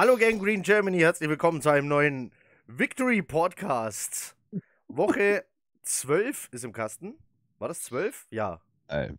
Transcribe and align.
Hallo 0.00 0.16
Gang 0.16 0.40
Green 0.42 0.62
Germany, 0.62 1.00
herzlich 1.00 1.28
willkommen 1.28 1.60
zu 1.60 1.68
einem 1.68 1.86
neuen 1.86 2.32
Victory 2.66 3.20
Podcast. 3.20 4.34
Woche 4.88 5.44
12 5.82 6.48
ist 6.52 6.64
im 6.64 6.72
Kasten. 6.72 7.18
War 7.58 7.68
das 7.68 7.82
12? 7.82 8.26
Ja. 8.30 8.62
Äh, 8.88 9.12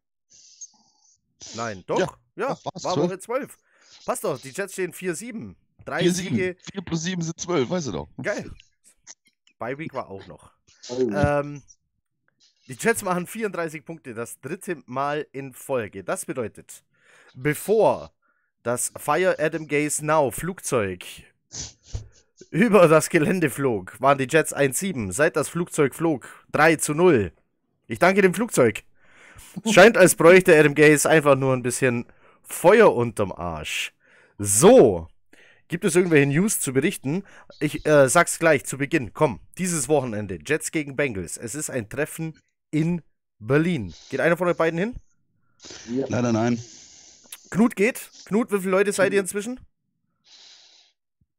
Nein, 1.53 1.83
doch. 1.85 2.17
Ja, 2.35 2.47
Ja, 2.47 2.47
war 2.63 2.73
12. 2.95 2.97
Woche 2.97 3.19
12. 3.19 3.57
Passt 4.07 4.23
doch, 4.23 4.41
die 4.41 4.49
Jets 4.49 4.73
stehen 4.73 4.91
4-7. 4.91 5.53
Drei 5.85 5.99
4, 5.99 6.13
Siege. 6.13 6.35
7. 6.35 6.57
4 6.71 6.81
plus 6.81 7.03
7 7.03 7.21
sind 7.21 7.39
12, 7.39 7.69
weißt 7.69 7.87
du 7.87 7.91
doch. 7.91 8.07
Geil. 8.19 8.49
Bye 9.59 9.77
Week 9.77 9.93
war 9.93 10.09
auch 10.09 10.25
noch. 10.25 10.51
Oh. 10.89 11.11
Ähm, 11.13 11.61
die 12.67 12.73
Jets 12.73 13.03
machen 13.03 13.27
34 13.27 13.85
Punkte, 13.85 14.15
das 14.15 14.41
dritte 14.41 14.81
Mal 14.87 15.27
in 15.31 15.53
Folge. 15.53 16.03
Das 16.03 16.25
bedeutet, 16.25 16.83
bevor 17.35 18.11
das 18.63 18.91
Fire 18.97 19.35
Adam 19.39 19.67
Gaze 19.67 20.05
Now 20.05 20.31
Flugzeug 20.31 21.05
über 22.49 22.87
das 22.87 23.09
Gelände 23.09 23.49
flog, 23.49 23.99
waren 23.99 24.17
die 24.17 24.27
Jets 24.29 24.55
1-7. 24.55 25.11
Seit 25.11 25.35
das 25.35 25.49
Flugzeug 25.49 25.95
flog, 25.95 26.27
3 26.51 26.75
zu 26.75 26.93
0. 26.93 27.31
Ich 27.87 27.99
danke 27.99 28.21
dem 28.21 28.33
Flugzeug. 28.33 28.83
Scheint, 29.69 29.97
als 29.97 30.15
bräuchte 30.15 30.57
Adam 30.57 30.75
Gaze 30.75 31.09
einfach 31.09 31.35
nur 31.35 31.53
ein 31.53 31.63
bisschen 31.63 32.05
Feuer 32.43 32.93
unterm 32.93 33.31
Arsch. 33.31 33.93
So. 34.37 35.07
Gibt 35.67 35.85
es 35.85 35.95
irgendwelche 35.95 36.27
News 36.27 36.59
zu 36.59 36.73
berichten? 36.73 37.23
Ich 37.61 37.85
äh, 37.85 38.09
sag's 38.09 38.39
gleich 38.39 38.65
zu 38.65 38.77
Beginn. 38.77 39.13
Komm, 39.13 39.39
dieses 39.57 39.87
Wochenende, 39.87 40.37
Jets 40.45 40.71
gegen 40.71 40.97
Bengals. 40.97 41.37
Es 41.37 41.55
ist 41.55 41.69
ein 41.69 41.87
Treffen 41.87 42.37
in 42.71 43.01
Berlin. 43.39 43.93
Geht 44.09 44.19
einer 44.19 44.35
von 44.35 44.49
euch 44.49 44.57
beiden 44.57 44.77
hin? 44.77 44.95
Ja. 45.89 46.05
Leider 46.09 46.33
nein. 46.33 46.59
Knut 47.51 47.75
geht. 47.75 48.09
Knut, 48.25 48.51
wie 48.51 48.59
viele 48.59 48.71
Leute 48.71 48.93
seid 48.93 49.13
ihr 49.13 49.19
inzwischen? 49.19 49.59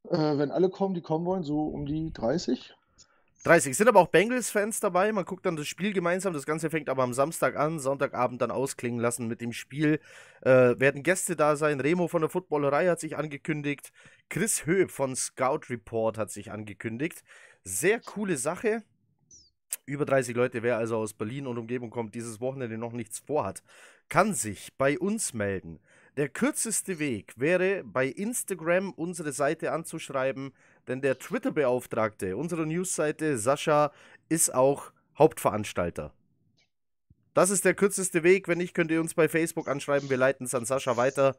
Äh, 0.08 0.38
wenn 0.38 0.50
alle 0.50 0.68
kommen, 0.68 0.94
die 0.94 1.00
kommen 1.00 1.24
wollen, 1.24 1.42
so 1.42 1.64
um 1.64 1.86
die 1.86 2.12
30. 2.12 2.74
30. 3.44 3.76
Sind 3.76 3.88
aber 3.88 3.98
auch 3.98 4.08
Bengals-Fans 4.08 4.78
dabei. 4.78 5.10
Man 5.10 5.24
guckt 5.24 5.46
dann 5.46 5.56
das 5.56 5.66
Spiel 5.66 5.92
gemeinsam. 5.92 6.32
Das 6.34 6.46
Ganze 6.46 6.70
fängt 6.70 6.88
aber 6.88 7.02
am 7.02 7.14
Samstag 7.14 7.56
an, 7.56 7.80
Sonntagabend 7.80 8.40
dann 8.40 8.50
ausklingen 8.50 9.00
lassen 9.00 9.26
mit 9.26 9.40
dem 9.40 9.52
Spiel. 9.52 10.00
Äh, 10.42 10.78
werden 10.78 11.02
Gäste 11.02 11.34
da 11.34 11.56
sein. 11.56 11.80
Remo 11.80 12.06
von 12.06 12.20
der 12.20 12.30
Footballerei 12.30 12.88
hat 12.88 13.00
sich 13.00 13.16
angekündigt. 13.16 13.90
Chris 14.28 14.66
Höb 14.66 14.90
von 14.90 15.16
Scout 15.16 15.70
Report 15.70 16.18
hat 16.18 16.30
sich 16.30 16.52
angekündigt. 16.52 17.24
Sehr 17.64 18.00
coole 18.00 18.36
Sache. 18.36 18.84
Über 19.86 20.04
30 20.04 20.36
Leute, 20.36 20.62
wer 20.62 20.76
also 20.76 20.98
aus 20.98 21.14
Berlin 21.14 21.46
und 21.46 21.58
Umgebung 21.58 21.90
kommt, 21.90 22.14
dieses 22.14 22.40
Wochenende 22.40 22.76
noch 22.78 22.92
nichts 22.92 23.18
vorhat, 23.18 23.62
kann 24.08 24.34
sich 24.34 24.76
bei 24.76 24.98
uns 24.98 25.32
melden. 25.32 25.80
Der 26.16 26.28
kürzeste 26.28 26.98
Weg 26.98 27.32
wäre, 27.36 27.84
bei 27.84 28.06
Instagram 28.06 28.92
unsere 28.92 29.32
Seite 29.32 29.72
anzuschreiben, 29.72 30.52
denn 30.86 31.00
der 31.00 31.18
Twitter-Beauftragte 31.18 32.36
unserer 32.36 32.66
Newsseite, 32.66 33.38
Sascha, 33.38 33.92
ist 34.28 34.54
auch 34.54 34.92
Hauptveranstalter. 35.18 36.12
Das 37.32 37.48
ist 37.48 37.64
der 37.64 37.72
kürzeste 37.72 38.22
Weg. 38.22 38.46
Wenn 38.46 38.58
nicht, 38.58 38.74
könnt 38.74 38.90
ihr 38.90 39.00
uns 39.00 39.14
bei 39.14 39.26
Facebook 39.26 39.68
anschreiben. 39.68 40.10
Wir 40.10 40.18
leiten 40.18 40.44
es 40.44 40.54
an 40.54 40.66
Sascha 40.66 40.98
weiter. 40.98 41.34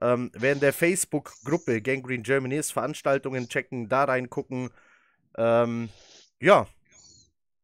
Ähm, 0.00 0.32
wer 0.34 0.52
in 0.52 0.60
der 0.60 0.72
Facebook-Gruppe 0.72 1.80
Gangrene 1.80 2.24
Germany 2.24 2.56
ist, 2.56 2.72
Veranstaltungen 2.72 3.48
checken, 3.48 3.88
da 3.88 4.04
reingucken. 4.04 4.70
Ähm, 5.36 5.88
ja, 6.40 6.66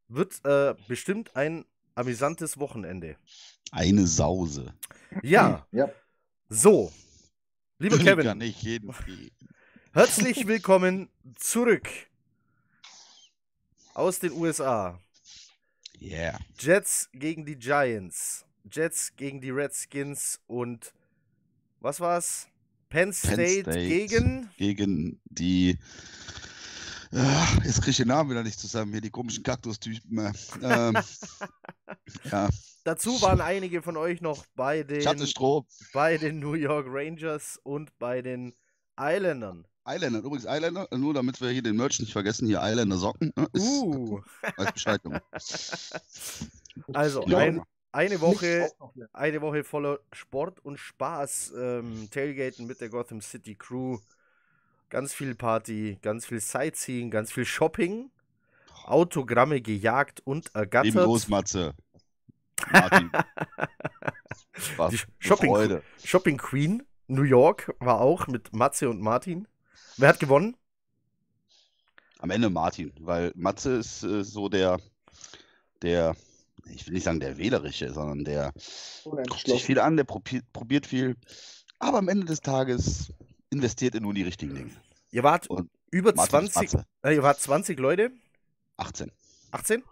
wird 0.07 0.39
äh, 0.45 0.75
bestimmt 0.87 1.35
ein 1.35 1.65
amüsantes 1.95 2.57
Wochenende. 2.57 3.17
Eine 3.71 4.07
Sause. 4.07 4.73
Ja, 5.21 5.67
Ja. 5.71 5.89
So. 6.53 6.91
Lieber 7.79 7.97
Kann 7.97 8.05
Kevin, 8.05 8.37
nicht 8.37 8.61
jeden 8.61 8.93
gehen. 9.05 9.31
herzlich 9.91 10.45
willkommen 10.45 11.09
zurück 11.35 11.89
aus 13.95 14.19
den 14.19 14.33
USA. 14.33 14.99
Yeah. 15.99 16.37
Jets 16.59 17.09
gegen 17.13 17.45
die 17.45 17.55
Giants. 17.55 18.45
Jets 18.71 19.15
gegen 19.15 19.41
die 19.41 19.49
Redskins 19.49 20.39
und 20.45 20.93
was 21.79 21.99
war's? 21.99 22.47
Penn 22.89 23.11
State, 23.11 23.61
State. 23.63 23.87
gegen. 23.87 24.49
Gegen 24.57 25.19
die. 25.25 25.79
Ah, 27.11 27.47
jetzt 27.63 27.77
kriege 27.79 27.91
ich 27.91 27.97
den 27.97 28.09
Namen 28.09 28.29
wieder 28.29 28.43
nicht 28.43 28.59
zusammen. 28.59 28.91
Hier 28.91 29.01
die 29.01 29.09
komischen 29.09 29.43
Kaktustypen. 29.43 30.17
äh. 30.19 30.33
Ähm, 30.61 30.97
ja, 32.31 32.49
Dazu 32.83 33.21
waren 33.21 33.39
einige 33.39 33.81
von 33.81 33.95
euch 33.95 34.19
noch 34.19 34.45
bei 34.55 34.83
den, 34.83 35.03
bei 35.93 36.17
den 36.17 36.39
New 36.39 36.53
York 36.53 36.87
Rangers 36.89 37.59
und 37.63 37.97
bei 37.97 38.21
den 38.21 38.53
Islandern. 38.99 39.65
Isländer. 39.87 40.19
Übrigens 40.19 40.45
Isländer. 40.45 40.87
Nur 40.95 41.13
damit 41.13 41.41
wir 41.41 41.49
hier 41.49 41.61
den 41.61 41.75
Merch 41.75 41.99
nicht 41.99 42.11
vergessen. 42.11 42.47
Hier 42.47 42.61
Isländer 42.61 42.97
Socken. 42.97 43.33
Ne? 43.35 43.47
Ist, 43.53 43.63
Uh, 43.63 44.21
Weiß 44.57 44.71
Bescheid, 44.73 45.01
Junge. 45.03 45.21
also 46.93 47.23
ein, 47.25 47.61
eine 47.91 48.21
Woche, 48.21 48.69
eine 49.13 49.41
Woche 49.41 49.63
voller 49.63 49.99
Sport 50.11 50.59
und 50.65 50.77
Spaß. 50.77 51.53
Ähm, 51.57 52.07
Tailgaten 52.11 52.65
mit 52.65 52.81
der 52.81 52.89
Gotham 52.89 53.21
City 53.21 53.55
Crew. 53.55 53.99
Ganz 54.89 55.13
viel 55.13 55.35
Party, 55.35 55.97
ganz 56.01 56.25
viel 56.25 56.39
Sightseeing, 56.39 57.09
ganz 57.09 57.31
viel 57.31 57.45
Shopping. 57.45 58.11
Autogramme 58.85 59.61
gejagt 59.61 60.21
und 60.25 60.45
Lieben 60.45 60.59
ergattert. 60.59 61.05
Gruß, 61.05 61.27
Matze. 61.29 61.73
Martin. 62.71 63.11
Shopping, 65.19 65.49
Freude. 65.49 65.83
Shopping 66.03 66.37
Queen 66.37 66.83
New 67.07 67.23
York 67.23 67.73
war 67.79 68.01
auch 68.01 68.27
mit 68.27 68.53
Matze 68.53 68.89
und 68.89 69.01
Martin. 69.01 69.47
Wer 69.97 70.09
hat 70.09 70.19
gewonnen? 70.19 70.55
Am 72.19 72.29
Ende 72.29 72.49
Martin, 72.49 72.93
weil 72.99 73.31
Matze 73.35 73.75
ist 73.77 74.03
äh, 74.03 74.23
so 74.23 74.47
der, 74.47 74.79
der, 75.81 76.15
ich 76.65 76.87
will 76.87 76.93
nicht 76.93 77.03
sagen 77.03 77.19
der 77.19 77.37
Wählerische, 77.37 77.91
sondern 77.93 78.23
der 78.23 78.53
guckt 79.03 79.45
sich 79.45 79.63
viel 79.63 79.79
an, 79.79 79.97
der 79.97 80.05
probiert, 80.05 80.45
probiert 80.53 80.87
viel, 80.87 81.17
aber 81.79 81.97
am 81.97 82.07
Ende 82.07 82.25
des 82.25 82.39
Tages 82.39 83.11
investiert 83.49 83.95
er 83.95 84.01
nur 84.01 84.11
in 84.11 84.15
die 84.15 84.23
richtigen 84.23 84.55
Dinge. 84.55 84.71
Ihr 85.11 85.23
wart 85.23 85.47
Und 85.47 85.69
über 85.91 86.13
Martin 86.15 86.45
ist 86.45 86.53
20, 86.53 86.73
Matze, 86.73 86.87
äh, 87.03 87.13
ihr 87.13 87.23
wart 87.23 87.41
20 87.41 87.77
Leute, 87.77 88.11
18. 88.77 89.11
18. 89.51 89.83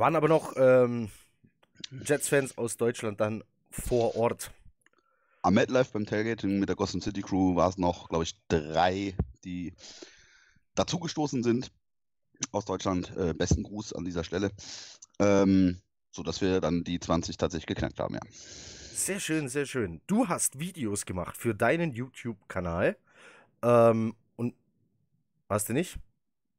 Waren 0.00 0.16
aber 0.16 0.28
noch 0.28 0.54
ähm, 0.56 1.10
Jets-Fans 1.90 2.56
aus 2.56 2.78
Deutschland 2.78 3.20
dann 3.20 3.44
vor 3.70 4.16
Ort. 4.16 4.50
Am 5.42 5.52
MetLife 5.52 5.90
beim 5.92 6.06
Tailgating 6.06 6.58
mit 6.58 6.70
der 6.70 6.76
Gotham 6.76 7.02
City 7.02 7.20
Crew 7.20 7.54
war 7.54 7.68
es 7.68 7.76
noch, 7.76 8.08
glaube 8.08 8.24
ich, 8.24 8.34
drei, 8.48 9.14
die 9.44 9.74
dazugestoßen 10.74 11.42
sind 11.42 11.70
aus 12.50 12.64
Deutschland. 12.64 13.14
Äh, 13.14 13.34
besten 13.34 13.62
Gruß 13.62 13.92
an 13.92 14.06
dieser 14.06 14.24
Stelle. 14.24 14.52
Ähm, 15.18 15.82
so 16.10 16.22
dass 16.22 16.40
wir 16.40 16.62
dann 16.62 16.82
die 16.82 16.98
20 16.98 17.36
tatsächlich 17.36 17.66
geknackt 17.66 18.00
haben, 18.00 18.14
ja. 18.14 18.20
Sehr 18.30 19.20
schön, 19.20 19.50
sehr 19.50 19.66
schön. 19.66 20.00
Du 20.06 20.28
hast 20.28 20.58
Videos 20.58 21.04
gemacht 21.04 21.36
für 21.36 21.54
deinen 21.54 21.92
YouTube-Kanal. 21.92 22.96
Ähm, 23.60 24.14
und 24.36 24.54
hast 25.50 25.68
du 25.68 25.74
nicht? 25.74 25.98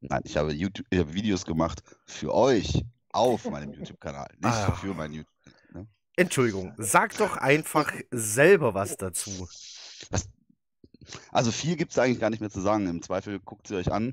Nein, 0.00 0.22
ich 0.22 0.36
habe 0.36 0.52
YouTube, 0.52 0.86
ich 0.90 1.00
habe 1.00 1.12
Videos 1.12 1.44
gemacht 1.44 1.82
für 2.06 2.32
euch 2.32 2.84
auf 3.12 3.48
meinem 3.50 3.72
YouTube-Kanal, 3.72 4.28
nicht 4.38 4.44
Ah. 4.44 4.72
für 4.72 4.94
meinen 4.94 5.14
YouTube. 5.14 5.32
Entschuldigung, 6.14 6.74
sag 6.76 7.16
doch 7.16 7.38
einfach 7.38 7.90
selber 8.10 8.74
was 8.74 8.98
dazu. 8.98 9.48
Also 11.30 11.50
viel 11.50 11.76
gibt 11.76 11.92
es 11.92 11.98
eigentlich 11.98 12.20
gar 12.20 12.28
nicht 12.30 12.40
mehr 12.40 12.50
zu 12.50 12.60
sagen. 12.60 12.86
Im 12.86 13.00
Zweifel 13.02 13.40
guckt 13.40 13.66
sie 13.66 13.76
euch 13.76 13.90
an. 13.90 14.12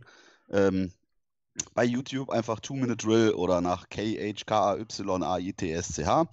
Ähm, 0.49 0.93
bei 1.73 1.83
YouTube 1.83 2.29
einfach 2.29 2.61
Two-Minute 2.61 2.95
Drill 2.95 3.31
oder 3.31 3.59
nach 3.59 3.89
K-H-K-A-Y-A-I-T-S-C-H. 3.89 6.29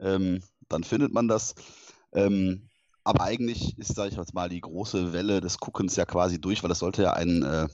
Ähm, 0.00 0.42
dann 0.68 0.84
findet 0.84 1.12
man 1.12 1.26
das. 1.28 1.54
Ähm, 2.12 2.68
aber 3.04 3.24
eigentlich 3.24 3.76
ist, 3.78 3.96
sage 3.96 4.10
ich 4.10 4.16
jetzt 4.16 4.34
mal, 4.34 4.48
die 4.48 4.60
große 4.60 5.12
Welle 5.12 5.40
des 5.40 5.58
Guckens 5.58 5.96
ja 5.96 6.04
quasi 6.04 6.40
durch, 6.40 6.62
weil 6.62 6.68
das 6.68 6.78
sollte 6.78 7.02
ja 7.02 7.14
ein 7.14 7.42
äh, 7.42 7.66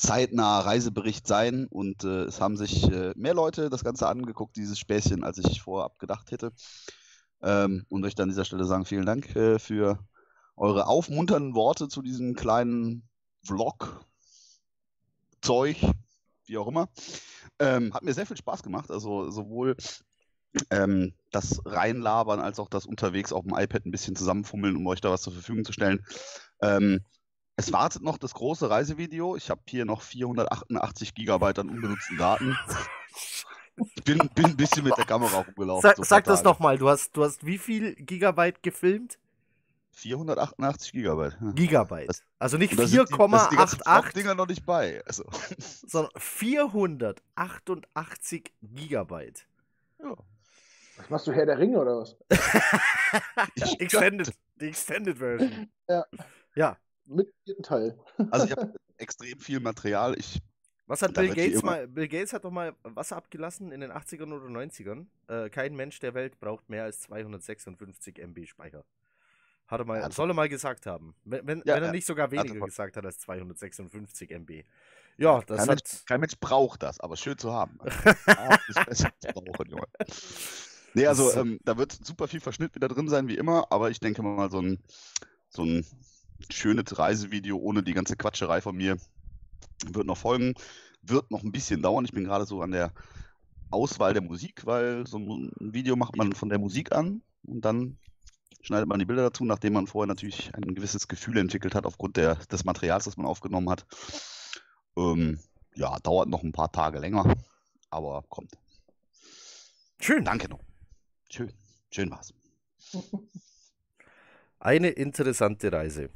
zeitnaher 0.00 0.64
Reisebericht 0.64 1.26
sein 1.26 1.66
und 1.66 2.04
äh, 2.04 2.24
es 2.24 2.40
haben 2.40 2.56
sich 2.56 2.90
äh, 2.90 3.12
mehr 3.16 3.34
Leute 3.34 3.68
das 3.68 3.84
Ganze 3.84 4.08
angeguckt, 4.08 4.56
dieses 4.56 4.78
Späßchen, 4.78 5.24
als 5.24 5.38
ich 5.38 5.60
vorab 5.60 5.98
gedacht 5.98 6.30
hätte. 6.30 6.52
Ähm, 7.42 7.84
und 7.88 8.00
möchte 8.00 8.22
an 8.22 8.28
dieser 8.28 8.44
Stelle 8.44 8.64
sagen, 8.64 8.84
vielen 8.84 9.06
Dank 9.06 9.34
äh, 9.36 9.58
für 9.58 9.98
eure 10.56 10.86
aufmunternden 10.86 11.54
Worte 11.54 11.88
zu 11.88 12.02
diesem 12.02 12.34
kleinen 12.34 13.08
Vlog, 13.44 14.04
Zeug, 15.40 15.78
wie 16.44 16.58
auch 16.58 16.68
immer. 16.68 16.88
Ähm, 17.58 17.94
hat 17.94 18.02
mir 18.02 18.14
sehr 18.14 18.26
viel 18.26 18.36
Spaß 18.36 18.62
gemacht. 18.62 18.90
Also 18.90 19.30
sowohl 19.30 19.76
ähm, 20.70 21.14
das 21.30 21.60
Reinlabern 21.64 22.40
als 22.40 22.58
auch 22.58 22.68
das 22.68 22.86
unterwegs 22.86 23.32
auf 23.32 23.44
dem 23.44 23.54
iPad 23.54 23.86
ein 23.86 23.90
bisschen 23.90 24.16
zusammenfummeln, 24.16 24.76
um 24.76 24.86
euch 24.86 25.00
da 25.00 25.10
was 25.10 25.22
zur 25.22 25.32
Verfügung 25.32 25.64
zu 25.64 25.72
stellen. 25.72 26.04
Ähm, 26.60 27.04
es 27.60 27.72
wartet 27.72 28.02
noch 28.02 28.18
das 28.18 28.34
große 28.34 28.68
Reisevideo. 28.68 29.36
Ich 29.36 29.50
habe 29.50 29.60
hier 29.68 29.84
noch 29.84 30.02
488 30.02 31.14
Gigabyte 31.14 31.60
an 31.60 31.70
unbenutzten 31.70 32.18
Daten. 32.18 32.58
Ich 33.96 34.04
bin, 34.04 34.18
bin 34.34 34.44
ein 34.46 34.56
bisschen 34.56 34.84
mit 34.84 34.96
der 34.98 35.04
Kamera 35.06 35.38
rumgelaufen. 35.40 35.82
Sag, 35.88 35.96
so 35.96 36.02
sag 36.02 36.24
das 36.24 36.42
nochmal, 36.42 36.76
du 36.78 36.88
hast, 36.88 37.16
du 37.16 37.24
hast 37.24 37.46
wie 37.46 37.58
viel 37.58 37.94
Gigabyte 37.94 38.62
gefilmt? 38.62 39.18
488 39.92 40.92
Gigabyte. 40.92 41.36
Ja. 41.40 41.52
Gigabyte. 41.52 42.08
Das- 42.08 42.22
also 42.38 42.56
nicht 42.58 42.72
Und 42.72 42.80
da 42.80 42.86
sind 42.86 43.08
die- 43.10 43.16
da 43.16 43.38
sind 43.38 43.52
die 43.52 43.56
ganzen 43.56 43.80
4,88, 43.82 44.12
Dinger 44.14 44.34
noch 44.34 44.46
nicht 44.46 44.64
bei. 44.66 45.02
Also, 45.06 45.24
sondern 45.58 46.10
488 46.16 48.52
Gigabyte. 48.62 49.46
ja. 50.02 50.14
Was 50.96 51.08
machst 51.08 51.26
du, 51.26 51.32
Herr 51.32 51.46
der 51.46 51.58
Ringe 51.58 51.78
oder 51.78 52.00
was? 52.00 52.14
Extended. 53.78 54.34
Die 54.60 54.68
Extended 54.68 55.16
Version. 55.16 55.70
Ja. 55.88 56.04
Ja. 56.54 56.76
Mit 57.10 57.26
dem 57.28 57.34
vierten 57.44 57.62
Teil. 57.62 57.98
Also 58.30 58.46
ich 58.46 58.52
habe 58.52 58.74
extrem 58.98 59.38
viel 59.40 59.60
Material. 59.60 60.18
Ich, 60.18 60.40
Was 60.86 61.02
hat 61.02 61.14
Bill 61.14 61.34
Gates 61.34 61.62
mal? 61.62 61.86
Bill 61.88 62.08
Gates 62.08 62.32
hat 62.32 62.44
doch 62.44 62.50
mal 62.50 62.74
Wasser 62.82 63.16
abgelassen 63.16 63.72
in 63.72 63.80
den 63.80 63.90
80ern 63.92 64.32
oder 64.32 64.46
90ern. 64.46 65.06
Äh, 65.28 65.50
kein 65.50 65.74
Mensch 65.74 65.98
der 66.00 66.14
Welt 66.14 66.38
braucht 66.40 66.68
mehr 66.68 66.84
als 66.84 67.00
256 67.00 68.18
MB 68.18 68.46
Speicher. 68.46 68.84
Hat 69.66 69.80
er 69.80 69.84
mal, 69.84 70.00
Ja, 70.00 70.10
soll 70.10 70.30
er 70.30 70.34
mal 70.34 70.48
gesagt 70.48 70.86
haben. 70.86 71.14
Wenn, 71.24 71.46
wenn, 71.46 71.58
Ja, 71.64 71.74
wenn 71.76 71.82
er 71.82 71.86
ja, 71.86 71.92
nicht 71.92 72.06
sogar 72.06 72.26
er 72.26 72.32
weniger 72.32 72.54
mal- 72.56 72.66
gesagt 72.66 72.96
hat 72.96 73.04
als 73.06 73.18
256 73.20 74.30
MB. 74.30 74.64
Ja, 75.16 75.40
das 75.42 75.58
kein, 75.58 75.68
hat. 75.68 75.68
Mensch, 75.68 76.04
kein 76.06 76.20
Mensch 76.20 76.34
braucht 76.40 76.82
das, 76.82 76.98
aber 77.00 77.16
schön 77.16 77.36
zu 77.38 77.52
haben. 77.52 77.78
Ah, 78.26 78.56
brauchen, 79.32 79.68
Junge. 79.70 79.86
Nee, 80.94 81.06
also 81.06 81.28
So. 81.30 81.40
ähm, 81.40 81.60
da 81.64 81.76
wird 81.78 81.92
super 81.92 82.26
viel 82.26 82.40
Verschnitt 82.40 82.74
wieder 82.74 82.88
drin 82.88 83.08
sein, 83.08 83.28
wie 83.28 83.36
immer, 83.36 83.70
aber 83.70 83.90
ich 83.90 84.00
denke 84.00 84.22
mal, 84.22 84.50
so 84.50 84.60
ein, 84.60 84.78
so 85.48 85.62
ein 85.62 85.86
schönes 86.50 86.98
Reisevideo 86.98 87.56
ohne 87.56 87.82
die 87.82 87.94
ganze 87.94 88.16
Quatscherei 88.16 88.60
von 88.60 88.76
mir 88.76 88.96
wird 89.86 90.06
noch 90.06 90.18
folgen. 90.18 90.54
Wird 91.02 91.30
noch 91.30 91.42
ein 91.42 91.52
bisschen 91.52 91.82
dauern. 91.82 92.04
Ich 92.04 92.12
bin 92.12 92.24
gerade 92.24 92.44
so 92.46 92.60
an 92.62 92.72
der 92.72 92.92
Auswahl 93.70 94.12
der 94.12 94.22
Musik, 94.22 94.66
weil 94.66 95.06
so 95.06 95.18
ein 95.18 95.50
Video 95.58 95.96
macht 95.96 96.16
man 96.16 96.32
von 96.32 96.48
der 96.48 96.58
Musik 96.58 96.92
an 96.92 97.22
und 97.44 97.64
dann 97.64 97.98
schneidet 98.62 98.88
man 98.88 98.98
die 98.98 99.04
Bilder 99.04 99.22
dazu, 99.22 99.44
nachdem 99.44 99.74
man 99.74 99.86
vorher 99.86 100.08
natürlich 100.08 100.54
ein 100.54 100.74
gewisses 100.74 101.08
Gefühl 101.08 101.38
entwickelt 101.38 101.74
hat 101.74 101.86
aufgrund 101.86 102.16
der, 102.16 102.34
des 102.36 102.64
Materials, 102.64 103.04
das 103.04 103.16
man 103.16 103.26
aufgenommen 103.26 103.70
hat. 103.70 103.86
Ähm, 104.96 105.38
ja, 105.74 105.98
dauert 106.00 106.28
noch 106.28 106.42
ein 106.42 106.52
paar 106.52 106.70
Tage 106.70 106.98
länger, 106.98 107.34
aber 107.90 108.24
kommt. 108.28 108.52
Schön. 110.00 110.24
Danke 110.24 110.48
noch. 110.48 110.60
Schön. 111.30 111.52
Schön 111.90 112.10
war's. 112.10 112.34
Eine 114.58 114.90
interessante 114.90 115.72
Reise. 115.72 116.10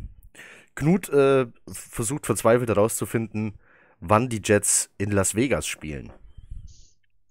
Knut 0.74 1.08
äh, 1.08 1.46
versucht 1.68 2.26
verzweifelt 2.26 2.68
herauszufinden, 2.68 3.54
wann 4.00 4.28
die 4.28 4.42
Jets 4.44 4.90
in 4.98 5.10
Las 5.10 5.34
Vegas 5.34 5.66
spielen. 5.66 6.12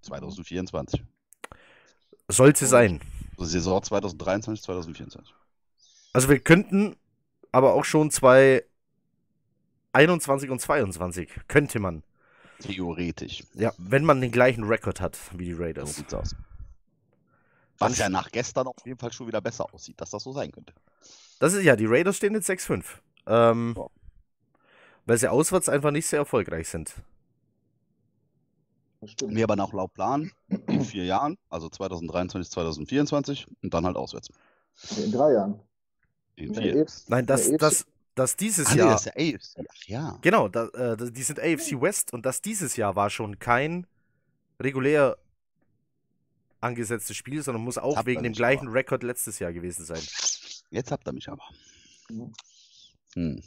2024. 0.02 1.04
Sollte 2.28 2.66
sein. 2.66 3.00
Also 3.38 3.52
Saison 3.52 3.84
2023, 3.84 4.64
2024. 4.64 5.34
Also 6.14 6.30
wir 6.30 6.40
könnten 6.40 6.96
aber 7.52 7.74
auch 7.74 7.86
schon 7.86 8.10
2021 8.12 10.50
und 10.50 10.60
22 10.60 11.30
könnte 11.48 11.80
man. 11.80 12.04
Theoretisch. 12.60 13.44
Ja, 13.54 13.74
wenn 13.78 14.04
man 14.06 14.22
den 14.22 14.32
gleichen 14.32 14.64
Rekord 14.64 15.02
hat 15.02 15.18
wie 15.34 15.46
die 15.46 15.54
So 15.54 15.62
Raiders. 15.64 15.96
sieht's 15.96 16.14
aus. 16.14 16.36
Was 17.80 17.98
ja 17.98 18.08
nach 18.10 18.30
gestern 18.32 18.68
auf 18.68 18.76
jeden 18.86 19.00
Fall 19.00 19.12
schon 19.12 19.28
wieder 19.28 19.42
besser 19.42 19.74
aussieht, 19.74 20.00
dass 20.00 20.12
das 20.12 20.24
so 20.24 20.32
sein 20.32 20.52
könnte. 20.52 20.74
Das 21.40 21.54
ist 21.54 21.64
ja, 21.64 21.76
die 21.76 21.88
Raiders 21.88 22.18
stehen 22.18 22.34
jetzt 22.34 22.48
6-5. 22.50 22.84
Ähm, 23.28 23.76
Ja. 23.78 23.88
Weil 25.06 25.18
sie 25.18 25.28
auswärts 25.30 25.68
einfach 25.70 25.92
nicht 25.92 26.08
sehr 26.08 26.20
erfolgreich 26.20 26.70
sind. 26.70 26.94
Mir 29.28 29.44
aber 29.44 29.58
nach 29.58 29.74
laut 29.74 29.94
Plan 29.94 30.32
in 30.68 30.86
vier 30.86 31.04
Jahren, 31.04 31.38
also 31.50 31.68
2023, 31.68 32.50
2024 32.52 33.48
und 33.62 33.74
dann 33.74 33.86
halt 33.86 33.98
auswärts. 33.98 34.30
In 34.98 35.12
drei 35.12 35.34
Jahren. 35.34 35.60
In 36.38 36.56
vier. 36.56 36.84
AFC 36.84 37.10
Nein, 37.10 37.26
das, 37.26 37.50
der 37.50 37.58
das, 37.58 37.86
das 38.16 38.38
dieses 38.38 38.68
Ah, 38.68 38.72
nee, 38.72 38.78
Jahr. 38.80 38.92
das 38.92 39.06
ist 39.06 39.14
der 39.14 39.36
AFC. 39.36 39.68
Ach 39.70 39.84
ja. 39.88 40.18
Genau, 40.22 40.48
da, 40.48 40.68
äh, 40.68 41.12
die 41.12 41.24
sind 41.24 41.40
AFC 41.40 41.82
West 41.82 42.14
und 42.14 42.26
das 42.26 42.42
dieses 42.42 42.78
Jahr 42.78 42.96
war 42.96 43.10
schon 43.10 43.40
kein 43.40 43.88
regulär 44.62 45.18
angesetztes 46.62 47.18
Spiel, 47.18 47.44
sondern 47.44 47.62
muss 47.62 47.78
auch 47.78 48.06
wegen 48.06 48.24
dem 48.24 48.32
gleichen 48.32 48.68
aber. 48.70 48.78
Rekord 48.78 49.04
letztes 49.04 49.38
Jahr 49.40 49.52
gewesen 49.52 49.84
sein. 49.84 50.02
Jetzt 50.70 50.92
habt 50.94 51.06
ihr 51.08 51.12
mich 51.12 51.28
aber. 51.28 51.44
Hm. 53.16 53.42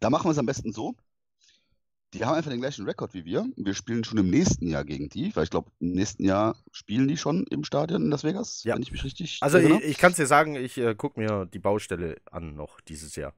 Da 0.00 0.10
machen 0.10 0.26
wir 0.26 0.30
es 0.32 0.38
am 0.38 0.46
besten 0.46 0.72
so. 0.72 0.94
Die 2.14 2.24
haben 2.24 2.34
einfach 2.36 2.50
den 2.50 2.60
gleichen 2.60 2.86
Rekord 2.86 3.12
wie 3.12 3.24
wir. 3.26 3.46
Wir 3.56 3.74
spielen 3.74 4.02
schon 4.02 4.16
im 4.16 4.30
nächsten 4.30 4.66
Jahr 4.66 4.84
gegen 4.84 5.10
die, 5.10 5.34
weil 5.36 5.44
ich 5.44 5.50
glaube, 5.50 5.70
im 5.78 5.92
nächsten 5.92 6.24
Jahr 6.24 6.56
spielen 6.72 7.06
die 7.06 7.18
schon 7.18 7.44
im 7.50 7.64
Stadion 7.64 8.02
in 8.04 8.10
Las 8.10 8.24
Vegas, 8.24 8.64
Ja. 8.64 8.74
wenn 8.74 8.82
ich 8.82 8.92
mich 8.92 9.04
richtig 9.04 9.38
Also 9.42 9.58
ich, 9.58 9.64
erinnere. 9.64 9.82
ich 9.82 9.98
kann 9.98 10.12
es 10.12 10.16
dir 10.16 10.26
sagen, 10.26 10.54
ich 10.56 10.78
äh, 10.78 10.94
gucke 10.94 11.20
mir 11.20 11.44
die 11.46 11.58
Baustelle 11.58 12.16
an 12.30 12.54
noch 12.54 12.80
dieses 12.80 13.14
Jahr. 13.16 13.34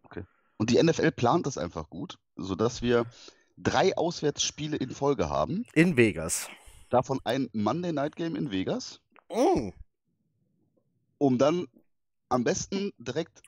Und 0.56 0.70
die 0.70 0.80
NFL 0.80 1.10
plant 1.10 1.46
das 1.46 1.58
einfach 1.58 1.90
gut, 1.90 2.18
sodass 2.36 2.80
wir 2.80 3.06
drei 3.56 3.96
Auswärtsspiele 3.96 4.76
in 4.76 4.90
Folge 4.90 5.28
haben. 5.28 5.66
In 5.74 5.96
Vegas. 5.96 6.48
Davon 6.90 7.18
ein 7.24 7.48
Monday 7.52 7.92
Night 7.92 8.14
Game 8.14 8.36
in 8.36 8.50
Vegas, 8.52 9.00
Mm. 9.32 9.70
um 11.18 11.38
dann 11.38 11.66
am 12.28 12.44
besten 12.44 12.92
direkt, 12.98 13.42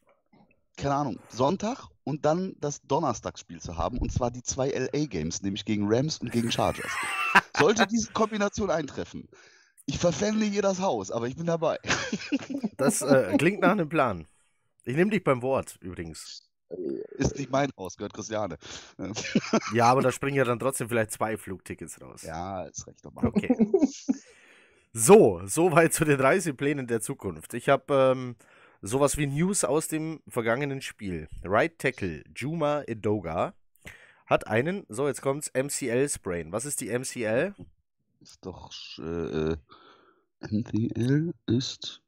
keine 0.77 0.95
Ahnung, 0.95 1.19
Sonntag 1.29 1.87
und 2.05 2.25
dann 2.25 2.55
das 2.59 2.83
Donnerstagsspiel 2.83 3.61
zu 3.61 3.77
haben, 3.77 3.99
und 3.99 4.13
zwar 4.13 4.31
die 4.31 4.43
zwei 4.43 4.69
LA 4.71 5.07
Games, 5.07 5.43
nämlich 5.43 5.65
gegen 5.65 5.87
Rams 5.87 6.19
und 6.19 6.33
gegen 6.33 6.51
Chargers. 6.51 6.91
Sollte 7.59 7.87
diese 7.87 8.13
Kombination 8.13 8.71
eintreffen, 8.71 9.29
ich 9.87 9.99
verpfände 9.99 10.47
hier 10.47 10.63
das 10.63 10.81
Haus, 10.81 11.11
aber 11.11 11.27
ich 11.27 11.37
bin 11.37 11.47
dabei. 11.47 11.79
Das 12.79 13.01
äh, 13.01 13.37
klingt 13.39 13.61
nach 13.61 13.71
einem 13.71 13.89
Plan. 13.89 14.27
Ich 14.85 14.97
nehme 14.97 15.11
dich 15.11 15.23
beim 15.23 15.41
Wort 15.41 15.77
übrigens. 15.81 16.51
Ist 17.13 17.39
nicht 17.39 17.51
mein 17.51 17.71
Haus, 17.79 17.97
gehört 17.97 18.15
Christiane. 18.15 18.57
Ja, 19.73 19.87
aber 19.87 20.03
da 20.03 20.11
springen 20.11 20.37
ja 20.37 20.45
dann 20.45 20.59
trotzdem 20.59 20.89
vielleicht 20.89 21.13
zwei 21.13 21.37
Flugtickets 21.37 22.01
raus. 22.01 22.23
Ja, 22.23 22.65
ist 22.65 22.87
recht 22.89 23.05
nochmal. 23.05 23.27
Okay. 23.27 23.55
So, 24.93 25.43
soweit 25.47 25.95
zu 25.95 26.05
den 26.05 26.21
Reiseplänen 26.21 26.87
der 26.87 27.01
Zukunft. 27.01 27.55
Ich 27.55 27.69
habe 27.69 28.13
ähm, 28.15 28.37
sowas 28.83 29.17
wie 29.17 29.27
News 29.27 29.65
aus 29.65 29.89
dem 29.89 30.21
vergangenen 30.29 30.83
Spiel. 30.83 31.29
Right 31.43 31.79
Tackle 31.79 32.25
Juma 32.35 32.83
Edoga 32.87 33.55
hat 34.27 34.47
einen, 34.47 34.85
so 34.89 35.07
jetzt 35.07 35.23
kommt's, 35.23 35.51
MCL-Sprain. 35.55 36.53
Was 36.53 36.65
ist 36.65 36.81
die 36.81 36.91
MCL? 36.91 37.55
Ist 38.21 38.45
doch 38.45 38.71
äh, 38.99 39.03
äh, 39.53 39.57
MCL 40.41 41.33
ist 41.47 42.03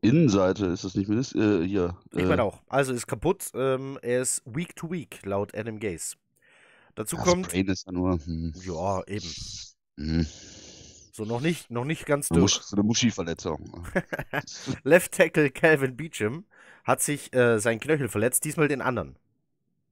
Innenseite, 0.00 0.66
ist 0.66 0.84
das 0.84 0.94
nicht 0.94 1.08
mehr 1.08 1.16
das? 1.16 1.34
Äh, 1.34 1.66
hier. 1.66 1.96
Ich 2.12 2.20
äh, 2.20 2.26
meine 2.26 2.42
auch. 2.42 2.60
Also 2.68 2.92
ist 2.92 3.06
kaputt. 3.06 3.50
Ähm, 3.54 3.98
er 4.02 4.20
ist 4.20 4.42
Week 4.44 4.76
to 4.76 4.90
Week, 4.90 5.20
laut 5.24 5.54
Adam 5.56 5.80
Gaze. 5.80 6.16
Dazu 6.94 7.16
ja, 7.16 7.22
kommt, 7.22 7.46
Sprain 7.46 7.66
ist 7.68 7.86
ja 7.86 7.92
nur. 7.92 8.18
Hm, 8.24 8.52
ja, 8.64 9.02
eben. 9.06 9.30
hm, 9.96 10.26
So 11.16 11.24
noch 11.24 11.40
nicht, 11.40 11.70
noch 11.70 11.84
nicht 11.84 12.06
ganz 12.06 12.28
durch. 12.28 12.40
Musch, 12.40 12.60
so 12.60 12.74
eine 12.74 12.82
Muschi-Verletzung. 12.82 13.86
Left 14.82 15.12
Tackle 15.12 15.48
Calvin 15.50 15.96
Beecham 15.96 16.44
hat 16.82 17.02
sich 17.02 17.32
äh, 17.32 17.60
seinen 17.60 17.78
Knöchel 17.78 18.08
verletzt, 18.08 18.44
diesmal 18.44 18.66
den 18.66 18.82
anderen. 18.82 19.14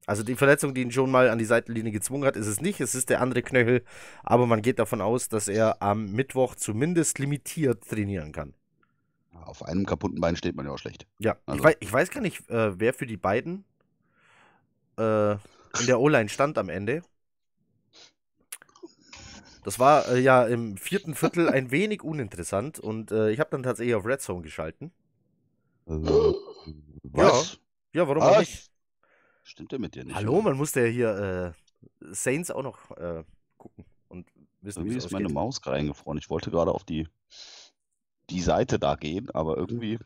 Also 0.04 0.24
die 0.24 0.34
Verletzung, 0.34 0.74
die 0.74 0.82
ihn 0.82 0.90
schon 0.90 1.12
mal 1.12 1.30
an 1.30 1.38
die 1.38 1.44
Seitenlinie 1.44 1.92
gezwungen 1.92 2.24
hat, 2.24 2.34
ist 2.34 2.48
es 2.48 2.60
nicht. 2.60 2.80
Es 2.80 2.96
ist 2.96 3.08
der 3.08 3.20
andere 3.20 3.42
Knöchel. 3.42 3.84
Aber 4.24 4.48
man 4.48 4.62
geht 4.62 4.80
davon 4.80 5.00
aus, 5.00 5.28
dass 5.28 5.46
er 5.46 5.80
am 5.80 6.10
Mittwoch 6.10 6.56
zumindest 6.56 7.20
limitiert 7.20 7.88
trainieren 7.88 8.32
kann. 8.32 8.54
Auf 9.44 9.64
einem 9.64 9.86
kaputten 9.86 10.20
Bein 10.20 10.34
steht 10.34 10.56
man 10.56 10.66
ja 10.66 10.72
auch 10.72 10.78
schlecht. 10.78 11.06
Ja, 11.20 11.36
ich, 11.46 11.52
Also- 11.52 11.62
weiß, 11.62 11.76
ich 11.78 11.92
weiß 11.92 12.10
gar 12.10 12.20
nicht, 12.20 12.50
äh, 12.50 12.80
wer 12.80 12.92
für 12.94 13.06
die 13.06 13.16
beiden 13.16 13.64
äh, 14.98 15.34
in 15.34 15.86
der 15.86 16.00
O-Line 16.00 16.28
stand 16.28 16.58
am 16.58 16.68
Ende. 16.68 17.02
Das 19.62 19.78
war 19.78 20.08
äh, 20.08 20.20
ja 20.20 20.46
im 20.46 20.76
vierten 20.76 21.14
Viertel 21.14 21.48
ein 21.48 21.70
wenig 21.70 22.02
uninteressant 22.02 22.78
und 22.80 23.12
äh, 23.12 23.30
ich 23.30 23.40
habe 23.40 23.50
dann 23.50 23.62
tatsächlich 23.62 23.94
auf 23.94 24.04
Red 24.04 24.20
Zone 24.20 24.42
geschalten. 24.42 24.92
Äh, 25.86 25.92
was? 27.04 27.58
Ja, 27.94 28.08
warum 28.08 28.22
auch 28.22 28.32
Was? 28.32 28.40
nicht? 28.40 28.70
Stimmt 29.44 29.72
der 29.72 29.78
mit 29.78 29.94
dir 29.94 30.04
nicht? 30.04 30.14
Hallo, 30.14 30.34
oder? 30.34 30.42
man 30.42 30.56
musste 30.56 30.80
ja 30.80 30.86
hier 30.86 31.54
äh, 32.00 32.14
Saints 32.14 32.50
auch 32.50 32.62
noch 32.62 32.90
äh, 32.96 33.24
gucken 33.56 33.84
und 34.08 34.28
wissen, 34.60 34.84
wie 34.84 34.96
es 34.96 35.04
ist 35.06 35.10
meine 35.12 35.26
ausgeht. 35.26 35.34
Maus 35.34 35.60
gerade 35.60 35.76
eingefroren. 35.78 36.18
Ich 36.18 36.30
wollte 36.30 36.50
gerade 36.50 36.72
auf 36.72 36.84
die, 36.84 37.08
die 38.30 38.40
Seite 38.40 38.78
da 38.78 38.96
gehen, 38.96 39.30
aber 39.30 39.56
irgendwie 39.56 39.98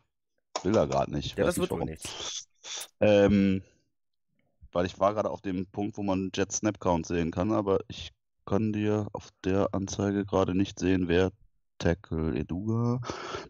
will 0.62 0.76
er 0.76 0.86
gerade 0.86 1.12
nicht. 1.12 1.38
Ja, 1.38 1.44
Weiß 1.44 1.56
das 1.56 1.58
wird 1.58 1.70
warum. 1.70 1.88
nichts. 1.88 2.48
Ähm, 3.00 3.62
weil 4.72 4.86
ich 4.86 4.98
war 4.98 5.14
gerade 5.14 5.30
auf 5.30 5.40
dem 5.40 5.66
Punkt, 5.66 5.96
wo 5.96 6.02
man 6.02 6.30
Jet 6.34 6.52
Snap 6.52 6.80
Count 6.80 7.06
sehen 7.06 7.30
kann, 7.30 7.52
aber 7.52 7.80
ich 7.88 8.12
kann 8.46 8.72
dir 8.72 9.08
auf 9.12 9.30
der 9.44 9.74
Anzeige 9.74 10.24
gerade 10.24 10.54
nicht 10.56 10.78
sehen, 10.78 11.08
wer 11.08 11.30
Tackle 11.78 12.34
Eduga. 12.38 13.00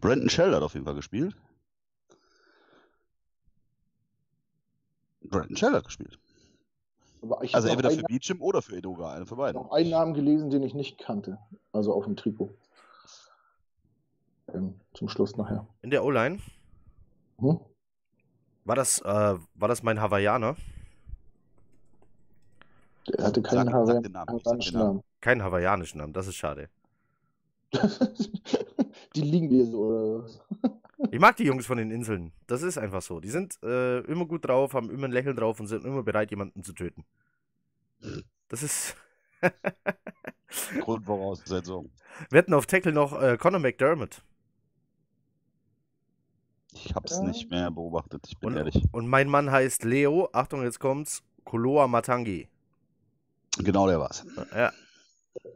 Brandon 0.01 0.29
Shell 0.29 0.53
hat 0.53 0.63
auf 0.63 0.73
jeden 0.73 0.85
Fall 0.85 0.95
gespielt. 0.95 1.35
Brandon 5.21 5.55
Shell 5.55 5.73
hat 5.73 5.85
gespielt. 5.85 6.19
Aber 7.21 7.43
ich 7.43 7.55
Also 7.55 7.69
habe 7.69 7.81
entweder 7.83 8.01
für 8.01 8.07
Beecham 8.07 8.41
oder 8.41 8.61
für 8.61 8.75
Eduga, 8.75 9.11
eine 9.13 9.25
von 9.25 9.37
beiden. 9.37 9.61
noch 9.61 9.71
einen 9.71 9.89
Namen 9.89 10.13
gelesen, 10.13 10.49
den 10.49 10.63
ich 10.63 10.73
nicht 10.73 10.97
kannte. 10.99 11.37
Also 11.71 11.93
auf 11.93 12.05
dem 12.05 12.15
Trikot. 12.15 12.51
Ähm, 14.53 14.79
zum 14.93 15.09
Schluss 15.09 15.35
nachher. 15.35 15.67
In 15.81 15.89
der 15.89 16.03
O-Line. 16.05 16.39
Hm? 17.39 17.59
War 18.65 18.75
das, 18.75 18.99
äh, 19.01 19.05
war 19.05 19.67
das 19.67 19.83
mein 19.83 19.99
Hawaiianer? 19.99 20.55
Der 23.07 23.25
hatte 23.25 23.41
keinen 23.41 23.65
sag 23.65 23.73
Hawaii- 23.73 24.01
den 24.01 24.11
Namen, 24.11 24.39
sag 24.43 24.59
den 24.59 24.71
hawaiianischen 24.71 24.73
Namen. 24.77 24.87
Namen. 24.87 25.03
Keinen 25.21 25.43
hawaiianischen 25.43 25.97
Namen, 25.99 26.13
das 26.13 26.27
ist 26.27 26.35
schade. 26.35 26.69
Die 29.15 29.21
liegen 29.21 29.49
dir 29.49 29.65
so, 29.65 29.79
oder 29.79 30.23
was? 30.23 30.39
Ich 31.11 31.19
mag 31.19 31.35
die 31.35 31.43
Jungs 31.43 31.67
von 31.67 31.77
den 31.77 31.91
Inseln. 31.91 32.33
Das 32.47 32.63
ist 32.63 32.79
einfach 32.79 33.03
so. 33.03 33.19
Die 33.19 33.29
sind 33.29 33.59
äh, 33.61 33.99
immer 33.99 34.25
gut 34.25 34.45
drauf, 34.47 34.73
haben 34.73 34.89
immer 34.89 35.05
ein 35.07 35.11
Lächeln 35.11 35.35
drauf 35.35 35.59
und 35.59 35.67
sind 35.67 35.85
immer 35.85 36.01
bereit, 36.01 36.31
jemanden 36.31 36.63
zu 36.63 36.73
töten. 36.73 37.05
Das 38.47 38.63
ist. 38.63 38.95
Grundvoraussetzung. 40.81 41.91
Wir 42.31 42.39
hatten 42.39 42.53
auf 42.55 42.65
Tackle 42.65 42.93
noch 42.93 43.21
äh, 43.21 43.37
Conor 43.37 43.59
McDermott. 43.59 44.23
Ich 46.73 46.95
hab's 46.95 47.11
Ja. 47.17 47.23
nicht 47.23 47.49
mehr 47.51 47.69
beobachtet, 47.69 48.25
ich 48.27 48.39
bin 48.39 48.49
Und, 48.51 48.57
ehrlich. 48.57 48.83
und 48.91 49.07
mein 49.07 49.29
Mann 49.29 49.51
heißt 49.51 49.83
Leo. 49.83 50.29
Achtung, 50.33 50.63
jetzt 50.63 50.79
kommt's. 50.79 51.21
Koloa 51.43 51.87
Matangi. 51.87 52.49
Genau 53.59 53.87
der 53.87 53.99
war's. 53.99 54.25
Ja, 54.53 54.71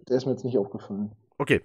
Der 0.08 0.18
ist 0.18 0.26
mir 0.26 0.32
jetzt 0.34 0.44
nicht 0.46 0.58
aufgefallen. 0.58 1.12
okay. 1.38 1.62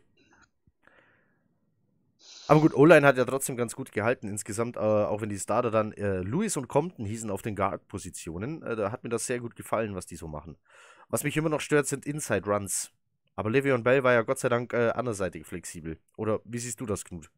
Aber 2.49 2.61
gut, 2.61 2.75
O-Line 2.75 3.05
hat 3.05 3.17
ja 3.17 3.25
trotzdem 3.25 3.57
ganz 3.57 3.75
gut 3.75 3.91
gehalten 3.91 4.29
insgesamt, 4.29 4.77
äh, 4.77 4.79
auch 4.81 5.21
wenn 5.21 5.29
die 5.29 5.39
Starter 5.39 5.73
dann 5.73 5.93
äh, 5.93 6.21
Lewis 6.21 6.57
und 6.57 6.69
Compton 6.69 7.05
hießen 7.05 7.29
auf 7.29 7.43
den 7.43 7.57
Guard-Positionen. 7.57 8.63
Äh, 8.63 8.77
da 8.77 8.93
hat 8.93 9.03
mir 9.03 9.11
das 9.11 9.27
sehr 9.27 9.41
gut 9.41 9.57
gefallen, 9.57 9.97
was 9.97 10.07
die 10.07 10.15
so 10.17 10.29
machen. 10.29 10.57
Was 11.09 11.25
mich 11.25 11.37
immer 11.37 11.49
noch 11.49 11.61
stört, 11.61 11.89
sind 11.89 12.07
Inside-Runs. 12.07 12.93
Aber 13.35 13.51
Le'Veon 13.51 13.83
Bell 13.83 14.05
war 14.05 14.13
ja 14.13 14.23
Gott 14.23 14.39
sei 14.39 14.49
Dank 14.49 14.73
äh, 14.73 14.91
anderseitig 14.91 15.45
flexibel. 15.45 15.99
Oder 16.17 16.41
wie 16.45 16.59
siehst 16.59 16.81
du 16.81 16.87
das, 16.87 17.05
Knut? 17.05 17.31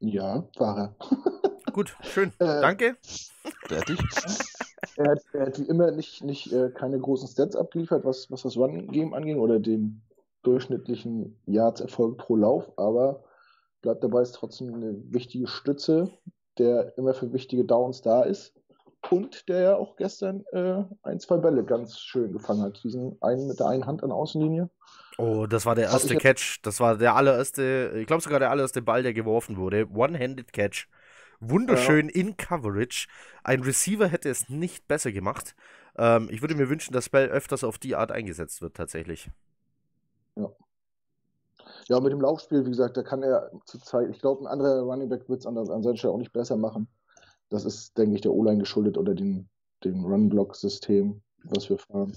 Ja, 0.00 0.46
war 0.58 0.78
er. 0.78 0.94
Gut, 1.72 1.96
schön. 2.02 2.32
Äh, 2.38 2.60
Danke. 2.60 2.96
Fertig? 3.66 3.98
Er 4.96 5.10
hat, 5.12 5.22
er 5.32 5.46
hat 5.46 5.58
wie 5.58 5.64
immer 5.64 5.90
nicht, 5.90 6.24
nicht 6.24 6.52
äh, 6.52 6.70
keine 6.70 6.98
großen 6.98 7.28
Stats 7.28 7.56
abgeliefert, 7.56 8.04
was, 8.04 8.30
was 8.30 8.42
das 8.42 8.56
Run-Game 8.56 9.14
anging 9.14 9.38
oder 9.38 9.58
den 9.58 10.02
durchschnittlichen 10.42 11.38
Yards-Erfolg 11.46 12.18
pro 12.18 12.36
Lauf, 12.36 12.72
aber 12.76 13.24
bleibt 13.82 14.02
dabei, 14.02 14.22
ist 14.22 14.34
trotzdem 14.34 14.74
eine 14.74 14.94
wichtige 15.12 15.46
Stütze, 15.46 16.10
der 16.58 16.96
immer 16.96 17.14
für 17.14 17.32
wichtige 17.32 17.64
Downs 17.64 18.02
da 18.02 18.22
ist 18.22 18.54
und 19.08 19.48
der 19.48 19.60
ja 19.60 19.76
auch 19.76 19.96
gestern 19.96 20.44
äh, 20.52 20.82
ein, 21.02 21.20
zwei 21.20 21.38
Bälle 21.38 21.64
ganz 21.64 21.98
schön 21.98 22.32
gefangen 22.32 22.62
hat. 22.62 22.82
Diesen 22.84 23.16
einen 23.20 23.46
mit 23.48 23.58
der 23.58 23.68
einen 23.68 23.86
Hand 23.86 24.02
an 24.02 24.10
der 24.10 24.16
Außenlinie. 24.16 24.68
Oh, 25.18 25.46
das 25.46 25.66
war 25.66 25.74
der 25.74 25.86
ich 25.86 25.92
erste 25.92 26.16
Catch. 26.16 26.60
Das 26.62 26.80
war 26.80 26.96
der 26.96 27.14
allererste, 27.14 27.92
ich 27.96 28.06
glaube 28.06 28.22
sogar 28.22 28.40
der 28.40 28.50
allererste 28.50 28.82
Ball, 28.82 29.02
der 29.02 29.14
geworfen 29.14 29.56
wurde. 29.56 29.86
One-Handed 29.90 30.52
Catch. 30.52 30.88
Wunderschön 31.40 32.08
in 32.08 32.36
Coverage. 32.36 33.08
Ein 33.42 33.62
Receiver 33.62 34.06
hätte 34.06 34.28
es 34.28 34.48
nicht 34.48 34.86
besser 34.88 35.12
gemacht. 35.12 35.54
Ähm, 35.96 36.28
ich 36.30 36.42
würde 36.42 36.54
mir 36.54 36.68
wünschen, 36.68 36.92
dass 36.92 37.08
Bell 37.08 37.28
öfters 37.28 37.64
auf 37.64 37.78
die 37.78 37.96
Art 37.96 38.12
eingesetzt 38.12 38.62
wird, 38.62 38.74
tatsächlich. 38.76 39.30
Ja, 41.88 42.00
mit 42.00 42.12
dem 42.12 42.20
Laufspiel, 42.20 42.64
wie 42.64 42.70
gesagt, 42.70 42.96
da 42.96 43.02
kann 43.02 43.22
er 43.22 43.50
zurzeit, 43.64 44.10
ich 44.10 44.20
glaube, 44.20 44.44
ein 44.44 44.46
anderer 44.46 44.82
Running 44.82 45.08
Back 45.08 45.28
wird 45.28 45.40
es 45.40 45.46
an, 45.46 45.56
an 45.56 45.82
seiner 45.82 45.96
Stelle 45.96 46.12
auch 46.12 46.18
nicht 46.18 46.32
besser 46.32 46.56
machen. 46.56 46.86
Das 47.48 47.64
ist, 47.64 47.98
denke 47.98 48.14
ich, 48.14 48.20
der 48.20 48.32
O-Line 48.32 48.58
geschuldet 48.58 48.96
oder 48.96 49.14
dem, 49.14 49.48
dem 49.82 50.04
Run-Block-System, 50.04 51.20
was 51.44 51.68
wir 51.68 51.78
fahren. 51.78 52.16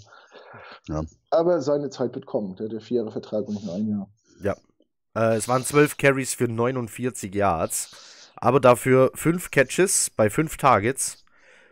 Ja. 0.88 1.02
Aber 1.32 1.62
seine 1.62 1.90
Zeit 1.90 2.14
wird 2.14 2.26
kommen. 2.26 2.56
Der 2.56 2.68
hat 2.68 2.74
ja 2.74 2.80
vier 2.80 2.98
Jahre 2.98 3.12
Vertrag 3.12 3.48
und 3.48 3.56
nicht 3.56 3.66
nur 3.66 3.76
ein 3.76 3.88
Jahr. 3.88 4.10
Äh, 5.16 5.36
es 5.36 5.48
waren 5.48 5.64
12 5.64 5.98
Carries 5.98 6.34
für 6.34 6.48
49 6.48 7.34
Yards, 7.34 7.92
aber 8.44 8.60
dafür 8.60 9.10
5 9.16 9.52
Catches 9.52 10.10
bei 10.10 10.30
5 10.30 10.58
Targets 10.58 11.24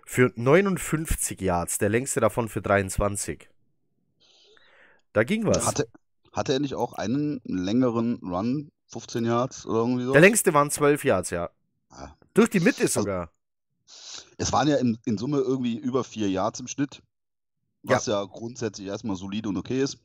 für 0.05 0.31
59 0.37 1.41
Yards. 1.41 1.79
Der 1.79 1.89
längste 1.89 2.21
davon 2.21 2.47
für 2.47 2.61
23. 2.61 3.49
Da 5.11 5.25
ging 5.25 5.45
was. 5.45 5.67
Hatte, 5.67 5.89
hatte 6.31 6.53
er 6.53 6.59
nicht 6.61 6.75
auch 6.75 6.93
einen 6.93 7.41
längeren 7.43 8.21
Run, 8.23 8.71
15 8.87 9.25
Yards 9.25 9.65
oder 9.65 9.79
irgendwie 9.79 10.05
so? 10.05 10.13
Der 10.13 10.21
längste 10.21 10.53
waren 10.53 10.71
12 10.71 11.03
Yards, 11.03 11.31
ja. 11.31 11.49
Ah. 11.89 12.11
Durch 12.33 12.49
die 12.49 12.61
Mitte 12.61 12.87
sogar. 12.87 13.31
Es 14.37 14.53
waren 14.53 14.69
ja 14.69 14.77
in, 14.77 14.97
in 15.03 15.17
Summe 15.17 15.39
irgendwie 15.39 15.77
über 15.77 16.05
vier 16.05 16.29
Yards 16.29 16.61
im 16.61 16.69
Schnitt, 16.69 17.03
was 17.83 18.05
ja, 18.05 18.23
grundsätzlich 18.23 18.87
erstmal 18.87 19.17
solide 19.17 19.49
und 19.49 19.57
okay 19.57 19.81
ist. 19.81 19.97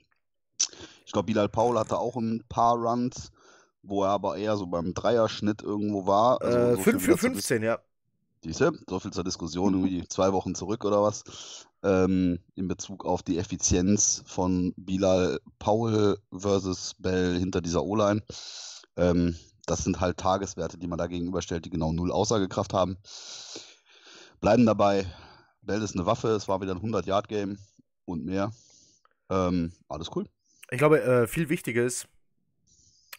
Ich 1.04 1.12
glaube, 1.12 1.26
Bilal 1.26 1.49
Paul 1.49 1.78
hatte 1.78 1.96
auch 1.96 2.16
ein 2.16 2.42
paar 2.49 2.75
Runs, 2.75 3.30
wo 3.88 4.04
er 4.04 4.10
aber 4.10 4.36
eher 4.36 4.56
so 4.56 4.66
beim 4.66 4.94
Dreierschnitt 4.94 5.62
irgendwo 5.62 6.06
war. 6.06 6.40
Also 6.42 6.58
äh, 6.58 6.76
so 6.76 6.82
viel 6.82 6.92
5 6.98 7.02
für 7.02 7.08
wieder 7.08 7.18
zur 7.18 7.30
Dis- 7.30 7.46
15, 7.46 7.62
ja. 7.62 7.78
Siehste, 8.44 8.72
so 8.88 9.00
viel 9.00 9.12
zur 9.12 9.24
Diskussion, 9.24 9.74
irgendwie 9.74 10.06
zwei 10.08 10.32
Wochen 10.32 10.54
zurück 10.54 10.84
oder 10.84 11.02
was, 11.02 11.66
ähm, 11.82 12.38
in 12.54 12.68
Bezug 12.68 13.04
auf 13.04 13.22
die 13.22 13.38
Effizienz 13.38 14.22
von 14.26 14.72
Bilal 14.76 15.40
Paul 15.58 16.18
versus 16.32 16.94
Bell 16.98 17.38
hinter 17.38 17.60
dieser 17.60 17.82
O-Line. 17.82 18.22
Ähm, 18.96 19.36
das 19.66 19.82
sind 19.82 20.00
halt 20.00 20.18
Tageswerte, 20.18 20.78
die 20.78 20.86
man 20.86 20.98
da 20.98 21.06
gegenüberstellt, 21.08 21.64
die 21.64 21.70
genau 21.70 21.92
null 21.92 22.12
Aussagekraft 22.12 22.72
haben. 22.72 22.98
Bleiben 24.40 24.64
dabei, 24.66 25.06
Bell 25.62 25.82
ist 25.82 25.96
eine 25.96 26.06
Waffe, 26.06 26.28
es 26.28 26.46
war 26.46 26.60
wieder 26.60 26.72
ein 26.72 26.80
100-Yard-Game 26.80 27.58
und 28.04 28.24
mehr. 28.24 28.52
Ähm, 29.28 29.72
alles 29.88 30.10
cool. 30.14 30.26
Ich 30.70 30.78
glaube, 30.78 31.02
äh, 31.02 31.26
viel 31.26 31.48
wichtiger 31.48 31.84
ist, 31.84 32.06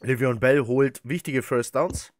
Livion 0.02 0.40
Bell 0.40 0.62
holt 0.66 1.02
wichtige 1.04 1.42
First 1.42 1.76
Downs. 1.76 2.14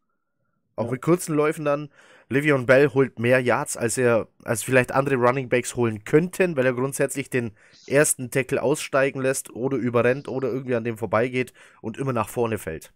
Auch 0.76 0.86
Ja. 0.86 0.92
mit 0.92 1.02
kurzen 1.02 1.34
Läufen 1.34 1.64
dann. 1.64 1.90
Livion 2.28 2.66
Bell 2.66 2.88
holt 2.92 3.18
mehr 3.18 3.40
Yards, 3.40 3.76
als 3.76 3.96
er, 3.98 4.28
als 4.44 4.62
vielleicht 4.62 4.92
andere 4.92 5.16
Running 5.16 5.48
Backs 5.48 5.76
holen 5.76 6.04
könnten, 6.04 6.56
weil 6.56 6.66
er 6.66 6.74
grundsätzlich 6.74 7.30
den 7.30 7.52
ersten 7.86 8.30
Tackle 8.30 8.62
aussteigen 8.62 9.20
lässt 9.22 9.50
oder 9.50 9.76
überrennt 9.78 10.28
oder 10.28 10.48
irgendwie 10.48 10.74
an 10.74 10.84
dem 10.84 10.98
vorbeigeht 10.98 11.52
und 11.80 11.96
immer 11.96 12.12
nach 12.12 12.28
vorne 12.28 12.58
fällt. 12.58 12.92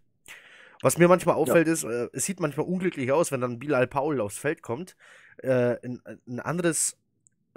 Was 0.81 0.97
mir 0.97 1.07
manchmal 1.07 1.35
auffällt, 1.35 1.67
ist, 1.67 1.83
äh, 1.83 2.09
es 2.13 2.25
sieht 2.25 2.39
manchmal 2.39 2.67
unglücklich 2.67 3.11
aus, 3.11 3.31
wenn 3.31 3.41
dann 3.41 3.57
Bilal 3.59 3.87
Paul 3.87 4.19
aufs 4.21 4.37
Feld 4.37 4.61
kommt, 4.61 4.95
äh, 5.37 5.77
ein, 5.83 6.01
ein 6.27 6.39
anderes 6.41 6.97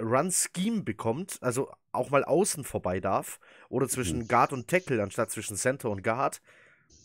Run-Scheme 0.01 0.81
bekommt, 0.83 1.37
also 1.41 1.69
auch 1.91 2.09
mal 2.09 2.23
außen 2.23 2.63
vorbei 2.63 2.99
darf 2.99 3.39
oder 3.69 3.87
zwischen 3.87 4.19
Mhm. 4.19 4.27
Guard 4.27 4.53
und 4.53 4.67
Tackle 4.67 5.01
anstatt 5.03 5.29
zwischen 5.31 5.57
Center 5.57 5.89
und 5.89 6.03
Guard 6.03 6.41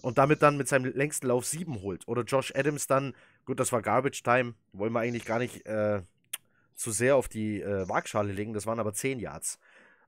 und 0.02 0.18
damit 0.18 0.42
dann 0.42 0.56
mit 0.56 0.68
seinem 0.68 0.92
längsten 0.94 1.28
Lauf 1.28 1.46
7 1.46 1.80
holt. 1.82 2.06
Oder 2.06 2.22
Josh 2.22 2.52
Adams 2.54 2.86
dann, 2.86 3.14
gut, 3.44 3.60
das 3.60 3.72
war 3.72 3.82
Garbage 3.82 4.22
Time, 4.22 4.54
wollen 4.72 4.92
wir 4.92 5.00
eigentlich 5.00 5.24
gar 5.24 5.38
nicht 5.38 5.64
äh, 5.66 6.02
zu 6.74 6.90
sehr 6.90 7.16
auf 7.16 7.28
die 7.28 7.60
äh, 7.60 7.88
Waagschale 7.88 8.32
legen, 8.32 8.52
das 8.52 8.66
waren 8.66 8.80
aber 8.80 8.92
10 8.92 9.20
Yards. 9.20 9.58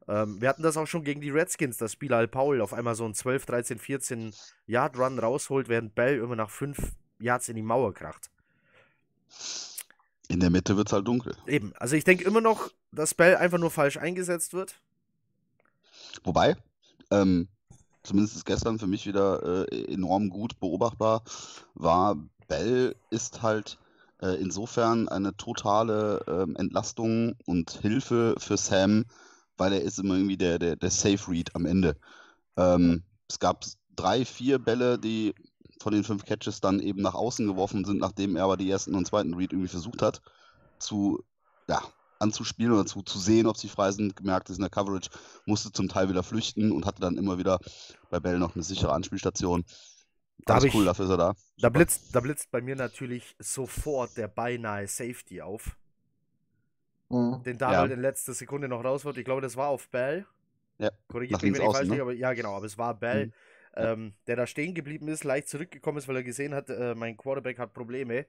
Ähm, 0.09 0.41
wir 0.41 0.49
hatten 0.49 0.63
das 0.63 0.77
auch 0.77 0.87
schon 0.87 1.05
gegen 1.05 1.21
die 1.21 1.31
Redskins, 1.31 1.79
dass 1.79 1.97
Bilal 1.97 2.29
Paul 2.29 2.61
auf 2.61 2.75
einmal 2.75 2.95
so 2.95 3.05
einen 3.05 3.15
12, 3.15 3.47
13, 3.47 3.79
14 3.79 4.35
Yard 4.67 4.99
Run 4.99 5.19
rausholt, 5.19 5.69
während 5.69 5.95
Bell 5.95 6.19
immer 6.19 6.37
nach 6.37 6.51
5 6.51 6.93
Yards 7.21 7.49
in 7.49 7.57
die 7.57 7.63
Mauer 7.63 7.95
kracht. 7.95 8.31
In 10.29 10.41
der 10.41 10.51
Mitte 10.51 10.77
wird 10.77 10.89
es 10.89 10.93
halt 10.93 11.07
dunkel. 11.07 11.37
Eben, 11.47 11.73
also 11.77 11.97
ich 11.97 12.05
denke 12.05 12.25
immer 12.25 12.41
noch, 12.41 12.71
dass 12.93 13.15
Bell 13.15 13.37
einfach 13.37 13.59
nur 13.59 13.71
falsch 13.71 13.97
eingesetzt 13.97 14.53
wird. 14.53 14.81
Wobei, 16.23 16.57
ähm, 17.11 17.49
zumindest 18.05 18.45
gestern 18.45 18.79
für 18.79 18.87
mich 18.87 19.07
wieder 19.07 19.69
äh, 19.71 19.93
enorm 19.93 20.29
gut 20.29 20.61
beobachtbar 20.61 21.23
war, 21.75 22.17
Bell 22.47 22.95
ist 23.11 23.43
halt 23.43 23.79
äh, 24.23 24.41
insofern 24.41 25.09
eine 25.09 25.37
totale 25.37 26.23
ähm, 26.29 26.55
Entlastung 26.57 27.35
und 27.47 27.71
Hilfe 27.71 28.35
für 28.39 28.57
Sam, 28.57 29.07
weil 29.57 29.73
er 29.73 29.83
ist 29.83 29.99
immer 29.99 30.15
irgendwie 30.15 30.37
der, 30.37 30.59
der, 30.59 30.77
der 30.77 30.91
Safe 30.91 31.31
Read 31.31 31.55
am 31.55 31.67
Ende. 31.67 31.97
Ähm, 32.57 33.03
es 33.29 33.39
gab 33.39 33.65
drei, 33.97 34.25
vier 34.25 34.59
Bälle, 34.59 34.99
die 34.99 35.35
von 35.81 35.93
den 35.93 36.05
fünf 36.05 36.25
Catches 36.25 36.61
dann 36.61 36.81
eben 36.81 37.03
nach 37.03 37.15
außen 37.15 37.47
geworfen 37.47 37.85
sind, 37.85 37.99
nachdem 37.99 38.37
er 38.37 38.45
aber 38.45 38.57
die 38.57 38.71
ersten 38.71 38.95
und 38.95 39.07
zweiten 39.07 39.35
Read 39.35 39.53
irgendwie 39.53 39.69
versucht 39.69 40.03
hat 40.03 40.21
zu, 40.79 41.23
ja, 41.69 41.83
anzuspielen 42.19 42.73
oder 42.73 42.87
zu, 42.87 43.03
zu 43.03 43.19
sehen, 43.19 43.47
ob 43.47 43.57
sie 43.57 43.69
frei 43.69 43.91
sind, 43.93 44.17
gemerkt 44.17 44.51
ist 44.51 44.57
in 44.57 44.63
der 44.63 44.71
Coverage, 44.71 45.11
musste 45.47 45.73
zum 45.73 45.89
Teil 45.89 46.09
wieder 46.09 46.23
flüchten 46.23 46.73
und 46.73 46.87
hatte 46.87 47.01
dann 47.01 47.17
immer 47.17 47.39
wieder 47.39 47.59
bei 48.11 48.21
Bell 48.21 48.39
noch 48.39 48.55
eine 48.55 48.63
sichere 48.65 48.93
Anspielstation. 48.93 49.65
Da 50.47 50.55
Alles 50.55 50.65
hab 50.65 50.69
ich- 50.69 50.75
cool, 50.75 50.85
dafür 50.85 51.05
ist 51.07 51.11
er 51.11 51.17
da. 51.17 51.35
Da 51.59 51.69
blitzt, 51.69 52.15
da 52.15 52.21
blitzt 52.21 52.51
bei 52.51 52.61
mir 52.61 52.77
natürlich 52.77 53.35
sofort 53.39 54.17
der 54.17 54.29
beinahe 54.29 54.87
Safety 54.89 55.41
auf, 55.43 55.77
Mhm. 57.11 57.43
den 57.45 57.59
Darnold 57.59 57.91
Ja. 57.91 57.97
in 57.97 58.01
letzter 58.03 58.35
Sekunde 58.35 58.69
noch 58.69 58.83
raus 58.85 59.05
wird. 59.05 59.19
Ich 59.19 59.25
glaube, 59.25 59.41
das 59.43 59.57
war 59.57 59.69
auf 59.69 59.89
Bell. 59.91 60.27
Ja, 60.79 60.91
Korrigiert 61.09 61.41
mich, 61.43 61.53
wenn 61.55 61.61
ich 61.61 61.67
außen, 61.69 61.73
falsch 61.77 61.89
ne? 61.89 61.93
liege, 61.95 62.03
aber 62.03 62.13
ja, 62.13 62.33
genau, 62.33 62.57
aber 62.57 62.67
es 62.67 62.77
war 62.79 62.95
Bell, 62.95 63.27
Mhm. 63.27 63.33
Ähm, 63.77 64.15
der 64.29 64.37
da 64.37 64.47
stehen 64.47 64.73
geblieben 64.73 65.09
ist, 65.09 65.25
leicht 65.25 65.49
zurückgekommen 65.49 65.99
ist, 65.99 66.07
weil 66.07 66.15
er 66.15 66.23
gesehen 66.23 66.55
hat, 66.55 66.71
äh, 66.71 66.95
mein 66.95 67.17
Quarterback 67.17 67.59
hat 67.59 67.75
Probleme 67.75 68.25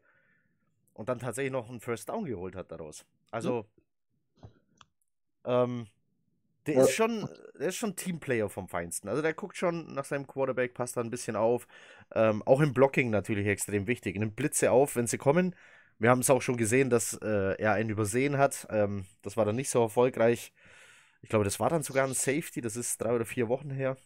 und 0.95 1.09
dann 1.09 1.19
tatsächlich 1.19 1.53
noch 1.53 1.69
einen 1.69 1.81
First 1.81 2.09
Down 2.09 2.25
geholt 2.25 2.55
hat 2.57 2.71
daraus. 2.71 3.05
Also, 3.31 3.67
ähm, 5.45 5.87
Der 6.67 6.79
ist 6.79 6.91
schon, 6.91 7.29
der 7.59 7.69
ist 7.69 7.75
schon 7.75 7.95
Teamplayer 7.95 8.49
vom 8.49 8.67
Feinsten. 8.67 9.09
Also 9.09 9.21
der 9.21 9.33
guckt 9.33 9.57
schon 9.57 9.93
nach 9.93 10.05
seinem 10.05 10.27
Quarterback, 10.27 10.73
passt 10.73 10.97
da 10.97 11.01
ein 11.01 11.11
bisschen 11.11 11.35
auf. 11.35 11.67
Ähm, 12.15 12.41
auch 12.43 12.61
im 12.61 12.73
Blocking 12.73 13.11
natürlich 13.11 13.47
extrem 13.47 13.87
wichtig. 13.87 14.17
Nimmt 14.17 14.35
Blitze 14.35 14.71
auf, 14.71 14.95
wenn 14.95 15.07
sie 15.07 15.17
kommen. 15.19 15.55
Wir 15.99 16.09
haben 16.09 16.21
es 16.21 16.29
auch 16.31 16.41
schon 16.41 16.57
gesehen, 16.57 16.89
dass 16.89 17.13
äh, 17.21 17.55
er 17.61 17.73
einen 17.73 17.89
übersehen 17.91 18.37
hat. 18.37 18.67
Ähm, 18.71 19.05
das 19.21 19.37
war 19.37 19.45
dann 19.45 19.55
nicht 19.55 19.69
so 19.69 19.81
erfolgreich. 19.81 20.53
Ich 21.21 21.29
glaube, 21.29 21.45
das 21.45 21.59
war 21.59 21.69
dann 21.69 21.83
sogar 21.83 22.07
ein 22.07 22.13
Safety. 22.15 22.61
Das 22.61 22.75
ist 22.77 23.01
drei 23.01 23.13
oder 23.15 23.25
vier 23.25 23.49
Wochen 23.49 23.71
her. 23.71 23.97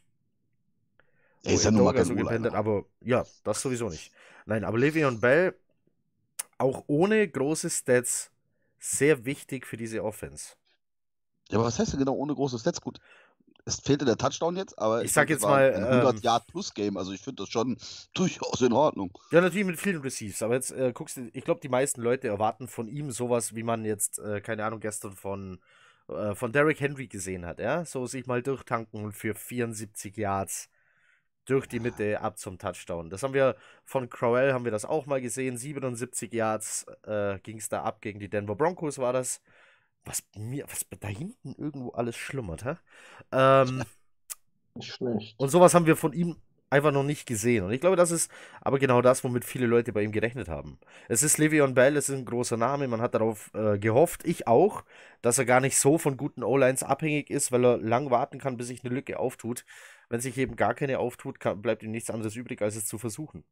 Er 1.44 1.54
ist 1.56 1.64
ja 1.64 1.72
nun 1.72 1.84
mal 1.84 2.06
so 2.06 2.16
gependet, 2.16 2.54
O-Liner. 2.54 2.54
aber 2.54 2.86
ja, 3.02 3.26
das 3.44 3.62
sowieso 3.62 3.90
nicht. 3.90 4.14
Nein, 4.46 4.64
aber 4.64 4.78
Le'Veon 4.78 5.20
Bell, 5.20 5.56
auch 6.60 6.84
ohne 6.88 7.28
große 7.28 7.70
Stats, 7.70 8.32
sehr 8.78 9.26
wichtig 9.26 9.66
für 9.66 9.78
diese 9.78 10.04
Offense. 10.04 10.56
Ja, 11.50 11.58
aber 11.58 11.68
was 11.68 11.80
heißt 11.80 11.94
denn 11.94 12.00
genau 12.00 12.14
ohne 12.14 12.36
große 12.36 12.60
Stats? 12.60 12.80
Gut, 12.80 13.00
es 13.66 13.80
fehlte 13.80 14.06
der 14.06 14.18
Touchdown 14.18 14.56
jetzt, 14.58 14.78
aber 14.78 15.04
Ich 15.04 15.12
sag 15.12 15.28
find, 15.28 15.40
jetzt 15.40 15.44
mal, 15.44 15.74
ein 15.74 15.84
ähm, 15.84 16.08
100-Yard-Plus-Game, 16.08 16.98
also 16.98 17.12
ich 17.12 17.22
finde 17.22 17.44
das 17.44 17.50
schon 17.50 17.78
durchaus 18.14 18.62
in 18.62 18.74
Ordnung. 18.74 19.18
Ja, 19.32 19.42
natürlich 19.42 19.66
mit 19.66 19.80
vielen 19.80 20.02
Receives, 20.02 20.42
aber 20.42 20.56
jetzt 20.56 20.72
äh, 20.72 20.92
guckst 20.94 21.18
du, 21.18 21.30
ich 21.34 21.44
glaube, 21.44 21.62
die 21.62 21.70
meisten 21.70 22.02
Leute 22.02 22.28
erwarten 22.28 22.68
von 22.68 22.88
ihm 22.88 23.12
sowas, 23.12 23.56
wie 23.56 23.64
man 23.64 23.86
jetzt, 23.86 24.20
äh, 24.20 24.42
keine 24.42 24.66
Ahnung, 24.66 24.80
gestern 24.80 25.14
von, 25.14 25.60
äh, 26.08 26.36
von 26.36 26.52
Derrick 26.52 26.80
Henry 26.80 27.08
gesehen 27.08 27.46
hat, 27.46 27.60
ja? 27.60 27.86
So 27.86 28.06
sich 28.06 28.28
mal 28.28 28.42
durchtanken 28.42 29.04
und 29.04 29.14
für 29.14 29.34
74 29.34 30.18
Yards 30.18 30.70
durch 31.50 31.68
die 31.68 31.80
Mitte 31.80 32.22
ab 32.22 32.38
zum 32.38 32.58
Touchdown. 32.58 33.10
Das 33.10 33.24
haben 33.24 33.34
wir 33.34 33.56
von 33.86 34.10
Crowell, 34.10 34.54
haben 34.54 34.66
wir 34.66 34.72
das 34.72 34.86
auch 34.86 35.06
mal 35.06 35.22
gesehen. 35.22 35.58
77 35.58 36.34
Yards 36.34 36.86
äh, 37.06 37.40
ging 37.40 37.58
es 37.58 37.70
da 37.70 37.84
ab 37.84 38.02
gegen 38.02 38.20
die 38.20 38.30
Denver 38.30 38.56
Broncos, 38.56 38.98
war 39.00 39.14
das. 39.14 39.42
Was 40.06 40.24
mir, 40.36 40.66
was 40.70 40.86
da 41.00 41.08
hinten 41.08 41.56
irgendwo 41.58 41.90
alles 41.92 42.16
schlummert, 42.16 42.66
hä? 42.66 42.76
Ähm, 43.32 43.84
Nicht 44.74 44.94
schlecht. 44.94 45.38
und 45.38 45.50
sowas 45.50 45.74
haben 45.74 45.86
wir 45.86 45.96
von 45.96 46.14
ihm 46.14 46.36
einfach 46.70 46.92
noch 46.92 47.04
nicht 47.04 47.26
gesehen. 47.26 47.66
Und 47.66 47.72
ich 47.72 47.82
glaube, 47.82 47.96
das 47.96 48.12
ist 48.12 48.32
aber 48.62 48.80
genau 48.80 49.02
das, 49.02 49.24
womit 49.24 49.44
viele 49.46 49.66
Leute 49.66 49.92
bei 49.92 50.04
ihm 50.04 50.12
gerechnet 50.12 50.48
haben. 50.48 50.80
Es 51.08 51.24
ist 51.24 51.38
Le'Veon 51.40 51.74
Bell, 51.74 51.98
es 51.98 52.10
ist 52.10 52.16
ein 52.16 52.26
großer 52.26 52.58
Name, 52.58 52.88
man 52.88 53.02
hat 53.02 53.16
darauf 53.16 53.52
äh, 53.56 53.80
gehofft, 53.80 54.26
ich 54.26 54.48
auch, 54.48 54.84
dass 55.22 55.38
er 55.38 55.46
gar 55.46 55.62
nicht 55.62 55.78
so 55.78 55.98
von 55.98 56.18
guten 56.18 56.44
O-Lines 56.44 56.84
abhängig 56.84 57.30
ist, 57.30 57.52
weil 57.52 57.66
er 57.66 57.78
lang 57.78 58.12
warten 58.12 58.40
kann, 58.40 58.58
bis 58.58 58.68
sich 58.68 58.84
eine 58.84 58.94
Lücke 58.94 59.20
auftut. 59.20 59.66
Wenn 60.10 60.20
sich 60.20 60.38
eben 60.38 60.56
gar 60.56 60.74
keine 60.74 61.00
auftut, 61.00 61.40
kann, 61.40 61.62
bleibt 61.62 61.84
ihm 61.84 61.92
nichts 61.92 62.10
anderes 62.10 62.36
übrig, 62.36 62.62
als 62.62 62.76
es 62.76 62.86
zu 62.86 62.98
versuchen. 62.98 63.44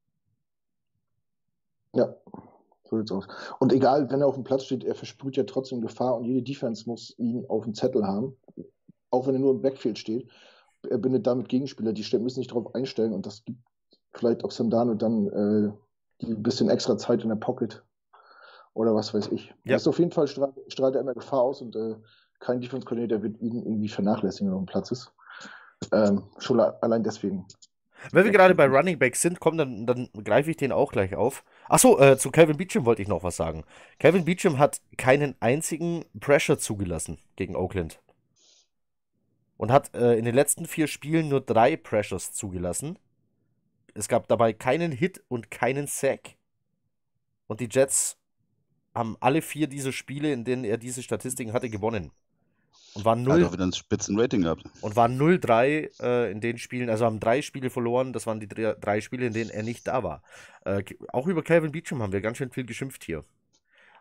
Ja, 1.94 2.16
so 2.84 2.98
sieht's 2.98 3.12
aus. 3.12 3.28
Und 3.60 3.72
egal, 3.74 4.10
wenn 4.10 4.22
er 4.22 4.28
auf 4.28 4.36
dem 4.36 4.44
Platz 4.44 4.66
steht, 4.66 4.84
er 4.84 4.96
versprüht 4.96 5.38
ja 5.38 5.44
trotzdem 5.44 5.82
Gefahr 5.82 6.18
und 6.18 6.26
jede 6.26 6.42
Defense 6.42 6.90
muss 6.90 7.18
ihn 7.18 7.46
auf 7.48 7.64
dem 7.64 7.74
Zettel 7.74 8.06
haben. 8.06 8.36
Auch 9.10 9.28
wenn 9.28 9.36
er 9.36 9.40
nur 9.40 9.54
im 9.54 9.62
Backfield 9.62 9.98
steht. 9.98 10.30
Er 10.90 10.98
bindet 10.98 11.26
damit 11.28 11.50
Gegenspieler, 11.50 11.94
die 11.94 12.04
müssen 12.18 12.40
sich 12.42 12.48
darauf 12.48 12.74
einstellen 12.76 13.14
und 13.14 13.26
das 13.26 13.44
gibt 13.46 13.60
vielleicht 14.14 14.44
auch 14.44 14.52
Sandano 14.52 14.94
dann 14.94 15.28
äh, 15.28 15.72
die 16.22 16.34
ein 16.34 16.44
bisschen 16.44 16.70
extra 16.70 16.98
Zeit 16.98 17.24
in 17.24 17.30
der 17.30 17.36
Pocket 17.36 17.84
oder 18.74 18.94
was 18.96 19.14
weiß 19.14 19.30
ich. 19.30 19.48
Ja. 19.66 19.74
Das 19.74 19.84
ist 19.84 19.88
auf 19.88 20.00
jeden 20.00 20.12
Fall 20.12 20.28
strahlt, 20.28 20.54
strahlt 20.68 20.96
er 20.96 21.02
immer 21.02 21.14
Gefahr 21.14 21.42
aus 21.42 21.62
und 21.62 21.76
äh, 21.76 21.96
kein 22.40 22.62
Defense 22.62 22.86
Coordinator 22.86 23.24
wird 23.24 23.40
ihn 23.42 23.64
irgendwie 23.64 23.90
vernachlässigen, 23.90 24.48
wenn 24.48 24.54
er 24.54 24.58
auf 24.58 24.66
dem 24.66 24.68
Platz 24.68 24.92
ist. 24.92 25.12
Ähm, 25.92 26.24
schon 26.40 26.60
allein 26.60 27.04
deswegen. 27.04 27.46
Wenn 28.12 28.26
wir 28.26 28.32
gerade 28.32 28.56
bei 28.56 28.66
Running 28.66 29.00
Back 29.00 29.16
sind, 29.16 29.40
komm, 29.40 29.58
dann, 29.58 29.86
dann 29.86 30.10
greife 30.24 30.52
ich 30.52 30.58
den 30.58 30.72
auch 30.72 30.92
gleich 30.92 31.16
auf. 31.16 31.44
Achso, 31.68 32.00
äh, 32.00 32.18
zu 32.18 32.32
Calvin 32.32 32.58
Beecham 32.58 32.86
wollte 32.86 33.02
ich 33.02 33.08
noch 33.08 33.24
was 33.24 33.36
sagen. 33.36 33.64
Calvin 34.00 34.26
Beecham 34.26 34.60
hat 34.60 34.82
keinen 34.98 35.36
einzigen 35.40 36.06
Pressure 36.20 36.60
zugelassen 36.60 37.18
gegen 37.36 37.56
Oakland. 37.56 38.00
Und 39.58 39.72
hat 39.72 39.96
äh, 39.96 40.14
in 40.14 40.26
den 40.26 40.36
letzten 40.36 40.66
vier 40.66 40.88
Spielen 40.88 41.30
nur 41.30 41.42
drei 41.42 41.76
Pressures 41.76 42.32
zugelassen. 42.32 43.00
Es 43.96 44.08
gab 44.08 44.28
dabei 44.28 44.54
keinen 44.54 44.92
Hit 44.92 45.24
und 45.28 45.50
keinen 45.50 45.88
Sack. 45.88 46.36
Und 47.48 47.60
die 47.60 47.70
Jets 47.70 48.18
haben 48.94 49.18
alle 49.20 49.42
vier 49.42 49.68
diese 49.68 49.92
Spiele, 49.92 50.32
in 50.32 50.44
denen 50.44 50.64
er 50.64 50.78
diese 50.78 51.02
Statistiken 51.02 51.54
hatte, 51.54 51.70
gewonnen. 51.70 52.12
Und 52.98 53.06
waren 53.06 53.26
Er 53.28 53.34
hat 53.34 53.40
0 53.40 53.48
auch 53.48 53.54
wieder 53.54 53.66
ein 53.66 53.74
Spitzenrating 53.74 54.42
gehabt. 54.42 54.64
und 54.82 54.96
waren 54.96 55.18
0-3 55.20 56.02
äh, 56.02 56.32
in 56.32 56.42
den 56.42 56.58
Spielen, 56.58 56.90
also 56.90 57.06
haben 57.06 57.20
drei 57.20 57.42
Spiele 57.42 57.70
verloren. 57.70 58.12
Das 58.12 58.26
waren 58.28 58.40
die 58.40 58.48
drei, 58.48 58.74
drei 58.74 59.02
Spiele, 59.02 59.28
in 59.28 59.34
denen 59.34 59.50
er 59.52 59.64
nicht 59.64 59.88
da 59.88 60.04
war. 60.04 60.24
Äh, 60.66 60.84
auch 61.14 61.28
über 61.28 61.44
Calvin 61.44 61.72
Beecham 61.72 62.02
haben 62.02 62.12
wir 62.12 62.22
ganz 62.22 62.38
schön 62.38 62.52
viel 62.52 62.66
geschimpft 62.66 63.04
hier. 63.04 63.24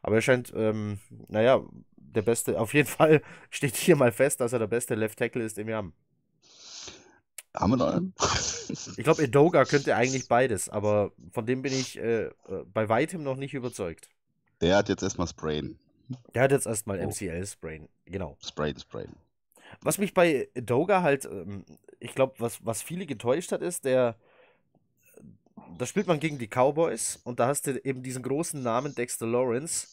Aber 0.02 0.16
er 0.16 0.22
scheint, 0.22 0.52
ähm, 0.56 0.98
naja, 1.28 1.61
der 1.96 2.22
beste, 2.22 2.59
auf 2.59 2.74
jeden 2.74 2.88
Fall 2.98 3.22
steht 3.50 3.76
hier 3.76 3.96
mal 3.96 4.12
fest, 4.12 4.40
dass 4.40 4.52
er 4.52 4.59
der 4.59 4.66
beste 4.66 4.94
Left 4.94 5.18
Tackle 5.18 5.44
ist, 5.44 5.56
den 5.59 5.66
wir 5.66 5.76
haben. 5.76 5.92
Haben 7.54 7.72
wir 7.72 7.76
noch 7.78 7.92
einen? 7.92 8.14
Ich 8.96 9.04
glaube, 9.04 9.22
Edoga 9.22 9.64
könnte 9.64 9.96
eigentlich 9.96 10.28
beides, 10.28 10.68
aber 10.68 11.12
von 11.32 11.46
dem 11.46 11.62
bin 11.62 11.72
ich 11.72 11.98
äh, 11.98 12.24
äh, 12.26 12.32
bei 12.72 12.88
weitem 12.88 13.22
noch 13.22 13.37
nicht 13.37 13.54
überzeugt. 13.54 14.11
Der 14.61 14.76
hat 14.76 14.88
jetzt 14.88 15.02
erstmal 15.02 15.26
Sprain. 15.26 15.78
Der 16.35 16.42
hat 16.42 16.53
jetzt 16.53 16.66
erstmal 16.66 17.01
Oh. 17.01 17.09
MCL-Sprain, 17.09 17.88
genau. 18.05 18.37
Sprain, 18.40 18.79
Sprain. 18.79 19.16
Was 19.83 19.99
mich 19.99 20.14
bei 20.14 20.49
Doga 20.55 21.03
halt, 21.03 21.25
ähm, 21.25 21.64
ich 21.99 22.14
glaube, 22.14 22.35
was, 22.38 22.64
was 22.64 22.83
viele 22.83 23.07
getäuscht 23.07 23.53
hat, 23.53 23.62
ist, 23.62 23.85
der, 23.85 24.16
da 25.79 25.87
spielt 25.87 26.07
man 26.07 26.21
gegen 26.21 26.38
die 26.38 26.49
Cowboys 26.49 27.21
und 27.25 27.40
da 27.40 27.49
hast 27.49 27.66
du 27.66 27.79
eben 27.85 28.03
diesen 28.03 28.23
großen 28.23 28.62
Namen 28.62 28.95
Dexter 28.95 29.27
Lawrence 29.27 29.88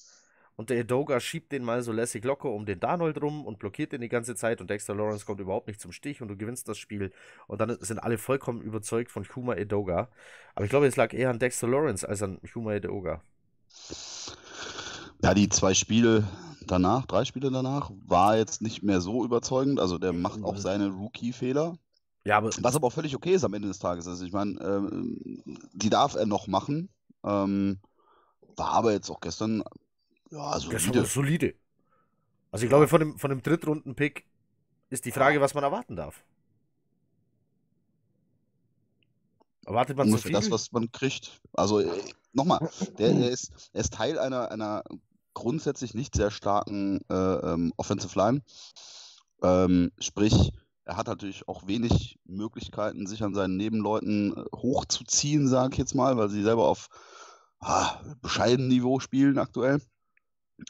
und 0.56 0.69
der 0.69 0.78
Edoga 0.78 1.19
schiebt 1.19 1.52
den 1.52 1.63
mal 1.63 1.82
so 1.82 1.91
lässig 1.91 2.23
locker 2.23 2.49
um 2.49 2.65
den 2.65 2.80
Darnold 2.80 3.19
rum 3.21 3.45
und 3.45 3.58
blockiert 3.60 3.91
den 3.91 4.02
die 4.02 4.10
ganze 4.10 4.36
Zeit 4.36 4.62
und 4.62 4.69
Dexter 4.69 4.93
Lawrence 4.93 5.26
kommt 5.26 5.39
überhaupt 5.39 5.67
nicht 5.67 5.82
zum 5.82 5.91
Stich 5.91 6.21
und 6.21 6.28
du 6.28 6.38
gewinnst 6.38 6.67
das 6.69 6.78
Spiel 6.78 7.12
und 7.47 7.60
dann 7.60 7.78
sind 7.82 7.99
alle 7.99 8.17
vollkommen 8.19 8.62
überzeugt 8.62 9.12
von 9.12 9.26
Huma 9.36 9.56
Edoga. 9.56 10.10
Aber 10.54 10.65
ich 10.65 10.69
glaube, 10.69 10.86
es 10.86 10.95
lag 10.95 11.13
eher 11.13 11.32
an 11.32 11.39
Dexter 11.39 11.67
Lawrence 11.67 12.08
als 12.08 12.21
an 12.21 12.39
Huma 12.54 12.73
Edoga. 12.76 13.21
Ja, 15.23 15.33
die 15.33 15.47
zwei 15.47 15.73
Spiele 15.73 16.27
danach, 16.67 17.05
drei 17.05 17.23
Spiele 17.23 17.49
danach, 17.49 17.91
war 18.05 18.36
jetzt 18.36 18.62
nicht 18.62 18.83
mehr 18.83 18.99
so 18.99 19.23
überzeugend. 19.23 19.79
Also 19.79 19.97
der 19.97 20.12
macht 20.12 20.43
auch 20.43 20.57
seine 20.57 20.89
Rookie-Fehler. 20.89 21.77
Ja, 22.25 22.38
aber 22.38 22.49
Was 22.59 22.75
aber 22.75 22.88
auch 22.88 22.93
völlig 22.93 23.15
okay 23.15 23.33
ist 23.33 23.45
am 23.45 23.53
Ende 23.53 23.69
des 23.69 23.79
Tages. 23.79 24.05
Also 24.05 24.25
ich 24.25 24.33
meine, 24.33 24.59
ähm, 24.59 25.41
die 25.73 25.89
darf 25.89 26.15
er 26.15 26.25
noch 26.25 26.47
machen. 26.47 26.89
Ähm, 27.23 27.79
war 28.57 28.71
aber 28.71 28.91
jetzt 28.91 29.09
auch 29.09 29.21
gestern, 29.21 29.63
ja, 30.29 30.59
solide. 30.59 31.05
solide. 31.05 31.55
Also 32.51 32.65
ich 32.65 32.69
glaube, 32.69 32.89
von 32.89 32.99
dem, 32.99 33.17
von 33.17 33.29
dem 33.29 33.41
Drittrunden-Pick 33.41 34.25
ist 34.89 35.05
die 35.05 35.12
Frage, 35.12 35.39
was 35.39 35.53
man 35.53 35.63
erwarten 35.63 35.95
darf. 35.95 36.21
Erwartet 39.65 39.95
man 39.95 40.07
zu 40.07 40.15
Ungefähr 40.15 40.29
viel? 40.29 40.49
das, 40.49 40.51
was 40.51 40.71
man 40.73 40.91
kriegt. 40.91 41.41
Also 41.53 41.79
äh, 41.79 41.89
nochmal, 42.33 42.69
der, 42.97 43.13
der, 43.13 43.29
ist, 43.29 43.53
er 43.71 43.81
ist 43.81 43.93
Teil 43.93 44.19
einer, 44.19 44.51
einer 44.51 44.83
grundsätzlich 45.33 45.93
nicht 45.93 46.15
sehr 46.15 46.31
starken 46.31 47.01
äh, 47.09 47.13
ähm, 47.13 47.73
Offensive 47.77 48.17
Line. 48.17 48.41
Ähm, 49.41 49.91
sprich, 49.99 50.53
er 50.85 50.97
hat 50.97 51.07
natürlich 51.07 51.47
auch 51.47 51.67
wenig 51.67 52.19
Möglichkeiten, 52.25 53.07
sich 53.07 53.23
an 53.23 53.33
seinen 53.33 53.57
Nebenleuten 53.57 54.35
äh, 54.35 54.43
hochzuziehen, 54.55 55.47
sage 55.47 55.73
ich 55.73 55.77
jetzt 55.77 55.95
mal, 55.95 56.17
weil 56.17 56.29
sie 56.29 56.43
selber 56.43 56.67
auf 56.67 56.89
ah, 57.59 58.01
bescheidenem 58.21 58.69
Niveau 58.69 58.99
spielen 58.99 59.37
aktuell. 59.37 59.81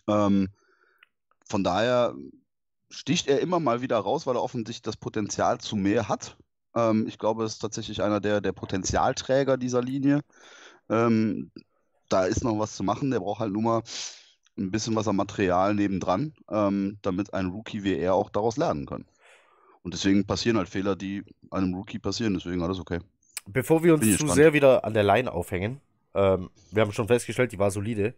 Ähm, 0.08 0.50
von 1.46 1.64
daher 1.64 2.16
sticht 2.90 3.28
er 3.28 3.42
immer 3.42 3.60
mal 3.60 3.82
wieder 3.82 3.98
raus, 3.98 4.26
weil 4.26 4.36
er 4.36 4.44
offensichtlich 4.44 4.84
das 4.84 4.98
Potenzial 4.98 5.60
zu 5.60 5.76
mehr 5.76 6.08
hat. 6.10 6.38
Ähm, 6.76 7.08
ich 7.08 7.18
glaube, 7.18 7.44
es 7.44 7.54
ist 7.54 7.60
tatsächlich 7.60 8.02
einer 8.02 8.20
der, 8.20 8.42
der 8.42 8.54
Potenzialträger 8.54 9.58
dieser 9.58 9.82
Linie. 9.82 10.22
Ähm, 10.90 11.52
da 12.10 12.26
ist 12.26 12.44
noch 12.44 12.58
was 12.60 12.76
zu 12.76 12.84
machen. 12.84 13.12
Der 13.12 13.20
braucht 13.20 13.40
halt 13.40 13.52
nur 13.52 13.62
mal 13.62 13.84
ein 14.58 14.72
bisschen 14.72 14.96
was 14.96 15.08
am 15.08 15.16
Material 15.16 15.74
nebendran, 15.74 16.34
ähm, 16.50 16.98
damit 17.02 17.34
ein 17.34 17.48
Rookie 17.48 17.84
wie 17.84 17.98
er 17.98 18.14
auch 18.14 18.30
daraus 18.30 18.58
lernen 18.58 18.86
kann. 18.86 19.06
Und 19.82 19.94
deswegen 19.94 20.26
passieren 20.26 20.58
halt 20.58 20.70
Fehler, 20.70 20.96
die 20.96 21.24
einem 21.52 21.74
Rookie 21.74 22.00
passieren. 22.00 22.34
Deswegen 22.34 22.62
alles 22.62 22.80
okay. 22.80 23.00
Bevor 23.46 23.84
wir 23.84 23.94
uns 23.94 24.04
zu 24.04 24.12
gespannt. 24.12 24.34
sehr 24.34 24.54
wieder 24.54 24.86
an 24.86 24.94
der 24.94 25.04
Line 25.04 25.32
aufhängen, 25.32 25.82
ähm, 26.14 26.50
wir 26.72 26.82
haben 26.82 26.94
schon 26.94 27.08
festgestellt, 27.08 27.52
die 27.52 27.60
war 27.60 27.72
solide. 27.72 28.14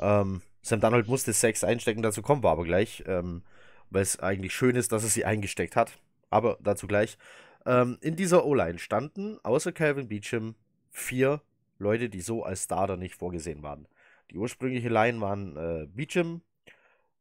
Ähm, 0.00 0.42
Sam 0.62 0.80
Darnold 0.80 1.08
musste 1.08 1.32
Sex 1.32 1.64
einstecken, 1.64 2.02
dazu 2.02 2.20
kommen 2.20 2.42
wir 2.42 2.50
aber 2.50 2.64
gleich, 2.64 3.02
ähm, 3.06 3.42
weil 3.90 4.02
es 4.02 4.18
eigentlich 4.20 4.54
schön 4.54 4.76
ist, 4.76 4.92
dass 4.92 5.04
er 5.04 5.08
sie 5.08 5.24
eingesteckt 5.24 5.76
hat. 5.76 5.98
Aber 6.30 6.58
dazu 6.60 6.86
gleich. 6.86 7.16
Ähm, 7.64 7.96
in 8.02 8.16
dieser 8.16 8.44
O-Line 8.44 8.78
standen 8.78 9.38
außer 9.42 9.72
Calvin 9.72 10.08
Beecham 10.08 10.54
vier 10.90 11.40
Leute, 11.78 12.10
die 12.10 12.20
so 12.20 12.42
als 12.42 12.64
Starter 12.64 12.96
nicht 12.96 13.14
vorgesehen 13.14 13.62
waren. 13.62 13.86
Die 14.30 14.36
ursprüngliche 14.36 14.88
Line 14.88 15.20
waren 15.20 15.56
äh, 15.56 15.86
Beecham, 15.86 16.42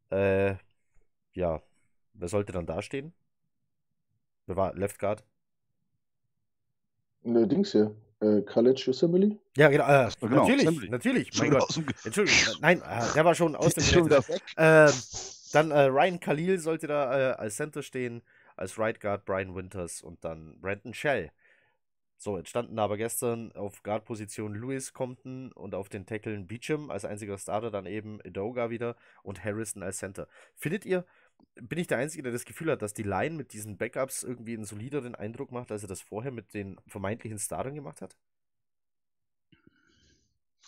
äh, 0.09 0.55
ja, 1.33 1.61
wer 2.13 2.27
sollte 2.27 2.51
dann 2.51 2.65
dastehen? 2.65 3.13
Wer 4.45 4.55
war 4.55 4.73
Left 4.75 4.99
Guard? 4.99 5.23
Ne, 7.23 7.47
Dings 7.47 7.71
hier. 7.71 7.95
Äh, 8.19 8.41
College 8.41 8.85
Assembly? 8.89 9.37
Ja, 9.57 9.69
genau. 9.69 9.85
Äh, 9.85 10.09
genau, 10.19 10.35
natürlich, 10.41 10.67
Assembly. 10.67 10.89
natürlich. 10.89 11.37
Mein 11.37 11.51
Gott. 11.51 11.77
Entschuldigung. 12.03 12.53
äh, 12.55 12.57
Nein, 12.61 12.81
äh, 12.81 13.13
der 13.13 13.25
war 13.25 13.35
schon 13.35 13.55
aus 13.55 13.73
dem 13.73 13.83
schon. 13.83 14.09
Ähm, 14.57 14.91
Dann 15.53 15.71
äh, 15.71 15.81
Ryan 15.83 16.19
Khalil 16.19 16.59
sollte 16.59 16.87
da 16.87 17.31
äh, 17.31 17.33
als 17.35 17.55
Center 17.57 17.83
stehen, 17.83 18.23
als 18.55 18.79
Right 18.79 18.99
Guard 18.99 19.25
Brian 19.25 19.55
Winters 19.55 20.01
und 20.01 20.23
dann 20.23 20.59
Brandon 20.59 20.93
Shell. 20.93 21.31
So, 22.19 22.37
jetzt 22.37 22.49
standen 22.49 22.79
aber 22.79 22.97
gestern 22.97 23.51
auf 23.51 23.83
Guard-Position 23.83 24.55
Lewis 24.55 24.91
Compton 24.91 25.51
und 25.51 25.75
auf 25.75 25.87
den 25.87 26.07
Tackeln 26.07 26.47
Beecham 26.47 26.89
als 26.89 27.05
einziger 27.05 27.37
Starter, 27.37 27.69
dann 27.69 27.85
eben 27.85 28.19
Edoga 28.23 28.71
wieder 28.71 28.95
und 29.21 29.43
Harrison 29.43 29.83
als 29.83 29.97
Center. 29.97 30.27
Findet 30.55 30.83
ihr, 30.85 31.05
bin 31.55 31.77
ich 31.77 31.85
der 31.85 31.99
Einzige, 31.99 32.23
der 32.23 32.31
das 32.31 32.45
Gefühl 32.45 32.71
hat, 32.71 32.81
dass 32.81 32.95
die 32.95 33.03
Line 33.03 33.35
mit 33.35 33.53
diesen 33.53 33.77
Backups 33.77 34.23
irgendwie 34.23 34.55
einen 34.55 34.65
solideren 34.65 35.13
Eindruck 35.13 35.51
macht, 35.51 35.71
als 35.71 35.83
er 35.83 35.89
das 35.89 36.01
vorher 36.01 36.31
mit 36.31 36.55
den 36.55 36.77
vermeintlichen 36.87 37.37
Startern 37.37 37.75
gemacht 37.75 38.01
hat? 38.01 38.15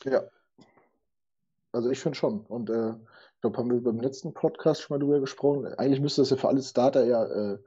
Ja. 0.06 0.24
Also 1.72 1.90
ich 1.90 2.00
finde 2.00 2.18
schon. 2.18 2.42
Und 2.46 2.70
äh, 2.70 2.92
ich 2.92 3.42
glaube, 3.42 3.58
haben 3.58 3.72
wir 3.72 3.82
beim 3.82 4.00
letzten 4.00 4.34
Podcast 4.34 4.82
schon 4.82 4.96
mal 4.96 5.00
drüber 5.04 5.20
gesprochen. 5.20 5.66
Eigentlich 5.66 6.00
müsste 6.00 6.22
das 6.22 6.30
ja 6.30 6.38
für 6.38 6.48
alle 6.48 6.62
Starter 6.62 7.06
ja 7.06 7.26
äh, 7.26 7.58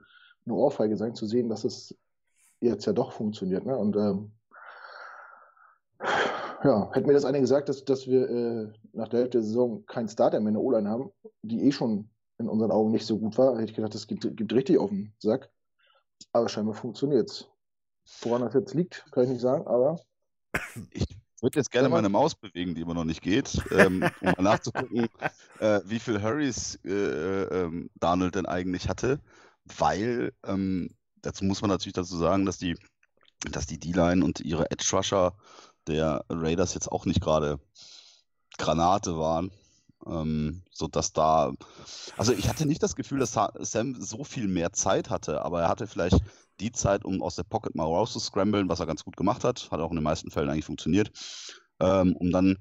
eine 0.45 0.55
Ohrfeige 0.55 0.95
sein, 0.95 1.15
zu 1.15 1.25
sehen, 1.25 1.49
dass 1.49 1.63
es 1.63 1.95
jetzt 2.69 2.85
ja 2.85 2.93
doch 2.93 3.11
funktioniert. 3.11 3.65
Ne? 3.65 3.77
Und 3.77 3.95
ähm, 3.95 4.31
ja, 6.63 6.89
hätten 6.93 7.07
mir 7.07 7.13
das 7.13 7.25
eine 7.25 7.39
gesagt, 7.39 7.69
dass, 7.69 7.83
dass 7.83 8.07
wir 8.07 8.29
äh, 8.29 8.67
nach 8.93 9.09
der 9.09 9.21
Hälfte 9.21 9.39
der 9.39 9.43
Saison 9.43 9.85
keinen 9.85 10.07
Starter 10.07 10.39
mehr 10.39 10.49
in 10.49 10.53
der 10.55 10.63
O-Line 10.63 10.89
haben, 10.89 11.11
die 11.41 11.67
eh 11.67 11.71
schon 11.71 12.09
in 12.37 12.47
unseren 12.49 12.71
Augen 12.71 12.91
nicht 12.91 13.05
so 13.05 13.19
gut 13.19 13.37
war, 13.37 13.55
hätte 13.55 13.71
ich 13.71 13.75
gedacht, 13.75 13.93
das 13.93 14.07
gibt, 14.07 14.35
gibt 14.35 14.53
richtig 14.53 14.77
auf 14.77 14.89
den 14.89 15.13
Sack. 15.19 15.49
Aber 16.31 16.49
scheinbar 16.49 16.75
funktioniert 16.75 17.29
es. 17.29 17.47
Woran 18.21 18.41
das 18.41 18.53
jetzt 18.53 18.73
liegt, 18.73 19.05
kann 19.11 19.23
ich 19.23 19.29
nicht 19.29 19.41
sagen, 19.41 19.67
aber. 19.67 19.99
Ich 20.91 21.05
würde 21.41 21.59
jetzt 21.59 21.71
gerne 21.71 21.89
meine 21.89 22.09
Maus 22.09 22.35
bewegen, 22.35 22.73
die 22.75 22.81
immer 22.81 22.93
noch 22.93 23.03
nicht 23.03 23.21
geht, 23.21 23.61
ähm, 23.71 24.09
um 24.21 24.33
mal 24.37 24.43
nachzugucken, 24.43 25.07
äh, 25.59 25.81
wie 25.85 25.99
viel 25.99 26.21
Hurries 26.21 26.79
äh, 26.85 26.91
äh, 26.91 27.89
Donald 27.99 28.35
denn 28.35 28.45
eigentlich 28.45 28.87
hatte, 28.87 29.19
weil 29.77 30.33
ähm, 30.45 30.89
dazu 31.23 31.43
muss 31.43 31.61
man 31.61 31.69
natürlich 31.69 31.93
dazu 31.93 32.15
sagen, 32.17 32.45
dass 32.45 32.59
die 32.59 32.77
dass 33.51 33.65
die 33.65 33.79
D-Line 33.79 34.23
und 34.23 34.39
ihre 34.39 34.71
Edge 34.71 34.87
Rusher 34.93 35.35
der 35.87 36.23
Raiders 36.29 36.75
jetzt 36.75 36.91
auch 36.91 37.05
nicht 37.05 37.19
gerade 37.19 37.59
Granate 38.57 39.17
waren. 39.17 39.51
Ähm, 40.05 40.63
so 40.71 40.87
dass 40.87 41.13
da, 41.13 41.53
also 42.17 42.33
ich 42.33 42.49
hatte 42.49 42.65
nicht 42.65 42.83
das 42.83 42.95
Gefühl, 42.95 43.19
dass 43.19 43.37
Sam 43.59 43.95
so 44.01 44.23
viel 44.23 44.47
mehr 44.47 44.73
Zeit 44.73 45.09
hatte, 45.09 45.43
aber 45.43 45.61
er 45.61 45.69
hatte 45.69 45.87
vielleicht 45.87 46.19
die 46.59 46.71
Zeit, 46.71 47.05
um 47.05 47.21
aus 47.21 47.35
der 47.35 47.43
Pocket 47.43 47.75
mal 47.75 47.85
raus 47.85 48.13
was 48.13 48.79
er 48.79 48.85
ganz 48.85 49.03
gut 49.03 49.17
gemacht 49.17 49.43
hat. 49.43 49.69
Hat 49.71 49.79
auch 49.79 49.91
in 49.91 49.95
den 49.95 50.03
meisten 50.03 50.29
Fällen 50.29 50.49
eigentlich 50.49 50.65
funktioniert. 50.65 51.11
Ähm, 51.79 52.15
um 52.15 52.31
dann 52.31 52.57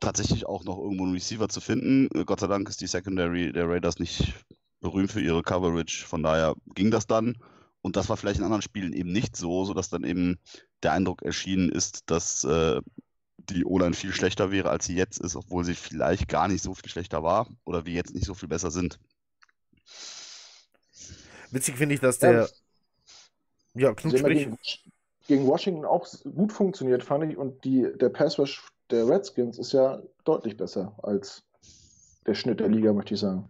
tatsächlich 0.00 0.46
auch 0.46 0.64
noch 0.64 0.78
irgendwo 0.78 1.04
einen 1.04 1.12
Receiver 1.12 1.48
zu 1.48 1.60
finden. 1.60 2.08
Äh, 2.14 2.24
Gott 2.24 2.40
sei 2.40 2.46
Dank 2.46 2.68
ist 2.68 2.80
die 2.80 2.86
Secondary 2.86 3.52
der 3.52 3.68
Raiders 3.68 3.98
nicht 3.98 4.32
berühmt 4.80 5.12
für 5.12 5.20
ihre 5.20 5.42
Coverage. 5.42 6.06
Von 6.06 6.22
daher 6.22 6.54
ging 6.74 6.90
das 6.90 7.06
dann. 7.06 7.36
Und 7.82 7.96
das 7.96 8.08
war 8.08 8.16
vielleicht 8.16 8.38
in 8.38 8.44
anderen 8.44 8.62
Spielen 8.62 8.92
eben 8.92 9.12
nicht 9.12 9.36
so, 9.36 9.64
sodass 9.64 9.88
dann 9.88 10.04
eben 10.04 10.38
der 10.82 10.92
Eindruck 10.92 11.22
erschienen 11.22 11.70
ist, 11.70 12.10
dass 12.10 12.44
äh, 12.44 12.80
die 13.38 13.64
O-Line 13.64 13.94
viel 13.94 14.12
schlechter 14.12 14.50
wäre, 14.50 14.70
als 14.70 14.86
sie 14.86 14.94
jetzt 14.94 15.18
ist, 15.18 15.36
obwohl 15.36 15.64
sie 15.64 15.74
vielleicht 15.74 16.28
gar 16.28 16.48
nicht 16.48 16.62
so 16.62 16.74
viel 16.74 16.90
schlechter 16.90 17.22
war 17.22 17.48
oder 17.64 17.86
wir 17.86 17.94
jetzt 17.94 18.14
nicht 18.14 18.26
so 18.26 18.34
viel 18.34 18.48
besser 18.48 18.70
sind. 18.70 18.98
Witzig 21.50 21.76
finde 21.76 21.94
ich, 21.94 22.00
dass 22.00 22.18
der. 22.18 22.32
Ja, 23.74 23.88
ja 23.88 23.94
Knut 23.94 24.24
gegen, 24.24 24.58
gegen, 25.26 25.46
Washington 25.46 25.84
auch 25.84 26.06
gut 26.34 26.52
funktioniert, 26.52 27.02
fand 27.02 27.24
ich. 27.24 27.36
Und 27.36 27.64
die, 27.64 27.88
der 27.98 28.10
Pass 28.10 28.38
Rush 28.38 28.62
der 28.90 29.08
Redskins 29.08 29.58
ist 29.58 29.72
ja 29.72 30.02
deutlich 30.24 30.56
besser 30.56 30.96
als 31.02 31.42
der 32.26 32.34
Schnitt 32.34 32.60
der 32.60 32.68
Liga, 32.68 32.92
möchte 32.92 33.14
ich 33.14 33.20
sagen. 33.20 33.48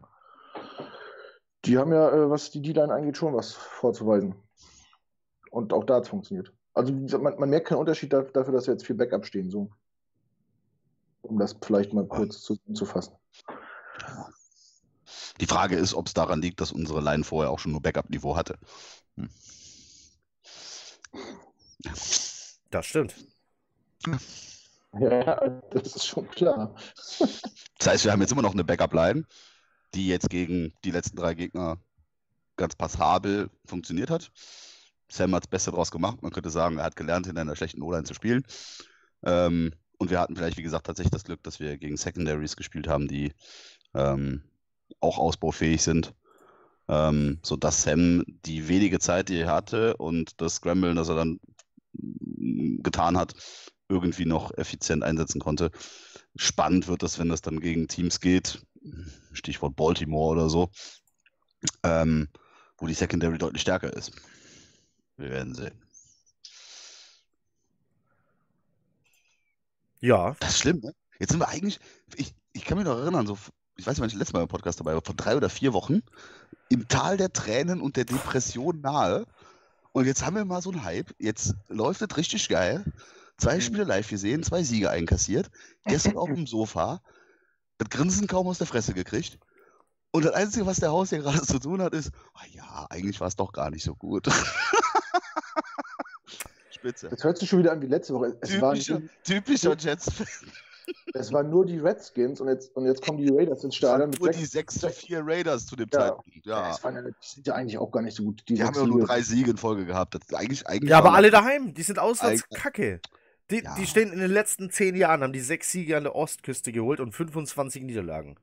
Die 1.65 1.79
haben 1.79 1.93
ja, 1.93 2.11
äh, 2.11 2.31
was 2.31 2.51
die 2.51 2.63
D-Line 2.63 2.93
angeht, 2.93 3.17
schon 3.17 3.35
was 3.35 3.53
vorzuweisen. 3.53 4.35
Und 5.51 5.73
auch 5.73 5.85
da 5.85 5.97
hat 5.97 6.05
es 6.05 6.09
funktioniert. 6.09 6.53
Also 6.75 6.93
man, 7.19 7.39
man, 7.39 7.51
merkt 7.51 7.69
keinen 7.69 7.79
Unterschied 7.79 8.13
dafür, 8.13 8.53
dass 8.53 8.67
wir 8.67 8.75
jetzt 8.75 8.87
viel 8.87 8.97
Backup 8.97 9.27
stehen, 9.27 9.51
so. 9.51 9.71
Um 11.23 11.39
das 11.39 11.57
vielleicht 11.63 11.93
mal 11.93 12.07
kurz 12.07 12.41
zu, 12.41 12.57
zu 12.73 12.87
fassen. 12.87 13.15
Die 15.41 15.47
Frage 15.47 15.77
ist, 15.77 15.95
ob 15.95 16.07
es 16.07 16.15
daran 16.15 16.41
liegt, 16.41 16.61
dass 16.61 16.73
unsere 16.73 17.01
Line 17.01 17.25
vorher 17.25 17.51
auch 17.51 17.59
schon 17.59 17.73
nur 17.73 17.83
Backup-Niveau 17.83 18.37
hatte. 18.37 18.59
Hm. 19.17 19.29
Das 22.71 22.87
stimmt. 22.87 23.15
Ja, 24.99 25.61
das 25.71 25.97
ist 25.97 26.07
schon 26.07 26.29
klar. 26.31 26.75
Das 27.79 27.87
heißt, 27.87 28.05
wir 28.05 28.13
haben 28.13 28.21
jetzt 28.21 28.33
immer 28.33 28.43
noch 28.43 28.53
eine 28.53 28.65
Backup-Line, 28.65 29.25
die 29.95 30.09
jetzt 30.09 30.31
gegen 30.31 30.73
die 30.85 30.91
letzten 30.91 31.17
drei 31.17 31.35
Gegner 31.35 31.79
ganz 32.57 32.77
passabel 32.77 33.51
funktioniert 33.65 34.11
hat. 34.11 34.31
Sam 35.09 35.35
hat 35.35 35.45
das 35.45 35.51
Beste 35.51 35.71
daraus 35.71 35.91
gemacht. 35.91 36.23
Man 36.23 36.31
könnte 36.31 36.51
sagen, 36.51 36.79
er 36.79 36.85
hat 36.85 36.97
gelernt, 36.97 37.27
in 37.27 37.37
einer 37.37 37.57
schlechten 37.57 37.83
O-Line 37.83 38.05
zu 38.05 38.15
spielen. 38.15 38.45
Ähm, 39.25 39.73
und 39.99 40.11
wir 40.11 40.21
hatten 40.21 40.37
vielleicht, 40.37 40.57
wie 40.57 40.63
gesagt, 40.63 40.87
tatsächlich 40.87 41.11
das 41.11 41.25
Glück, 41.25 41.43
dass 41.43 41.61
wir 41.61 41.77
gegen 41.77 41.97
Secondaries 41.97 42.57
gespielt 42.57 42.89
haben, 42.89 43.09
die 43.09 43.33
ähm, 43.95 44.43
auch 45.01 45.19
ausbaufähig 45.19 45.83
sind. 45.83 46.15
Ähm, 46.89 47.39
sodass 47.43 47.83
Sam 47.83 48.25
die 48.27 48.69
wenige 48.69 48.99
Zeit, 48.99 49.29
die 49.29 49.39
er 49.39 49.53
hatte 49.53 49.97
und 49.97 50.41
das 50.41 50.57
Scramblen, 50.57 50.97
das 50.97 51.09
er 51.09 51.17
dann 51.17 51.41
getan 51.93 53.17
hat, 53.17 53.35
irgendwie 53.89 54.25
noch 54.25 54.57
effizient 54.57 55.03
einsetzen 55.03 55.41
konnte. 55.41 55.71
Spannend 56.37 56.89
wird 56.89 57.03
das, 57.03 57.19
wenn 57.19 57.29
das 57.29 57.43
dann 57.43 57.61
gegen 57.61 57.89
Teams 57.89 58.21
geht, 58.21 58.63
Stichwort 59.33 59.77
Baltimore 59.77 60.33
oder 60.33 60.49
so, 60.49 60.71
ähm, 61.83 62.29
wo 62.79 62.87
die 62.87 62.95
Secondary 62.95 63.39
deutlich 63.39 63.63
stärker 63.63 63.93
ist. 63.93 64.13
Wir 65.17 65.31
werden 65.31 65.55
sehen. 65.55 65.81
Ja. 70.01 70.35
Das 70.41 70.51
ist 70.51 70.59
schlimm, 70.59 70.81
ne? 70.81 70.95
Jetzt 71.19 71.31
sind 71.31 71.41
wir 71.41 71.49
eigentlich, 71.49 71.79
ich, 72.17 72.35
ich 72.53 72.65
kann 72.65 72.79
mich 72.79 72.87
noch 72.87 72.97
erinnern, 72.97 73.27
so, 73.27 73.37
ich 73.77 73.87
weiß 73.87 73.95
nicht, 73.95 74.01
wann 74.01 74.09
ich 74.09 74.15
letztes 74.15 74.33
Mal 74.33 74.43
im 74.43 74.49
Podcast 74.49 74.81
dabei 74.81 74.95
war, 74.95 75.03
vor 75.05 75.15
drei 75.15 75.37
oder 75.37 75.51
vier 75.51 75.75
Wochen, 75.75 76.01
im 76.71 76.89
Tal 76.89 77.19
der 77.19 77.33
Tränen 77.33 77.83
und 77.83 77.97
der 77.97 78.07
Depression 78.07 78.81
nahe. 78.81 79.27
Und 79.93 80.07
jetzt 80.07 80.25
haben 80.25 80.37
wir 80.37 80.45
mal 80.45 80.63
so 80.63 80.71
einen 80.71 80.85
Hype. 80.85 81.15
Jetzt 81.19 81.55
läuft 81.69 82.01
es 82.01 82.17
richtig 82.17 82.49
geil. 82.49 82.85
Zwei 83.37 83.57
mhm. 83.57 83.61
Spiele 83.61 83.85
live 83.85 84.09
gesehen, 84.09 84.43
zwei 84.43 84.63
Siege 84.63 84.89
einkassiert. 84.89 85.51
Gestern 85.85 86.17
auf 86.17 86.29
dem 86.35 86.47
Sofa. 86.47 87.03
Das 87.81 87.89
Grinsen 87.89 88.27
kaum 88.27 88.47
aus 88.47 88.59
der 88.59 88.67
Fresse 88.67 88.93
gekriegt. 88.93 89.39
Und 90.11 90.27
das 90.27 90.35
Einzige, 90.35 90.67
was 90.67 90.81
der 90.81 90.91
Haus 90.91 91.09
hier 91.09 91.21
gerade 91.21 91.41
zu 91.47 91.59
tun 91.59 91.81
hat, 91.81 91.95
ist, 91.95 92.11
oh 92.35 92.45
ja, 92.53 92.87
eigentlich 92.91 93.19
war 93.21 93.29
es 93.29 93.37
doch 93.37 93.53
gar 93.53 93.71
nicht 93.71 93.85
so 93.85 93.95
gut. 93.95 94.29
Spitze. 96.71 97.09
Das 97.09 97.25
hört 97.25 97.39
sich 97.39 97.49
schon 97.49 97.61
wieder 97.61 97.73
an 97.73 97.81
wie 97.81 97.87
letzte 97.87 98.13
Woche. 98.13 98.37
Es 98.43 98.51
typischer, 98.51 98.95
waren, 98.95 99.11
typischer 99.25 99.75
Jets-Fan. 99.79 100.27
Es 101.15 101.33
waren 101.33 101.49
nur 101.49 101.65
die 101.65 101.79
Redskins 101.79 102.41
und 102.43 102.49
jetzt, 102.49 102.77
und 102.77 102.85
jetzt 102.85 103.01
kommen 103.03 103.17
die 103.17 103.31
Raiders 103.31 103.65
ins 103.65 103.77
Stadion. 103.77 104.11
Nur 104.11 104.31
die 104.31 104.45
6 104.45 104.81
zu 104.81 104.91
4 104.91 105.23
Raiders 105.25 105.65
zu 105.65 105.77
dem 105.77 105.89
ja. 105.91 106.01
Zeitpunkt. 106.01 106.45
Ja. 106.45 106.77
waren, 106.83 107.05
die 107.05 107.27
sind 107.27 107.47
ja 107.47 107.55
eigentlich 107.55 107.79
auch 107.79 107.91
gar 107.91 108.03
nicht 108.03 108.17
so 108.17 108.25
gut. 108.25 108.43
Die, 108.47 108.55
die 108.55 108.63
haben 108.63 108.75
ja 108.75 108.85
nur 108.85 109.07
drei 109.07 109.23
Siege 109.23 109.53
in 109.53 109.57
Folge 109.57 109.87
gehabt. 109.87 110.15
Das 110.17 110.23
eigentlich, 110.35 110.67
eigentlich 110.67 110.91
ja, 110.91 110.99
aber 110.99 111.15
alle 111.15 111.31
daheim. 111.31 111.73
Die 111.73 111.83
sind 111.83 111.99
auswärts 111.99 112.47
kacke. 112.51 113.01
Die, 113.51 113.63
ja. 113.63 113.75
die 113.75 113.87
stehen 113.87 114.13
in 114.13 114.21
den 114.21 114.31
letzten 114.31 114.71
zehn 114.71 114.95
Jahren, 114.95 115.23
haben 115.23 115.33
die 115.33 115.41
sechs 115.41 115.73
Siege 115.73 115.97
an 115.97 116.05
der 116.05 116.15
Ostküste 116.15 116.73
geholt 116.73 117.01
und 117.01 117.13
25 117.13 117.83
Niederlagen. 117.83 118.37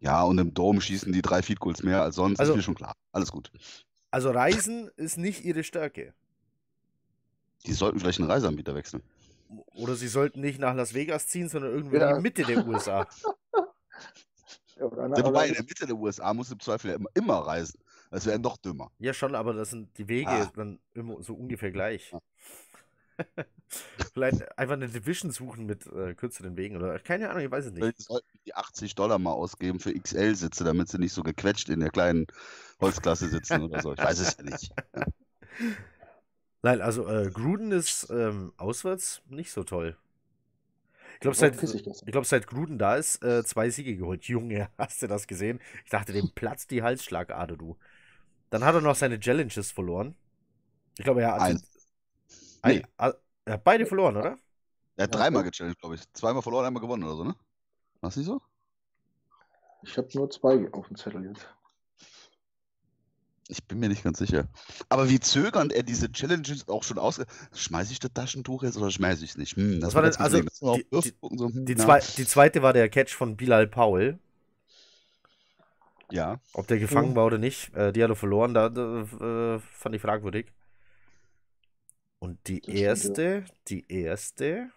Ja, 0.00 0.22
und 0.22 0.38
im 0.38 0.54
Dom 0.54 0.80
schießen 0.80 1.12
die 1.12 1.22
drei 1.22 1.42
Feed 1.42 1.60
Goals 1.60 1.82
mehr 1.82 2.02
als 2.02 2.16
sonst. 2.16 2.38
Also, 2.38 2.52
ist 2.52 2.56
mir 2.56 2.62
schon 2.62 2.74
klar. 2.74 2.94
Alles 3.12 3.30
gut. 3.30 3.50
Also 4.10 4.30
Reisen 4.30 4.90
ist 4.96 5.18
nicht 5.18 5.44
ihre 5.44 5.64
Stärke. 5.64 6.14
Die 7.66 7.72
sollten 7.72 7.98
vielleicht 7.98 8.20
einen 8.20 8.30
Reiseanbieter 8.30 8.74
wechseln. 8.74 9.02
Oder 9.74 9.96
sie 9.96 10.08
sollten 10.08 10.40
nicht 10.40 10.60
nach 10.60 10.74
Las 10.74 10.94
Vegas 10.94 11.26
ziehen, 11.26 11.48
sondern 11.48 11.72
irgendwo 11.72 11.96
ja. 11.96 12.10
in 12.10 12.16
die 12.16 12.22
Mitte 12.22 12.44
der 12.44 12.66
USA. 12.66 13.06
ja, 14.76 14.84
wobei, 14.90 15.48
in 15.48 15.54
der 15.54 15.64
Mitte 15.64 15.86
der 15.86 15.96
USA 15.96 16.32
muss 16.32 16.50
im 16.50 16.60
Zweifel 16.60 16.90
ja 16.90 16.96
immer, 16.96 17.08
immer 17.14 17.38
reisen. 17.38 17.80
Das 18.10 18.24
wäre 18.24 18.38
noch 18.38 18.56
dümmer. 18.56 18.90
Ja, 18.98 19.12
schon, 19.12 19.34
aber 19.34 19.52
das 19.52 19.70
sind 19.70 19.96
die 19.98 20.08
Wege 20.08 20.30
ah. 20.30 20.50
dann 20.54 20.78
immer 20.94 21.22
so 21.22 21.34
ungefähr 21.34 21.70
gleich. 21.70 22.12
Ja. 22.12 22.20
Vielleicht 24.14 24.58
einfach 24.58 24.74
eine 24.74 24.88
Division 24.88 25.30
suchen 25.30 25.66
mit 25.66 25.86
äh, 25.86 26.14
kürzeren 26.14 26.56
Wegen 26.56 26.76
oder 26.76 26.98
keine 26.98 27.28
Ahnung, 27.28 27.44
ich 27.44 27.50
weiß 27.50 27.66
es 27.66 27.72
nicht. 27.72 27.82
Vielleicht 27.82 28.02
sollten 28.02 28.38
die 28.46 28.54
80 28.54 28.94
Dollar 28.94 29.18
mal 29.18 29.32
ausgeben 29.32 29.78
für 29.78 29.92
XL-Sitze, 29.92 30.64
damit 30.64 30.88
sie 30.88 30.98
nicht 30.98 31.12
so 31.12 31.22
gequetscht 31.22 31.68
in 31.68 31.80
der 31.80 31.90
kleinen 31.90 32.26
Holzklasse 32.80 33.28
sitzen 33.28 33.62
oder 33.62 33.82
so. 33.82 33.92
Ich 33.92 33.98
weiß 33.98 34.18
es 34.20 34.36
ja 34.38 34.44
nicht. 34.44 34.72
Nein, 36.62 36.80
also 36.80 37.06
äh, 37.06 37.30
Gruden 37.30 37.72
ist 37.72 38.08
ähm, 38.10 38.52
auswärts 38.56 39.22
nicht 39.28 39.52
so 39.52 39.64
toll. 39.64 39.96
Ich 41.14 41.20
glaube, 41.20 41.36
seit, 41.36 41.58
glaub, 42.06 42.26
seit 42.26 42.46
Gruden 42.46 42.78
da 42.78 42.94
ist, 42.94 43.24
äh, 43.24 43.44
zwei 43.44 43.70
Siege 43.70 43.96
geholt. 43.96 44.24
Junge, 44.24 44.68
hast 44.78 45.02
du 45.02 45.08
das 45.08 45.26
gesehen? 45.26 45.60
Ich 45.84 45.90
dachte, 45.90 46.12
dem 46.12 46.30
platzt 46.34 46.70
die 46.70 46.82
Halsschlagader, 46.82 47.56
du. 47.56 47.76
Dann 48.50 48.64
hat 48.64 48.74
er 48.74 48.80
noch 48.80 48.94
seine 48.94 49.20
Challenges 49.20 49.72
verloren. 49.72 50.14
Ich 50.96 51.04
glaube, 51.04 51.22
er 51.22 51.32
hat. 51.34 51.40
Eins. 51.42 51.77
Nee. 52.64 52.82
Ein, 52.96 53.12
er 53.44 53.54
hat 53.54 53.64
beide 53.64 53.86
verloren, 53.86 54.16
oder? 54.16 54.38
Er 54.96 55.04
hat 55.04 55.14
dreimal 55.14 55.44
gechallenged, 55.44 55.80
glaube 55.80 55.94
ich. 55.94 56.12
Zweimal 56.12 56.42
verloren, 56.42 56.66
einmal 56.66 56.82
gewonnen 56.82 57.04
oder 57.04 57.16
so, 57.16 57.24
ne? 57.24 57.34
War 58.00 58.10
das 58.10 58.16
nicht 58.16 58.26
so? 58.26 58.40
Ich 59.82 59.96
habe 59.96 60.08
nur 60.14 60.28
zwei 60.30 60.70
auf 60.72 60.88
dem 60.88 60.96
Zettel 60.96 61.24
jetzt. 61.24 61.46
Ich 63.50 63.64
bin 63.64 63.78
mir 63.78 63.88
nicht 63.88 64.04
ganz 64.04 64.18
sicher. 64.18 64.46
Aber 64.90 65.08
wie 65.08 65.20
zögernd 65.20 65.72
er 65.72 65.82
diese 65.82 66.12
Challenges 66.12 66.68
auch 66.68 66.82
schon 66.82 66.98
aus. 66.98 67.18
Schmeiße 67.54 67.92
ich 67.92 67.98
das 67.98 68.12
Taschentuch 68.12 68.62
jetzt 68.62 68.76
oder 68.76 68.90
schmeiße 68.90 69.24
ich 69.24 69.30
es 69.30 69.38
nicht? 69.38 69.56
Hm, 69.56 69.80
das 69.80 69.94
war 69.94 70.02
denn, 70.02 70.14
also, 70.16 70.36
jetzt 70.36 70.60
gesehen. 70.60 70.84
die, 70.90 70.96
Auf 70.96 71.04
die, 71.04 71.14
so, 71.22 71.48
hm, 71.48 71.64
die, 71.64 71.76
zwei, 71.76 72.00
die 72.00 72.26
zweite 72.26 72.62
war 72.62 72.74
der 72.74 72.90
Catch 72.90 73.14
von 73.14 73.36
Bilal 73.36 73.66
Powell. 73.66 74.18
Ja, 76.10 76.40
Ob 76.52 76.66
der 76.66 76.78
gefangen 76.78 77.14
war 77.16 77.26
oder 77.26 77.38
nicht, 77.38 77.74
äh, 77.74 77.92
die 77.92 78.02
hat 78.02 78.10
er 78.10 78.16
verloren, 78.16 78.54
da 78.54 78.66
äh, 78.66 79.58
fand 79.58 79.94
ich 79.94 80.02
fragwürdig. 80.02 80.46
Und 82.20 82.38
die 82.48 82.60
Das 82.60 82.74
erste, 82.74 83.44
die 83.68 83.84
erste. 83.88 84.70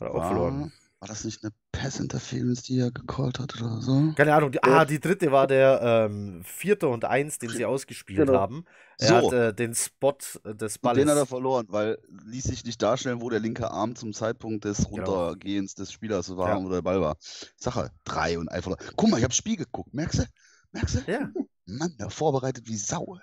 Hat 0.00 0.08
er 0.08 0.14
auch 0.14 0.24
verloren. 0.24 0.60
war, 0.60 0.70
war 1.00 1.08
das 1.08 1.24
nicht 1.24 1.42
eine 1.42 1.52
Pass-Interference, 1.72 2.62
die 2.62 2.78
er 2.78 2.90
gecallt 2.90 3.38
hat 3.38 3.60
oder 3.60 3.80
so? 3.80 4.12
Keine 4.16 4.34
Ahnung. 4.34 4.52
Die, 4.52 4.58
Ja. 4.64 4.80
ah, 4.80 4.84
die 4.84 5.00
dritte 5.00 5.32
war 5.32 5.46
der 5.46 5.80
ähm, 6.10 6.42
vierte 6.44 6.88
und 6.88 7.04
eins, 7.04 7.38
den 7.38 7.50
sie 7.50 7.64
ausgespielt 7.64 8.26
Genau. 8.26 8.38
haben. 8.38 8.64
Er 8.98 9.08
So. 9.08 9.14
hat 9.28 9.32
äh, 9.32 9.54
den 9.54 9.74
Spot 9.74 10.16
des 10.44 10.76
Und 10.76 10.82
Balles. 10.82 11.02
den 11.02 11.10
hat 11.10 11.16
er 11.18 11.26
verloren, 11.26 11.66
weil 11.68 11.98
ließ 12.26 12.44
sich 12.44 12.64
nicht 12.64 12.80
darstellen, 12.82 13.20
wo 13.20 13.28
der 13.30 13.40
linke 13.40 13.70
Arm 13.70 13.96
zum 13.96 14.12
Zeitpunkt 14.12 14.64
des 14.64 14.88
Runtergehens 14.90 15.74
des 15.74 15.92
Spielers 15.92 16.36
war 16.36 16.48
Ja. 16.50 16.58
oder 16.58 16.76
der 16.76 16.82
Ball 16.82 17.00
war. 17.00 17.16
Sache, 17.56 17.90
drei 18.04 18.38
und 18.38 18.48
einfach. 18.50 18.76
Guck 18.96 19.10
mal, 19.10 19.18
ich 19.18 19.24
habe 19.24 19.34
Spiel 19.34 19.56
geguckt, 19.56 19.92
merkst 19.94 20.20
du? 20.20 20.24
Merkst 20.72 20.94
du? 20.96 21.10
ja, 21.10 21.30
Mann, 21.66 21.94
der 21.98 22.10
vorbereitet 22.10 22.66
wie 22.68 22.76
Sau. 22.76 23.18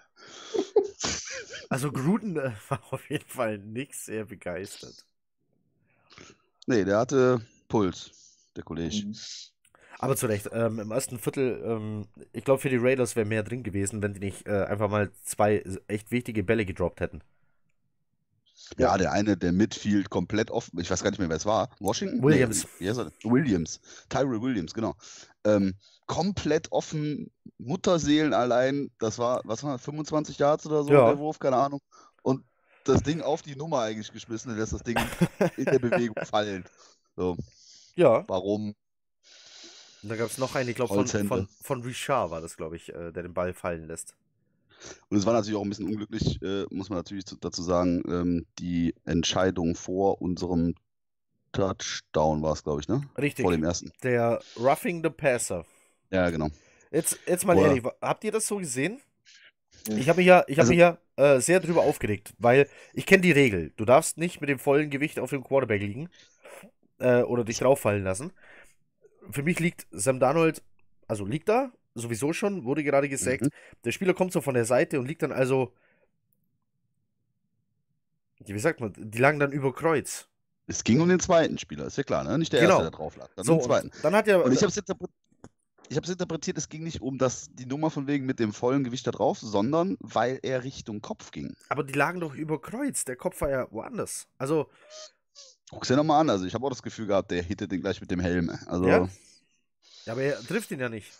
Also 1.69 1.91
Gruden 1.91 2.37
äh, 2.37 2.51
war 2.69 2.81
auf 2.91 3.09
jeden 3.09 3.27
Fall 3.27 3.57
nicht 3.57 3.95
sehr 3.95 4.25
begeistert. 4.25 5.05
Nee, 6.67 6.83
der 6.85 6.99
hatte 6.99 7.41
Puls, 7.67 8.11
der 8.55 8.63
Kollege. 8.63 9.05
Mhm. 9.05 9.15
Aber 9.99 10.15
zu 10.15 10.25
Recht, 10.25 10.49
ähm, 10.51 10.79
im 10.79 10.91
ersten 10.91 11.19
Viertel, 11.19 11.61
ähm, 11.63 12.07
ich 12.33 12.43
glaube, 12.43 12.59
für 12.61 12.69
die 12.69 12.77
Raiders 12.77 13.15
wäre 13.15 13.25
mehr 13.25 13.43
drin 13.43 13.61
gewesen, 13.63 14.01
wenn 14.01 14.13
die 14.13 14.19
nicht 14.19 14.47
äh, 14.47 14.63
einfach 14.65 14.89
mal 14.89 15.11
zwei 15.23 15.63
echt 15.87 16.11
wichtige 16.11 16.43
Bälle 16.43 16.65
gedroppt 16.65 17.01
hätten. 17.01 17.21
Ja, 18.77 18.97
der 18.97 19.11
eine, 19.11 19.37
der 19.37 19.51
Midfield 19.51 20.09
komplett 20.09 20.49
offen, 20.51 20.79
ich 20.79 20.89
weiß 20.89 21.03
gar 21.03 21.09
nicht 21.11 21.19
mehr, 21.19 21.29
wer 21.29 21.35
es 21.37 21.45
war. 21.45 21.69
Washington? 21.79 22.23
Williams. 22.23 22.65
Nee? 22.79 22.89
Williams. 23.23 23.79
Tyrell 24.09 24.41
Williams, 24.41 24.73
genau. 24.73 24.95
Ähm, 25.43 25.75
komplett 26.07 26.71
offen, 26.71 27.31
Mutterseelen 27.57 28.33
allein, 28.33 28.89
das 28.99 29.17
war, 29.19 29.41
was 29.45 29.63
war, 29.63 29.73
das, 29.73 29.83
25 29.83 30.37
Yards 30.37 30.65
oder 30.65 30.83
so, 30.83 30.91
Ja. 30.91 31.07
der 31.09 31.17
Wurf, 31.19 31.39
keine 31.39 31.57
Ahnung. 31.57 31.79
Und 32.21 32.43
das 32.85 33.03
Ding 33.03 33.21
auf 33.21 33.41
die 33.41 33.55
Nummer 33.55 33.81
eigentlich 33.81 34.11
geschmissen, 34.11 34.51
und 34.51 34.57
lässt 34.57 34.73
das 34.73 34.83
Ding 34.83 34.97
in 35.57 35.65
der 35.65 35.79
Bewegung 35.79 36.15
fallen. 36.25 36.65
So, 37.15 37.37
Ja, 37.95 38.23
warum? 38.27 38.75
und 40.03 40.09
da 40.09 40.15
gab 40.15 40.27
es 40.31 40.37
noch 40.39 40.55
einen, 40.55 40.69
ich 40.69 40.75
glaube, 40.75 41.05
von, 41.05 41.27
von, 41.27 41.47
von 41.61 41.81
Richard 41.83 42.31
war 42.31 42.41
das, 42.41 42.57
glaube 42.57 42.75
ich, 42.75 42.89
äh, 42.89 43.11
der 43.11 43.23
den 43.23 43.33
Ball 43.33 43.53
fallen 43.53 43.87
lässt. 43.87 44.15
Und 45.09 45.17
es 45.17 45.25
war 45.25 45.33
natürlich 45.33 45.57
auch 45.57 45.63
ein 45.63 45.69
bisschen 45.69 45.87
unglücklich, 45.87 46.41
äh, 46.41 46.65
muss 46.71 46.89
man 46.89 46.97
natürlich 46.99 47.25
zu, 47.25 47.35
dazu 47.37 47.61
sagen, 47.61 48.01
ähm, 48.07 48.45
die 48.59 48.95
Entscheidung 49.05 49.75
vor 49.75 50.21
unserem 50.21 50.75
Touchdown 51.51 52.41
war 52.41 52.53
es, 52.53 52.63
glaube 52.63 52.81
ich, 52.81 52.87
ne? 52.87 53.01
Richtig. 53.17 53.43
Vor 53.43 53.51
dem 53.51 53.63
ersten. 53.63 53.91
Der 54.03 54.41
Roughing 54.57 55.03
the 55.03 55.09
Passer. 55.09 55.65
Ja, 56.09 56.29
genau. 56.29 56.49
Jetzt, 56.91 57.19
jetzt 57.27 57.45
mal 57.45 57.55
Boah. 57.55 57.67
ehrlich, 57.67 57.83
habt 58.01 58.23
ihr 58.23 58.31
das 58.31 58.47
so 58.47 58.57
gesehen? 58.57 59.01
Ja. 59.87 59.97
Ich 59.97 60.09
habe 60.09 60.17
mich 60.17 60.27
ja, 60.27 60.43
ich 60.47 60.57
hab 60.57 60.63
Also- 60.63 60.71
mich 60.71 60.79
ja 60.79 60.97
äh, 61.17 61.39
sehr 61.39 61.59
drüber 61.59 61.81
aufgeregt, 61.81 62.33
weil 62.37 62.67
ich 62.93 63.05
kenne 63.05 63.21
die 63.21 63.31
Regel. 63.31 63.73
Du 63.77 63.85
darfst 63.85 64.17
nicht 64.17 64.41
mit 64.41 64.49
dem 64.49 64.59
vollen 64.59 64.89
Gewicht 64.89 65.19
auf 65.19 65.29
dem 65.29 65.43
Quarterback 65.43 65.81
liegen 65.81 66.09
äh, 66.99 67.21
oder 67.23 67.43
dich 67.43 67.59
drauffallen 67.59 68.03
lassen. 68.03 68.31
Für 69.29 69.43
mich 69.43 69.59
liegt 69.59 69.87
Sam 69.91 70.19
Darnold, 70.19 70.63
also 71.07 71.25
liegt 71.25 71.49
da, 71.49 71.71
sowieso 71.93 72.33
schon, 72.33 72.63
wurde 72.63 72.83
gerade 72.83 73.09
gesackt. 73.09 73.41
Mhm. 73.43 73.49
Der 73.83 73.91
Spieler 73.91 74.13
kommt 74.13 74.31
so 74.33 74.41
von 74.41 74.53
der 74.53 74.65
Seite 74.65 74.99
und 74.99 75.07
liegt 75.07 75.21
dann 75.23 75.31
also, 75.31 75.73
wie 78.39 78.59
sagt 78.59 78.79
man, 78.79 78.93
die 78.97 79.17
lagen 79.19 79.39
dann 79.39 79.51
über 79.51 79.73
Kreuz. 79.73 80.27
Es 80.67 80.83
ging 80.83 81.01
um 81.01 81.09
den 81.09 81.19
zweiten 81.19 81.57
Spieler, 81.57 81.85
ist 81.85 81.97
ja 81.97 82.03
klar, 82.03 82.23
ne? 82.23 82.37
Nicht 82.37 82.53
der 82.53 82.61
Genau. 82.61 82.75
erste, 82.75 82.83
der 82.83 82.91
drauf 82.91 83.15
lag. 83.17 83.29
Dann 83.35 83.45
So, 83.45 83.53
um 83.53 83.59
den 83.59 83.65
zweiten. 83.65 83.87
und 83.89 84.03
dann 84.03 84.15
hat 84.15 84.27
ja, 84.27 84.37
Und 84.37 84.51
ich 84.53 84.59
habe 84.59 84.69
es 84.69 84.77
interpretiert, 84.77 85.15
ich 85.89 85.97
hab's 85.97 86.09
interpretiert, 86.09 86.57
es 86.57 86.69
ging 86.69 86.83
nicht 86.83 87.01
um 87.01 87.17
das, 87.17 87.49
die 87.51 87.65
Nummer 87.65 87.89
von 87.89 88.07
wegen 88.07 88.25
mit 88.25 88.39
dem 88.39 88.53
vollen 88.53 88.83
Gewicht 88.85 89.05
da 89.05 89.11
drauf, 89.11 89.39
sondern 89.39 89.97
weil 89.99 90.39
er 90.43 90.63
Richtung 90.63 91.01
Kopf 91.01 91.31
ging. 91.31 91.53
aber 91.67 91.83
die 91.83 91.93
lagen 91.93 92.21
doch 92.21 92.33
über 92.33 92.61
Kreuz. 92.61 93.03
Der 93.03 93.17
Kopf 93.17 93.41
war 93.41 93.49
ja 93.49 93.67
woanders. 93.71 94.27
Also, 94.37 94.69
Guck's 95.71 95.87
dir 95.89 95.95
nochmal 95.97 96.21
an, 96.21 96.29
also 96.29 96.45
ich 96.45 96.53
habe 96.53 96.65
auch 96.65 96.69
das 96.69 96.83
Gefühl 96.83 97.07
gehabt, 97.07 97.31
der 97.31 97.41
hittet 97.43 97.71
den 97.71 97.81
gleich 97.81 97.99
mit 98.01 98.11
dem 98.11 98.19
Helm. 98.19 98.49
Also, 98.67 98.85
Ja? 98.87 99.09
Ja, 100.05 100.13
aber 100.13 100.21
er 100.23 100.39
trifft 100.41 100.71
ihn 100.71 100.79
ja 100.79 100.89
nicht. 100.89 101.11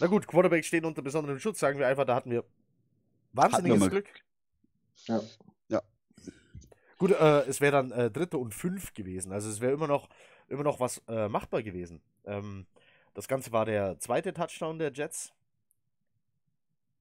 Na 0.00 0.06
gut, 0.06 0.26
Quarterback 0.26 0.64
stehen 0.64 0.84
unter 0.84 1.02
besonderem 1.02 1.38
Schutz, 1.38 1.58
sagen 1.60 1.78
wir 1.78 1.86
einfach, 1.86 2.04
da 2.04 2.14
hatten 2.14 2.30
wir 2.30 2.44
wahnsinniges 3.32 3.78
mal 3.80 3.90
Glück. 3.90 4.08
Ja. 5.06 5.20
Ja. 5.68 5.82
Gut, 6.98 7.12
äh, 7.12 7.40
es 7.46 7.60
wäre 7.60 7.72
dann 7.72 7.90
äh, 7.92 8.10
dritte 8.10 8.38
und 8.38 8.54
fünf 8.54 8.94
gewesen. 8.94 9.32
Also 9.32 9.48
es 9.50 9.60
wäre 9.60 9.72
immer 9.72 9.86
noch, 9.88 10.08
immer 10.48 10.62
noch 10.64 10.80
was 10.80 11.00
äh, 11.08 11.28
machbar 11.28 11.62
gewesen. 11.62 12.02
Ähm, 12.24 12.66
das 13.14 13.28
Ganze 13.28 13.52
war 13.52 13.64
der 13.64 13.98
zweite 13.98 14.32
Touchdown 14.32 14.78
der 14.78 14.92
Jets. 14.92 15.32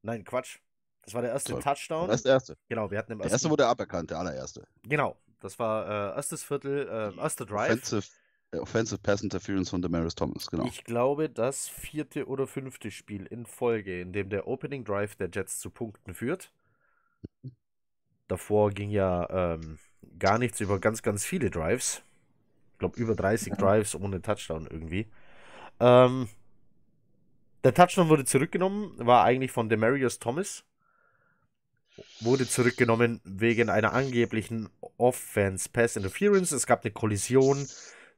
Nein, 0.02 0.24
Quatsch. 0.24 0.58
Das 1.04 1.14
war 1.14 1.22
der 1.22 1.32
erste 1.32 1.54
So, 1.54 1.60
Touchdown. 1.60 2.08
das 2.08 2.18
ist 2.18 2.26
der 2.26 2.34
erste. 2.34 2.58
Genau, 2.70 2.92
wir 2.92 2.98
hatten 3.00 3.12
im 3.12 3.18
Der 3.20 3.26
ersten. 3.26 3.36
erste 3.36 3.50
wurde 3.50 3.66
aberkannt, 3.68 4.12
der 4.12 4.20
allererste. 4.20 4.68
genau, 4.84 5.18
das 5.40 5.58
war 5.58 6.12
äh, 6.14 6.16
erstes 6.16 6.44
Viertel, 6.44 6.88
äh, 6.88 7.20
erster 7.20 7.46
Drive. 7.46 7.72
Offensive, 7.72 8.08
Offensive 8.60 9.00
Pass 9.02 9.22
Interference 9.22 9.70
von 9.70 9.82
Demaris 9.82 10.16
Thomas, 10.16 10.50
genau. 10.50 10.66
Ich 10.66 10.84
glaube, 10.84 11.30
das 11.30 11.70
vierte 11.70 12.28
oder 12.28 12.48
fünfte 12.48 12.92
Spiel 12.92 13.26
in 13.26 13.46
Folge, 13.46 14.02
in 14.02 14.12
dem 14.12 14.30
der 14.30 14.48
Opening 14.48 14.84
Drive 14.84 15.16
der 15.16 15.30
Jets 15.34 15.60
zu 15.60 15.70
Punkten 15.70 16.14
führt. 16.14 16.52
Davor 18.28 18.72
ging 18.72 18.90
ja 18.90 19.56
ähm, 19.56 19.78
gar 20.20 20.38
nichts 20.38 20.60
über 20.60 20.80
ganz, 20.80 21.02
ganz 21.02 21.26
viele 21.26 21.50
Drives. 21.50 22.04
Ich 22.74 22.80
glaube, 22.80 23.00
über 23.00 23.16
30 23.16 23.54
Drives 23.58 23.96
ohne 23.96 24.22
Touchdown 24.22 24.68
irgendwie. 24.70 25.08
Ähm, 25.80 26.28
der 27.64 27.74
Touchdown 27.74 28.10
wurde 28.10 28.26
zurückgenommen, 28.26 28.94
war 28.98 29.24
eigentlich 29.24 29.52
von 29.52 29.70
Demarius 29.70 30.20
Thomas. 30.20 30.66
Wurde 32.20 32.48
zurückgenommen 32.48 33.22
wegen 33.24 33.70
einer 33.70 33.94
angeblichen 33.94 34.70
Offense 34.98 35.70
Pass 35.70 35.96
Interference. 35.96 36.52
Es 36.52 36.66
gab 36.66 36.84
eine 36.84 36.92
Kollision 36.92 37.68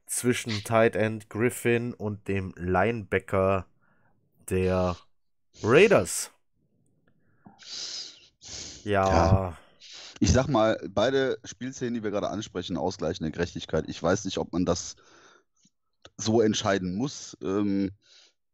zwischen 0.06 0.64
Tight 0.64 0.96
End 0.96 1.28
Griffin 1.30 1.94
und 1.94 2.28
dem 2.28 2.54
Linebacker 2.56 3.66
der 4.48 4.96
Raiders. 5.62 6.30
Ja, 8.84 9.08
Ja. 9.08 9.58
Ich 10.20 10.32
sag 10.32 10.48
mal, 10.48 10.78
beide 10.88 11.38
Spielszenen, 11.44 11.94
die 11.94 12.02
wir 12.02 12.10
gerade 12.10 12.30
ansprechen, 12.30 12.76
ausgleichende 12.76 13.32
Gerechtigkeit. 13.32 13.84
Ich 13.88 14.02
weiß 14.02 14.24
nicht, 14.24 14.38
ob 14.38 14.52
man 14.52 14.64
das 14.64 14.96
so 16.16 16.40
entscheiden 16.40 16.94
muss. 16.94 17.36
Ähm, 17.42 17.90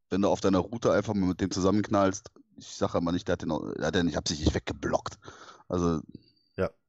wenn 0.08 0.22
du 0.22 0.28
auf 0.28 0.40
deiner 0.40 0.58
Route 0.58 0.92
einfach 0.92 1.14
mal 1.14 1.26
mit 1.26 1.40
dem 1.40 1.50
zusammenknallst, 1.50 2.30
ich 2.56 2.66
sage 2.66 2.94
aber 2.94 3.12
nicht, 3.12 3.28
der 3.28 3.34
hat 3.34 3.42
den, 3.42 3.50
der 3.50 3.86
hat 3.86 3.94
den 3.94 4.06
nicht 4.06 4.16
absichtlich 4.16 4.54
weggeblockt. 4.54 5.18
Also. 5.68 6.00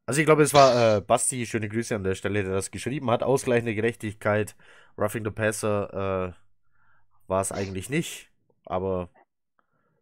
Also 0.06 0.20
ich 0.20 0.26
glaube, 0.26 0.44
es 0.44 0.54
war 0.54 0.98
äh, 0.98 1.02
Basti, 1.02 1.46
schöne 1.46 1.70
Grüße 1.70 1.96
an 1.96 2.04
der 2.04 2.16
Stelle, 2.16 2.44
der 2.44 2.54
das 2.54 2.72
geschrieben 2.72 3.10
hat. 3.12 3.24
Ausgleichende 3.24 3.76
Gerechtigkeit, 3.76 4.56
Roughing 4.98 5.24
the 5.24 5.32
Passer 5.32 6.34
äh, 6.36 7.28
war 7.28 7.42
es 7.42 7.52
eigentlich 7.52 7.90
nicht, 7.90 8.30
aber 8.66 9.10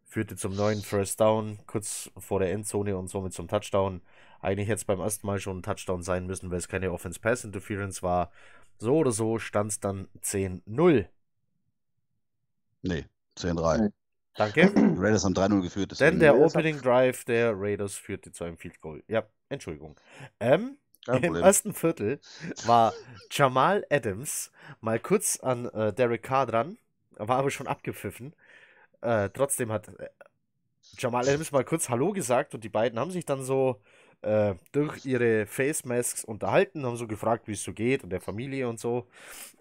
führte 0.04 0.36
zum 0.36 0.56
neuen 0.56 0.82
First 0.82 1.20
Down, 1.20 1.58
kurz 1.66 2.10
vor 2.16 2.40
der 2.40 2.52
Endzone 2.52 2.96
und 2.96 3.08
somit 3.08 3.32
zum 3.32 3.46
Touchdown. 3.46 4.02
Eigentlich 4.40 4.68
hätte 4.68 4.78
es 4.78 4.84
beim 4.84 5.00
ersten 5.00 5.26
Mal 5.26 5.38
schon 5.38 5.58
ein 5.58 5.62
Touchdown 5.62 6.02
sein 6.02 6.26
müssen, 6.26 6.50
weil 6.50 6.58
es 6.58 6.68
keine 6.68 6.92
Offense-Pass-Interference 6.92 8.02
war. 8.02 8.32
So 8.78 8.96
oder 8.96 9.12
so 9.12 9.38
stand 9.38 9.70
es 9.70 9.80
dann 9.80 10.08
10-0. 10.22 11.06
nee, 12.82 13.04
10-3. 13.36 13.92
Danke. 14.40 14.72
Raiders 14.98 15.22
haben 15.24 15.34
3-0 15.34 15.60
geführt. 15.60 16.00
Denn 16.00 16.18
der 16.18 16.32
Raiders 16.32 16.54
Opening 16.54 16.80
Drive 16.80 17.24
der 17.24 17.52
Raiders 17.54 17.96
führte 17.96 18.32
zu 18.32 18.44
einem 18.44 18.56
Field 18.56 18.80
Goal. 18.80 19.02
Ja, 19.06 19.24
Entschuldigung. 19.50 20.00
Ähm, 20.40 20.78
Im 21.06 21.34
ersten 21.34 21.74
Viertel 21.74 22.20
war 22.64 22.94
Jamal 23.30 23.84
Adams 23.90 24.50
mal 24.80 24.98
kurz 24.98 25.38
an 25.40 25.66
äh, 25.66 25.92
Derek 25.92 26.22
Carr 26.22 26.46
dran, 26.46 26.78
war 27.16 27.36
aber 27.36 27.50
schon 27.50 27.66
abgepfiffen. 27.66 28.34
Äh, 29.02 29.28
trotzdem 29.28 29.70
hat 29.72 29.88
äh, 29.98 30.08
Jamal 30.96 31.28
Adams 31.28 31.52
mal 31.52 31.64
kurz 31.64 31.90
Hallo 31.90 32.12
gesagt 32.12 32.54
und 32.54 32.64
die 32.64 32.70
beiden 32.70 32.98
haben 32.98 33.10
sich 33.10 33.26
dann 33.26 33.42
so 33.42 33.82
äh, 34.22 34.54
durch 34.72 35.04
ihre 35.04 35.44
Face 35.44 35.84
Masks 35.84 36.24
unterhalten, 36.24 36.86
haben 36.86 36.96
so 36.96 37.06
gefragt, 37.06 37.46
wie 37.46 37.52
es 37.52 37.62
so 37.62 37.74
geht 37.74 38.04
und 38.04 38.08
der 38.08 38.22
Familie 38.22 38.70
und 38.70 38.80
so. 38.80 39.06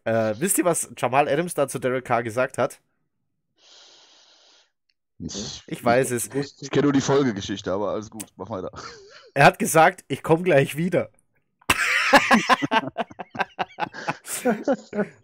Äh, 0.05 0.35
wisst 0.37 0.57
ihr, 0.57 0.63
was 0.63 0.89
Jamal 0.95 1.27
Adams 1.27 1.53
da 1.53 1.67
zu 1.67 1.79
Derek 1.79 2.05
Carr 2.05 2.23
gesagt 2.23 2.57
hat? 2.57 2.79
Ich, 5.19 5.63
Ich 5.67 5.83
weiß 5.83 6.11
es. 6.11 6.29
Ich 6.61 6.69
kenne 6.69 6.83
nur 6.83 6.93
die 6.93 7.01
Folgegeschichte, 7.01 7.71
aber 7.71 7.91
alles 7.91 8.09
gut, 8.09 8.25
mach 8.35 8.49
weiter. 8.49 8.71
Er 9.35 9.45
hat 9.45 9.59
gesagt, 9.59 10.03
ich 10.07 10.23
komme 10.23 10.43
gleich 10.43 10.75
wieder. 10.75 11.11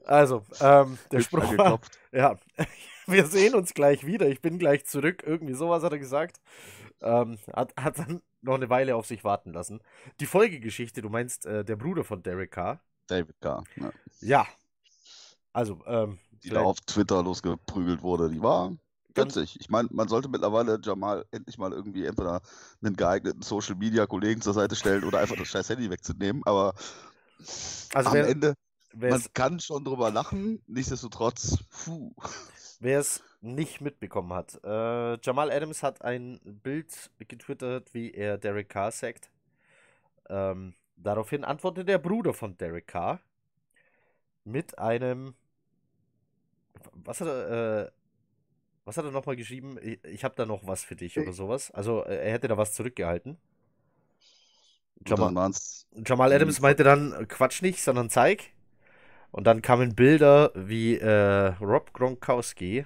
Also, 0.05 0.43
ähm, 0.60 0.97
der 1.12 1.19
Wird 1.19 1.23
Spruch 1.23 1.58
war, 1.58 1.79
ja, 2.12 2.38
wir 3.08 3.25
sehen 3.25 3.55
uns 3.55 3.73
gleich 3.73 4.05
wieder, 4.05 4.27
ich 4.27 4.41
bin 4.41 4.60
gleich 4.60 4.86
zurück, 4.86 5.23
irgendwie 5.25 5.53
sowas 5.53 5.84
hat 5.84 5.93
er 5.93 5.99
gesagt. 5.99 6.41
Ähm, 7.01 7.38
hat, 7.53 7.73
hat 7.77 7.99
dann 7.99 8.21
noch 8.41 8.55
eine 8.55 8.69
Weile 8.69 8.95
auf 8.95 9.05
sich 9.05 9.23
warten 9.23 9.53
lassen. 9.53 9.81
Die 10.19 10.25
Folgegeschichte, 10.25 11.01
du 11.01 11.10
meinst 11.10 11.45
äh, 11.45 11.63
der 11.65 11.75
Bruder 11.75 12.03
von 12.03 12.23
Derek 12.23 12.51
Carr? 12.51 12.81
David 13.08 13.39
Carr, 13.41 13.63
ja, 13.75 13.91
Ja. 14.19 14.47
Also, 15.53 15.81
ähm, 15.86 16.19
die 16.43 16.49
da 16.49 16.62
auf 16.62 16.81
Twitter 16.81 17.23
losgeprügelt 17.23 18.01
wurde, 18.01 18.29
die 18.29 18.41
war 18.41 18.71
witzig. 19.17 19.58
Ich 19.60 19.69
meine, 19.69 19.89
man 19.91 20.08
sollte 20.08 20.30
mittlerweile 20.30 20.80
Jamal 20.84 21.25
endlich 21.32 21.58
mal 21.58 21.71
irgendwie 21.71 22.06
entweder 22.06 22.41
einen 22.84 22.95
geeigneten 22.95 23.41
Social 23.41 23.75
Media 23.75 24.06
Kollegen 24.08 24.41
zur 24.41 24.54
Seite 24.54 24.75
stellen 24.75 25.04
oder 25.04 25.19
einfach 25.19 25.36
das 25.38 25.47
scheiß 25.47 25.69
Handy 25.69 25.89
wegzunehmen, 25.89 26.41
aber 26.45 26.73
Also 27.93 28.10
am 28.10 28.15
wer- 28.15 28.28
Ende, 28.28 28.54
man 28.93 29.23
kann 29.34 29.60
schon 29.60 29.84
drüber 29.84 30.12
lachen, 30.12 30.62
nichtsdestotrotz, 30.67 31.58
puh. 31.84 32.13
Wer 32.80 32.99
es 32.99 33.23
nicht 33.41 33.82
mitbekommen 33.82 34.34
hat, 34.34 34.60
äh, 34.63 35.17
Jamal 35.21 35.51
Adams 35.51 35.82
hat 35.84 36.01
ein 36.01 36.39
Bild 36.43 37.10
getwittert, 37.19 37.93
wie 37.93 38.12
er 38.12 38.38
Derek 38.38 38.69
Carr 38.69 38.91
sagt. 38.91 39.30
Ähm, 40.30 40.73
daraufhin 40.97 41.43
antwortet 41.43 41.88
der 41.88 41.99
Bruder 41.99 42.34
von 42.34 42.58
Derek 42.58 42.88
Carr 42.88 43.19
mit 44.43 44.78
einem. 44.78 45.36
Was 46.93 47.21
hat 47.21 47.28
er, 47.28 47.86
äh, 47.86 47.91
was 48.86 48.98
hat 48.98 49.06
er 49.06 49.12
nochmal 49.12 49.36
geschrieben? 49.36 49.78
Ich, 49.82 50.04
ich 50.06 50.24
habe 50.24 50.36
da 50.38 50.45
noch 50.45 50.67
was 50.67 50.84
für 50.84 50.95
dich 50.95 51.19
oder 51.19 51.34
sowas. 51.34 51.71
Also 51.71 52.04
äh, 52.06 52.17
er 52.28 52.34
hätte 52.34 52.48
da 52.48 52.58
was 52.58 52.74
zurückgehalten. 52.74 53.38
Jamal, 55.06 55.34
Jamal 56.06 56.34
Adams 56.34 56.60
meinte 56.62 56.84
dann, 56.84 57.13
äh, 57.13 57.26
Quatsch 57.26 57.62
nicht, 57.62 57.82
sondern 57.82 58.10
zeig. 58.10 58.52
Und 59.32 59.45
dann 59.48 59.62
kamen 59.62 59.95
Bilder, 59.95 60.52
wie 60.56 60.98
äh, 60.98 61.48
Rob 61.62 61.93
Gronkowski 61.93 62.86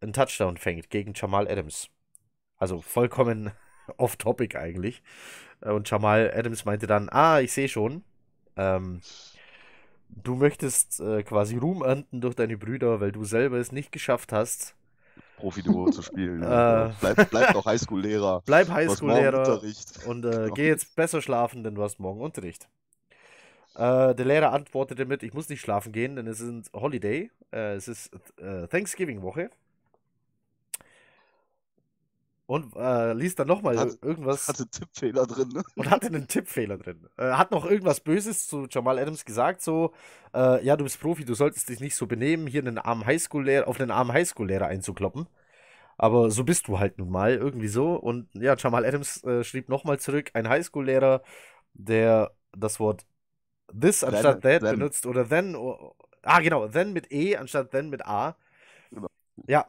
einen 0.00 0.12
Touchdown 0.12 0.56
fängt 0.56 0.90
gegen 0.90 1.12
Jamal 1.14 1.48
Adams. 1.48 1.88
Also 2.58 2.82
vollkommen 2.82 3.52
off-topic 3.98 4.56
eigentlich. 4.58 5.02
Äh, 5.62 5.70
Und 5.72 5.90
Jamal 5.90 6.32
Adams 6.34 6.64
meinte 6.64 6.86
dann, 6.86 7.08
ah, 7.10 7.40
ich 7.40 7.52
sehe 7.52 7.68
schon, 7.68 8.04
ähm, 8.56 9.02
du 10.08 10.34
möchtest 10.34 11.00
äh, 11.00 11.22
quasi 11.22 11.56
Ruhm 11.56 11.82
ernten 11.82 12.20
durch 12.20 12.34
deine 12.34 12.56
Brüder, 12.58 13.00
weil 13.00 13.12
du 13.12 13.24
selber 13.24 13.58
es 13.58 13.72
nicht 13.72 13.92
geschafft 13.92 14.32
hast. 14.32 14.74
Profi-Niveau 15.36 15.90
zu 15.90 16.02
spielen. 16.02 16.42
Äh. 16.42 16.46
Ja. 16.46 16.92
Bleib, 17.00 17.30
bleib 17.30 17.52
doch 17.52 17.64
Highschool-Lehrer. 17.66 18.42
Bleib 18.46 18.68
Highschool-Lehrer 18.68 19.62
und 20.06 20.24
äh, 20.24 20.30
Genau. 20.30 20.54
geh 20.54 20.66
jetzt 20.66 20.96
besser 20.96 21.22
schlafen, 21.22 21.62
denn 21.64 21.74
du 21.74 21.82
hast 21.82 21.98
morgen 22.00 22.20
Unterricht. 22.20 22.68
Äh, 23.74 24.14
der 24.14 24.24
Lehrer 24.24 24.52
antwortete 24.52 25.04
mit, 25.04 25.22
ich 25.22 25.34
muss 25.34 25.48
nicht 25.48 25.60
schlafen 25.60 25.92
gehen, 25.92 26.16
denn 26.16 26.26
es 26.26 26.40
ist 26.40 26.72
Holiday, 26.72 27.30
äh, 27.52 27.74
es 27.74 27.88
ist 27.88 28.10
äh, 28.40 28.66
Thanksgiving-Woche. 28.68 29.50
Und 32.46 32.76
äh, 32.76 33.12
liest 33.12 33.40
dann 33.40 33.48
nochmal 33.48 33.76
Hat- 33.76 33.98
irgendwas 34.02 34.46
Hatte 34.46 34.68
Tippfehler 34.68 35.26
drin, 35.26 35.48
ne? 35.48 35.64
und 35.74 35.90
hatte 35.90 36.06
einen 36.06 36.28
Tippfehler 36.28 36.78
drin. 36.78 37.08
Äh, 37.16 37.32
hat 37.32 37.50
noch 37.50 37.64
irgendwas 37.66 37.98
Böses 38.00 38.46
zu 38.46 38.66
Jamal 38.70 39.00
Adams 39.00 39.24
gesagt, 39.24 39.62
so, 39.62 39.92
äh, 40.32 40.64
ja, 40.64 40.76
du 40.76 40.84
bist 40.84 41.00
Profi, 41.00 41.24
du 41.24 41.34
solltest 41.34 41.68
dich 41.68 41.80
nicht 41.80 41.96
so 41.96 42.06
benehmen, 42.06 42.46
hier 42.46 42.60
einen 42.62 42.78
armen 42.78 43.04
Highschool-Lehrer, 43.04 43.66
auf 43.66 43.80
einen 43.80 43.90
armen 43.90 44.12
Highschool-Lehrer 44.12 44.66
einzukloppen. 44.66 45.26
Aber 45.98 46.30
so 46.30 46.44
bist 46.44 46.68
du 46.68 46.78
halt 46.78 46.98
nun 46.98 47.10
mal, 47.10 47.34
irgendwie 47.34 47.68
so. 47.68 47.94
Und 47.94 48.28
ja, 48.34 48.54
Jamal 48.56 48.84
Adams 48.84 49.24
äh, 49.24 49.42
schrieb 49.42 49.68
nochmal 49.68 49.98
zurück, 49.98 50.30
ein 50.34 50.48
Highschool-Lehrer, 50.48 51.22
der 51.74 52.30
das 52.56 52.78
Wort 52.78 53.06
this 53.72 54.00
Then- 54.00 54.14
anstatt 54.14 54.42
that 54.42 54.60
then. 54.62 54.78
benutzt 54.78 55.06
oder 55.06 55.28
then, 55.28 55.56
o- 55.56 55.96
ah 56.22 56.40
genau, 56.40 56.68
then 56.68 56.92
mit 56.92 57.10
E 57.12 57.36
anstatt 57.36 57.70
then 57.72 57.90
mit 57.90 58.06
A. 58.06 58.36
Genau. 58.90 59.08
Ja, 59.48 59.66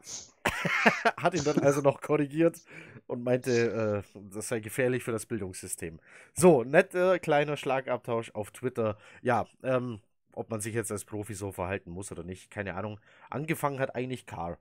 hat 1.17 1.33
ihn 1.33 1.43
dann 1.43 1.59
also 1.59 1.81
noch 1.81 2.01
korrigiert 2.01 2.61
und 3.07 3.23
meinte, 3.23 4.03
äh, 4.13 4.19
das 4.31 4.47
sei 4.49 4.59
gefährlich 4.59 5.03
für 5.03 5.11
das 5.11 5.25
Bildungssystem. 5.25 5.99
So, 6.33 6.63
netter 6.63 7.19
kleiner 7.19 7.57
Schlagabtausch 7.57 8.31
auf 8.31 8.51
Twitter. 8.51 8.97
Ja, 9.21 9.47
ähm, 9.63 9.99
ob 10.33 10.49
man 10.49 10.61
sich 10.61 10.75
jetzt 10.75 10.91
als 10.91 11.05
Profi 11.05 11.33
so 11.33 11.51
verhalten 11.51 11.91
muss 11.91 12.11
oder 12.11 12.23
nicht, 12.23 12.51
keine 12.51 12.75
Ahnung. 12.75 12.99
Angefangen 13.29 13.79
hat 13.79 13.95
eigentlich 13.95 14.25
Carr. 14.25 14.57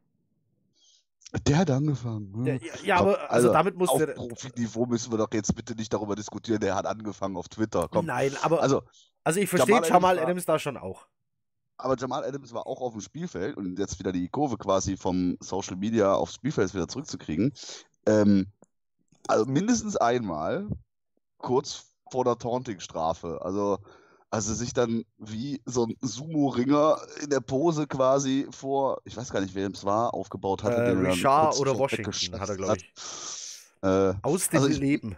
Der 1.46 1.58
hat 1.58 1.70
angefangen. 1.70 2.32
ne? 2.32 2.44
Der, 2.44 2.54
ja, 2.56 2.72
ja, 2.84 2.96
aber 2.98 3.30
also, 3.30 3.52
damit 3.52 3.76
muss 3.76 3.88
auf 3.88 3.98
der. 3.98 4.14
Profiniveau 4.14 4.86
müssen 4.86 5.12
wir 5.12 5.18
doch 5.18 5.28
jetzt 5.32 5.54
bitte 5.54 5.74
nicht 5.74 5.92
darüber 5.92 6.14
diskutieren, 6.14 6.60
der 6.60 6.76
hat 6.76 6.86
angefangen 6.86 7.36
auf 7.36 7.48
Twitter. 7.48 7.88
Komm. 7.90 8.06
Nein, 8.06 8.32
aber 8.42 8.62
also, 8.62 8.82
Also, 9.24 9.40
ich 9.40 9.50
verstehe 9.50 9.82
Jamal 9.82 10.18
Adams 10.18 10.44
da 10.44 10.58
schon 10.58 10.76
auch. 10.76 11.06
Aber 11.78 11.96
Jamal 11.96 12.24
Adams 12.24 12.52
war 12.54 12.66
auch 12.66 12.80
auf 12.80 12.92
dem 12.92 13.00
Spielfeld 13.00 13.56
und 13.56 13.78
jetzt 13.78 13.98
wieder 13.98 14.12
die 14.12 14.28
Kurve 14.28 14.56
quasi 14.56 14.96
vom 14.96 15.36
Social 15.40 15.76
Media 15.76 16.14
aufs 16.14 16.34
Spielfeld 16.34 16.72
wieder 16.74 16.88
zurückzukriegen. 16.88 17.52
Ähm, 18.06 18.46
also 19.28 19.44
mindestens 19.46 19.96
einmal 19.96 20.68
kurz 21.38 21.84
vor 22.10 22.24
der 22.24 22.38
Taunting-Strafe. 22.38 23.40
Also, 23.42 23.78
also 24.30 24.54
sich 24.54 24.72
dann 24.72 25.04
wie 25.18 25.60
so 25.66 25.84
ein 25.86 25.96
Sumo-Ringer 26.00 26.98
in 27.22 27.30
der 27.30 27.40
Pose 27.40 27.86
quasi 27.86 28.46
vor, 28.50 29.00
ich 29.04 29.16
weiß 29.16 29.30
gar 29.30 29.40
nicht, 29.40 29.54
wer 29.54 29.68
es 29.70 29.84
war, 29.84 30.14
aufgebaut 30.14 30.62
hatte. 30.62 30.76
Äh, 30.76 30.90
Richard 30.90 31.58
oder 31.58 31.76
Washington 31.78 32.38
hat 32.40 32.48
er, 32.48 32.56
glaub 32.56 32.76
ich. 32.76 32.92
Äh, 33.82 34.14
Aus 34.22 34.48
dem 34.48 34.58
Also 34.60 34.68
ich- 34.70 34.78
Leben. 34.78 35.16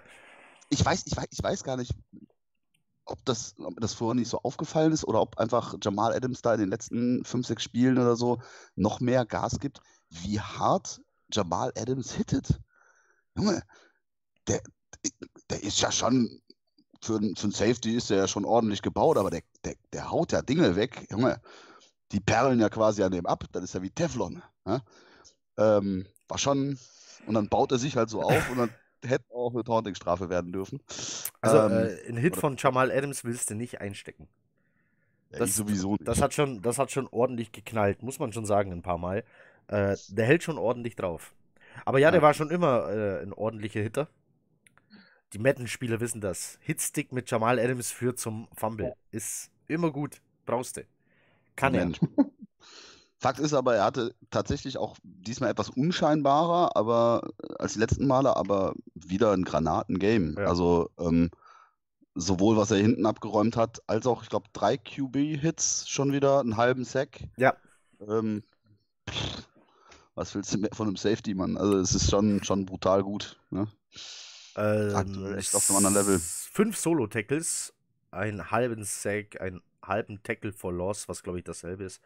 ich 0.71 0.85
weiß, 0.85 1.05
ich 1.07 1.17
weiß, 1.17 1.27
ich 1.31 1.43
weiß 1.43 1.63
gar 1.63 1.77
nicht, 1.77 1.93
ob 3.11 3.25
das, 3.25 3.55
ob 3.59 3.81
das 3.81 3.95
vorher 3.95 4.15
nicht 4.15 4.29
so 4.29 4.41
aufgefallen 4.43 4.93
ist 4.93 5.05
oder 5.05 5.21
ob 5.21 5.39
einfach 5.39 5.75
Jamal 5.83 6.15
Adams 6.15 6.43
da 6.43 6.55
in 6.55 6.61
den 6.61 6.69
letzten 6.69 7.25
fünf, 7.25 7.47
sechs 7.47 7.63
Spielen 7.63 7.99
oder 7.99 8.17
so 8.17 8.41
noch 8.77 9.01
mehr 9.01 9.25
Gas 9.25 9.61
gibt, 9.61 9.81
wie 10.11 10.41
hart 10.41 11.01
Jamal 11.33 11.73
Adams 11.77 12.13
hittet. 12.13 12.61
Junge, 13.37 13.63
der, 14.47 14.61
der 15.51 15.63
ist 15.63 15.81
ja 15.81 15.91
schon, 15.91 16.43
für, 17.03 17.21
für 17.37 17.49
ein 17.49 17.53
Safety 17.53 17.97
ist 17.97 18.11
der 18.11 18.19
ja 18.19 18.29
schon 18.29 18.45
ordentlich 18.45 18.83
gebaut, 18.83 19.17
aber 19.17 19.31
der, 19.31 19.43
der, 19.65 19.77
der 19.93 20.11
haut 20.11 20.33
ja 20.33 20.43
Dinge 20.43 20.77
weg. 20.77 21.07
Junge, 21.11 21.41
die 22.13 22.21
perlen 22.21 22.61
ja 22.61 22.69
quasi 22.69 23.03
an 23.03 23.13
dem 23.13 23.27
ab, 23.27 23.45
das 23.53 23.65
ist 23.65 23.75
ja 23.75 23.83
wie 23.83 23.91
Teflon. 23.91 24.43
Ja? 24.67 24.83
Ähm, 25.57 26.07
war 26.29 26.39
schon, 26.39 26.79
und 27.27 27.35
dann 27.35 27.49
baut 27.49 27.73
er 27.73 27.79
sich 27.79 27.97
halt 27.97 28.11
so 28.11 28.23
auf 28.23 28.51
und 28.51 28.59
dann 28.59 28.71
hätte 29.05 29.25
auch 29.33 29.53
eine 29.55 29.65
Taunting-Strafe 29.65 30.29
werden 30.31 30.53
dürfen. 30.53 30.81
Also, 31.41 31.59
Ähm, 31.59 31.73
äh, 31.89 32.09
ein 32.09 32.17
Hit 32.17 32.37
von 32.37 32.57
Jamal 32.59 32.91
Adams 32.91 33.25
willst 33.25 33.51
du 33.51 33.55
nicht 33.55 33.81
einstecken. 33.81 34.29
Ja, 35.31 35.39
Das- 35.41 35.57
sowieso 35.57 35.93
nicht. 35.93 36.07
Das 36.09 36.21
hat 36.23 36.35
schon, 36.35 36.63
das 36.63 36.79
hat 36.79 36.91
schon 36.91 37.07
ordentlich 37.09 37.53
geknallt, 37.53 38.03
muss 38.03 38.19
man 38.19 38.33
schon 38.33 38.47
sagen, 38.47 38.73
ein 38.73 38.83
paar 38.83 38.99
Mal. 38.99 39.25
Äh, 39.69 39.97
der 40.09 40.25
hält 40.27 40.43
schon 40.43 40.59
ordentlich 40.59 40.97
drauf. 40.97 41.35
Aber 41.85 41.99
ja, 41.99 42.11
der 42.11 42.21
Ja. 42.21 42.27
war 42.27 42.35
schon 42.35 42.51
immer 42.51 42.89
äh, 42.91 43.23
ein 43.23 43.33
ordentlicher 43.33 43.81
Hitter. 43.81 44.09
Die 45.35 45.39
Madden-Spieler 45.39 46.01
wissen 46.01 46.21
das. 46.23 46.59
Hitstick 46.63 47.13
mit 47.13 47.31
Jamal 47.31 47.59
Adams 47.59 47.91
führt 47.91 48.19
zum 48.19 48.49
Fumble. 48.57 48.95
Ist 49.11 49.51
immer 49.67 49.91
gut. 49.93 50.23
Brauchst 50.47 50.79
du. 50.79 50.85
Kann 51.55 51.75
er. 51.75 51.93
Fakt 53.21 53.41
ist 53.41 53.53
aber, 53.53 53.75
er 53.75 53.85
hatte 53.85 54.15
tatsächlich 54.31 54.79
auch 54.79 54.97
diesmal 55.03 55.51
etwas 55.51 55.71
unscheinbarer, 55.71 56.77
aber 56.77 57.29
äh, 57.43 57.55
als 57.59 57.73
die 57.73 57.81
letzten 57.81 58.07
Male, 58.07 58.37
aber 58.37 58.75
wieder 58.95 59.33
ein 59.33 59.45
Granatengame. 59.45 60.35
Ja. 60.39 60.47
Also 60.47 60.91
ähm, 60.99 61.31
sowohl 62.15 62.57
was 62.57 62.71
er 62.71 62.79
hinten 62.79 63.07
abgeräumt 63.07 63.57
hat, 63.57 63.83
als 63.89 64.07
auch, 64.07 64.23
ich 64.23 64.29
glaube, 64.29 64.49
drei 64.53 64.77
QB-Hits 64.77 65.89
schon 65.89 66.13
wieder, 66.13 66.41
einen 66.41 66.57
halben 66.57 66.85
Sack. 66.85 67.21
Ja. 67.37 67.57
Ähm, 68.01 68.45
pff, 69.11 69.49
was 70.15 70.35
willst 70.35 70.53
du 70.55 70.59
mehr 70.59 70.71
von 70.73 70.87
einem 70.87 70.97
Safety, 70.97 71.35
Mann? 71.35 71.57
Also 71.57 71.79
es 71.79 71.95
ist 71.95 72.11
schon, 72.11 72.43
schon 72.45 72.67
brutal 72.67 73.03
gut. 73.03 73.37
Ne? 73.51 73.67
Ähm, 74.57 74.95
Aktuell 74.95 75.39
echt 75.39 75.55
auf 75.55 75.69
einem 75.71 75.79
anderen 75.79 76.07
Level. 76.07 76.21
Fünf 76.21 76.77
Solo-Tackles, 76.77 77.73
einen 78.11 78.51
halben 78.51 78.85
Sack, 78.85 79.41
einen 79.41 79.61
halben 79.83 80.23
Tackle 80.23 80.53
for 80.53 80.73
Loss, 80.73 81.09
was 81.09 81.23
glaube 81.23 81.39
ich 81.39 81.45
dasselbe 81.45 81.85
ist. 81.85 82.01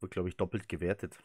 Wird, 0.00 0.12
glaube 0.12 0.28
ich, 0.28 0.36
doppelt 0.36 0.68
gewertet. 0.68 1.16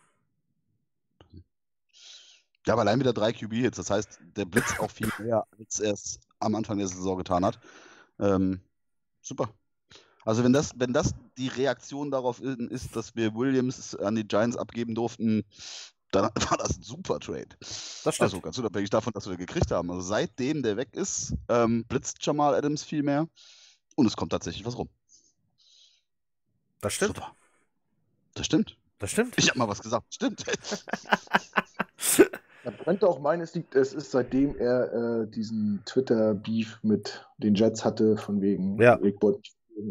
Ja, 2.67 2.73
aber 2.73 2.81
allein 2.81 2.99
wieder 2.99 3.13
drei 3.13 3.33
QB-Hits. 3.33 3.77
Das 3.77 3.89
heißt, 3.89 4.19
der 4.35 4.45
blitzt 4.45 4.79
auch 4.79 4.91
viel 4.91 5.11
mehr, 5.19 5.45
als 5.57 5.79
er 5.79 5.93
es 5.93 6.19
am 6.39 6.55
Anfang 6.55 6.77
der 6.77 6.87
Saison 6.87 7.17
getan 7.17 7.43
hat. 7.43 7.59
Ähm, 8.19 8.61
super. 9.21 9.53
Also 10.23 10.43
wenn 10.43 10.53
das, 10.53 10.73
wenn 10.75 10.93
das 10.93 11.13
die 11.37 11.47
Reaktion 11.47 12.11
darauf 12.11 12.39
ist, 12.41 12.95
dass 12.95 13.15
wir 13.15 13.33
Williams 13.33 13.95
an 13.95 14.15
die 14.15 14.27
Giants 14.27 14.55
abgeben 14.55 14.93
durften, 14.93 15.43
dann 16.11 16.25
war 16.49 16.57
das 16.57 16.77
ein 16.77 16.83
super 16.83 17.19
Trade. 17.19 17.49
Das 17.59 17.99
stimmt. 17.99 18.21
Also 18.21 18.41
ganz 18.41 18.57
unabhängig 18.59 18.91
davon, 18.91 19.13
dass 19.13 19.25
wir 19.25 19.35
den 19.35 19.45
gekriegt 19.45 19.71
haben. 19.71 19.89
Also 19.89 20.01
seitdem 20.01 20.61
der 20.61 20.77
weg 20.77 20.89
ist, 20.93 21.33
ähm, 21.49 21.85
blitzt 21.85 22.23
Jamal 22.23 22.53
Adams 22.53 22.83
viel 22.83 23.01
mehr 23.01 23.27
und 23.95 24.05
es 24.05 24.15
kommt 24.15 24.31
tatsächlich 24.31 24.65
was 24.65 24.77
rum. 24.77 24.89
das 26.81 26.93
stimmt. 26.93 27.15
Super. 27.15 27.35
Das 28.33 28.45
stimmt. 28.45 28.77
Das 28.99 29.11
stimmt. 29.11 29.33
Ich 29.37 29.49
habe 29.49 29.59
mal 29.59 29.67
was 29.67 29.81
gesagt. 29.81 30.13
Stimmt. 30.13 30.43
Man 32.63 32.77
könnte 32.77 33.07
auch 33.07 33.19
meinen, 33.19 33.41
es 33.41 33.55
liegt, 33.55 33.73
es 33.75 33.93
ist 33.93 34.11
seitdem 34.11 34.55
er 34.57 34.93
äh, 35.23 35.27
diesen 35.27 35.81
Twitter-Beef 35.85 36.79
mit 36.83 37.27
den 37.37 37.55
Jets 37.55 37.83
hatte, 37.83 38.17
von 38.17 38.39
wegen, 38.41 38.79
Ja. 38.79 38.99
ich 39.01 39.15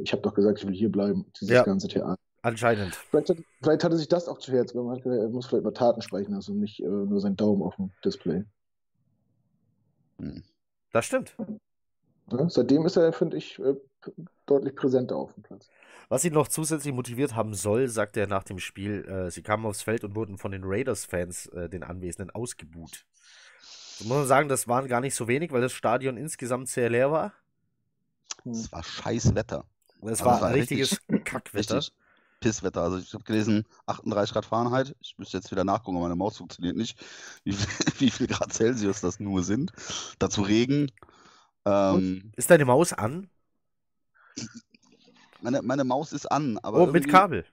ich 0.05 0.13
habe 0.13 0.23
doch 0.23 0.35
gesagt, 0.35 0.59
ich 0.61 0.67
will 0.67 0.75
hier 0.75 0.91
bleiben, 0.93 1.27
dieses 1.41 1.51
Ja. 1.51 1.65
ganze 1.65 1.89
Theater. 1.89 2.15
Anscheinend. 2.43 2.95
Vielleicht, 2.95 3.29
hat, 3.31 3.39
vielleicht 3.61 3.85
hatte 3.85 3.97
sich 3.97 4.09
das 4.09 4.29
auch 4.29 4.39
zu 4.39 4.53
Herzen, 4.53 4.79
weil 4.79 4.85
man 4.85 4.97
hat 4.97 5.03
gesagt, 5.03 5.21
er 5.21 5.29
muss 5.29 5.47
vielleicht 5.47 5.65
mal 5.65 5.73
Taten 5.73 6.01
sprechen 6.01 6.33
lassen 6.33 6.53
und 6.53 6.61
nicht 6.61 6.81
äh, 6.81 6.87
nur 6.87 7.21
seinen 7.21 7.37
Daumen 7.37 7.63
auf 7.63 7.75
dem 7.77 7.91
Display. 8.05 8.45
Hm. 10.21 10.43
Das 10.93 11.07
stimmt. 11.07 11.37
Ja, 12.31 12.49
seitdem 12.49 12.87
ist 12.87 12.97
er, 12.97 13.13
finde 13.13 13.37
ich, 13.37 13.59
äh, 13.59 13.75
deutlich 14.47 14.75
präsenter 14.77 15.17
auf 15.17 15.35
dem 15.35 15.43
Platz. 15.43 15.69
Was 16.09 16.25
ihn 16.25 16.33
noch 16.33 16.49
zusätzlich 16.49 16.93
motiviert 16.95 17.35
haben 17.35 17.55
soll, 17.55 17.89
sagt 17.89 18.17
er 18.17 18.27
nach 18.27 18.43
dem 18.43 18.59
Spiel, 18.59 19.05
äh, 19.07 19.31
sie 19.31 19.43
kamen 19.43 19.65
aufs 19.67 19.83
Feld 19.83 20.03
und 20.05 20.15
wurden 20.17 20.39
von 20.39 20.51
den 20.53 20.63
Raiders-Fans, 20.65 21.47
äh, 21.47 21.69
den 21.69 21.83
Anwesenden, 21.85 22.31
ausgebuht. 22.35 23.05
So 23.99 24.05
muss 24.05 24.17
man 24.19 24.27
sagen, 24.27 24.49
das 24.49 24.67
waren 24.67 24.89
gar 24.89 25.01
nicht 25.01 25.15
so 25.15 25.29
wenig, 25.29 25.53
weil 25.53 25.61
das 25.61 25.73
Stadion 25.73 26.17
insgesamt 26.17 26.69
sehr 26.69 26.91
leer 26.91 27.13
war. 27.13 27.33
Es 28.45 28.73
war 28.73 28.83
scheiß 28.83 29.35
Wetter. 29.35 29.65
Es 30.03 30.21
Aber 30.23 30.31
war 30.31 30.41
war 30.41 30.49
ein 30.49 30.55
richtiges 30.55 30.93
richtig- 30.93 31.25
Kackwetter. 31.25 31.77
Richtig 31.77 31.95
Pisswetter. 32.41 32.81
Also 32.81 32.97
ich 32.97 33.13
habe 33.13 33.23
gelesen, 33.25 33.67
38 33.85 34.33
Grad 34.33 34.47
Fahrenheit. 34.47 34.97
Ich 35.01 35.19
müsste 35.19 35.37
jetzt 35.37 35.51
wieder 35.51 35.63
nachgucken, 35.63 35.99
aber 35.99 36.07
meine 36.07 36.17
Maus 36.17 36.39
funktioniert 36.39 36.75
nicht, 36.75 36.99
wie, 37.45 37.53
viel- 37.53 37.69
wie 38.01 38.11
viel 38.11 38.27
Grad 38.29 38.51
Celsius 38.55 39.03
das 39.03 39.21
nur 39.21 39.43
sind. 39.43 39.73
Dazu 40.19 40.41
Regen. 40.41 40.91
Ähm, 41.67 42.33
Ist 42.37 42.51
deine 42.51 42.65
Maus 42.65 42.95
an? 42.95 43.29
Meine, 45.43 45.63
meine 45.63 45.85
Maus 45.85 46.13
ist 46.13 46.27
an, 46.31 46.59
aber 46.63 46.79
Oh, 46.81 46.87
mit 46.87 47.09
Kabel. 47.09 47.45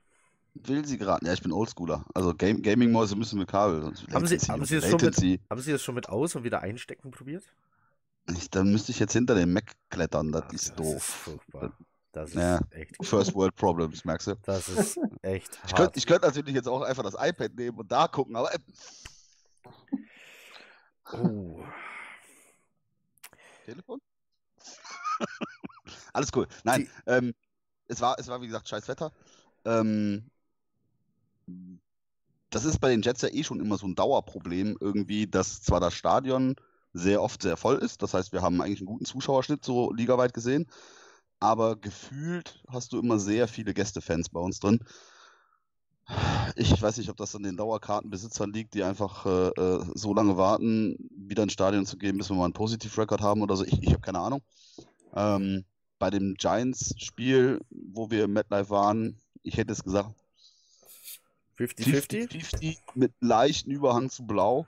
will 0.53 0.85
sie 0.85 0.97
gerade. 0.97 1.25
Ja, 1.25 1.33
ich 1.33 1.41
bin 1.41 1.51
Oldschooler. 1.51 2.05
Also 2.13 2.33
Game, 2.33 2.61
Gaming-Mäuse 2.61 3.15
müssen 3.15 3.39
mit 3.39 3.47
Kabel. 3.49 3.81
sonst 3.83 4.01
Haben 4.11 4.25
Sie- 4.27 4.37
haben 4.37 4.65
Sie 4.65 4.75
es 4.77 4.89
schon 4.89 5.01
mit-. 5.01 5.41
Haben 5.49 5.61
Sie 5.61 5.71
das 5.71 5.81
schon 5.83 5.95
mit 5.95 6.09
aus 6.09 6.35
und 6.35 6.43
wieder 6.43 6.61
einstecken 6.61 7.11
probiert? 7.11 7.43
Ich, 8.29 8.49
dann 8.49 8.71
müsste 8.71 8.91
ich 8.91 8.99
jetzt 8.99 9.13
hinter 9.13 9.35
dem 9.35 9.53
Mac 9.53 9.71
klettern. 9.89 10.31
Das 10.31 10.43
Ach, 10.47 10.53
ist 10.53 10.69
Das 10.69 10.75
doof. 10.75 11.29
ist. 11.53 11.71
Das 12.11 12.29
ist 12.29 12.35
Ja. 12.35 12.59
echt. 12.71 12.95
First 13.05 13.33
World 13.35 13.55
Problems, 13.55 14.03
merkst 14.03 14.27
du? 14.27 14.35
Das 14.43 14.67
ist 14.69 14.99
echt 15.21 15.53
Ich 15.55 15.61
hart. 15.73 15.75
könnte 15.77 15.97
ich 15.99 16.05
könnt 16.07 16.23
natürlich 16.23 16.55
jetzt 16.55 16.67
auch 16.67 16.81
einfach 16.81 17.03
das 17.03 17.13
iPad 17.17 17.53
nehmen 17.55 17.77
und 17.77 17.91
da 17.91 18.07
gucken, 18.07 18.35
aber 18.35 18.53
äh, 18.53 18.57
Oh. 21.13 21.63
Telefon? 23.65 24.01
Alles 26.13 26.29
cool. 26.35 26.47
Nein, 26.63 26.89
ähm, 27.05 27.33
es 27.87 28.01
war, 28.01 28.17
es 28.19 28.27
war 28.27 28.41
wie 28.41 28.47
gesagt 28.47 28.67
scheiß 28.67 28.87
Wetter. 28.87 29.11
Ähm, 29.65 30.29
das 32.49 32.65
ist 32.65 32.79
bei 32.79 32.89
den 32.89 33.01
Jets 33.01 33.21
ja 33.21 33.29
eh 33.29 33.43
schon 33.43 33.59
immer 33.59 33.77
so 33.77 33.87
ein 33.87 33.95
Dauerproblem 33.95 34.77
irgendwie, 34.79 35.27
dass 35.27 35.61
zwar 35.61 35.79
das 35.79 35.93
Stadion 35.93 36.55
sehr 36.93 37.21
oft 37.21 37.41
sehr 37.41 37.57
voll 37.57 37.77
ist, 37.77 38.01
das 38.01 38.13
heißt, 38.13 38.31
wir 38.33 38.41
haben 38.41 38.61
eigentlich 38.61 38.79
einen 38.79 38.87
guten 38.87 39.05
Zuschauerschnitt 39.05 39.63
so 39.63 39.91
ligaweit 39.91 40.33
gesehen, 40.33 40.67
aber 41.39 41.75
gefühlt 41.75 42.63
hast 42.69 42.93
du 42.93 42.99
immer 42.99 43.19
sehr 43.19 43.47
viele 43.47 43.73
Gästefans 43.73 44.29
bei 44.29 44.39
uns 44.39 44.59
drin. 44.59 44.79
Ich 46.55 46.81
weiß 46.81 46.97
nicht, 46.97 47.09
ob 47.09 47.17
das 47.17 47.35
an 47.35 47.43
den 47.43 47.57
Dauerkartenbesitzern 47.57 48.53
liegt, 48.53 48.73
die 48.73 48.83
einfach 48.83 49.25
äh, 49.25 49.49
äh, 49.49 49.85
so 49.93 50.13
lange 50.13 50.37
warten, 50.37 50.95
wieder 51.11 51.43
ins 51.43 51.53
Stadion 51.53 51.85
zu 51.85 51.97
gehen, 51.97 52.17
bis 52.17 52.29
wir 52.29 52.35
mal 52.35 52.45
einen 52.45 52.53
Positiv-Record 52.53 53.21
haben 53.21 53.41
oder 53.41 53.57
so. 53.57 53.65
Ich, 53.65 53.83
ich 53.83 53.89
habe 53.89 54.01
keine 54.01 54.19
Ahnung. 54.19 54.41
Ähm, 55.13 55.65
bei 55.99 56.09
dem 56.09 56.35
Giants-Spiel, 56.35 57.61
wo 57.69 58.09
wir 58.11 58.25
im 58.25 58.33
MetLife 58.33 58.69
waren, 58.69 59.19
ich 59.43 59.57
hätte 59.57 59.73
es 59.73 59.83
gesagt, 59.83 60.13
50-50? 61.57 62.29
50-50 62.29 62.77
mit 62.93 63.13
leichten 63.19 63.71
Überhang 63.71 64.09
zu 64.09 64.25
blau. 64.25 64.67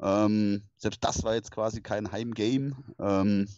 Ähm, 0.00 0.62
selbst 0.76 1.02
das 1.04 1.22
war 1.24 1.34
jetzt 1.34 1.50
quasi 1.50 1.82
kein 1.82 2.10
Heimgame. 2.12 2.76
Ähm, 2.98 3.48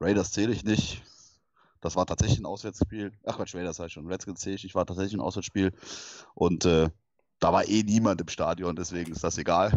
Raiders 0.00 0.32
zähle 0.32 0.52
ich 0.52 0.64
nicht. 0.64 1.02
Das 1.80 1.96
war 1.96 2.06
tatsächlich 2.06 2.38
ein 2.38 2.46
Auswärtsspiel. 2.46 3.12
Ach 3.24 3.36
Quatsch, 3.36 3.54
Raiders 3.54 3.76
sag 3.76 3.86
ich 3.86 3.92
schon. 3.92 4.06
Redskins 4.06 4.40
zähle 4.40 4.56
ich 4.56 4.62
nicht, 4.62 4.74
war 4.74 4.86
tatsächlich 4.86 5.14
ein 5.14 5.20
Auswärtsspiel. 5.20 5.72
Und 6.34 6.64
äh, 6.64 6.88
da 7.40 7.52
war 7.52 7.66
eh 7.66 7.82
niemand 7.82 8.20
im 8.20 8.28
Stadion, 8.28 8.76
deswegen 8.76 9.12
ist 9.12 9.24
das 9.24 9.36
egal. 9.36 9.72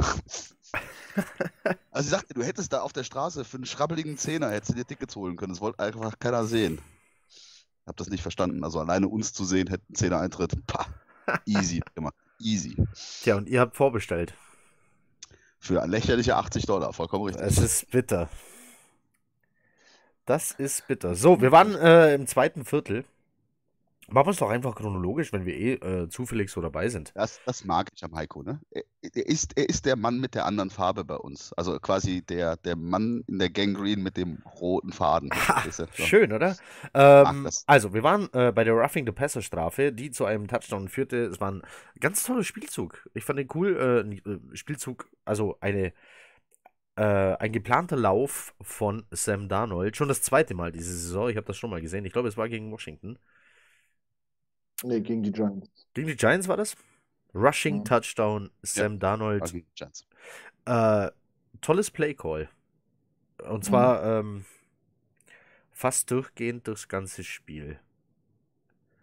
also 1.92 2.08
ich 2.08 2.12
sagte, 2.12 2.34
du 2.34 2.44
hättest 2.44 2.74
da 2.74 2.82
auf 2.82 2.94
der 2.94 3.04
Straße 3.04 3.46
für 3.46 3.58
einen 3.58 3.66
schrabbeligen 3.66 4.18
Zehner 4.18 4.52
hättest 4.52 4.72
du 4.72 4.76
dir 4.76 4.86
Tickets 4.86 5.16
holen 5.16 5.36
können. 5.36 5.54
Das 5.54 5.62
wollte 5.62 5.80
einfach 5.80 6.20
keiner 6.20 6.46
sehen. 6.46 6.80
Ich 7.30 7.88
habe 7.88 7.98
das 7.98 8.10
nicht 8.10 8.22
verstanden. 8.22 8.64
Also 8.64 8.80
alleine 8.80 9.08
uns 9.08 9.34
zu 9.34 9.46
sehen, 9.46 9.68
hätte 9.68 9.84
ein 9.90 9.96
Zehner 9.96 10.20
Eintritt. 10.20 10.56
Pah, 10.68 10.88
easy 11.46 11.82
gemacht. 11.96 12.16
Easy. 12.40 12.76
Tja, 13.22 13.36
und 13.36 13.48
ihr 13.48 13.62
habt 13.62 13.78
vorbestellt. 13.78 14.34
Für 15.60 15.86
lächerliche 15.88 16.36
80 16.36 16.66
Dollar, 16.66 16.94
vollkommen 16.94 17.26
richtig. 17.26 17.46
Es 17.46 17.58
ist 17.58 17.90
bitter. 17.90 18.30
Das 20.26 20.52
ist 20.52 20.88
bitter. 20.88 21.16
So, 21.16 21.42
wir 21.42 21.52
waren 21.52 21.76
äh, 21.76 22.14
im 22.14 22.28
zweiten 22.28 22.66
Viertel. 22.66 23.06
Machen 24.08 24.28
wir 24.28 24.32
es 24.32 24.38
doch 24.38 24.50
einfach 24.50 24.76
chronologisch, 24.76 25.34
wenn 25.34 25.46
wir 25.46 25.56
eh 25.56 25.74
äh, 25.74 26.10
zufällig 26.10 26.52
so 26.52 26.62
dabei 26.62 26.90
sind. 26.90 27.12
Das, 27.16 27.40
das 27.46 27.66
mag 27.66 27.90
ich 27.96 28.04
am 28.04 28.16
Heiko, 28.16 28.44
ne? 28.44 28.60
Er, 28.70 28.84
er, 29.02 29.26
ist, 29.26 29.58
er 29.58 29.68
ist 29.68 29.86
der 29.86 29.96
Mann 29.96 30.20
mit 30.20 30.36
der 30.36 30.46
anderen 30.46 30.70
Farbe 30.70 31.04
bei 31.04 31.16
uns. 31.16 31.54
Also 31.54 31.80
quasi 31.80 32.22
der, 32.22 32.58
der 32.58 32.76
Mann 32.76 33.24
in 33.28 33.40
der 33.40 33.50
Gangrene 33.50 34.02
mit 34.02 34.16
dem 34.18 34.44
roten 34.60 34.92
Faden. 34.92 35.30
Ha? 35.46 35.64
So. 35.70 35.86
Schön, 35.94 36.32
oder? 36.32 36.56
Ähm, 36.94 37.48
also, 37.68 37.94
wir 37.94 38.02
waren 38.04 38.30
äh, 38.34 38.52
bei 38.52 38.64
der 38.64 38.74
Roughing 38.74 39.06
the 39.06 39.12
Passer 39.12 39.42
Strafe, 39.42 39.92
die 39.92 40.10
zu 40.10 40.26
einem 40.26 40.48
Touchdown 40.48 40.88
führte. 40.88 41.18
Es 41.26 41.40
war 41.40 41.52
ein 41.52 41.62
ganz 42.00 42.24
toller 42.24 42.44
Spielzug. 42.44 43.08
Ich 43.14 43.24
fand 43.24 43.38
den 43.38 43.48
cool. 43.54 44.16
Äh, 44.26 44.32
äh, 44.32 44.40
Spielzug, 44.56 45.08
also 45.24 45.58
eine, 45.60 45.94
äh, 46.96 47.04
ein 47.04 47.52
geplanter 47.52 47.98
Lauf 47.98 48.56
von 48.62 49.06
Sam 49.12 49.50
Darnold. 49.50 49.98
Schon 49.98 50.08
das 50.08 50.22
zweite 50.22 50.56
Mal 50.56 50.72
diese 50.72 50.92
Saison. 50.98 51.30
Ich 51.30 51.38
habe 51.38 51.48
das 51.48 51.58
schon 51.58 51.70
mal 51.70 51.82
gesehen. 51.82 52.06
Ich 52.06 52.14
glaube, 52.14 52.28
es 52.28 52.38
war 52.38 52.50
gegen 52.50 52.72
Washington. 52.72 53.20
Nee, 54.84 55.02
gegen 55.02 55.24
die 55.24 55.32
Giants. 55.32 55.70
Gegen 55.94 56.08
die 56.08 56.16
Giants 56.16 56.48
war 56.48 56.58
das? 56.58 56.76
Rushing 57.34 57.80
Mhm. 57.80 57.86
Touchdown, 57.86 58.52
Sam 58.62 59.00
Darnold. 59.00 59.44
Ah, 59.44 59.46
gegen 59.48 59.66
die 59.66 59.76
Giants. 59.76 60.06
Äh, 60.66 61.12
tolles 61.62 61.92
Play-Call. 61.92 62.50
Und 63.50 63.66
zwar 63.66 64.04
ähm, 64.04 64.46
fast 65.72 66.10
durchgehend 66.12 66.68
durchs 66.68 66.88
ganze 66.88 67.24
Spiel. 67.24 67.80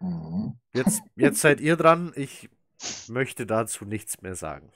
Mhm. 0.00 0.56
Jetzt, 0.72 1.02
jetzt 1.16 1.40
seid 1.40 1.60
ihr 1.60 1.76
dran. 1.76 2.12
Ich 2.16 2.48
möchte 3.08 3.46
dazu 3.46 3.84
nichts 3.84 4.22
mehr 4.22 4.34
sagen. 4.34 4.70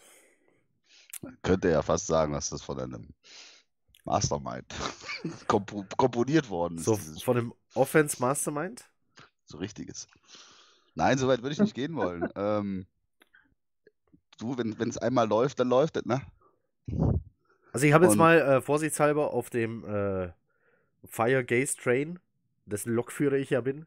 Könnte 1.42 1.70
ja 1.70 1.82
fast 1.82 2.06
sagen, 2.06 2.32
dass 2.34 2.50
das 2.50 2.62
von 2.62 2.78
einem 2.78 3.08
Mastermind 4.04 4.72
kompo 5.48 5.84
komponiert 5.96 6.50
worden 6.50 6.78
ist. 6.78 6.84
So 6.84 6.96
von 6.96 7.36
dem 7.36 7.54
Offense 7.74 8.20
Mastermind. 8.20 8.84
so 9.46 9.58
richtiges. 9.58 10.06
Nein, 10.96 11.18
so 11.18 11.28
weit 11.28 11.42
würde 11.42 11.52
ich 11.52 11.60
nicht 11.60 11.74
gehen 11.74 11.94
wollen. 11.94 12.28
Ähm, 12.36 12.86
du, 14.38 14.56
wenn 14.58 14.88
es 14.88 14.98
einmal 14.98 15.28
läuft, 15.28 15.60
dann 15.60 15.68
läuft 15.68 15.96
es, 15.96 16.04
ne? 16.04 16.22
Also 17.72 17.86
ich 17.86 17.92
habe 17.92 18.06
jetzt 18.06 18.16
mal 18.16 18.40
äh, 18.40 18.60
vorsichtshalber 18.60 19.32
auf 19.32 19.50
dem 19.50 19.84
äh, 19.84 20.30
Fire 21.04 21.44
Gaze 21.44 21.76
Train, 21.76 22.18
dessen 22.64 22.94
Lokführer 22.94 23.36
ich 23.36 23.50
ja 23.50 23.60
bin, 23.60 23.86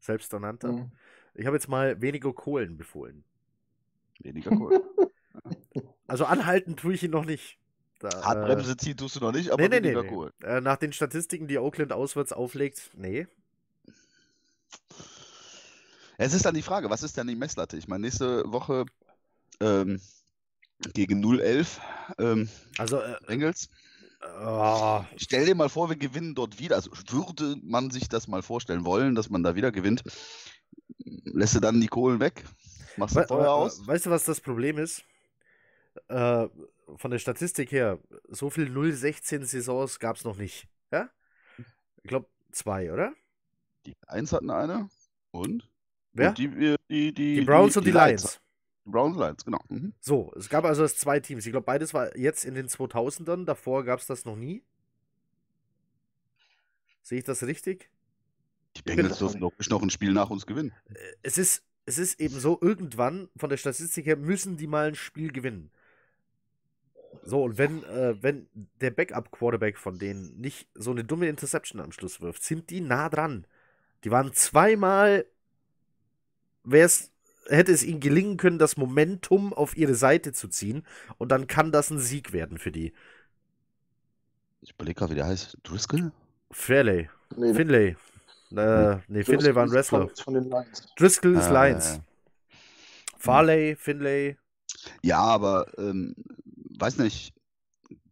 selbsternannter, 0.00 0.72
Mhm. 0.72 0.92
ich 1.34 1.46
habe 1.46 1.56
jetzt 1.56 1.68
mal 1.68 2.00
weniger 2.00 2.32
Kohlen 2.32 2.76
befohlen. 2.76 3.24
Weniger 4.20 4.52
cool. 4.52 4.82
Also 6.06 6.26
anhalten 6.26 6.76
tue 6.76 6.94
ich 6.94 7.02
ihn 7.02 7.10
noch 7.10 7.24
nicht. 7.24 7.58
Da, 7.98 8.08
äh, 8.08 8.22
Handbremse 8.22 8.76
ziehen 8.76 8.96
tust 8.96 9.16
du 9.16 9.20
noch 9.20 9.32
nicht, 9.32 9.50
aber 9.50 9.62
nee, 9.62 9.68
nee, 9.68 9.80
nee, 9.80 9.94
weniger 9.94 10.02
nee. 10.02 10.10
cool. 10.10 10.32
Äh, 10.42 10.60
nach 10.60 10.76
den 10.76 10.92
Statistiken, 10.92 11.48
die 11.48 11.58
Oakland 11.58 11.92
auswärts 11.92 12.32
auflegt, 12.32 12.90
nee. 12.94 13.26
Es 16.16 16.32
ist 16.34 16.44
dann 16.44 16.54
die 16.54 16.62
Frage, 16.62 16.90
was 16.90 17.02
ist 17.02 17.16
denn 17.16 17.26
die 17.26 17.36
Messlatte? 17.36 17.76
Ich 17.76 17.88
meine, 17.88 18.02
nächste 18.02 18.44
Woche 18.50 18.86
ähm, 19.60 20.00
gegen 20.92 21.22
011 21.22 21.80
ähm, 22.18 22.48
Also, 22.78 23.00
äh, 23.00 23.16
Bengals. 23.26 23.68
oh, 24.40 25.02
Stell 25.16 25.46
dir 25.46 25.54
mal 25.54 25.68
vor, 25.68 25.88
wir 25.88 25.96
gewinnen 25.96 26.34
dort 26.34 26.58
wieder. 26.58 26.76
Also 26.76 26.90
würde 27.10 27.56
man 27.62 27.90
sich 27.90 28.08
das 28.08 28.28
mal 28.28 28.42
vorstellen 28.42 28.84
wollen, 28.84 29.14
dass 29.14 29.30
man 29.30 29.42
da 29.42 29.54
wieder 29.54 29.72
gewinnt. 29.72 30.02
Lässt 31.24 31.54
du 31.54 31.60
dann 31.60 31.80
die 31.80 31.88
Kohlen 31.88 32.20
weg? 32.20 32.44
Machst 32.96 33.16
du 33.16 33.26
Feuer 33.26 33.52
aus? 33.52 33.86
weißt 33.86 34.06
du, 34.06 34.10
was 34.10 34.24
das 34.24 34.40
Problem 34.40 34.78
ist? 34.78 35.02
Äh, 36.08 36.48
von 36.96 37.10
der 37.10 37.18
Statistik 37.18 37.72
her, 37.72 37.98
so 38.28 38.50
viel 38.50 38.66
0-16 38.66 39.44
Saisons 39.44 39.98
gab 39.98 40.16
es 40.16 40.24
noch 40.24 40.36
nicht. 40.36 40.68
Ja? 40.92 41.08
Ich 42.02 42.08
glaube, 42.08 42.28
zwei, 42.52 42.92
oder? 42.92 43.12
Die 43.86 43.96
Lions 44.10 44.32
hatten 44.32 44.50
eine. 44.50 44.88
Und? 45.30 45.68
Wer? 46.14 46.28
Und 46.30 46.38
die, 46.38 46.48
die, 46.88 47.12
die, 47.12 47.34
Die 47.36 47.40
Browns 47.42 47.76
und 47.76 47.86
die 47.86 47.90
Lions. 47.90 48.40
Die 48.86 48.90
Browns 48.90 49.16
und 49.16 49.22
Lions, 49.22 49.44
genau. 49.44 49.60
Mhm. 49.68 49.92
So, 50.00 50.32
es 50.36 50.48
gab 50.48 50.64
also 50.64 50.82
das 50.82 50.96
zwei 50.96 51.20
Teams. 51.20 51.44
Ich 51.46 51.52
glaube, 51.52 51.64
beides 51.64 51.94
war 51.94 52.16
jetzt 52.16 52.44
in 52.44 52.54
den 52.54 52.68
2000ern. 52.68 53.44
Davor 53.44 53.84
gab 53.84 54.00
es 54.00 54.06
das 54.06 54.24
noch 54.24 54.36
nie. 54.36 54.62
Sehe 57.02 57.18
ich 57.18 57.24
das 57.24 57.42
richtig? 57.42 57.90
Die 58.76 58.82
Bengals 58.82 59.18
dürfen 59.18 59.40
doch 59.40 59.52
nicht 59.58 59.70
noch 59.70 59.82
ein 59.82 59.90
Spiel 59.90 60.12
nach 60.12 60.30
uns 60.30 60.46
gewinnen. 60.46 60.72
Äh, 60.88 60.98
Es 61.22 61.38
ist, 61.38 61.62
es 61.86 61.98
ist 61.98 62.20
eben 62.20 62.38
so, 62.40 62.58
irgendwann 62.60 63.28
von 63.36 63.50
der 63.50 63.56
Statistik 63.56 64.06
her 64.06 64.16
müssen 64.16 64.56
die 64.56 64.66
mal 64.66 64.88
ein 64.88 64.94
Spiel 64.94 65.32
gewinnen. 65.32 65.70
So, 67.22 67.42
und 67.44 67.58
wenn, 67.58 67.82
äh, 67.84 68.22
wenn 68.22 68.48
der 68.80 68.90
Backup-Quarterback 68.90 69.78
von 69.78 69.98
denen 69.98 70.38
nicht 70.40 70.68
so 70.74 70.90
eine 70.90 71.04
dumme 71.04 71.28
Interception 71.28 71.80
am 71.80 71.92
Schluss 71.92 72.20
wirft, 72.20 72.42
sind 72.42 72.70
die 72.70 72.80
nah 72.80 73.08
dran. 73.08 73.46
Die 74.04 74.10
waren 74.10 74.32
zweimal, 74.34 75.26
wär's, 76.64 77.10
hätte 77.46 77.72
es 77.72 77.82
ihnen 77.84 78.00
gelingen 78.00 78.36
können, 78.36 78.58
das 78.58 78.76
Momentum 78.76 79.52
auf 79.52 79.76
ihre 79.76 79.94
Seite 79.94 80.32
zu 80.32 80.48
ziehen 80.48 80.84
und 81.18 81.30
dann 81.30 81.46
kann 81.46 81.72
das 81.72 81.90
ein 81.90 81.98
Sieg 81.98 82.32
werden 82.32 82.58
für 82.58 82.72
die. 82.72 82.92
Ich 84.60 84.72
überlege 84.72 84.98
gerade, 84.98 85.12
wie 85.12 85.16
der 85.16 85.26
heißt. 85.26 85.58
Driscoll? 85.62 86.10
Fairley. 86.50 87.08
Nee, 87.36 87.52
Finlay. 87.54 87.96
Äh, 88.56 88.96
nee, 89.08 89.24
Finlay 89.24 89.54
war 89.54 89.64
ein 89.64 89.72
ist 89.72 89.88
von- 89.88 90.02
Wrestler. 90.08 90.24
Von 90.24 90.34
den 90.34 90.44
Lions. 90.44 90.86
Driscoll 90.96 91.34
ist 91.36 91.48
Ah, 91.48 91.66
Lions. 91.66 91.86
ja, 91.86 91.94
ja. 91.96 92.00
Farley, 93.18 93.76
Finlay. 93.76 94.36
Ja, 95.02 95.18
aber 95.18 95.66
ähm, 95.78 96.14
weiß 96.78 96.98
nicht, 96.98 97.34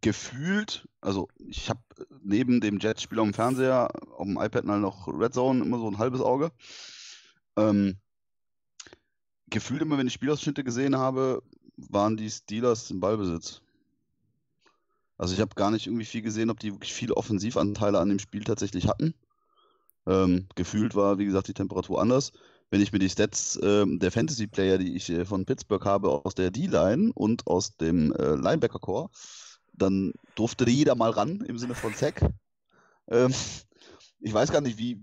gefühlt, 0.01 0.87
also 1.01 1.27
ich 1.47 1.69
habe 1.69 1.79
neben 2.23 2.59
dem 2.61 2.79
Jets-Spiel 2.79 3.19
auf 3.19 3.27
dem 3.27 3.33
Fernseher, 3.33 3.89
auf 4.11 4.25
dem 4.25 4.37
iPad 4.37 4.65
mal 4.65 4.79
noch 4.79 5.07
Red 5.07 5.33
Zone, 5.33 5.63
immer 5.63 5.77
so 5.79 5.87
ein 5.89 5.97
halbes 5.97 6.19
Auge. 6.21 6.51
Ähm, 7.57 7.97
gefühlt 9.47 9.81
immer, 9.81 9.97
wenn 9.97 10.07
ich 10.07 10.13
Spielausschnitte 10.13 10.63
gesehen 10.63 10.97
habe, 10.97 11.43
waren 11.77 12.17
die 12.17 12.29
Steelers 12.29 12.91
im 12.91 12.99
Ballbesitz. 12.99 13.61
Also 15.17 15.33
ich 15.33 15.39
habe 15.39 15.55
gar 15.55 15.71
nicht 15.71 15.87
irgendwie 15.87 16.05
viel 16.05 16.21
gesehen, 16.21 16.49
ob 16.49 16.59
die 16.59 16.73
wirklich 16.73 16.93
viele 16.93 17.15
Offensivanteile 17.15 17.99
an 17.99 18.09
dem 18.09 18.19
Spiel 18.19 18.43
tatsächlich 18.43 18.87
hatten. 18.87 19.13
Ähm, 20.05 20.47
gefühlt 20.55 20.95
war, 20.95 21.17
wie 21.17 21.25
gesagt, 21.25 21.47
die 21.47 21.53
Temperatur 21.53 22.01
anders. 22.01 22.33
Wenn 22.69 22.81
ich 22.81 22.91
mir 22.91 22.99
die 22.99 23.09
Stats 23.09 23.57
ähm, 23.61 23.99
der 23.99 24.11
Fantasy-Player, 24.11 24.77
die 24.77 24.95
ich 24.95 25.09
äh, 25.09 25.25
von 25.25 25.45
Pittsburgh 25.45 25.85
habe, 25.85 26.09
aus 26.09 26.35
der 26.35 26.51
D-Line 26.51 27.11
und 27.13 27.47
aus 27.47 27.77
dem 27.77 28.11
äh, 28.13 28.35
Linebacker-Core, 28.35 29.09
dann 29.73 30.13
durfte 30.35 30.69
jeder 30.69 30.95
mal 30.95 31.11
ran 31.11 31.41
im 31.41 31.57
Sinne 31.57 31.75
von 31.75 31.93
Sack. 31.93 32.21
Ähm, 33.07 33.33
ich 34.19 34.33
weiß 34.33 34.51
gar 34.51 34.61
nicht, 34.61 34.77
wie, 34.77 34.99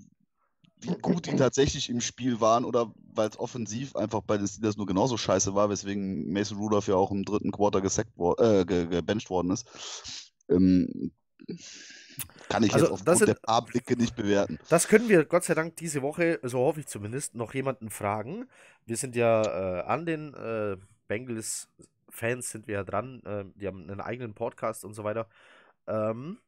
wie 0.81 0.95
gut 1.01 1.27
die 1.27 1.37
tatsächlich 1.37 1.91
im 1.91 2.01
Spiel 2.01 2.41
waren 2.41 2.65
oder 2.65 2.93
weil 3.15 3.29
es 3.29 3.39
offensiv 3.39 3.97
einfach 3.97 4.21
bei 4.23 4.39
den 4.39 4.47
Steelers 4.47 4.77
nur 4.77 4.87
genauso 4.87 5.17
scheiße 5.17 5.55
war, 5.55 5.69
weswegen 5.71 6.33
Mason 6.33 6.59
Rudolph 6.59 6.89
ja 6.89 6.95
auch 6.95 7.11
im 7.11 7.25
dritten 7.25 7.51
Quarter 7.53 7.81
gesackt 7.81 8.13
wor 8.17 8.39
äh, 8.41 8.65
ge 8.65 8.87
gebencht 8.87 9.31
worden 9.31 9.51
ist. 9.51 10.33
Ähm, 10.49 11.13
kann 12.49 12.63
ich 12.63 12.73
Also, 12.75 12.87
jetzt 12.87 12.93
das 12.93 13.01
aufgrund 13.01 13.19
sind- 13.19 13.29
der 13.29 13.35
paar 13.35 13.65
Blicke 13.65 13.97
nicht 13.97 14.15
bewerten. 14.17 14.59
Das 14.69 14.89
können 14.89 15.09
wir 15.09 15.25
Gott 15.25 15.45
sei 15.45 15.55
Dank 15.55 15.77
diese 15.77 16.03
Woche, 16.03 16.39
so 16.43 16.59
hoffe 16.61 16.81
ich 16.81 16.87
zumindest, 16.87 17.35
noch 17.35 17.55
jemanden 17.55 17.91
fragen. 17.91 18.49
Wir 18.87 18.97
sind 18.97 19.17
ja 19.17 19.43
äh, 19.43 19.83
an 19.83 20.07
den 20.07 20.35
äh, 20.35 20.77
Bengals-Fans 21.09 22.51
sind 22.51 22.67
wir 22.69 22.75
ja 22.75 22.85
dran. 22.85 23.23
Äh, 23.25 23.45
die 23.57 23.67
haben 23.67 23.83
einen 23.89 24.01
eigenen 24.01 24.35
Podcast 24.35 24.85
und 24.85 24.95
so 24.95 25.05
weiter. 25.05 25.29
Ähm, 25.87 26.39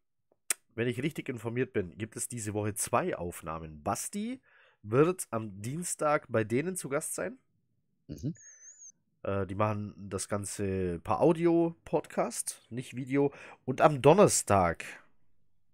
wenn 0.75 0.89
ich 0.89 1.03
richtig 1.03 1.29
informiert 1.29 1.73
bin, 1.73 1.97
gibt 1.99 2.17
es 2.17 2.29
diese 2.29 2.55
Woche 2.55 2.75
zwei 2.75 3.17
Aufnahmen. 3.17 3.83
Basti 3.83 4.41
wird 4.83 5.27
am 5.31 5.61
Dienstag 5.61 6.27
bei 6.29 6.45
denen 6.45 6.77
zu 6.77 6.89
Gast 6.89 7.15
sein. 7.15 7.39
Mhm. 8.09 8.35
Äh, 9.23 9.47
die 9.47 9.55
machen 9.55 9.95
das 9.97 10.29
Ganze 10.29 10.99
per 11.01 11.21
Audio-Podcast, 11.21 12.63
nicht 12.71 12.97
Video. 12.97 13.33
Und 13.65 13.81
am 13.81 14.03
Donnerstag 14.03 14.85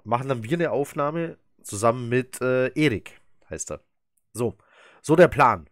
machen 0.04 0.28
dann 0.28 0.42
wir 0.42 0.56
eine 0.56 0.70
Aufnahme 0.70 1.38
zusammen 1.62 2.08
mit 2.08 2.40
äh, 2.40 2.68
Erik, 2.68 3.20
heißt 3.48 3.72
er. 3.72 3.80
So, 4.32 4.56
so 5.02 5.16
der 5.16 5.28
Plan. 5.28 5.68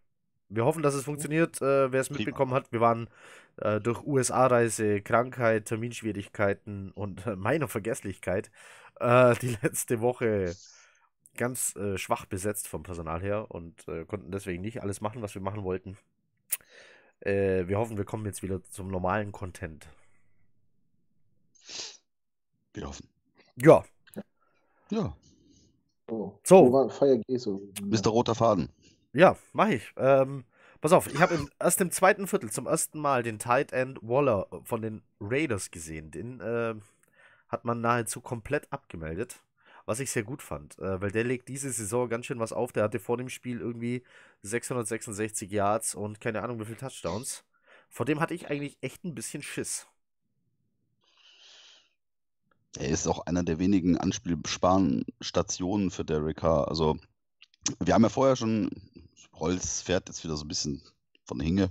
Wir 0.48 0.64
hoffen, 0.64 0.82
dass 0.82 0.94
es 0.94 1.04
funktioniert. 1.04 1.60
Äh, 1.60 1.92
Wer 1.92 2.00
es 2.00 2.10
mitbekommen 2.10 2.54
hat, 2.54 2.70
wir 2.72 2.80
waren 2.80 3.08
äh, 3.58 3.80
durch 3.80 4.04
USA-Reise, 4.04 5.00
Krankheit, 5.02 5.66
Terminschwierigkeiten 5.66 6.90
und 6.92 7.26
äh, 7.26 7.36
meiner 7.36 7.68
Vergesslichkeit 7.68 8.50
äh, 9.00 9.34
die 9.36 9.56
letzte 9.62 10.00
Woche 10.00 10.54
ganz 11.36 11.76
äh, 11.76 11.98
schwach 11.98 12.24
besetzt 12.26 12.66
vom 12.68 12.82
Personal 12.82 13.20
her 13.20 13.50
und 13.50 13.86
äh, 13.88 14.04
konnten 14.04 14.30
deswegen 14.30 14.62
nicht 14.62 14.82
alles 14.82 15.00
machen, 15.00 15.22
was 15.22 15.34
wir 15.34 15.42
machen 15.42 15.64
wollten. 15.64 15.96
Äh, 17.20 17.66
wir 17.68 17.78
hoffen, 17.78 17.96
wir 17.96 18.04
kommen 18.04 18.26
jetzt 18.26 18.42
wieder 18.42 18.62
zum 18.64 18.88
normalen 18.88 19.32
Content. 19.32 19.86
Wir 22.74 22.88
hoffen. 22.88 23.08
Ja, 23.56 23.84
Ja, 24.90 25.16
So. 26.08 26.38
So. 26.44 26.72
War 26.72 26.90
Fire 26.90 27.20
so? 27.38 27.60
Mr. 27.82 28.10
Roter 28.10 28.34
Faden. 28.34 28.68
ja, 29.12 29.36
mache 29.52 29.74
ich. 29.74 29.92
Ähm, 29.96 30.44
pass 30.80 30.92
auf, 30.92 31.06
ich 31.06 31.20
habe 31.20 31.46
erst 31.58 31.80
im 31.80 31.90
zweiten 31.90 32.26
Viertel 32.26 32.50
zum 32.50 32.66
ersten 32.66 32.98
Mal 32.98 33.22
den 33.22 33.38
Tight 33.38 33.72
End 33.72 33.98
Waller 34.02 34.48
von 34.64 34.82
den 34.82 35.02
Raiders 35.20 35.70
gesehen. 35.70 36.10
Den 36.10 36.40
äh, 36.40 36.74
hat 37.48 37.64
man 37.64 37.80
nahezu 37.80 38.20
komplett 38.20 38.72
abgemeldet. 38.72 39.40
Was 39.84 40.00
ich 40.00 40.10
sehr 40.10 40.24
gut 40.24 40.42
fand, 40.42 40.76
äh, 40.80 41.00
weil 41.00 41.12
der 41.12 41.22
legt 41.22 41.48
diese 41.48 41.70
Saison 41.70 42.08
ganz 42.08 42.26
schön 42.26 42.40
was 42.40 42.52
auf. 42.52 42.72
Der 42.72 42.82
hatte 42.82 42.98
vor 42.98 43.16
dem 43.16 43.28
Spiel 43.28 43.60
irgendwie 43.60 44.02
666 44.42 45.48
Yards 45.50 45.94
und 45.94 46.20
keine 46.20 46.42
Ahnung 46.42 46.58
wie 46.58 46.64
viele 46.64 46.76
Touchdowns. 46.76 47.44
Vor 47.88 48.04
dem 48.04 48.18
hatte 48.18 48.34
ich 48.34 48.50
eigentlich 48.50 48.78
echt 48.80 49.04
ein 49.04 49.14
bisschen 49.14 49.42
Schiss. 49.42 49.86
Er 52.78 52.88
ist 52.88 53.06
auch 53.06 53.26
einer 53.26 53.42
der 53.42 53.58
wenigen 53.58 53.96
anspielbaren 53.96 55.04
Stationen 55.20 55.90
für 55.90 56.04
Derek 56.04 56.38
Carr. 56.38 56.68
Also, 56.68 56.98
wir 57.80 57.94
haben 57.94 58.02
ja 58.02 58.08
vorher 58.08 58.36
schon, 58.36 58.70
Holz 59.34 59.82
fährt 59.82 60.08
jetzt 60.08 60.24
wieder 60.24 60.36
so 60.36 60.44
ein 60.44 60.48
bisschen 60.48 60.82
von 61.24 61.40
Hinge, 61.40 61.70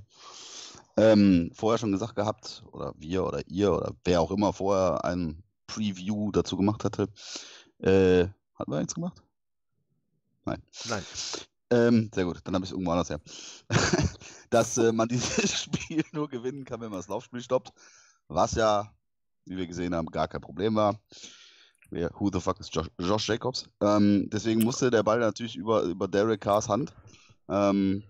ähm, 0.98 1.52
vorher 1.54 1.78
schon 1.78 1.91
gesagt 1.91 2.16
gehabt, 2.16 2.64
oder 2.72 2.93
wir 2.98 3.26
oder 3.26 3.46
ihr 3.48 3.74
oder 3.74 3.96
wer 4.04 4.22
auch 4.22 4.32
immer 4.32 4.54
vorher 4.54 5.04
ein 5.04 5.43
Preview 5.68 6.32
dazu 6.32 6.58
gemacht 6.58 6.84
hatte. 6.84 7.10
Äh, 7.80 8.28
hatten 8.56 8.72
wir 8.72 8.78
eins 8.78 8.96
gemacht? 8.96 9.22
Nein. 10.46 10.62
Nein. 10.88 11.04
Ähm, 11.72 12.12
sehr 12.14 12.26
gut, 12.26 12.39
dann 12.43 12.54
habe 12.54 12.64
ich 12.64 12.70
es 12.70 12.74
irgendwo 12.74 12.91
anders 12.91 13.10
her. 13.10 13.20
Dass 14.50 14.78
äh, 14.78 14.91
man 14.91 15.08
dieses 15.10 15.52
Spiel 15.64 16.04
nur 16.12 16.30
gewinnen 16.30 16.64
kann, 16.64 16.80
wenn 16.82 16.91
man 16.91 17.00
das 17.00 17.08
Laufspiel 17.08 17.41
stoppt. 17.41 17.74
Was 18.28 18.54
ja, 18.54 18.93
wie 19.46 19.58
wir 19.58 19.68
gesehen 19.68 19.96
haben, 19.96 20.08
gar 20.08 20.28
kein 20.28 20.41
Problem 20.41 20.76
war. 20.76 21.00
Wer, 21.89 22.12
who 22.20 22.30
the 22.32 22.39
fuck 22.39 22.60
is 22.60 22.70
Josh, 22.72 22.89
Josh 23.00 23.28
Jacobs? 23.28 23.70
Ähm, 23.82 24.30
deswegen 24.32 24.64
musste 24.64 24.89
der 24.89 25.04
Ball 25.04 25.20
natürlich 25.20 25.56
über, 25.56 25.84
über 25.84 26.08
Derek 26.08 26.41
Carrs 26.41 26.68
Hand, 26.70 26.93
ähm, 27.50 28.04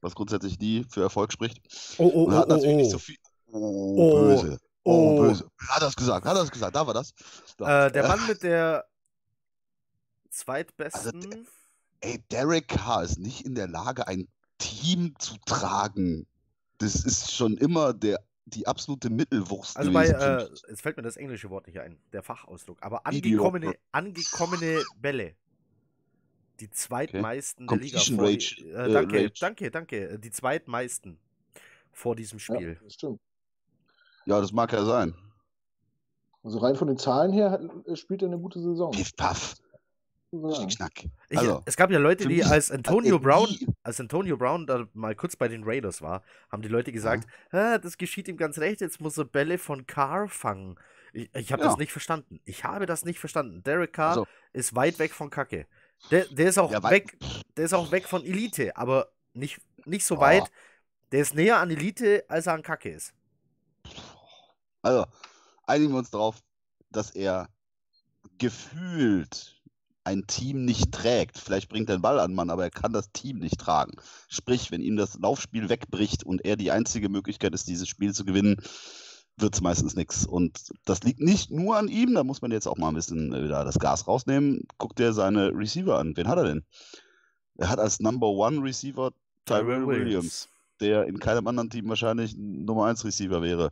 was 0.00 0.14
grundsätzlich 0.14 0.58
nie 0.58 0.84
für 0.88 1.02
Erfolg 1.02 1.32
spricht. 1.32 1.60
Oh, 1.98 2.10
oh, 2.12 2.24
Und 2.24 2.34
oh, 2.34 2.36
hat 2.36 2.48
natürlich 2.48 2.74
oh, 2.74 2.76
nicht 2.76 2.88
oh. 2.88 2.90
so 2.90 2.98
viel. 2.98 3.16
Oh, 3.52 3.94
Oh, 3.96 4.20
böse. 4.22 4.58
Oh, 4.84 4.92
oh. 4.92 5.20
böse. 5.22 5.50
Hat 5.68 5.82
er 5.82 5.88
es 5.88 5.96
gesagt? 5.96 6.26
Hat 6.26 6.36
er 6.36 6.42
es 6.42 6.50
gesagt? 6.50 6.74
Da 6.74 6.86
war 6.86 6.94
das. 6.94 7.14
So. 7.58 7.64
Äh, 7.64 7.90
der 7.92 8.04
Äh, 8.04 8.08
Mann 8.08 8.26
mit 8.26 8.42
der 8.42 8.84
zweitbesten. 10.30 11.24
Also 11.24 11.46
Ey, 12.00 12.18
Derek 12.30 12.68
Carr 12.68 13.04
ist 13.04 13.18
nicht 13.18 13.46
in 13.46 13.54
der 13.54 13.68
Lage, 13.68 14.08
ein 14.08 14.26
Team 14.58 15.14
zu 15.18 15.36
tragen. 15.46 16.26
Das 16.78 16.96
ist 17.04 17.32
schon 17.32 17.56
immer 17.58 17.92
der, 17.92 18.18
die 18.46 18.66
absolute 18.66 19.08
Mittelwurst 19.08 19.76
Also 19.76 19.92
bei, 19.92 20.06
äh, 20.08 20.48
jetzt 20.68 20.82
fällt 20.82 20.96
mir 20.96 21.04
das 21.04 21.16
englische 21.16 21.48
Wort 21.50 21.68
nicht 21.68 21.78
ein, 21.78 21.96
der 22.12 22.24
Fachausdruck, 22.24 22.78
aber 22.82 23.06
angekommene, 23.06 23.74
angekommene 23.92 24.82
Bälle. 25.00 25.36
Die 26.62 26.70
zweitmeisten 26.70 27.66
der 27.66 27.76
Liga. 27.78 27.98
Vor 27.98 28.24
Rage, 28.24 28.54
äh, 28.60 28.68
äh, 28.88 28.92
danke, 28.92 29.16
Rage. 29.16 29.32
danke, 29.40 29.70
danke. 29.72 30.18
Die 30.20 30.30
zweitmeisten 30.30 31.18
vor 31.90 32.14
diesem 32.14 32.38
Ja, 32.38 32.54
Spiel. 32.54 32.78
das 32.84 32.94
stimmt. 32.94 33.20
Ja, 34.26 34.40
das 34.40 34.52
mag 34.52 34.72
ja 34.72 34.84
sein. 34.84 35.12
Also 36.44 36.58
rein 36.58 36.76
von 36.76 36.86
den 36.86 36.98
Zahlen 36.98 37.32
her 37.32 37.50
hat, 37.50 37.62
äh, 37.88 37.96
spielt 37.96 38.22
er 38.22 38.28
eine 38.28 38.38
gute 38.38 38.60
Saison. 38.60 38.92
Piff, 38.92 39.14
paff, 39.16 39.56
schnick, 40.30 40.70
schnack. 40.72 40.92
Ich, 41.28 41.36
Also, 41.38 41.62
es 41.64 41.76
gab 41.76 41.90
ja 41.90 41.98
Leute, 41.98 42.28
die 42.28 42.44
als 42.44 42.70
Antonio 42.70 43.18
Brown, 43.18 43.48
als 43.82 43.98
Antonio 43.98 44.36
Brown 44.36 44.64
da 44.68 44.86
mal 44.94 45.16
kurz 45.16 45.34
bei 45.34 45.48
den 45.48 45.64
Raiders 45.64 46.00
war, 46.00 46.22
haben 46.52 46.62
die 46.62 46.68
Leute 46.68 46.92
gesagt, 46.92 47.26
ah, 47.50 47.78
das 47.78 47.98
geschieht 47.98 48.28
ihm 48.28 48.36
ganz 48.36 48.58
recht, 48.58 48.80
jetzt 48.80 49.00
muss 49.00 49.18
er 49.18 49.24
Bälle 49.24 49.58
von 49.58 49.84
Carr 49.88 50.28
fangen. 50.28 50.78
Ich, 51.12 51.28
ich 51.34 51.52
habe 51.52 51.62
Ja. 51.62 51.68
das 51.68 51.78
nicht 51.78 51.90
verstanden. 51.90 52.40
Ich 52.44 52.62
habe 52.62 52.86
das 52.86 53.04
nicht 53.04 53.18
verstanden. 53.18 53.64
Derek 53.64 53.92
Carr 53.92 54.10
Also, 54.10 54.26
ist 54.52 54.76
weit 54.76 55.00
weg 55.00 55.12
von 55.12 55.28
Kacke. 55.28 55.66
Der, 56.10 56.26
der 56.26 56.48
ist 56.48 56.58
auch 56.58 56.72
Ja, 56.72 56.82
weg, 56.90 57.16
der 57.56 57.64
ist 57.64 57.72
auch 57.74 57.90
weg 57.90 58.08
von 58.08 58.24
Elite, 58.24 58.76
aber 58.76 59.08
nicht, 59.34 59.60
nicht 59.84 60.04
so 60.04 60.16
Oh. 60.16 60.20
weit. 60.20 60.50
Der 61.12 61.22
ist 61.22 61.34
näher 61.34 61.58
an 61.58 61.70
Elite, 61.70 62.24
als 62.28 62.46
er 62.46 62.54
an 62.54 62.62
Kacke 62.62 62.90
ist. 62.90 63.14
also, 64.82 65.06
einigen 65.66 65.92
wir 65.92 65.98
uns 65.98 66.10
darauf, 66.10 66.42
dass 66.90 67.10
er 67.10 67.48
gefühlt 68.38 69.62
ein 70.04 70.26
Team 70.26 70.64
nicht 70.64 70.92
trägt. 70.92 71.38
Vielleicht 71.38 71.68
bringt 71.68 71.90
er 71.90 71.98
den 71.98 72.02
Ball 72.02 72.20
an 72.20 72.34
Mann, 72.34 72.50
aber 72.50 72.64
er 72.64 72.70
kann 72.70 72.92
das 72.92 73.12
Team 73.12 73.38
nicht 73.38 73.60
tragen. 73.60 73.92
Sprich, 74.28 74.70
wenn 74.70 74.82
ihm 74.82 74.96
das 74.96 75.18
Laufspiel 75.18 75.68
wegbricht 75.68 76.24
und 76.24 76.44
er 76.44 76.56
die 76.56 76.72
einzige 76.72 77.08
Möglichkeit 77.08 77.54
ist, 77.54 77.68
dieses 77.68 77.88
Spiel 77.88 78.14
zu 78.14 78.24
gewinnen, 78.24 78.56
wird 79.36 79.54
es 79.54 79.60
meistens 79.60 79.96
nichts. 79.96 80.26
Und 80.26 80.72
das 80.84 81.02
liegt 81.02 81.20
nicht 81.20 81.50
nur 81.50 81.76
an 81.76 81.88
ihm, 81.88 82.14
da 82.14 82.24
muss 82.24 82.42
man 82.42 82.52
jetzt 82.52 82.66
auch 82.66 82.76
mal 82.76 82.88
ein 82.88 82.94
bisschen 82.94 83.32
äh, 83.32 83.44
wieder 83.44 83.64
das 83.64 83.78
Gas 83.78 84.06
rausnehmen. 84.06 84.66
Guckt 84.78 85.00
er 85.00 85.12
seine 85.12 85.50
Receiver 85.54 85.98
an. 85.98 86.16
Wen 86.16 86.28
hat 86.28 86.38
er 86.38 86.44
denn? 86.44 86.64
Er 87.56 87.68
hat 87.68 87.78
als 87.78 88.00
Number 88.00 88.28
One 88.28 88.62
Receiver 88.62 89.12
Tyrell 89.44 89.86
Williams, 89.86 90.48
der 90.80 91.06
in 91.06 91.18
keinem 91.18 91.46
anderen 91.46 91.70
Team 91.70 91.88
wahrscheinlich 91.88 92.34
ein 92.34 92.64
Nummer 92.64 92.86
1 92.86 93.04
Receiver 93.04 93.42
wäre. 93.42 93.70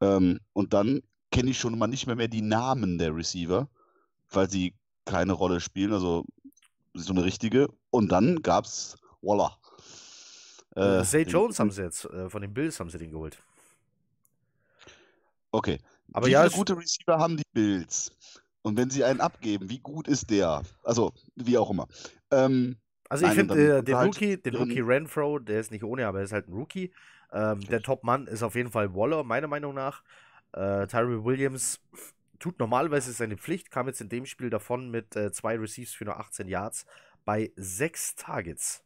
Ähm, 0.00 0.40
und 0.52 0.72
dann 0.72 1.02
kenne 1.30 1.50
ich 1.50 1.58
schon 1.58 1.78
mal 1.78 1.86
nicht 1.86 2.06
mehr, 2.06 2.16
mehr 2.16 2.28
die 2.28 2.42
Namen 2.42 2.98
der 2.98 3.14
Receiver, 3.14 3.68
weil 4.30 4.48
sie 4.48 4.74
keine 5.04 5.32
Rolle 5.32 5.60
spielen. 5.60 5.92
Also 5.92 6.24
so 6.94 7.12
eine 7.12 7.24
richtige. 7.24 7.68
Und 7.90 8.12
dann 8.12 8.42
gab's, 8.42 8.96
voila. 9.20 9.56
Äh, 10.74 11.02
Zay 11.04 11.22
Jones 11.22 11.58
haben 11.58 11.70
sie 11.70 11.82
jetzt, 11.82 12.04
äh, 12.04 12.28
von 12.28 12.42
den 12.42 12.52
Bills 12.52 12.78
haben 12.78 12.90
sie 12.90 12.98
den 12.98 13.10
geholt. 13.10 13.42
Okay. 15.56 15.78
Aber 16.12 16.26
wie 16.26 16.32
ja, 16.32 16.42
viele 16.42 16.54
gute 16.54 16.76
Receiver 16.76 17.18
haben 17.18 17.38
die 17.38 17.42
Bills? 17.54 18.12
Und 18.60 18.76
wenn 18.76 18.90
sie 18.90 19.04
einen 19.04 19.20
abgeben, 19.22 19.70
wie 19.70 19.78
gut 19.78 20.06
ist 20.06 20.28
der? 20.28 20.62
Also, 20.84 21.14
wie 21.34 21.56
auch 21.56 21.70
immer. 21.70 21.88
Ähm, 22.30 22.76
also 23.08 23.26
ich 23.26 23.32
finde 23.32 23.78
äh, 23.78 23.82
den 23.82 23.96
halt 23.96 24.08
Rookie, 24.08 24.36
den 24.36 24.54
Rookie 24.54 24.80
Renfro, 24.80 25.38
der 25.38 25.60
ist 25.60 25.70
nicht 25.70 25.82
ohne, 25.82 26.06
aber 26.06 26.18
er 26.18 26.24
ist 26.24 26.32
halt 26.32 26.48
ein 26.48 26.52
Rookie. 26.52 26.92
Ähm, 27.32 27.60
der 27.60 27.80
Top-Mann 27.80 28.26
ist 28.26 28.42
auf 28.42 28.54
jeden 28.54 28.70
Fall 28.70 28.94
Waller, 28.94 29.24
meiner 29.24 29.46
Meinung 29.46 29.74
nach. 29.74 30.02
Äh, 30.52 30.86
Tyree 30.88 31.24
Williams 31.24 31.80
tut 32.38 32.58
normalerweise 32.58 33.12
seine 33.12 33.38
Pflicht, 33.38 33.70
kam 33.70 33.86
jetzt 33.86 34.02
in 34.02 34.10
dem 34.10 34.26
Spiel 34.26 34.50
davon 34.50 34.90
mit 34.90 35.16
äh, 35.16 35.32
zwei 35.32 35.56
Receives 35.56 35.94
für 35.94 36.04
nur 36.04 36.18
18 36.18 36.48
Yards 36.48 36.84
bei 37.24 37.50
sechs 37.56 38.14
Targets. 38.14 38.84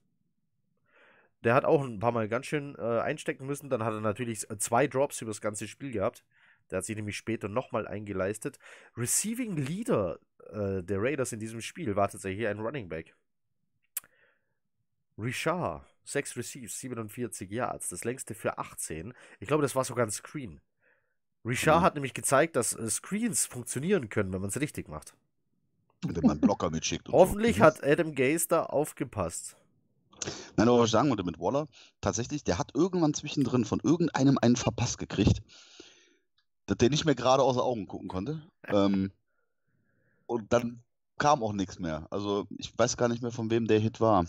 Der 1.43 1.55
hat 1.55 1.65
auch 1.65 1.83
ein 1.83 1.99
paar 1.99 2.13
Mal 2.13 2.29
ganz 2.29 2.47
schön 2.47 2.77
äh, 2.79 3.01
einstecken 3.01 3.47
müssen. 3.47 3.71
Dann 3.71 3.83
hat 3.83 3.95
er 3.95 4.01
natürlich 4.01 4.49
äh, 4.51 4.59
zwei 4.59 4.87
Drops 4.87 5.21
über 5.21 5.31
das 5.31 5.41
ganze 5.41 5.67
Spiel 5.67 5.91
gehabt. 5.91 6.23
Der 6.71 6.79
hat 6.79 6.85
sich 6.85 6.97
nämlich 6.97 7.17
später 7.17 7.49
nochmal 7.49 7.87
eingeleistet. 7.89 8.59
Receiving 8.97 9.57
Leader 9.57 10.19
äh, 10.53 10.83
der 10.83 11.01
Raiders 11.03 11.33
in 11.33 11.41
diesem 11.41 11.61
Spiel 11.61 11.97
war 11.97 12.09
tatsächlich 12.09 12.47
ein 12.47 12.61
Running 12.61 12.89
Back. 12.89 13.15
Richard, 15.19 15.85
6 16.05 16.37
Receives, 16.37 16.79
47 16.81 17.51
Yards, 17.51 17.89
das 17.91 18.05
längste 18.05 18.35
für 18.35 18.59
18. 18.59 19.13
Ich 19.39 19.49
glaube, 19.49 19.63
das 19.63 19.77
war 19.77 19.85
sogar 19.85 20.07
ein 20.07 20.11
Screen. 20.11 20.61
Richard 21.45 21.81
Mhm. 21.81 21.85
hat 21.85 21.95
nämlich 21.95 22.15
gezeigt, 22.15 22.57
dass 22.57 22.75
äh, 22.75 22.89
Screens 22.89 23.47
funktionieren 23.47 24.09
können, 24.09 24.33
wenn 24.33 24.41
man 24.41 24.49
es 24.51 24.61
richtig 24.61 24.89
macht. 24.89 25.15
wenn 26.03 26.15
man 26.23 26.31
einen 26.33 26.41
Blocker 26.41 26.71
mitschickt. 26.71 27.09
und 27.09 27.13
so. 27.13 27.19
Hoffentlich 27.19 27.59
Mhm. 27.59 27.63
hat 27.63 27.85
Adam 27.85 28.15
Gaze 28.15 28.49
da 28.49 28.63
aufgepasst. 28.65 29.57
Nein, 30.57 30.69
aber 30.69 30.81
was 30.81 30.87
ich 30.87 30.93
sagen 30.93 31.09
wollte 31.11 31.25
mit 31.25 31.39
Waller, 31.39 31.67
tatsächlich, 32.01 32.43
der 32.45 32.59
hat 32.59 32.73
irgendwann 32.75 33.15
zwischendrin 33.15 33.65
von 33.67 33.81
irgendeinem 33.83 34.39
einen 34.41 34.57
verpasst 34.57 34.99
gekriegt, 34.99 35.41
dass 36.71 36.79
der 36.79 36.89
nicht 36.89 37.05
mehr 37.05 37.17
gerade 37.17 37.43
aus 37.43 37.57
den 37.57 37.63
Augen 37.63 37.87
gucken 37.87 38.09
konnte. 38.09 38.41
Ähm, 38.73 39.11
und 40.27 40.53
dann 40.53 40.81
kam 41.19 41.43
auch 41.43 41.53
nichts 41.53 41.81
mehr. 41.81 42.07
Also 42.11 42.47
ich 42.57 42.79
weiß 42.79 42.97
gar 42.97 43.09
nicht 43.09 43.21
mehr, 43.21 43.33
von 43.33 43.51
wem 43.51 43.67
der 43.67 43.81
Hit 43.81 44.01
war. 44.01 44.27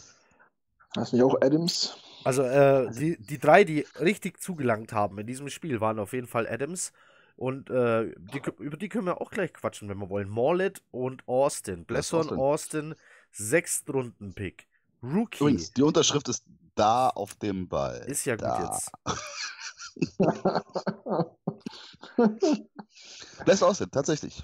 Hast 0.95 1.13
nicht 1.13 1.21
auch 1.21 1.39
Adams? 1.41 1.95
Also, 2.23 2.41
äh, 2.41 2.89
die, 2.91 3.21
die 3.21 3.37
drei, 3.37 3.63
die 3.65 3.85
richtig 3.99 4.41
zugelangt 4.41 4.93
haben 4.93 5.19
in 5.19 5.27
diesem 5.27 5.49
Spiel, 5.49 5.79
waren 5.79 5.99
auf 5.99 6.13
jeden 6.13 6.25
Fall 6.25 6.47
Adams. 6.47 6.91
Und 7.35 7.69
äh, 7.69 8.15
die, 8.17 8.41
über 8.57 8.77
die 8.77 8.89
können 8.89 9.05
wir 9.05 9.21
auch 9.21 9.29
gleich 9.29 9.53
quatschen, 9.53 9.89
wenn 9.89 9.99
wir 9.99 10.09
wollen. 10.09 10.29
Morlet 10.29 10.81
und 10.89 11.27
Austin. 11.27 11.85
Blesson 11.85 12.31
Austin. 12.31 12.95
Sechstrunden-Pick. 13.31 14.67
Rookie. 15.03 15.43
Übrigens, 15.43 15.71
die 15.73 15.83
Unterschrift 15.83 16.29
ist 16.29 16.45
da 16.73 17.09
auf 17.09 17.35
dem 17.35 17.67
Ball. 17.67 18.03
Ist 18.07 18.25
ja 18.25 18.37
gut 18.37 18.45
da. 18.45 18.63
jetzt. 18.63 18.91
Lässt 23.45 23.63
aussehen, 23.63 23.91
tatsächlich. 23.91 24.43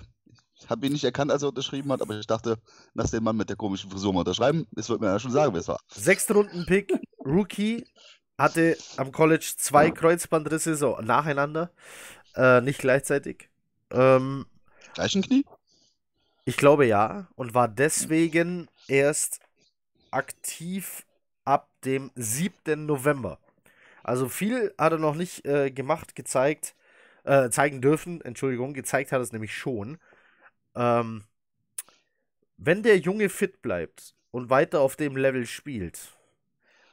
Ich 0.59 0.69
habe 0.69 0.85
ihn 0.85 0.93
nicht 0.93 1.03
erkannt, 1.03 1.31
als 1.31 1.43
er 1.43 1.49
unterschrieben 1.49 1.91
hat, 1.91 2.01
aber 2.01 2.17
ich 2.17 2.27
dachte, 2.27 2.57
lass 2.93 3.11
den 3.11 3.23
Mann 3.23 3.37
mit 3.37 3.49
der 3.49 3.55
komischen 3.55 3.91
Frisur 3.91 4.13
mal 4.13 4.19
unterschreiben. 4.19 4.67
Es 4.75 4.89
wird 4.89 5.01
mir 5.01 5.07
ja 5.07 5.19
schon 5.19 5.31
sagen, 5.31 5.53
wer 5.53 5.61
es 5.61 5.67
war. 5.67 5.79
Sechstrunden-Pick, 5.93 6.93
Rookie, 7.25 7.85
hatte 8.37 8.77
am 8.97 9.11
College 9.11 9.53
zwei 9.57 9.91
Kreuzbandrisse 9.91 10.75
so 10.75 10.97
nacheinander, 11.01 11.71
äh, 12.35 12.61
nicht 12.61 12.79
gleichzeitig. 12.79 13.49
Ähm, 13.91 14.45
Gleichen 14.93 15.21
Knie? 15.21 15.45
ich 16.47 16.55
glaube 16.55 16.85
ja 16.85 17.27
und 17.35 17.53
war 17.53 17.67
deswegen 17.67 18.69
erst 18.87 19.41
aktiv 20.11 21.05
ab 21.43 21.69
dem 21.83 22.09
7. 22.15 22.85
November. 22.85 23.37
Also 24.07 24.29
viel 24.29 24.73
hat 24.77 24.93
er 24.93 24.99
noch 24.99 25.15
nicht 25.15 25.45
äh, 25.45 25.69
gemacht, 25.69 26.15
gezeigt, 26.15 26.75
äh, 27.25 27.49
zeigen 27.49 27.81
dürfen, 27.81 28.21
Entschuldigung, 28.21 28.73
gezeigt 28.73 29.11
hat 29.11 29.19
er 29.19 29.23
es 29.23 29.33
nämlich 29.33 29.53
schon. 29.53 29.97
Ähm, 30.75 31.25
wenn 32.55 32.83
der 32.83 32.97
Junge 32.99 33.27
fit 33.27 33.61
bleibt 33.61 34.15
und 34.31 34.49
weiter 34.49 34.79
auf 34.79 34.95
dem 34.95 35.17
Level 35.17 35.45
spielt, 35.45 36.17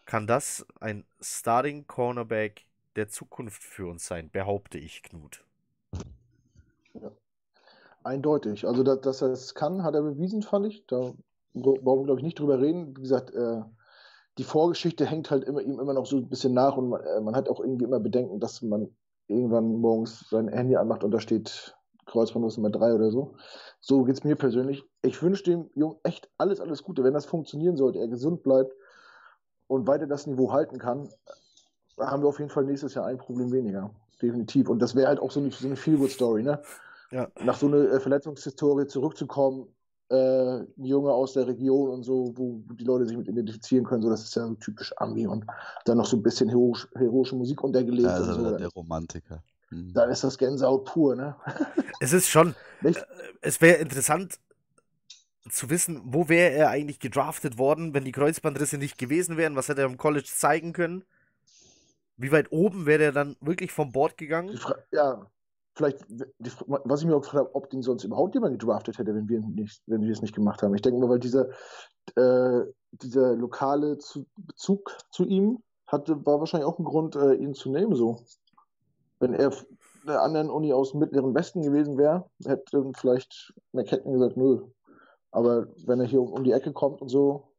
kann 0.07 0.27
das 0.27 0.67
ein 0.81 1.05
Starting 1.21 1.87
Cornerback 1.87 2.67
der 2.97 3.09
Zukunft 3.09 3.63
für 3.63 3.87
uns 3.87 4.07
sein, 4.07 4.29
behaupte 4.29 4.79
ich, 4.79 5.05
Knut. 5.05 5.45
Eindeutig. 8.03 8.67
Also, 8.67 8.83
dass, 8.83 9.01
dass 9.03 9.23
er 9.23 9.29
es 9.29 9.55
kann, 9.55 9.85
hat 9.85 9.95
er 9.95 10.03
bewiesen, 10.03 10.43
fand 10.43 10.67
ich. 10.67 10.85
Da 10.89 11.15
brauchen 11.55 12.01
wir, 12.01 12.05
glaube 12.07 12.21
ich, 12.21 12.25
nicht 12.25 12.41
drüber 12.41 12.61
reden. 12.61 12.97
Wie 12.97 13.03
gesagt, 13.03 13.31
äh, 13.31 13.63
die 14.39 14.45
Vorgeschichte 14.45 15.07
hängt 15.07 15.31
halt 15.31 15.45
immer, 15.45 15.61
ihm 15.61 15.79
immer 15.79 15.95
noch 15.95 16.07
so 16.07 16.17
ein 16.17 16.29
bisschen 16.29 16.55
nach 16.55 16.77
und 16.77 16.89
man, 16.89 17.03
äh, 17.03 17.21
man 17.21 17.37
hat 17.37 17.49
auch 17.49 17.61
irgendwie 17.61 17.85
immer 17.85 18.01
Bedenken, 18.01 18.41
dass 18.41 18.63
man 18.63 18.89
irgendwann 19.29 19.77
morgens 19.77 20.29
sein 20.29 20.49
Handy 20.49 20.77
anmacht 20.77 21.05
und 21.05 21.11
da 21.11 21.21
steht 21.21 21.77
Kreuzbandriss 22.07 22.57
Nummer 22.57 22.71
3 22.71 22.95
oder 22.95 23.11
so. 23.11 23.35
So 23.81 24.05
geht 24.05 24.17
es 24.17 24.25
mir 24.25 24.37
persönlich. 24.37 24.85
Ich 25.03 25.23
wünsche 25.23 25.45
dem 25.45 25.71
Jungen 25.75 25.97
echt 26.03 26.29
alles, 26.39 26.61
alles 26.61 26.83
Gute. 26.83 27.05
Wenn 27.05 27.15
das 27.15 27.27
funktionieren 27.27 27.77
sollte, 27.77 27.99
er 27.99 28.09
gesund 28.09 28.43
bleibt 28.43 28.75
und 29.67 29.87
weiter 29.87 30.07
das 30.07 30.27
Niveau 30.27 30.53
halten 30.53 30.79
kann, 30.79 31.09
haben 31.99 32.23
wir 32.23 32.29
auf 32.29 32.39
jeden 32.39 32.51
Fall 32.51 32.65
nächstes 32.65 32.95
Jahr 32.95 33.07
ein 33.07 33.19
Problem 33.19 33.53
weniger. 33.53 33.91
Definitiv. 34.21 34.69
Und 34.69 34.81
das 34.81 34.95
wäre 34.95 35.09
halt 35.09 35.21
auch 35.21 35.31
so 35.31 35.41
eine, 35.41 35.51
so 35.51 35.67
eine 35.67 35.77
Feel-Good-Story, 35.77 36.43
ne? 36.43 36.63
Ja. 37.11 37.29
nach 37.45 37.57
so 37.57 37.67
einer 37.67 37.93
äh, 37.93 38.01
Verletzungshistorie 38.01 38.87
zurückzukommen, 38.87 39.69
äh, 40.15 40.81
ein 40.81 40.85
Junge 40.85 41.13
aus 41.13 41.35
der 41.35 41.47
Region 41.47 41.91
und 41.91 42.03
so, 42.05 42.33
wo 42.37 42.63
die 42.75 42.85
Leute 42.85 43.07
sich 43.07 43.17
mit 43.17 43.29
identifizieren 43.29 43.85
können, 43.85 44.03
so 44.03 44.11
das 44.11 44.23
ist 44.25 44.35
ja 44.37 44.47
so 44.47 44.55
typisch 44.55 44.93
Ami 44.99 45.27
und 45.27 45.45
dann 45.85 45.99
noch 45.99 46.07
so 46.07 46.17
ein 46.17 46.23
bisschen 46.23 46.49
heroisch, 46.49 46.89
heroische 46.97 47.37
Musik 47.37 47.63
untergelegt 47.65 48.09
Ja, 48.09 48.17
und 48.19 48.25
also 48.27 48.33
so. 48.33 48.43
der, 48.43 48.53
der 48.53 48.69
Romantiker. 48.69 49.43
Hm. 49.71 49.93
Dann 49.95 50.11
ist 50.11 50.25
das 50.25 50.39
Gänsehaut 50.39 50.85
pur, 50.85 51.17
ne? 51.17 51.37
Es 51.99 52.13
ist 52.13 52.29
schon, 52.29 52.55
Nicht? 52.81 52.99
äh, 52.99 53.03
es 53.41 53.61
wäre 53.61 53.77
interessant 53.79 54.39
zu 55.51 55.69
wissen, 55.71 56.01
wo 56.05 56.29
wäre 56.29 56.53
er 56.55 56.69
eigentlich 56.71 56.99
gedraftet 57.01 57.57
worden, 57.59 57.93
wenn 57.95 58.05
die 58.05 58.13
Kreuzbandrisse 58.13 58.79
nicht 58.79 58.99
gewesen 58.99 59.37
wären. 59.37 59.57
Was 59.57 59.69
hätte 59.69 59.83
er 59.83 59.87
im 59.87 59.97
College 59.99 60.29
zeigen 60.35 60.73
können? 60.73 61.05
Wie 62.17 62.33
weit 62.33 62.51
oben 62.51 62.87
wäre 62.87 63.05
er 63.05 63.13
dann 63.13 63.37
wirklich 63.41 63.71
vom 63.71 63.93
Bord 63.93 64.19
Die 64.49 64.57
gegangen? 64.57 64.59
Ja, 64.93 65.31
vielleicht, 65.75 66.05
was 66.39 67.01
ich 67.01 67.07
mir 67.07 67.17
auch 67.17 67.23
gefragt 67.23 67.47
habe, 67.47 67.55
ob 67.55 67.71
den 67.71 67.83
sonst 67.83 68.05
überhaupt 68.05 68.35
jemand 68.35 68.59
gedraftet 68.59 68.99
hätte, 68.99 69.15
wenn 69.15 69.29
wir, 69.29 69.41
nicht, 69.41 69.83
wenn 69.87 70.03
wir 70.03 70.13
es 70.13 70.23
nicht 70.23 70.35
gemacht 70.35 70.63
haben. 70.63 70.75
Ich 70.75 70.83
denke 70.83 71.01
mal, 71.01 71.09
weil 71.09 71.19
dieser, 71.19 71.49
äh, 72.17 72.65
dieser 72.93 73.35
lokale 73.35 73.99
zu, 73.99 74.27
Bezug 74.37 74.97
zu 75.11 75.25
ihm 75.25 75.63
hatte, 75.87 76.25
war 76.25 76.39
wahrscheinlich 76.39 76.69
auch 76.69 76.79
ein 76.79 76.85
Grund, 76.85 77.17
äh, 77.17 77.35
ihn 77.35 77.55
zu 77.55 77.71
nehmen, 77.71 77.95
so. 77.95 78.21
Wenn 79.19 79.35
er 79.35 79.53
der 80.07 80.23
anderen 80.23 80.51
Uni 80.51 80.73
aus 80.73 80.93
dem 80.93 81.01
mittleren 81.01 81.35
Westen 81.35 81.63
gewesen 81.63 81.97
wäre, 81.99 82.29
hätte 82.45 82.85
vielleicht 82.97 83.55
McKetten 83.73 84.13
gesagt, 84.13 84.37
nö. 84.37 84.67
Aber 85.31 85.67
wenn 85.87 86.01
er 86.01 86.07
hier 86.07 86.21
um, 86.21 86.33
um 86.33 86.45
die 86.45 86.53
Ecke 86.53 86.73
kommt 86.73 87.03
und 87.03 87.09
so, 87.09 87.55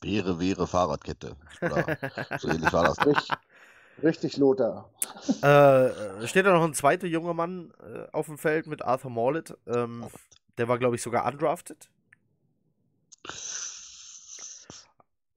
Wäre, 0.00 0.38
wäre 0.38 0.66
Fahrradkette. 0.66 1.34
Oder 1.60 1.98
so 2.38 2.48
ähnlich 2.48 2.72
war 2.72 2.84
das. 2.84 3.04
richtig, 3.04 3.30
richtig 4.02 4.36
Lothar. 4.36 4.90
äh, 5.42 6.26
steht 6.26 6.46
da 6.46 6.52
noch 6.52 6.64
ein 6.64 6.74
zweiter 6.74 7.06
junger 7.06 7.34
Mann 7.34 7.72
äh, 7.80 8.06
auf 8.12 8.26
dem 8.26 8.38
Feld 8.38 8.66
mit 8.66 8.82
Arthur 8.82 9.10
Morlett. 9.10 9.56
Ähm, 9.66 10.06
der 10.56 10.68
war, 10.68 10.78
glaube 10.78 10.96
ich, 10.96 11.02
sogar 11.02 11.26
undrafted. 11.26 11.88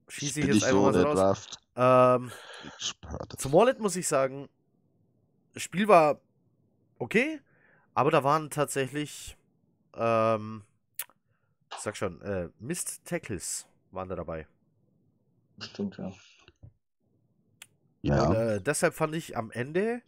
Schieße 0.07 0.41
ich 0.41 0.47
jetzt 0.47 0.63
einfach 0.63 0.77
so 0.77 0.81
mal 0.81 0.93
so 0.93 1.07
raus. 1.07 1.47
Ähm. 1.75 2.31
Zu 3.37 3.49
Morlet 3.49 3.79
muss 3.79 3.95
ich 3.95 4.07
sagen, 4.07 4.49
das 5.53 5.63
Spiel 5.63 5.87
war 5.87 6.19
okay, 6.99 7.39
aber 7.93 8.11
da 8.11 8.23
waren 8.23 8.49
tatsächlich, 8.49 9.37
ähm, 9.95 10.63
ich 11.71 11.77
sag 11.79 11.97
schon, 11.97 12.21
äh, 12.21 12.49
Mist 12.59 13.05
Tackles 13.05 13.67
waren 13.91 14.09
da 14.09 14.15
dabei. 14.15 14.47
Stimmt, 15.59 15.97
ja. 15.97 16.11
Und 18.05 18.15
Ja, 18.15 18.33
äh, 18.33 18.61
deshalb 18.61 18.93
fand 18.93 19.15
ich 19.15 19.37
am 19.37 19.51
Ende 19.51 20.01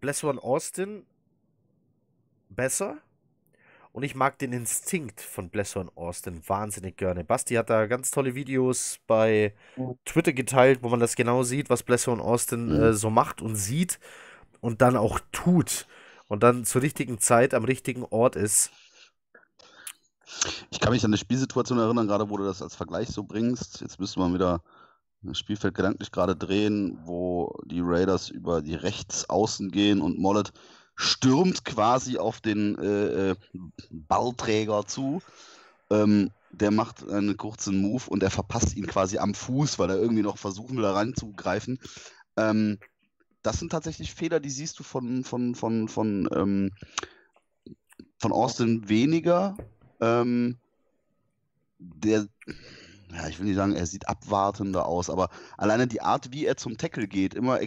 Bless 0.00 0.22
One 0.24 0.42
Austin 0.42 1.06
besser. 2.48 2.98
Und 3.92 4.02
ich 4.02 4.14
mag 4.16 4.38
den 4.38 4.52
Instinkt 4.52 5.20
von 5.20 5.50
Bless 5.50 5.76
One 5.76 5.90
Austin 5.94 6.42
wahnsinnig 6.48 6.96
gerne. 6.96 7.24
Basti 7.24 7.54
hat 7.54 7.70
da 7.70 7.86
ganz 7.86 8.10
tolle 8.10 8.34
Videos 8.34 8.98
bei. 9.06 9.54
Twitter 10.04 10.32
geteilt, 10.32 10.80
wo 10.82 10.88
man 10.88 11.00
das 11.00 11.16
genau 11.16 11.42
sieht, 11.44 11.70
was 11.70 11.82
Bless 11.84 12.08
One 12.08 12.22
Austin 12.22 12.70
Mhm. 12.70 12.82
äh, 12.82 12.92
so 12.94 13.10
macht 13.10 13.42
und 13.42 13.56
sieht 13.56 14.00
und 14.60 14.82
dann 14.82 14.96
auch 14.96 15.20
tut. 15.32 15.86
Und 16.28 16.42
dann 16.42 16.64
zur 16.64 16.82
richtigen 16.82 17.18
Zeit 17.20 17.54
am 17.54 17.64
richtigen 17.64 18.04
Ort 18.04 18.36
ist. 18.36 18.72
ich 20.70 20.80
kann 20.80 20.92
mich 20.92 21.04
an 21.04 21.10
eine 21.10 21.18
Spielsituation 21.18 21.78
erinnern, 21.78 22.06
gerade 22.06 22.28
wo 22.30 22.36
du 22.36 22.44
das 22.44 22.62
als 22.62 22.74
Vergleich 22.74 23.08
so 23.08 23.24
bringst. 23.24 23.80
Jetzt 23.80 23.98
müsste 24.00 24.20
man 24.20 24.34
wieder 24.34 24.62
das 25.24 25.38
Spielfeld 25.38 25.74
gedanklich 25.74 26.12
gerade 26.12 26.36
drehen, 26.36 26.98
wo 27.04 27.58
die 27.64 27.80
Raiders 27.82 28.28
über 28.28 28.62
die 28.62 28.74
Rechtsaußen 28.74 29.70
gehen 29.70 30.00
und 30.00 30.18
Mollet 30.18 30.52
stürmt 30.96 31.64
quasi 31.64 32.18
auf 32.18 32.40
den 32.40 32.78
äh, 32.78 33.30
äh, 33.30 33.34
Ballträger 33.90 34.86
zu. 34.86 35.22
Ähm, 35.90 36.30
der 36.52 36.70
macht 36.70 37.08
einen 37.08 37.36
kurzen 37.36 37.80
Move 37.80 38.04
und 38.08 38.22
er 38.22 38.30
verpasst 38.30 38.76
ihn 38.76 38.86
quasi 38.86 39.18
am 39.18 39.34
Fuß, 39.34 39.78
weil 39.78 39.90
er 39.90 39.98
irgendwie 39.98 40.22
noch 40.22 40.38
versuchen 40.38 40.76
will, 40.76 40.84
da 40.84 40.92
reinzugreifen. 40.92 41.80
Ähm, 42.36 42.78
das 43.42 43.58
sind 43.58 43.72
tatsächlich 43.72 44.14
Fehler, 44.14 44.40
die 44.40 44.50
siehst 44.50 44.78
du 44.78 44.82
von, 44.82 45.24
von, 45.24 45.54
von, 45.54 45.88
von, 45.88 46.28
ähm, 46.34 46.70
von 48.18 48.32
Austin 48.32 48.88
weniger. 48.88 49.56
Ähm, 50.00 50.56
der, 51.78 52.26
ja, 53.14 53.28
ich 53.28 53.38
will 53.38 53.46
nicht 53.46 53.56
sagen, 53.56 53.74
er 53.74 53.86
sieht 53.86 54.08
abwartender 54.08 54.86
aus, 54.86 55.10
aber 55.10 55.30
alleine 55.56 55.86
die 55.86 56.00
Art, 56.00 56.32
wie 56.32 56.46
er 56.46 56.56
zum 56.56 56.76
Tackle 56.76 57.06
geht, 57.06 57.34
immer, 57.34 57.60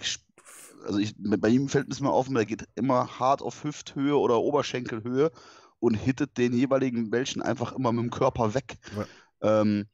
also 0.86 1.00
ich, 1.00 1.16
bei 1.18 1.50
ihm 1.50 1.70
fällt 1.70 1.91
es 1.91 2.02
mir 2.02 2.12
auf, 2.12 2.30
er 2.30 2.45
geht 2.45 2.68
immer 2.76 3.20
hart 3.20 3.41
auf 3.41 3.64
Hüfthöhe 3.64 4.18
oder 4.18 4.39
Oberschenkelhöhe 4.39 5.32
und 5.80 5.93
hittet 5.93 6.38
den 6.38 6.54
jeweiligen 6.54 7.12
welchen 7.12 7.41
einfach 7.41 7.74
immer 7.74 7.91
mit 7.91 8.04
dem 8.04 8.12
Körper 8.12 8.54
weg. 8.54 8.78
Ja. 8.95 9.62
Ähm, 9.62 9.88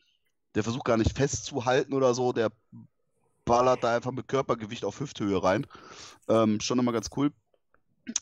der 0.56 0.64
versucht 0.64 0.86
gar 0.86 0.98
nicht 0.98 1.16
festzuhalten 1.16 1.94
oder 1.94 2.14
so, 2.14 2.32
der 2.32 2.52
ballert 3.46 3.84
da 3.84 3.96
einfach 3.96 4.12
mit 4.12 4.28
Körpergewicht 4.28 4.86
auf 4.86 5.00
Hüfthöhe 5.00 5.44
rein. 5.44 5.68
Ähm, 6.30 6.60
schon 6.60 6.80
immer 6.80 6.92
ganz 6.92 7.10
cool. 7.18 7.32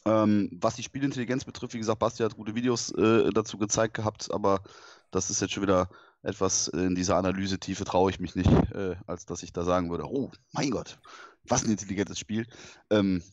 Ähm, 0.06 0.50
was 0.62 0.76
die 0.76 0.84
Spielintelligenz 0.84 1.44
betrifft, 1.44 1.74
wie 1.74 1.80
gesagt, 1.80 2.00
Basti 2.00 2.24
hat 2.24 2.36
gute 2.36 2.56
Videos 2.56 2.92
äh, 2.92 3.30
dazu 3.32 3.58
gezeigt 3.58 3.96
gehabt, 3.96 4.32
aber 4.32 4.62
das 5.10 5.30
ist 5.30 5.42
jetzt 5.42 5.54
schon 5.54 5.64
wieder 5.64 5.90
etwas 6.24 6.68
in 6.68 6.96
dieser 6.96 7.18
Analysetiefe 7.18 7.84
traue 7.84 8.12
ich 8.12 8.20
mich 8.20 8.36
nicht, 8.36 8.52
äh, 8.74 8.96
als 9.08 9.26
dass 9.26 9.44
ich 9.44 9.54
da 9.54 9.64
sagen 9.64 9.90
würde, 9.90 10.06
oh 10.06 10.32
mein 10.52 10.70
Gott, 10.70 11.00
was 11.48 11.64
ein 11.64 11.72
intelligentes 11.72 12.20
Spiel. 12.20 12.46
Ähm, 12.90 13.24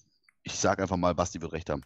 ich 0.43 0.59
sage 0.59 0.83
einfach 0.83 0.97
mal, 0.97 1.15
Basti 1.15 1.41
wird 1.41 1.53
recht 1.53 1.71
haben. 1.71 1.83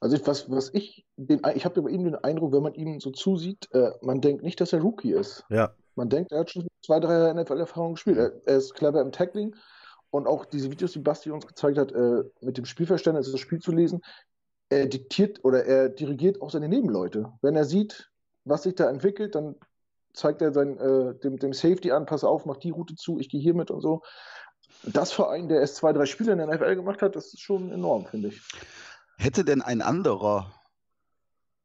Also 0.00 0.16
ich, 0.16 0.26
was, 0.26 0.50
was 0.50 0.72
ich, 0.74 1.04
den, 1.16 1.40
ich 1.54 1.64
habe 1.64 1.82
bei 1.82 1.90
ihm 1.90 2.04
den 2.04 2.14
Eindruck, 2.14 2.52
wenn 2.52 2.62
man 2.62 2.74
ihm 2.74 3.00
so 3.00 3.10
zusieht, 3.10 3.68
äh, 3.72 3.90
man 4.02 4.20
denkt 4.20 4.42
nicht, 4.42 4.60
dass 4.60 4.72
er 4.72 4.80
Rookie 4.80 5.12
ist. 5.12 5.44
Ja. 5.48 5.74
Man 5.96 6.08
denkt, 6.08 6.30
er 6.30 6.40
hat 6.40 6.50
schon 6.50 6.68
zwei, 6.84 7.00
drei 7.00 7.14
Jahre 7.14 7.42
NFL-Erfahrung 7.42 7.94
gespielt. 7.94 8.18
Er, 8.18 8.32
er, 8.46 8.58
ist 8.58 8.74
clever 8.74 9.00
im 9.00 9.10
Tackling 9.10 9.56
und 10.10 10.26
auch 10.26 10.44
diese 10.44 10.70
Videos, 10.70 10.92
die 10.92 11.00
Basti 11.00 11.30
uns 11.30 11.46
gezeigt 11.46 11.78
hat, 11.78 11.92
äh, 11.92 12.22
mit 12.40 12.56
dem 12.56 12.64
Spielverständnis, 12.64 13.30
das 13.30 13.40
Spiel 13.40 13.58
zu 13.58 13.72
lesen, 13.72 14.02
er 14.68 14.86
diktiert 14.86 15.44
oder 15.44 15.64
er 15.64 15.88
dirigiert 15.88 16.40
auch 16.42 16.50
seine 16.50 16.68
Nebenleute. 16.68 17.32
Wenn 17.40 17.56
er 17.56 17.64
sieht, 17.64 18.07
was 18.48 18.62
sich 18.64 18.74
da 18.74 18.88
entwickelt, 18.88 19.34
dann 19.34 19.56
zeigt 20.12 20.42
er 20.42 20.52
sein, 20.52 20.78
äh, 20.78 21.14
dem, 21.20 21.38
dem 21.38 21.52
Safety 21.52 21.92
an, 21.92 22.06
pass 22.06 22.24
auf, 22.24 22.46
mach 22.46 22.56
die 22.56 22.70
Route 22.70 22.94
zu, 22.96 23.18
ich 23.18 23.28
gehe 23.28 23.40
hier 23.40 23.54
mit 23.54 23.70
und 23.70 23.80
so. 23.80 24.02
Das 24.84 25.12
für 25.12 25.28
einen, 25.28 25.48
der 25.48 25.60
erst 25.60 25.76
zwei, 25.76 25.92
drei 25.92 26.06
Spiele 26.06 26.32
in 26.32 26.38
der 26.38 26.48
NFL 26.48 26.76
gemacht 26.76 27.02
hat, 27.02 27.16
das 27.16 27.32
ist 27.32 27.40
schon 27.40 27.72
enorm, 27.72 28.06
finde 28.06 28.28
ich. 28.28 28.42
Hätte 29.16 29.44
denn 29.44 29.62
ein 29.62 29.82
anderer, 29.82 30.52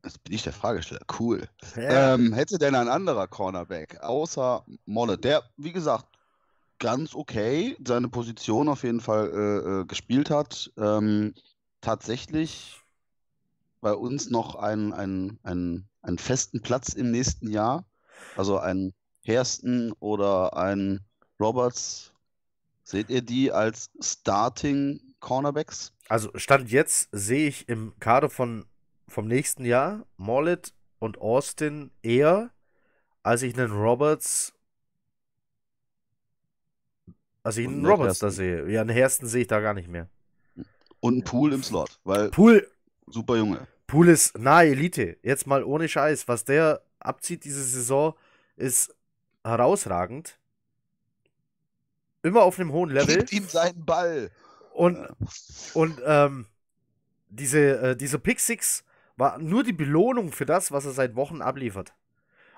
das 0.02 0.18
bin 0.18 0.34
ich 0.34 0.44
der 0.44 0.54
Fragesteller, 0.54 1.02
cool, 1.20 1.48
ja. 1.76 2.14
ähm, 2.14 2.34
hätte 2.34 2.58
denn 2.58 2.76
ein 2.76 2.88
anderer 2.88 3.28
Cornerback 3.28 4.02
außer 4.02 4.66
Molle, 4.86 5.18
der, 5.18 5.44
wie 5.58 5.72
gesagt, 5.72 6.06
ganz 6.80 7.16
okay 7.16 7.78
seine 7.86 8.10
Position 8.10 8.68
auf 8.68 8.84
jeden 8.84 9.00
Fall 9.00 9.30
äh, 9.30 9.82
äh, 9.82 9.86
gespielt 9.86 10.30
hat, 10.30 10.72
ähm, 10.78 11.34
tatsächlich 11.82 12.83
bei 13.84 13.94
uns 13.94 14.32
noch 14.32 14.56
einen, 14.56 14.94
einen, 14.94 15.40
einen, 15.44 15.88
einen 16.02 16.18
festen 16.18 16.62
Platz 16.62 16.94
im 16.94 17.12
nächsten 17.12 17.52
Jahr, 17.52 17.86
also 18.36 18.58
ein 18.58 18.94
Hersten 19.22 19.92
oder 20.00 20.58
ein 20.58 21.02
Roberts, 21.40 22.14
seht 22.84 23.10
ihr 23.10 23.22
die 23.22 23.52
als 23.52 23.92
Starting 24.00 25.00
Cornerbacks? 25.20 25.94
Also 26.10 26.32
Stand 26.36 26.72
jetzt 26.72 27.10
sehe 27.12 27.48
ich 27.48 27.70
im 27.70 27.94
Kader 28.00 28.30
von, 28.30 28.66
vom 29.08 29.28
nächsten 29.28 29.66
Jahr 29.66 30.06
Mollet 30.18 30.74
und 31.00 31.20
Austin 31.20 31.92
eher, 32.02 32.50
als 33.22 33.42
ich 33.42 33.58
einen 33.58 33.72
Roberts 33.72 34.54
als 37.44 37.58
ich 37.58 37.68
einen 37.68 37.86
Roberts 37.86 38.20
da 38.20 38.32
sehe. 38.32 38.70
Ja, 38.70 38.80
einen 38.80 38.90
Hersten 38.90 39.28
sehe 39.28 39.42
ich 39.42 39.48
da 39.48 39.60
gar 39.60 39.74
nicht 39.74 39.90
mehr. 39.90 40.08
Und 41.02 41.14
einen 41.16 41.24
Pool 41.26 41.52
im 41.52 41.62
Slot, 41.62 42.00
weil 42.06 42.30
Pool 42.30 42.66
super 43.08 43.36
Junge. 43.36 43.68
Pool 43.94 44.10
ist 44.10 44.40
nahe 44.40 44.70
Elite. 44.70 45.18
Jetzt 45.22 45.46
mal 45.46 45.64
ohne 45.64 45.88
Scheiß, 45.88 46.28
was 46.28 46.44
der 46.46 46.82
abzieht 47.00 47.44
diese 47.44 47.64
Saison 47.64 48.16
ist 48.56 48.96
herausragend. 49.44 50.40
Immer 52.24 52.42
auf 52.42 52.60
einem 52.60 52.72
hohen 52.72 52.90
Level. 52.90 53.18
Gibt 53.18 53.32
ihm 53.34 53.48
seinen 53.48 53.86
Ball. 53.86 54.32
Und, 54.74 54.98
und 55.76 56.02
ähm, 56.08 56.48
diese, 57.30 57.60
äh, 57.60 57.96
diese 57.96 58.18
Pick 58.18 58.40
Six 58.40 58.84
war 59.16 59.38
nur 59.38 59.64
die 59.64 59.74
Belohnung 59.74 60.32
für 60.32 60.48
das, 60.48 60.72
was 60.72 60.86
er 60.86 60.94
seit 60.94 61.16
Wochen 61.16 61.44
abliefert. 61.44 61.94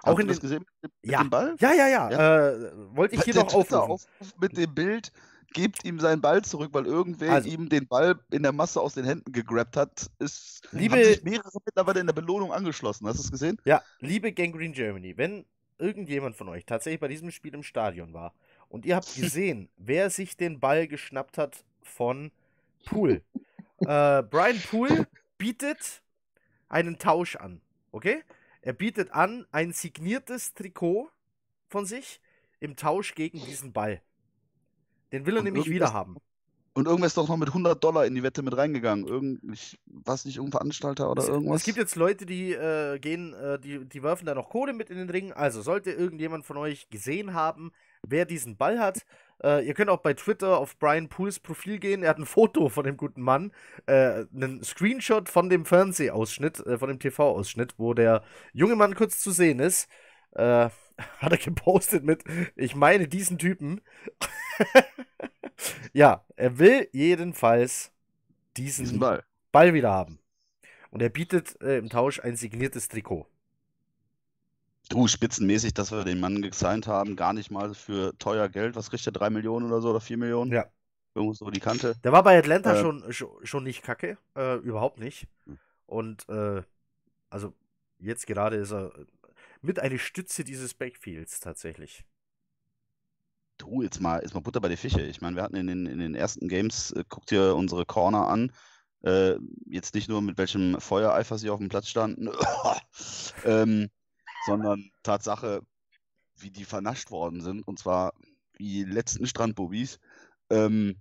Auch 0.03 0.13
Hast 0.13 0.21
in 0.21 0.27
das 0.29 0.39
gesehen 0.39 0.65
mit, 0.81 0.93
mit 1.01 1.11
ja. 1.11 1.19
dem 1.19 1.29
Ball? 1.29 1.57
Ja, 1.59 1.73
ja, 1.73 1.87
ja. 1.89 2.11
ja. 2.11 2.47
Äh, 2.47 2.71
wollte 2.95 3.15
ich 3.15 3.23
hier 3.23 3.35
noch 3.35 3.53
aufrufen. 3.53 3.91
Auf, 3.91 4.05
mit 4.39 4.55
dem 4.55 4.73
Bild 4.73 5.11
gebt 5.55 5.85
ihm 5.85 5.99
seinen 5.99 6.21
Ball 6.21 6.43
zurück, 6.43 6.69
weil 6.73 6.85
irgendwer 6.85 7.31
also, 7.31 7.49
ihm 7.49 7.69
den 7.69 7.87
Ball 7.87 8.19
in 8.29 8.43
der 8.43 8.51
Masse 8.51 8.79
aus 8.79 8.93
den 8.93 9.05
Händen 9.05 9.31
gegrabt 9.31 9.77
hat. 9.77 10.11
Ist, 10.19 10.67
liebe, 10.71 10.97
haben 10.97 11.05
sich 11.05 11.23
mehrere 11.23 11.59
mittlerweile 11.65 12.01
in 12.01 12.05
der 12.05 12.13
Belohnung 12.13 12.51
angeschlossen. 12.51 13.07
Hast 13.07 13.17
du 13.17 13.23
es 13.23 13.31
gesehen? 13.31 13.57
Ja, 13.63 13.81
liebe 13.99 14.33
Gangrene 14.33 14.73
Germany, 14.73 15.17
wenn 15.17 15.45
irgendjemand 15.79 16.35
von 16.35 16.49
euch 16.49 16.65
tatsächlich 16.65 16.99
bei 16.99 17.07
diesem 17.07 17.31
Spiel 17.31 17.53
im 17.53 17.63
Stadion 17.63 18.13
war 18.13 18.33
und 18.67 18.85
ihr 18.85 18.97
habt 18.97 19.15
gesehen, 19.15 19.69
wer 19.77 20.09
sich 20.09 20.35
den 20.35 20.59
Ball 20.59 20.87
geschnappt 20.87 21.37
hat 21.37 21.63
von 21.81 22.31
Pool. 22.85 23.21
äh, 23.79 24.23
Brian 24.23 24.61
Pool 24.69 25.07
bietet 25.37 26.01
einen 26.67 26.99
Tausch 26.99 27.37
an. 27.37 27.61
Okay? 27.93 28.23
Er 28.61 28.73
bietet 28.73 29.11
an 29.11 29.45
ein 29.51 29.71
signiertes 29.71 30.53
Trikot 30.53 31.09
von 31.69 31.85
sich 31.85 32.19
im 32.59 32.75
Tausch 32.75 33.15
gegen 33.15 33.39
diesen 33.39 33.71
Ball. 33.71 34.01
Den 35.11 35.25
will 35.25 35.35
er 35.35 35.39
und 35.39 35.45
nämlich 35.45 35.69
wieder 35.69 35.93
haben. 35.93 36.17
Und 36.73 36.87
irgendwer 36.87 37.07
ist 37.07 37.15
doch 37.15 37.29
noch 37.29 37.37
mit 37.37 37.47
100 37.47 37.81
Dollar 37.81 38.05
in 38.05 38.15
die 38.15 38.23
Wette 38.23 38.41
mit 38.43 38.55
reingegangen. 38.57 39.07
Irgend, 39.07 39.39
ich 39.53 39.79
weiß 39.87 40.25
nicht, 40.25 40.35
irgendein 40.35 40.59
Veranstalter 40.59 41.09
oder 41.09 41.23
es, 41.23 41.29
irgendwas. 41.29 41.61
Es 41.61 41.63
gibt 41.63 41.77
jetzt 41.77 41.95
Leute, 41.95 42.25
die 42.25 42.51
äh, 42.51 42.99
gehen, 42.99 43.33
äh, 43.33 43.57
die, 43.57 43.85
die 43.85 44.03
werfen 44.03 44.25
da 44.25 44.35
noch 44.35 44.49
Kohle 44.49 44.73
mit 44.73 44.89
in 44.89 44.97
den 44.97 45.09
Ring. 45.09 45.31
Also 45.31 45.61
sollte 45.61 45.91
irgendjemand 45.91 46.45
von 46.45 46.57
euch 46.57 46.89
gesehen 46.89 47.33
haben, 47.33 47.71
wer 48.05 48.25
diesen 48.25 48.57
Ball 48.57 48.77
hat, 48.77 49.05
äh, 49.41 49.65
ihr 49.65 49.73
könnt 49.73 49.89
auch 49.89 50.01
bei 50.01 50.13
Twitter 50.13 50.57
auf 50.57 50.77
Brian 50.77 51.07
Pools 51.07 51.39
Profil 51.39 51.79
gehen. 51.79 52.03
Er 52.03 52.09
hat 52.09 52.17
ein 52.17 52.25
Foto 52.25 52.67
von 52.67 52.83
dem 52.83 52.97
guten 52.97 53.21
Mann, 53.21 53.53
äh, 53.85 54.25
einen 54.33 54.61
Screenshot 54.61 55.29
von 55.29 55.49
dem 55.49 55.65
Fernsehausschnitt, 55.65 56.59
äh, 56.65 56.77
von 56.77 56.89
dem 56.89 56.99
TV-Ausschnitt, 56.99 57.75
wo 57.77 57.93
der 57.93 58.21
junge 58.51 58.75
Mann 58.75 58.95
kurz 58.95 59.19
zu 59.19 59.31
sehen 59.31 59.59
ist. 59.59 59.87
Äh, 60.31 60.69
hat 61.19 61.31
er 61.31 61.37
gepostet 61.37 62.03
mit, 62.03 62.23
ich 62.55 62.75
meine 62.75 63.07
diesen 63.07 63.37
Typen. 63.37 63.81
ja, 65.93 66.23
er 66.35 66.57
will 66.57 66.87
jedenfalls 66.91 67.91
diesen, 68.57 68.85
diesen 68.85 68.99
Ball. 68.99 69.23
Ball. 69.51 69.73
wieder 69.73 69.91
haben. 69.91 70.19
Und 70.91 71.01
er 71.01 71.09
bietet 71.09 71.59
äh, 71.61 71.77
im 71.77 71.89
Tausch 71.89 72.19
ein 72.19 72.35
signiertes 72.35 72.87
Trikot. 72.87 73.27
Du, 74.89 75.07
spitzenmäßig, 75.07 75.73
dass 75.73 75.91
wir 75.91 76.03
den 76.03 76.19
Mann 76.19 76.41
gesigned 76.41 76.87
haben, 76.87 77.15
gar 77.15 77.33
nicht 77.33 77.49
mal 77.49 77.73
für 77.73 78.17
teuer 78.17 78.49
Geld. 78.49 78.75
Was 78.75 78.89
kriegt 78.89 79.05
er? 79.05 79.11
Drei 79.11 79.29
Millionen 79.29 79.65
oder 79.65 79.81
so 79.81 79.89
oder 79.89 79.99
vier 79.99 80.17
Millionen? 80.17 80.51
Ja. 80.51 80.65
Irgendwo 81.15 81.33
so 81.33 81.49
die 81.49 81.59
Kante. 81.59 81.95
Der 82.03 82.11
war 82.11 82.23
bei 82.23 82.37
Atlanta 82.37 82.75
äh, 82.75 83.11
schon, 83.13 83.43
schon 83.43 83.63
nicht 83.63 83.81
kacke. 83.83 84.17
Äh, 84.35 84.57
überhaupt 84.57 84.99
nicht. 84.99 85.27
Hm. 85.45 85.57
Und 85.87 86.29
äh, 86.29 86.61
also 87.29 87.53
jetzt 87.99 88.27
gerade 88.27 88.57
ist 88.57 88.71
er 88.71 88.91
mit 89.61 89.79
eine 89.79 89.97
Stütze 89.97 90.43
dieses 90.43 90.73
Backfields 90.73 91.39
tatsächlich. 91.39 92.05
Du, 93.57 93.81
jetzt 93.81 94.01
mal, 94.01 94.21
jetzt 94.21 94.33
mal 94.33 94.41
Butter 94.41 94.59
bei 94.59 94.69
die 94.69 94.77
Fische. 94.77 95.01
Ich 95.01 95.21
meine, 95.21 95.35
wir 95.35 95.43
hatten 95.43 95.55
in 95.55 95.67
den, 95.67 95.85
in 95.85 95.99
den 95.99 96.15
ersten 96.15 96.47
Games, 96.47 96.91
äh, 96.91 97.03
guckt 97.07 97.31
ihr 97.31 97.55
unsere 97.55 97.85
Corner 97.85 98.27
an. 98.27 98.51
Äh, 99.03 99.35
jetzt 99.65 99.95
nicht 99.95 100.09
nur 100.09 100.21
mit 100.21 100.37
welchem 100.37 100.79
Feuereifer 100.79 101.37
sie 101.37 101.49
auf 101.49 101.59
dem 101.59 101.69
Platz 101.69 101.87
standen. 101.87 102.29
ähm, 103.45 103.89
sondern 104.45 104.91
Tatsache, 105.03 105.61
wie 106.37 106.51
die 106.51 106.65
vernascht 106.65 107.11
worden 107.11 107.41
sind, 107.41 107.67
und 107.67 107.79
zwar 107.79 108.13
wie 108.53 108.85
die 108.85 108.91
letzten 108.91 109.25
Strandbubis. 109.25 109.99
Ähm, 110.49 110.97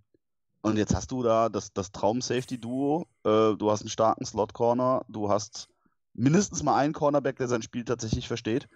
und 0.62 0.78
jetzt 0.78 0.94
hast 0.94 1.11
du 1.11 1.22
da 1.22 1.48
das, 1.48 1.72
das 1.72 1.92
Traum-Safety-Duo, 1.92 3.07
äh, 3.24 3.57
du 3.57 3.70
hast 3.70 3.82
einen 3.82 3.90
starken 3.90 4.24
Slot-Corner, 4.24 5.05
du 5.09 5.28
hast 5.28 5.68
mindestens 6.14 6.62
mal 6.62 6.76
einen 6.76 6.94
Cornerback, 6.94 7.36
der 7.36 7.48
sein 7.48 7.62
Spiel 7.62 7.84
tatsächlich 7.84 8.28
versteht 8.28 8.68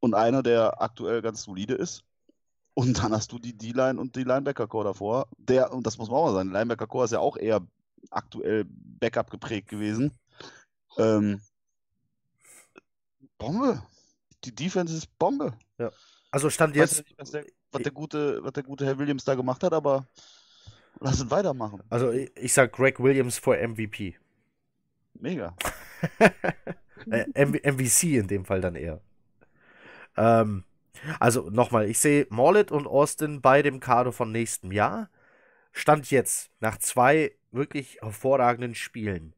und 0.00 0.14
einer, 0.14 0.42
der 0.42 0.80
aktuell 0.80 1.20
ganz 1.20 1.42
solide 1.42 1.74
ist. 1.74 2.04
Und 2.74 3.02
dann 3.02 3.12
hast 3.12 3.32
du 3.32 3.38
die 3.38 3.56
D-Line 3.56 4.00
und 4.00 4.16
die 4.16 4.24
Linebacker-Core 4.24 4.84
davor. 4.84 5.28
Der, 5.38 5.72
und 5.72 5.86
das 5.86 5.98
muss 5.98 6.08
man 6.08 6.18
auch 6.18 6.26
mal 6.26 6.34
sagen, 6.34 6.52
Linebacker-Core 6.52 7.04
ist 7.04 7.10
ja 7.10 7.18
auch 7.18 7.36
eher 7.36 7.66
aktuell 8.10 8.64
Backup 8.68 9.30
geprägt 9.30 9.68
gewesen. 9.68 10.12
Ähm, 10.96 11.40
Bombe. 13.38 13.82
Die 14.44 14.54
Defense 14.54 14.96
ist 14.96 15.18
Bombe. 15.18 15.52
Ja. 15.78 15.90
Also 16.30 16.48
stand 16.48 16.76
jetzt. 16.76 16.98
Nicht, 16.98 17.18
was, 17.18 17.30
der, 17.32 17.44
was, 17.72 17.82
der, 17.82 17.92
gute, 17.92 18.42
was 18.42 18.52
der 18.52 18.62
gute 18.62 18.86
Herr 18.86 18.98
Williams 18.98 19.24
da 19.24 19.34
gemacht 19.34 19.62
hat, 19.62 19.72
aber 19.72 20.06
lass 21.00 21.20
ihn 21.20 21.30
weitermachen. 21.30 21.82
Also 21.90 22.12
ich, 22.12 22.30
ich 22.36 22.52
sag 22.52 22.72
Greg 22.72 23.00
Williams 23.00 23.38
vor 23.38 23.56
MVP. 23.56 24.16
Mega. 25.14 25.54
Äh, 27.10 27.46
MVC 27.46 28.18
in 28.18 28.28
dem 28.28 28.44
Fall 28.44 28.60
dann 28.60 28.74
eher. 28.74 29.00
Ähm, 30.18 30.64
also 31.18 31.50
nochmal, 31.50 31.88
ich 31.88 31.98
sehe 31.98 32.26
Morlet 32.30 32.70
und 32.72 32.86
Austin 32.86 33.40
bei 33.40 33.62
dem 33.62 33.80
Kader 33.80 34.12
von 34.12 34.32
nächstem 34.32 34.72
Jahr. 34.72 35.10
Stand 35.72 36.10
jetzt, 36.10 36.50
nach 36.60 36.78
zwei 36.78 37.32
wirklich 37.52 37.98
hervorragenden 38.00 38.74
Spielen, 38.74 39.34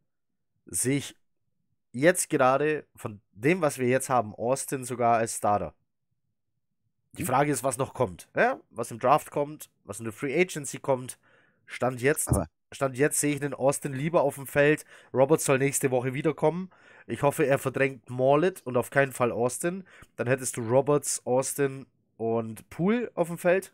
sehe 0.67 0.99
ich 0.99 1.17
jetzt 1.93 2.31
gerade 2.31 2.87
von 2.97 3.21
dem, 3.33 3.61
was 3.61 3.79
wir 3.79 3.89
jetzt 3.89 4.09
haben, 4.09 4.35
Austin 4.35 4.85
sogar 4.85 5.17
als 5.19 5.37
Starter. 5.37 5.75
Die 7.19 7.25
Frage 7.25 7.53
ist, 7.53 7.63
was 7.63 7.77
noch 7.77 7.93
kommt. 7.93 8.29
Ja? 8.35 8.59
Was 8.71 8.91
im 8.91 8.99
Draft 8.99 9.31
kommt, 9.31 9.71
was 9.85 9.99
in 9.99 10.05
der 10.05 10.15
Free 10.15 10.39
Agency 10.39 10.79
kommt. 10.79 11.19
Stand 11.67 12.01
jetzt, 12.01 12.31
Stand 12.73 12.97
jetzt 12.97 13.21
sehe 13.21 13.35
ich 13.35 13.41
den 13.41 13.55
Austin 13.55 13.93
lieber 13.93 14.23
auf 14.23 14.37
dem 14.37 14.47
Feld. 14.47 14.85
Roberts 15.13 15.45
soll 15.45 15.59
nächste 15.59 15.91
Woche 15.91 16.15
wiederkommen. 16.15 16.71
Ich 17.07 17.23
hoffe, 17.23 17.47
er 17.47 17.59
verdrängt 17.59 18.09
Morlet 18.09 18.63
und 18.65 18.77
auf 18.77 18.91
keinen 18.91 19.13
Fall 19.13 19.31
Austin. 19.31 19.85
Dann 20.17 20.27
hättest 20.27 20.57
du 20.57 20.63
Roberts, 20.63 21.25
Austin 21.27 21.87
und 22.17 22.69
Poole 22.71 23.11
auf 23.15 23.29
dem 23.29 23.39
Feld. 23.39 23.73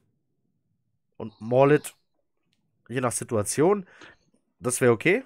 Und 1.17 1.41
Morlet, 1.41 1.95
je 2.89 3.01
nach 3.01 3.13
Situation. 3.13 3.87
Das 4.61 4.81
wäre 4.81 4.93
okay. 4.93 5.25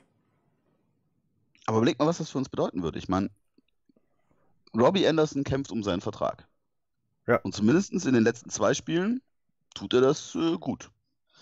Aber 1.67 1.79
überleg 1.79 1.99
mal, 1.99 2.07
was 2.07 2.19
das 2.19 2.31
für 2.31 2.39
uns 2.39 2.49
bedeuten 2.49 2.83
würde. 2.83 2.99
Ich 2.99 3.09
meine, 3.09 3.31
Robbie 4.75 5.07
Anderson 5.07 5.45
kämpft 5.45 5.71
um 5.71 5.83
seinen 5.83 6.01
Vertrag. 6.01 6.47
Ja. 7.27 7.37
Und 7.37 7.55
zumindest 7.55 7.93
in 7.93 8.15
den 8.15 8.25
letzten 8.25 8.51
zwei 8.51 8.75
Spielen 8.75 9.23
tut 9.75 9.95
er 9.95 10.01
das 10.01 10.35
äh, 10.35 10.59
gut. 10.59 10.91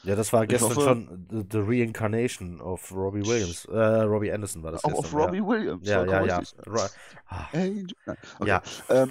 Ja, 0.02 0.16
das 0.16 0.32
war 0.32 0.44
ich 0.44 0.48
gestern 0.48 0.70
hoffe, 0.70 0.80
schon 0.80 1.46
the, 1.50 1.58
Reincarnation 1.58 2.60
of 2.60 2.90
Robbie 2.92 3.24
Williams. 3.24 3.66
Äh, 3.66 3.78
Robbie 3.78 4.32
Anderson 4.32 4.62
war 4.62 4.72
das. 4.72 4.84
Auch 4.84 4.94
auf 4.94 5.12
Robbie 5.12 5.38
ja. 5.38 5.46
Williams. 5.46 5.88
Ja, 5.88 6.04
ja, 6.04 6.24
ja. 6.24 6.42
Ah. 7.26 7.48
Hey, 7.50 7.86
okay. 8.06 8.48
ja. 8.48 8.62
Ähm, 8.88 9.10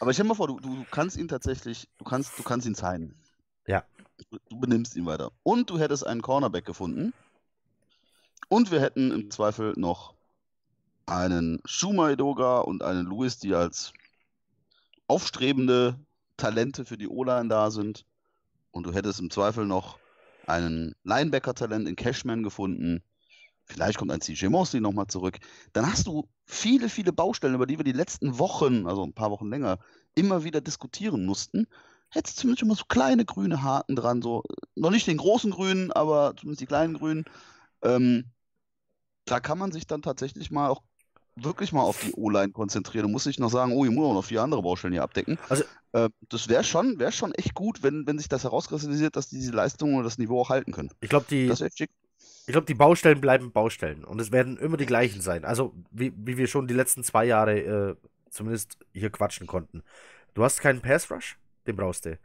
aber 0.00 0.12
stell 0.12 0.24
dir 0.24 0.30
mal 0.30 0.34
vor, 0.34 0.48
du, 0.48 0.58
du 0.58 0.84
kannst 0.90 1.16
ihn 1.16 1.28
tatsächlich, 1.28 1.88
du 1.98 2.04
kannst, 2.04 2.36
du 2.36 2.42
kannst 2.42 2.66
ihn 2.66 2.74
zeigen. 2.74 3.14
Ja. 3.68 3.84
Du 4.48 4.58
benimmst 4.58 4.96
ihn 4.96 5.06
weiter. 5.06 5.30
Und 5.44 5.70
du 5.70 5.78
hättest 5.78 6.04
einen 6.06 6.22
Cornerback 6.22 6.64
gefunden. 6.64 7.12
Und 8.48 8.72
wir 8.72 8.80
hätten 8.80 9.12
im 9.12 9.30
Zweifel 9.30 9.74
noch 9.76 10.14
einen 11.06 11.60
Shuma 11.64 12.10
Edoga 12.10 12.58
und 12.58 12.82
einen 12.82 13.06
Lewis, 13.06 13.38
die 13.38 13.54
als 13.54 13.92
aufstrebende 15.06 15.98
Talente 16.36 16.84
für 16.84 16.96
die 16.96 17.08
O-Line 17.08 17.48
da 17.48 17.70
sind. 17.70 18.04
Und 18.72 18.84
du 18.84 18.92
hättest 18.92 19.20
im 19.20 19.30
Zweifel 19.30 19.66
noch 19.66 19.98
einen 20.46 20.94
Linebacker-Talent 21.04 21.86
in 21.86 21.94
Cashman 21.94 22.42
gefunden. 22.42 23.02
Vielleicht 23.64 23.98
kommt 23.98 24.10
ein 24.10 24.20
CJ 24.20 24.46
Mosley 24.46 24.80
nochmal 24.80 25.06
zurück. 25.06 25.38
Dann 25.72 25.86
hast 25.86 26.06
du 26.08 26.28
viele, 26.46 26.88
viele 26.88 27.12
Baustellen, 27.12 27.54
über 27.54 27.66
die 27.66 27.78
wir 27.78 27.84
die 27.84 27.92
letzten 27.92 28.38
Wochen, 28.38 28.86
also 28.86 29.04
ein 29.04 29.14
paar 29.14 29.30
Wochen 29.30 29.48
länger, 29.48 29.78
immer 30.14 30.42
wieder 30.42 30.60
diskutieren 30.60 31.24
mussten. 31.24 31.66
Hättest 32.10 32.38
zumindest 32.38 32.60
schon 32.60 32.68
mal 32.68 32.74
so 32.74 32.84
kleine 32.88 33.24
grüne 33.24 33.62
Haken 33.62 33.94
dran, 33.94 34.20
so 34.20 34.42
noch 34.74 34.90
nicht 34.90 35.06
den 35.06 35.16
großen 35.16 35.50
grünen, 35.50 35.92
aber 35.92 36.34
zumindest 36.36 36.60
die 36.60 36.66
kleinen 36.66 36.94
grünen. 36.94 37.24
Ähm, 37.82 38.32
da 39.24 39.38
kann 39.40 39.58
man 39.58 39.70
sich 39.70 39.86
dann 39.86 40.02
tatsächlich 40.02 40.50
mal 40.50 40.68
auch 40.68 40.82
wirklich 41.36 41.72
mal 41.72 41.82
auf 41.82 42.00
die 42.00 42.12
O-Line 42.12 42.52
konzentrieren 42.52 43.06
und 43.06 43.12
muss 43.12 43.24
sich 43.24 43.38
noch 43.38 43.50
sagen, 43.50 43.72
oh, 43.72 43.84
ich 43.84 43.90
muss 43.90 44.06
auch 44.06 44.14
noch 44.14 44.24
vier 44.24 44.42
andere 44.42 44.62
Baustellen 44.62 44.92
hier 44.92 45.02
abdecken. 45.02 45.38
Also, 45.48 45.64
äh, 45.92 46.10
das 46.28 46.48
wäre 46.48 46.64
schon, 46.64 46.98
wär 46.98 47.12
schon 47.12 47.32
echt 47.32 47.54
gut, 47.54 47.82
wenn, 47.82 48.06
wenn 48.06 48.18
sich 48.18 48.28
das 48.28 48.44
herauskristallisiert, 48.44 49.16
dass 49.16 49.28
die 49.28 49.36
diese 49.36 49.52
Leistung 49.52 49.94
oder 49.94 50.04
das 50.04 50.18
Niveau 50.18 50.40
auch 50.40 50.50
halten 50.50 50.72
können. 50.72 50.90
Ich 51.00 51.08
glaube, 51.08 51.26
die. 51.28 51.50
Ich 52.44 52.52
glaube, 52.52 52.66
die 52.66 52.74
Baustellen 52.74 53.20
bleiben 53.20 53.52
Baustellen 53.52 54.04
und 54.04 54.20
es 54.20 54.32
werden 54.32 54.56
immer 54.56 54.76
die 54.76 54.86
gleichen 54.86 55.20
sein. 55.20 55.44
Also, 55.44 55.74
wie, 55.92 56.12
wie 56.16 56.36
wir 56.36 56.48
schon 56.48 56.66
die 56.66 56.74
letzten 56.74 57.04
zwei 57.04 57.24
Jahre 57.24 57.60
äh, 57.60 57.96
zumindest 58.30 58.78
hier 58.92 59.10
quatschen 59.10 59.46
konnten. 59.46 59.82
Du 60.34 60.42
hast 60.42 60.60
keinen 60.60 60.80
Pass 60.80 61.10
Rush, 61.10 61.38
den 61.66 61.76
brauchst 61.76 62.04
du. 62.04 62.18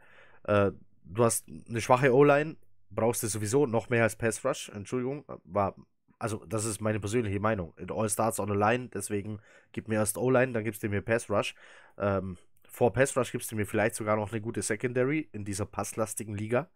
Äh, 0.44 0.72
du 1.04 1.24
hast 1.24 1.46
eine 1.68 1.80
schwache 1.80 2.12
O-Line, 2.12 2.56
brauchst 2.90 3.22
du 3.22 3.28
sowieso 3.28 3.66
noch 3.66 3.90
mehr 3.90 4.02
als 4.02 4.16
Pass 4.16 4.44
Rush. 4.44 4.70
Entschuldigung, 4.70 5.24
war 5.44 5.76
also 6.18 6.44
das 6.46 6.64
ist 6.64 6.80
meine 6.80 7.00
persönliche 7.00 7.40
Meinung. 7.40 7.74
It 7.78 7.90
all 7.90 8.08
starts 8.08 8.40
on 8.40 8.50
a 8.50 8.54
line, 8.54 8.88
deswegen 8.88 9.40
gib 9.72 9.88
mir 9.88 9.96
erst 9.96 10.18
O-Line, 10.18 10.52
dann 10.52 10.64
gibst 10.64 10.82
du 10.82 10.88
mir 10.88 11.02
Pass 11.02 11.30
Rush. 11.30 11.54
Ähm, 11.96 12.38
vor 12.68 12.92
Pass 12.92 13.16
Rush 13.16 13.32
gibst 13.32 13.50
du 13.52 13.56
mir 13.56 13.66
vielleicht 13.66 13.94
sogar 13.94 14.16
noch 14.16 14.32
eine 14.32 14.40
gute 14.40 14.62
Secondary 14.62 15.28
in 15.32 15.44
dieser 15.44 15.66
passlastigen 15.66 16.36
Liga. 16.36 16.70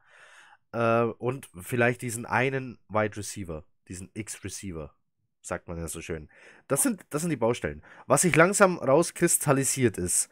Äh, 0.72 1.03
und 1.03 1.49
vielleicht 1.61 2.03
diesen 2.03 2.26
einen 2.26 2.78
Wide 2.88 3.16
Receiver, 3.16 3.64
diesen 3.88 4.11
X-Receiver, 4.14 4.95
sagt 5.40 5.68
man 5.68 5.78
ja 5.78 5.88
so 5.88 6.01
schön. 6.01 6.28
Das 6.68 6.82
sind, 6.82 7.05
das 7.11 7.22
sind 7.22 7.30
die 7.30 7.36
Baustellen. 7.36 7.82
Was 8.07 8.22
sich 8.22 8.34
langsam 8.36 8.78
rauskristallisiert 8.78 9.99
ist, 9.99 10.30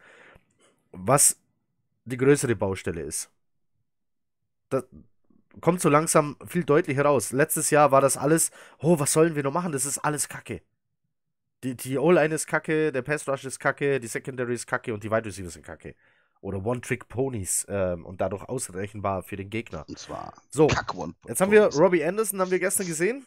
was 0.92 1.40
die 2.04 2.16
größere 2.16 2.56
Baustelle 2.56 3.02
ist. 3.02 3.30
Das, 4.68 4.84
kommt 5.60 5.80
so 5.80 5.88
langsam 5.88 6.36
viel 6.46 6.64
deutlicher 6.64 7.04
raus. 7.04 7.32
Letztes 7.32 7.70
Jahr 7.70 7.90
war 7.90 8.00
das 8.00 8.16
alles, 8.16 8.50
oh, 8.78 8.98
was 8.98 9.12
sollen 9.12 9.34
wir 9.34 9.42
noch 9.42 9.52
machen? 9.52 9.72
Das 9.72 9.84
ist 9.84 9.98
alles 9.98 10.28
Kacke. 10.28 10.62
Die, 11.62 11.76
die 11.76 11.98
O-Line 11.98 12.34
ist 12.34 12.46
kacke, 12.46 12.90
der 12.90 13.02
Pass 13.02 13.28
Rush 13.28 13.44
ist 13.44 13.58
kacke, 13.58 14.00
die 14.00 14.06
Secondary 14.06 14.54
ist 14.54 14.66
kacke 14.66 14.94
und 14.94 15.04
die 15.04 15.10
Wide 15.10 15.26
Receivers 15.26 15.52
sind 15.52 15.66
kacke. 15.66 15.94
Oder 16.40 16.64
One-Trick-Ponies 16.64 17.66
ähm, 17.68 18.06
und 18.06 18.22
dadurch 18.22 18.48
ausrechenbar 18.48 19.22
für 19.22 19.36
den 19.36 19.50
Gegner. 19.50 19.84
Und 19.86 19.98
zwar 19.98 20.32
so. 20.48 20.68
Jetzt 21.28 21.42
haben 21.42 21.52
wir 21.52 21.66
Robbie 21.66 22.02
Anderson, 22.02 22.40
haben 22.40 22.50
wir 22.50 22.58
gestern 22.58 22.86
gesehen. 22.86 23.26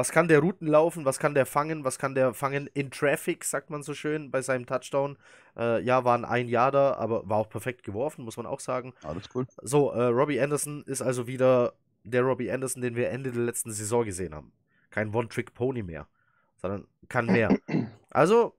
Was 0.00 0.12
kann 0.12 0.28
der 0.28 0.38
Routen 0.38 0.66
laufen? 0.66 1.04
Was 1.04 1.18
kann 1.18 1.34
der 1.34 1.44
fangen? 1.44 1.84
Was 1.84 1.98
kann 1.98 2.14
der 2.14 2.32
fangen 2.32 2.68
in 2.68 2.90
Traffic, 2.90 3.44
sagt 3.44 3.68
man 3.68 3.82
so 3.82 3.92
schön 3.92 4.30
bei 4.30 4.40
seinem 4.40 4.64
Touchdown? 4.64 5.18
Äh, 5.58 5.82
ja, 5.82 6.06
waren 6.06 6.24
ein 6.24 6.48
Jahr 6.48 6.70
da, 6.70 6.94
aber 6.94 7.28
war 7.28 7.36
auch 7.36 7.50
perfekt 7.50 7.82
geworfen, 7.82 8.24
muss 8.24 8.38
man 8.38 8.46
auch 8.46 8.60
sagen. 8.60 8.94
Alles 9.02 9.28
cool. 9.34 9.46
So, 9.60 9.90
äh, 9.90 10.04
Robbie 10.04 10.40
Anderson 10.40 10.84
ist 10.84 11.02
also 11.02 11.26
wieder 11.26 11.74
der 12.04 12.22
Robbie 12.22 12.50
Anderson, 12.50 12.80
den 12.80 12.96
wir 12.96 13.10
Ende 13.10 13.30
der 13.30 13.42
letzten 13.42 13.72
Saison 13.72 14.06
gesehen 14.06 14.34
haben. 14.34 14.52
Kein 14.88 15.14
One-Trick-Pony 15.14 15.82
mehr, 15.82 16.08
sondern 16.56 16.86
kann 17.10 17.26
mehr. 17.26 17.58
Also, 18.12 18.56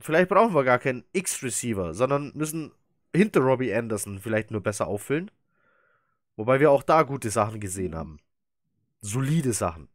vielleicht 0.00 0.28
brauchen 0.28 0.52
wir 0.52 0.64
gar 0.64 0.80
keinen 0.80 1.04
X-Receiver, 1.12 1.94
sondern 1.94 2.32
müssen 2.34 2.72
hinter 3.14 3.40
Robbie 3.40 3.72
Anderson 3.72 4.18
vielleicht 4.18 4.50
nur 4.50 4.64
besser 4.64 4.88
auffüllen. 4.88 5.30
Wobei 6.34 6.58
wir 6.58 6.72
auch 6.72 6.82
da 6.82 7.04
gute 7.04 7.30
Sachen 7.30 7.60
gesehen 7.60 7.94
haben. 7.94 8.18
Solide 9.00 9.52
Sachen. 9.52 9.88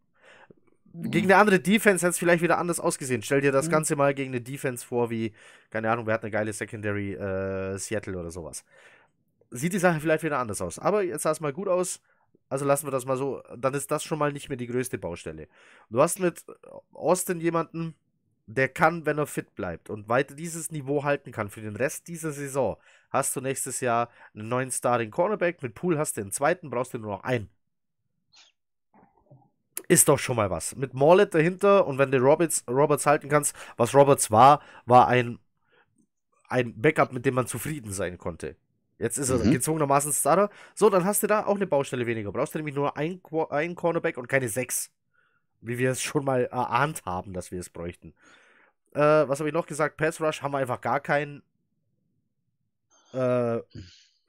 Gegen 0.94 1.32
eine 1.32 1.38
andere 1.38 1.60
Defense 1.60 2.06
hätte 2.06 2.12
es 2.12 2.18
vielleicht 2.20 2.44
wieder 2.44 2.58
anders 2.58 2.80
ausgesehen. 2.80 3.22
Stell 3.22 3.42
dir 3.42 3.52
das 3.52 3.68
mhm. 3.68 3.72
Ganze 3.72 3.96
mal 3.96 4.14
gegen 4.14 4.32
eine 4.32 4.42
Defense 4.42 4.86
vor, 4.86 5.10
wie, 5.10 5.34
keine 5.70 5.90
Ahnung, 5.90 6.06
wer 6.06 6.16
hat 6.16 6.24
eine 6.24 6.32
geile 6.32 6.52
Secondary, 6.52 7.14
äh, 7.14 7.78
Seattle 7.78 8.18
oder 8.18 8.32
sowas. 8.32 8.66
Sieht 9.52 9.74
die 9.74 9.80
Sache 9.80 10.00
vielleicht 10.00 10.24
wieder 10.24 10.40
anders 10.40 10.62
aus. 10.62 10.80
Aber 10.80 11.04
jetzt 11.04 11.24
sah 11.24 11.32
es 11.32 11.40
mal 11.40 11.54
gut 11.54 11.68
aus. 11.68 12.02
Also 12.50 12.66
lassen 12.66 12.88
wir 12.88 12.92
das 12.92 13.06
mal 13.06 13.18
so. 13.18 13.42
Dann 13.58 13.74
ist 13.74 13.90
das 13.92 14.04
schon 14.04 14.20
mal 14.20 14.34
nicht 14.34 14.50
mehr 14.50 14.58
die 14.58 14.68
größte 14.68 14.98
Baustelle. 14.98 15.48
Du 15.90 16.02
hast 16.02 16.20
mit 16.20 16.46
Austin 16.92 17.40
jemanden, 17.40 17.96
der 18.46 18.68
kann, 18.68 19.06
wenn 19.06 19.18
er 19.18 19.28
fit 19.28 19.56
bleibt 19.56 19.90
und 19.90 20.10
weiter 20.10 20.36
dieses 20.36 20.72
Niveau 20.72 21.04
halten 21.06 21.32
kann 21.32 21.50
für 21.50 21.62
den 21.62 21.76
Rest 21.78 22.08
dieser 22.08 22.32
Saison, 22.32 22.78
hast 23.10 23.36
du 23.36 23.42
nächstes 23.42 23.80
Jahr 23.80 24.10
einen 24.34 24.50
neuen 24.50 24.72
Starting 24.72 25.12
Cornerback. 25.12 25.62
Mit 25.64 25.76
Pool 25.76 25.98
hast 25.98 26.18
du 26.18 26.22
den 26.22 26.32
zweiten, 26.32 26.70
brauchst 26.70 26.94
du 26.94 26.98
nur 26.98 27.12
noch 27.12 27.24
einen 27.24 27.50
ist 29.92 30.08
doch 30.08 30.18
schon 30.18 30.38
mal 30.38 30.50
was. 30.50 30.76
Mit 30.78 30.94
Morlet 30.94 31.36
dahinter 31.36 31.86
und 31.86 31.98
wenn 31.98 32.12
du 32.12 32.18
Roberts, 32.18 32.64
Roberts 32.66 33.06
halten 33.06 33.28
kannst, 33.28 33.54
was 33.76 33.94
Roberts 33.94 34.32
war, 34.32 34.62
war 34.86 35.10
ein, 35.10 35.38
ein 36.48 36.80
Backup, 36.82 37.12
mit 37.12 37.26
dem 37.26 37.36
man 37.36 37.46
zufrieden 37.46 37.92
sein 37.92 38.18
konnte. 38.18 38.56
Jetzt 39.00 39.18
ist 39.18 39.30
er 39.30 39.40
mhm. 39.40 39.52
gezwungenermaßen 39.52 40.14
Starter. 40.14 40.50
So, 40.76 40.90
dann 40.90 41.04
hast 41.04 41.24
du 41.24 41.28
da 41.28 41.46
auch 41.46 41.56
eine 41.56 41.68
Baustelle 41.68 42.06
weniger. 42.06 42.32
Brauchst 42.32 42.54
du 42.54 42.60
nämlich 42.60 42.76
nur 42.76 42.96
ein, 42.96 43.20
ein 43.50 43.76
Cornerback 43.76 44.18
und 44.18 44.30
keine 44.30 44.48
sechs. 44.48 44.92
Wie 45.60 45.78
wir 45.78 45.92
es 45.92 46.02
schon 46.02 46.24
mal 46.24 46.46
erahnt 46.46 47.04
haben, 47.06 47.34
dass 47.34 47.52
wir 47.52 47.60
es 47.60 47.70
bräuchten. 47.70 48.14
Äh, 48.94 49.00
was 49.00 49.40
habe 49.40 49.50
ich 49.50 49.54
noch 49.54 49.68
gesagt? 49.68 49.98
Pass 49.98 50.22
Rush 50.22 50.42
haben 50.42 50.54
wir 50.54 50.60
einfach 50.60 50.80
gar 50.80 51.02
keinen. 51.02 51.44
Äh, 53.14 53.60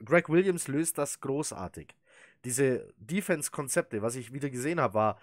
Greg 0.04 0.28
Williams 0.28 0.66
löst 0.66 0.98
das 0.98 1.20
großartig. 1.20 1.94
Diese 2.44 2.92
Defense-Konzepte, 2.96 4.02
was 4.02 4.16
ich 4.16 4.32
wieder 4.32 4.50
gesehen 4.50 4.80
habe, 4.80 4.94
war, 4.94 5.18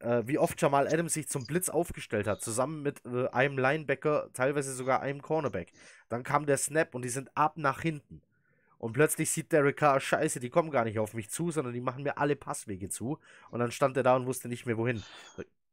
äh, 0.00 0.22
wie 0.26 0.38
oft 0.38 0.60
Jamal 0.60 0.88
Adams 0.88 1.14
sich 1.14 1.28
zum 1.28 1.46
Blitz 1.46 1.68
aufgestellt 1.68 2.26
hat, 2.26 2.42
zusammen 2.42 2.82
mit 2.82 3.02
äh, 3.06 3.28
einem 3.28 3.58
Linebacker, 3.58 4.30
teilweise 4.32 4.72
sogar 4.74 5.00
einem 5.00 5.22
Cornerback. 5.22 5.72
Dann 6.08 6.22
kam 6.22 6.46
der 6.46 6.56
Snap 6.56 6.94
und 6.94 7.02
die 7.02 7.08
sind 7.08 7.30
ab 7.36 7.56
nach 7.56 7.80
hinten. 7.80 8.22
Und 8.78 8.92
plötzlich 8.92 9.30
sieht 9.30 9.52
Derek 9.52 9.78
Carr, 9.78 10.00
scheiße, 10.00 10.38
die 10.38 10.50
kommen 10.50 10.70
gar 10.70 10.84
nicht 10.84 10.98
auf 10.98 11.14
mich 11.14 11.30
zu, 11.30 11.50
sondern 11.50 11.72
die 11.72 11.80
machen 11.80 12.02
mir 12.02 12.18
alle 12.18 12.36
Passwege 12.36 12.88
zu. 12.88 13.18
Und 13.50 13.60
dann 13.60 13.72
stand 13.72 13.96
er 13.96 14.02
da 14.02 14.16
und 14.16 14.26
wusste 14.26 14.48
nicht 14.48 14.66
mehr 14.66 14.76
wohin. 14.76 15.02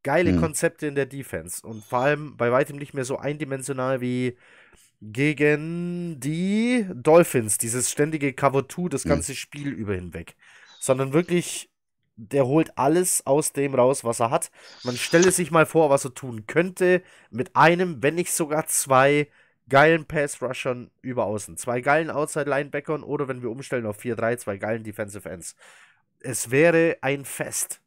Geile 0.03 0.33
mhm. 0.33 0.39
Konzepte 0.39 0.87
in 0.87 0.95
der 0.95 1.05
Defense. 1.05 1.65
Und 1.65 1.83
vor 1.83 1.99
allem 1.99 2.37
bei 2.37 2.51
weitem 2.51 2.77
nicht 2.77 2.93
mehr 2.93 3.05
so 3.05 3.17
eindimensional 3.17 3.99
wie 3.99 4.37
gegen 5.01 6.19
die 6.19 6.87
Dolphins. 6.93 7.57
Dieses 7.57 7.91
ständige 7.91 8.31
Cover 8.33 8.67
2 8.67 8.89
das 8.89 9.03
hm. 9.03 9.09
ganze 9.09 9.33
mhm. 9.33 9.35
Spiel 9.35 9.69
über 9.69 9.95
hinweg. 9.95 10.35
Sondern 10.79 11.13
wirklich 11.13 11.69
der 12.15 12.45
holt 12.45 12.77
alles 12.77 13.25
aus 13.25 13.53
dem 13.53 13.75
raus, 13.75 14.03
was 14.03 14.19
er 14.19 14.29
hat. 14.31 14.51
Man 14.83 14.97
stelle 14.97 15.31
sich 15.31 15.51
mal 15.51 15.65
vor, 15.65 15.89
was 15.89 16.05
er 16.05 16.13
tun 16.13 16.45
könnte 16.47 17.01
mit 17.31 17.55
einem, 17.55 18.03
wenn 18.03 18.15
nicht 18.15 18.33
sogar 18.33 18.67
zwei 18.67 19.27
geilen 19.69 20.05
Pass-Rushern 20.05 20.91
über 21.01 21.25
außen. 21.25 21.57
Zwei 21.57 21.81
geilen 21.81 22.11
Outside-Linebackern 22.11 23.03
oder 23.03 23.27
wenn 23.27 23.41
wir 23.41 23.49
umstellen 23.49 23.85
auf 23.85 23.99
4-3, 23.99 24.37
zwei 24.37 24.57
geilen 24.57 24.83
Defensive 24.83 25.29
Ends. 25.29 25.55
Es 26.19 26.51
wäre 26.51 26.97
ein 27.01 27.25
Fest. 27.25 27.81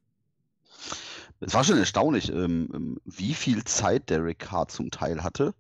Es 1.41 1.55
war 1.55 1.64
schon 1.64 1.79
erstaunlich, 1.79 2.31
ähm, 2.31 2.70
ähm, 2.74 3.01
wie 3.05 3.35
viel 3.35 3.64
Zeit 3.64 4.09
Derek 4.09 4.39
Carr 4.39 4.68
zum 4.68 4.91
Teil 4.91 5.22
hatte 5.22 5.55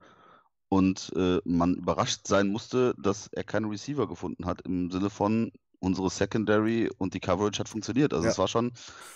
und 0.68 1.12
äh, 1.16 1.38
man 1.44 1.74
überrascht 1.74 2.26
sein 2.26 2.48
musste, 2.48 2.94
dass 2.98 3.28
er 3.28 3.44
keinen 3.44 3.66
Receiver 3.66 4.08
gefunden 4.08 4.46
hat 4.46 4.62
im 4.62 4.90
Sinne 4.90 5.10
von 5.10 5.52
unsere 5.80 6.10
Secondary 6.10 6.90
und 6.98 7.14
die 7.14 7.20
Coverage 7.20 7.58
hat 7.58 7.68
funktioniert. 7.68 8.12
Also 8.12 8.28
es 8.28 8.34
Ja. 8.34 8.38
war 8.38 8.48
schon, 8.48 8.72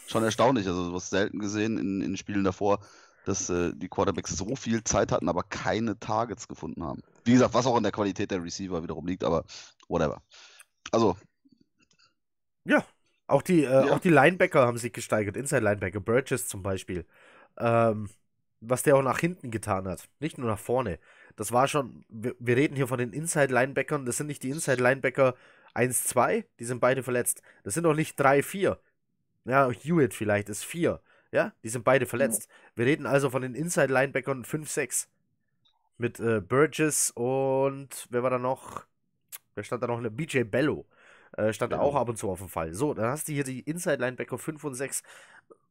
schon 0.06 0.22
erstaunlich. 0.22 0.66
Also 0.66 0.92
was 0.92 1.10
selten 1.10 1.38
gesehen 1.38 1.78
in, 1.78 2.00
in 2.00 2.16
Spielen 2.16 2.44
davor, 2.44 2.80
dass 3.24 3.50
äh, 3.50 3.72
die 3.74 3.88
Quarterbacks 3.88 4.36
so 4.36 4.56
viel 4.56 4.82
Zeit 4.84 5.12
hatten, 5.12 5.28
aber 5.28 5.42
keine 5.42 5.98
Targets 5.98 6.48
gefunden 6.48 6.84
haben. 6.84 7.02
Wie 7.24 7.32
gesagt, 7.32 7.54
was 7.54 7.66
auch 7.66 7.76
in 7.76 7.82
der 7.82 7.92
Qualität 7.92 8.30
der 8.30 8.42
Receiver 8.42 8.82
wiederum 8.82 9.06
liegt, 9.06 9.24
aber 9.24 9.44
whatever. 9.88 10.22
Also, 10.92 11.16
Ja, 12.64 12.84
auch 13.26 13.42
die, 13.42 13.64
äh, 13.64 13.68
Ja. 13.68 13.92
auch 13.94 14.00
die 14.00 14.08
Linebacker 14.10 14.66
haben 14.66 14.78
sich 14.78 14.92
gesteigert. 14.92 15.36
Inside-Linebacker, 15.36 16.00
Burgess 16.00 16.48
zum 16.48 16.62
Beispiel. 16.62 17.06
Ähm, 17.58 18.08
was 18.60 18.82
der 18.82 18.96
auch 18.96 19.02
nach 19.02 19.18
hinten 19.18 19.50
getan 19.50 19.88
hat, 19.88 20.08
nicht 20.20 20.36
nur 20.38 20.48
nach 20.48 20.58
vorne. 20.58 20.98
Das 21.36 21.52
war 21.52 21.66
schon, 21.68 22.04
wir, 22.10 22.34
wir 22.38 22.56
reden 22.56 22.76
hier 22.76 22.86
von 22.88 22.98
den 22.98 23.12
Inside-Linebackern, 23.12 24.04
das 24.04 24.18
sind 24.18 24.26
nicht 24.26 24.42
die 24.42 24.50
Inside-Linebacker 24.50 25.34
1, 25.74 26.04
2, 26.04 26.44
die 26.58 26.64
sind 26.64 26.80
beide 26.80 27.02
verletzt. 27.02 27.42
Das 27.64 27.74
sind 27.74 27.86
auch 27.86 27.94
nicht 27.94 28.18
3, 28.18 28.42
4. 28.42 28.78
Ja, 29.44 29.70
Hewitt 29.70 30.14
vielleicht 30.14 30.48
ist 30.48 30.64
4. 30.64 31.00
Ja, 31.32 31.52
die 31.62 31.68
sind 31.68 31.84
beide 31.84 32.06
verletzt. 32.06 32.48
Wir 32.74 32.86
reden 32.86 33.06
also 33.06 33.30
von 33.30 33.42
den 33.42 33.54
Inside-Linebackern 33.54 34.44
5, 34.44 34.68
6. 34.68 35.08
Mit 35.96 36.18
äh, 36.18 36.40
Burgess 36.40 37.12
und 37.14 38.06
wer 38.10 38.22
war 38.22 38.30
da 38.30 38.38
noch? 38.38 38.86
Wer 39.54 39.64
stand 39.64 39.82
da 39.82 39.86
noch? 39.86 40.00
BJ 40.10 40.42
Bello. 40.44 40.86
Äh, 41.36 41.52
stand 41.52 41.70
Bello. 41.70 41.82
auch 41.82 41.94
ab 41.94 42.08
und 42.08 42.16
zu 42.16 42.30
auf 42.30 42.38
dem 42.38 42.48
Fall. 42.48 42.72
So, 42.74 42.94
dann 42.94 43.10
hast 43.10 43.28
du 43.28 43.32
hier 43.32 43.44
die 43.44 43.60
Inside-Linebacker 43.60 44.38
5 44.38 44.64
und 44.64 44.74
6. 44.74 45.02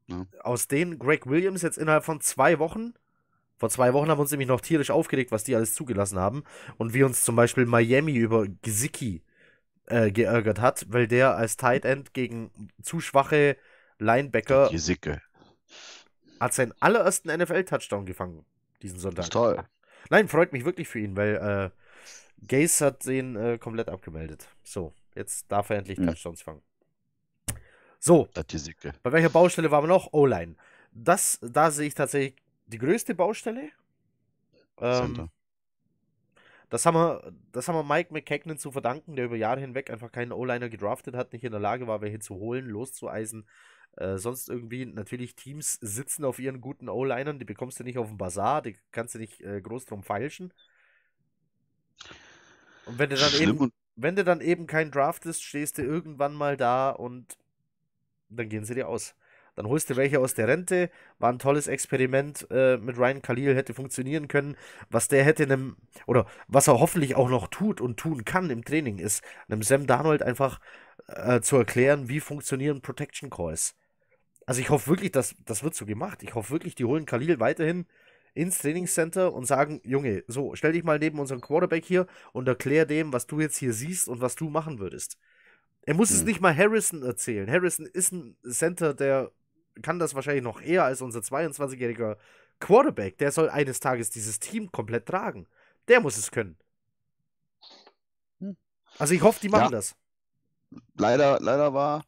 Ja. 0.07 0.25
Aus 0.41 0.67
denen 0.67 0.99
Greg 0.99 1.27
Williams 1.27 1.61
jetzt 1.61 1.77
innerhalb 1.77 2.05
von 2.05 2.21
zwei 2.21 2.59
Wochen. 2.59 2.93
Vor 3.57 3.69
zwei 3.69 3.93
Wochen 3.93 4.09
haben 4.09 4.17
wir 4.17 4.21
uns 4.21 4.31
nämlich 4.31 4.47
noch 4.47 4.61
tierisch 4.61 4.91
aufgeregt, 4.91 5.31
was 5.31 5.43
die 5.43 5.55
alles 5.55 5.73
zugelassen 5.73 6.19
haben. 6.19 6.43
Und 6.77 6.93
wie 6.93 7.03
uns 7.03 7.23
zum 7.23 7.35
Beispiel 7.35 7.65
Miami 7.65 8.15
über 8.15 8.47
Gesicki 8.61 9.21
äh, 9.89 10.11
geärgert 10.11 10.59
hat, 10.61 10.85
weil 10.89 11.07
der 11.07 11.35
als 11.35 11.57
Tight 11.57 11.85
End 11.85 12.13
gegen 12.13 12.51
zu 12.81 12.99
schwache 13.01 13.57
Linebacker 13.99 14.69
die 14.69 14.77
Sicke. 14.77 15.21
hat 16.39 16.53
seinen 16.53 16.73
allerersten 16.79 17.29
NFL-Touchdown 17.29 18.05
gefangen 18.05 18.45
diesen 18.81 18.95
Das 18.95 19.03
Sonntag. 19.03 19.23
ist 19.25 19.33
toll. 19.33 19.63
Nein, 20.09 20.27
freut 20.27 20.53
mich 20.53 20.63
wirklich 20.65 20.87
für 20.87 20.99
ihn, 20.99 21.15
weil 21.17 21.35
äh, 21.35 22.45
Gaze 22.47 22.85
hat 22.85 23.05
den 23.05 23.35
äh, 23.35 23.57
komplett 23.57 23.89
abgemeldet. 23.89 24.47
So, 24.63 24.93
jetzt 25.15 25.51
darf 25.51 25.69
er 25.69 25.77
endlich 25.77 25.99
Mhm. 25.99 26.07
Touchdowns 26.07 26.41
fangen. 26.41 26.61
So, 27.99 28.29
Das 28.33 28.45
bei 29.03 29.11
welcher 29.11 29.29
Baustelle 29.29 29.71
waren 29.71 29.83
wir 29.83 29.87
noch? 29.89 30.13
O-Line. 30.13 30.55
Das, 30.93 31.37
da 31.41 31.69
sehe 31.69 31.87
ich 31.87 31.93
tatsächlich 31.95 32.35
die 32.67 32.77
größte 32.77 33.13
Baustelle. 33.13 33.69
Ähm, 34.79 34.93
Center. 35.15 35.29
Das 36.70 36.86
haben, 36.86 36.95
wir, 36.95 37.34
das 37.51 37.67
haben 37.67 37.76
wir 37.76 37.84
Mike 37.84 38.13
McKagan 38.13 38.57
zu 38.57 38.72
verdanken, 38.72 39.15
der 39.15 39.26
über 39.26 39.36
Jahre 39.36 39.59
hinweg 39.59 39.89
einfach 39.89 40.11
keinen 40.11 40.32
O-Liner 40.32 40.70
gedraftet 40.70 41.15
hat, 41.15 41.34
nicht 41.34 41.43
in 41.43 41.51
der 41.51 41.59
Lage 41.61 41.88
war, 41.88 42.01
welche 42.01 42.20
zu 42.20 42.36
holen, 42.36 42.67
loszueisen. 42.67 43.47
Äh, 43.97 44.17
sonst 44.17 44.49
irgendwie, 44.49 44.86
natürlich, 44.86 45.36
Teams 45.36 45.74
sitzen 45.82 46.26
auf 46.26 46.39
ihren 46.39 46.61
guten 46.61 46.89
O-Linern, 46.89 47.39
die 47.39 47.45
bekommst 47.45 47.80
du 47.80 47.84
nicht 47.84 47.97
auf 47.97 48.07
dem 48.07 48.17
Bazar, 48.17 48.61
die 48.61 48.78
kannst 48.91 49.15
du 49.15 49.20
nicht 49.20 49.41
äh, 49.41 49.61
groß 49.61 49.86
drum 49.86 50.03
feilschen. 50.03 50.53
Und 52.86 52.99
wenn 52.99 53.09
du 53.09 53.15
dann 53.15 53.30
Schlimm 53.30 53.49
eben, 53.49 53.57
und 53.57 53.74
wenn 53.95 54.15
du 54.15 54.24
dann 54.24 54.41
eben 54.41 54.67
keinen 54.67 54.91
draftest, 54.91 55.43
stehst 55.43 55.78
du 55.78 55.82
irgendwann 55.82 56.34
mal 56.34 56.55
da 56.55 56.91
und 56.91 57.38
dann 58.30 58.47
gehen 58.47 58.63
sie 58.63 58.76
dir 58.76 58.88
aus. 58.88 59.15
Dann 59.60 59.68
holst 59.68 59.89
du 59.89 59.97
welche 59.97 60.22
aus 60.22 60.36
der 60.36 60.47
Rente. 60.47 60.89
War 61.18 61.30
ein 61.34 61.38
tolles 61.38 61.68
Experiment 61.68 62.47
äh, 62.49 62.78
mit 62.78 62.97
Ryan 62.97 63.22
Khalil, 63.22 63.57
hätte 63.57 63.74
funktionieren 63.74 64.30
können. 64.30 64.55
Was 64.89 65.10
der 65.10 65.26
hätte 65.26 65.43
einem, 65.43 65.76
oder 66.07 66.28
was 66.47 66.70
er 66.70 66.80
hoffentlich 66.80 67.16
auch 67.16 67.28
noch 67.30 67.47
tut 67.49 67.82
und 67.82 67.97
tun 67.97 68.24
kann 68.24 68.49
im 68.51 68.64
Training, 68.64 68.99
ist, 68.99 69.22
einem 69.49 69.62
Sam 69.62 69.86
Darnold 69.86 70.24
einfach 70.24 70.62
äh, 71.07 71.41
zu 71.41 71.57
erklären, 71.57 72.07
wie 72.07 72.22
funktionieren 72.22 72.80
Protection 72.82 73.30
Calls. 73.30 73.76
Also 74.45 74.62
ich 74.62 74.70
hoffe 74.70 74.89
wirklich, 74.89 75.12
dass 75.12 75.36
das 75.45 75.64
wird 75.64 75.76
so 75.76 75.86
gemacht. 75.86 76.24
Ich 76.24 76.36
hoffe 76.36 76.51
wirklich, 76.51 76.76
die 76.76 76.86
holen 76.86 77.05
Khalil 77.05 77.41
weiterhin 77.41 77.86
ins 78.36 78.60
Trainingscenter 78.60 79.34
und 79.34 79.45
sagen, 79.45 79.82
Junge, 79.84 80.24
so, 80.28 80.55
stell 80.55 80.72
dich 80.74 80.86
mal 80.86 80.99
neben 80.99 81.20
unseren 81.20 81.41
Quarterback 81.41 81.86
hier 81.86 82.07
und 82.34 82.47
erklär 82.47 82.86
dem, 82.86 83.14
was 83.14 83.28
du 83.28 83.41
jetzt 83.41 83.57
hier 83.57 83.74
siehst 83.74 84.07
und 84.07 84.22
was 84.22 84.36
du 84.36 84.49
machen 84.49 84.80
würdest. 84.80 85.18
Er 85.84 85.95
muss 85.95 86.12
es 86.12 86.20
Hm. 86.20 86.28
nicht 86.28 86.41
mal 86.41 86.55
Harrison 86.55 87.03
erzählen. 87.03 87.49
Harrison 87.49 87.86
ist 87.88 88.12
ein 88.12 88.38
Center, 88.49 88.93
der 88.93 89.32
kann 89.82 89.99
das 89.99 90.15
wahrscheinlich 90.15 90.43
noch 90.43 90.61
eher 90.61 90.84
als 90.86 91.01
unser 91.01 91.21
22-jähriger 91.21 92.17
Quarterback. 92.59 93.17
Der 93.17 93.32
soll 93.32 93.49
eines 93.49 93.80
Tages 93.80 94.09
dieses 94.09 94.39
Team 94.39 94.71
komplett 94.71 95.05
tragen. 95.07 95.47
Der 95.88 96.01
muss 96.01 96.17
es 96.17 96.32
können. 96.32 96.57
Hm. 98.39 98.57
Also 98.97 99.13
ich 99.13 99.21
hoffe, 99.21 99.39
die 99.41 99.49
machen 99.49 99.71
Ja. 99.71 99.71
das. 99.71 99.95
leider, 100.97 101.39
leider 101.39 101.73
war 101.73 102.03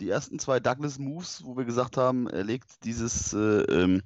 die 0.00 0.10
ersten 0.10 0.38
zwei 0.38 0.60
Douglas 0.60 0.98
Moves, 0.98 1.44
wo 1.44 1.56
wir 1.56 1.64
gesagt 1.64 1.96
haben, 1.96 2.28
er 2.28 2.44
legt 2.44 2.84
dieses, 2.84 3.32
äh, 3.34 3.38
ähm, 3.62 4.02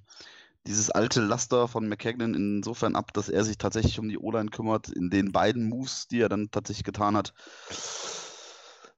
dieses 0.66 0.90
alte 0.90 1.20
Laster 1.22 1.68
von 1.68 1.88
McKagan 1.88 2.34
insofern 2.34 2.97
ab, 2.97 3.12
dass 3.12 3.28
er 3.28 3.44
sich 3.44 3.59
tatsächlich 3.59 3.99
um 4.01 4.09
die 4.09 4.18
O-Line 4.18 4.51
kümmert, 4.51 4.88
in 4.88 5.11
den 5.11 5.32
beiden 5.32 5.68
Moves, 5.68 6.09
die 6.09 6.20
er 6.20 6.28
dann 6.28 6.51
tatsächlich 6.51 6.84
getan 6.84 7.16
hat. 7.16 7.34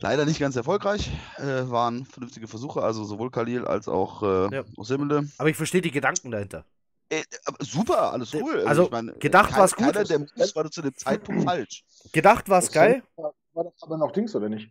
Leider 0.01 0.24
nicht 0.24 0.38
ganz 0.38 0.55
erfolgreich, 0.55 1.11
äh, 1.38 1.68
waren 1.70 2.05
vernünftige 2.07 2.46
Versuche, 2.46 2.82
also 2.82 3.03
sowohl 3.05 3.30
Khalil 3.32 3.64
als 3.64 3.88
auch 3.88 4.22
äh, 4.22 4.55
Ja. 4.57 4.64
Osemele. 4.76 5.28
Aber 5.38 5.49
ich 5.49 5.57
verstehe 5.57 5.80
die 5.80 5.90
Gedanken 5.90 6.30
dahinter. 6.30 6.64
Äh, 7.11 7.22
super, 7.61 8.12
alles 8.12 8.32
cool. 8.34 8.64
also, 8.66 8.84
ich 8.84 8.90
meine, 8.92 9.14
gedacht 9.14 9.51
kein- 9.51 9.59
war's 9.61 9.74
gut. 9.74 9.86
Keiner 9.92 10.05
der 10.05 10.18
Moves 10.20 10.55
war 10.55 10.70
zu 10.70 10.82
dem 10.82 10.94
Zeitpunkt 10.96 11.42
falsch. 11.49 11.84
Gedacht 12.12 12.49
war 12.49 12.61
es 12.61 12.70
geil. 12.70 13.03
War, 13.16 13.34
war 13.55 13.64
das 13.64 13.72
aber 13.82 13.96
noch 13.96 14.12
Dings 14.12 14.36
oder 14.36 14.49
nicht? 14.49 14.70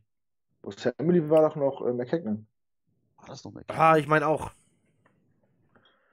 Family 0.98 1.30
war 1.30 1.42
doch 1.50 1.56
noch 1.58 1.86
äh, 1.86 1.92
McKagan. 1.94 2.48
War 3.18 3.28
das 3.28 3.44
noch 3.44 3.52
McKagan? 3.52 3.82
Ah, 3.82 3.98
ich 3.98 4.08
meine 4.08 4.28
auch. 4.28 4.52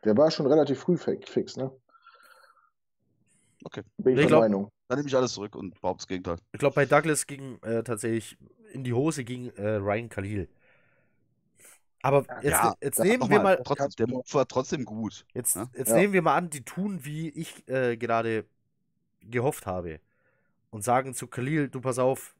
Der 0.04 0.16
war 0.16 0.30
schon 0.30 0.46
relativ 0.46 0.80
früh 0.80 0.96
fix, 0.96 1.56
ne? 1.56 1.70
Okay. 3.64 3.82
Bin 3.98 4.14
ich 4.14 4.20
Ich 4.20 4.20
der 4.22 4.26
glaub- 4.28 4.40
Meinung. 4.42 4.70
Dann 4.88 4.98
nehme 4.98 5.08
ich 5.08 5.16
alles 5.16 5.32
zurück 5.32 5.56
und 5.56 5.80
behaupte 5.80 6.02
das 6.02 6.08
Gegenteil. 6.08 6.36
Ich 6.52 6.58
glaube, 6.58 6.74
bei 6.74 6.86
Douglas 6.86 7.26
ging 7.26 7.58
äh, 7.62 7.82
tatsächlich 7.82 8.36
in 8.72 8.84
die 8.84 8.92
Hose 8.92 9.24
ging 9.24 9.48
äh, 9.56 9.76
Ryan 9.76 10.08
Khalil. 10.08 10.48
Aber 12.02 12.26
jetzt, 12.42 12.60
Ja, 12.60 12.74
jetzt 12.82 12.98
nehmen 13.00 13.30
wir 13.30 13.40
mal, 13.40 13.56
trotzdem, 13.64 13.88
der 13.98 14.08
Move 14.08 14.24
war 14.32 14.46
trotzdem 14.46 14.84
gut. 14.84 15.24
jetzt, 15.34 15.56
Ja? 15.56 15.68
jetzt 15.74 15.88
Ja. 15.88 15.96
nehmen 15.96 16.12
wir 16.12 16.22
mal 16.22 16.36
an, 16.36 16.50
die 16.50 16.62
tun, 16.62 17.04
wie 17.04 17.30
ich 17.30 17.66
äh, 17.68 17.96
gerade 17.96 18.44
gehofft 19.22 19.66
habe. 19.66 20.00
Und 20.70 20.84
sagen 20.84 21.14
zu 21.14 21.26
Khalil, 21.28 21.68
du 21.68 21.80
pass 21.80 21.98
auf, 21.98 22.34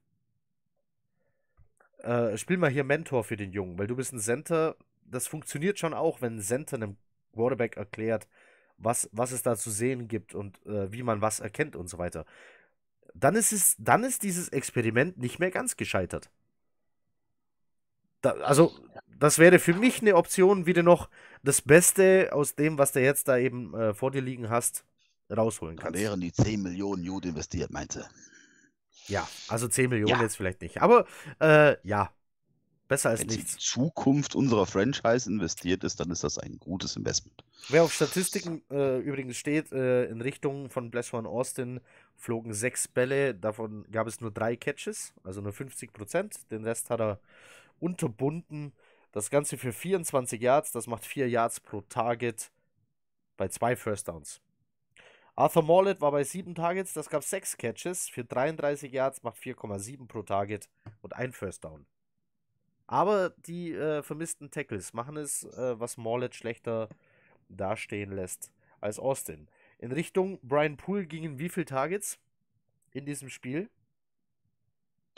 äh, 1.99 2.36
spiel 2.36 2.57
mal 2.57 2.70
hier 2.70 2.84
Mentor 2.84 3.24
für 3.24 3.36
den 3.36 3.53
Jungen, 3.53 3.78
weil 3.78 3.86
du 3.86 3.97
bist 3.97 4.12
ein 4.12 4.20
Center. 4.20 4.76
Das 5.05 5.26
funktioniert 5.26 5.78
schon 5.78 5.95
auch, 5.95 6.20
wenn 6.22 6.36
ein 6.36 6.42
Center 6.42 6.76
einem 6.76 6.97
Quarterback 7.32 7.76
erklärt, 7.76 8.28
was, 8.79 9.09
was 9.12 9.33
es 9.33 9.43
da 9.43 9.57
zu 9.57 9.70
sehen 9.70 10.09
gibt 10.09 10.35
und 10.35 10.64
äh, 10.66 10.93
wie 10.93 11.03
man 11.03 11.20
was 11.20 11.41
erkennt 11.41 11.77
und 11.77 11.89
so 11.89 11.99
weiter. 11.99 12.25
Dann 13.14 13.35
ist 13.37 13.53
es, 13.53 13.77
dann 13.79 14.05
ist 14.05 14.22
dieses 14.22 14.49
Experiment 14.51 15.18
nicht 15.18 15.39
mehr 15.41 15.51
ganz 15.51 15.77
gescheitert. 15.77 16.31
Da, 18.22 18.31
also, 18.33 18.72
das 19.18 19.39
wäre 19.39 19.59
für 19.59 19.75
mich 19.75 20.01
eine 20.01 20.16
Option, 20.16 20.66
wie 20.66 20.72
du 20.72 20.83
noch 20.83 21.09
das 21.43 21.61
Beste 21.62 22.31
aus 22.33 22.55
dem, 22.55 22.79
was 22.79 22.93
du 22.93 23.01
jetzt 23.03 23.29
da 23.29 23.37
eben 23.39 23.75
äh, 23.75 23.95
vor 23.95 24.11
dir 24.11 24.22
liegen 24.22 24.49
hast, 24.51 24.85
rausholen 25.35 25.77
Da 25.77 25.85
kannst. 25.85 26.01
wären 26.01 26.20
die 26.20 26.33
10 26.33 26.62
Millionen 26.62 27.05
Jude 27.05 27.29
investiert, 27.29 27.70
meinte. 27.70 28.09
Ja, 29.07 29.31
also 29.47 29.68
10 29.68 29.91
Millionen 29.91 30.20
Ja. 30.20 30.22
jetzt 30.22 30.37
vielleicht 30.37 30.62
nicht. 30.62 30.81
Aber 30.83 31.07
äh, 31.41 31.77
ja, 31.87 32.11
besser 32.89 33.11
als 33.11 33.20
Wenn 33.20 33.28
sie 33.28 33.41
in 33.41 33.43
nichts. 33.43 33.57
die 33.57 33.59
Zukunft 33.59 34.35
unserer 34.35 34.66
Franchise 34.66 35.28
investiert 35.30 35.85
ist, 35.85 36.01
dann 36.01 36.11
ist 36.11 36.24
das 36.24 36.39
ein 36.39 36.59
gutes 36.59 36.97
Investment. 36.97 37.45
Wer 37.68 37.85
auf 37.85 37.93
Statistiken 37.95 38.62
äh, 38.70 38.99
übrigens 38.99 39.37
steht, 39.39 39.72
äh, 39.72 40.05
in 40.07 40.20
Richtung 40.20 40.68
von 40.68 40.91
Bless 40.91 41.12
One 41.14 41.28
Austin 41.28 41.80
flogen 42.16 42.53
sechs 42.53 42.89
Bälle, 42.89 43.35
davon 43.35 43.87
gab 43.91 44.07
es 44.07 44.20
nur 44.20 44.30
drei 44.30 44.57
Catches, 44.57 45.14
also 45.24 45.41
nur 45.41 45.53
50 45.53 45.93
Prozent. 45.93 46.51
Den 46.51 46.64
Rest 46.64 46.91
hat 46.91 47.01
er 47.01 47.20
unterbunden. 47.80 48.72
Das 49.12 49.30
Ganze 49.30 49.57
für 49.59 49.72
24 49.72 50.41
Yards, 50.41 50.72
das 50.72 50.87
macht 50.87 51.07
4 51.07 51.28
Yards 51.28 51.61
pro 51.61 51.80
Target 51.82 52.51
bei 53.37 53.49
zwei 53.49 53.76
First 53.76 54.09
Downs. 54.09 54.41
Arthur 55.37 55.62
Morlett 55.62 56.01
war 56.01 56.12
bei 56.12 56.24
7 56.24 56.55
Targets, 56.55 56.93
das 56.95 57.09
gab 57.09 57.24
6 57.24 57.57
Catches 57.57 58.09
für 58.09 58.24
33 58.24 58.93
Yards, 58.93 59.22
macht 59.22 59.39
4,7 59.39 60.07
pro 60.07 60.22
Target 60.22 60.68
und 61.03 61.14
ein 61.14 61.32
First 61.32 61.64
Down. 61.64 61.87
Aber 62.95 63.30
die 63.30 63.72
äh, 63.72 64.05
vermissten 64.05 64.53
Tackles 64.53 64.92
machen 64.92 65.16
es, 65.16 65.42
äh, 65.42 65.80
was 65.80 65.97
Morlett 65.97 66.36
schlechter 66.36 66.88
dastehen 67.49 68.12
lässt 68.12 68.53
als 68.80 69.01
Austin. 69.01 69.49
In 69.80 69.90
Richtung 69.90 70.38
Brian 70.45 70.76
Poole 70.76 71.05
gingen 71.05 71.40
wie 71.40 71.49
viele 71.49 71.66
Targets 71.66 72.20
in 72.92 73.05
diesem 73.05 73.30
Spiel? 73.30 73.68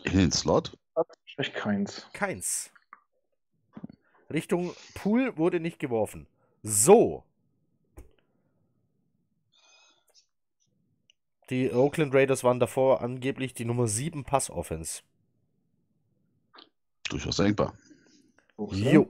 In 0.04 0.16
den 0.16 0.32
Slot? 0.32 0.78
Vielleicht 1.26 1.54
keins. 1.54 2.08
Keins. 2.14 2.72
Richtung 4.30 4.74
Pool 4.94 5.36
wurde 5.36 5.60
nicht 5.60 5.78
geworfen. 5.78 6.26
So. 6.62 7.24
Die 11.50 11.70
Oakland 11.70 12.14
Raiders 12.14 12.42
waren 12.42 12.58
davor 12.58 13.02
angeblich 13.02 13.52
die 13.52 13.66
Nummer 13.66 13.86
7 13.86 14.24
Pass-Offense. 14.24 15.02
Durchaus 17.08 17.36
denkbar. 17.36 17.74
So. 18.56 18.70
Jo. 18.72 19.08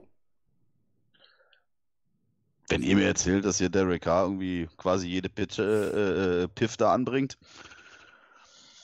Wenn 2.69 2.83
ihr 2.83 2.95
mir 2.95 3.07
erzählt, 3.07 3.45
dass 3.45 3.57
hier 3.59 3.69
Derek 3.69 4.01
Carr 4.03 4.25
irgendwie 4.25 4.67
quasi 4.77 5.07
jede 5.07 5.29
Pitch, 5.29 5.57
äh, 5.59 6.43
äh, 6.43 6.47
Piff 6.49 6.75
da 6.77 6.93
anbringt, 6.93 7.37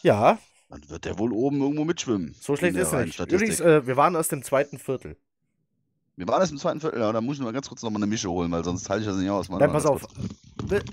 Ja, 0.03 0.39
dann 0.69 0.89
wird 0.89 1.05
der 1.05 1.19
wohl 1.19 1.33
oben 1.33 1.61
irgendwo 1.61 1.83
mitschwimmen. 1.83 2.33
so 2.39 2.55
schlecht 2.55 2.77
ist 2.77 2.93
er 2.93 3.03
nicht. 3.05 3.13
Statistik. 3.15 3.41
Übrigens, 3.41 3.59
äh, 3.59 3.85
wir 3.85 3.97
waren 3.97 4.15
erst 4.15 4.31
im 4.33 4.41
zweiten 4.43 4.77
Viertel. 4.79 5.17
Wir 6.15 6.27
waren 6.27 6.39
erst 6.41 6.51
im 6.53 6.57
zweiten 6.59 6.79
Viertel, 6.79 6.99
ja, 7.01 7.11
da 7.11 7.19
muss 7.21 7.37
ich 7.37 7.43
mal 7.43 7.51
ganz 7.53 7.67
kurz 7.67 7.81
noch 7.83 7.89
mal 7.89 7.97
eine 7.99 8.07
Mische 8.07 8.29
holen, 8.29 8.51
weil 8.51 8.63
sonst 8.63 8.89
halte 8.89 9.01
ich 9.01 9.07
das 9.09 9.17
nicht 9.17 9.29
aus. 9.29 9.49
Mann. 9.49 9.59
Nein, 9.59 9.71
pass 9.71 9.85
auf. 9.85 10.01
kurz. 10.07 10.69
Will- 10.69 10.83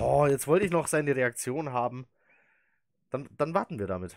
Oh, 0.00 0.26
jetzt 0.26 0.46
wollte 0.46 0.64
ich 0.64 0.70
noch 0.72 0.86
seine 0.88 1.14
Reaktion 1.14 1.72
haben. 1.72 2.06
Dann, 3.10 3.28
dann 3.36 3.54
warten 3.54 3.78
wir 3.78 3.86
damit. 3.86 4.16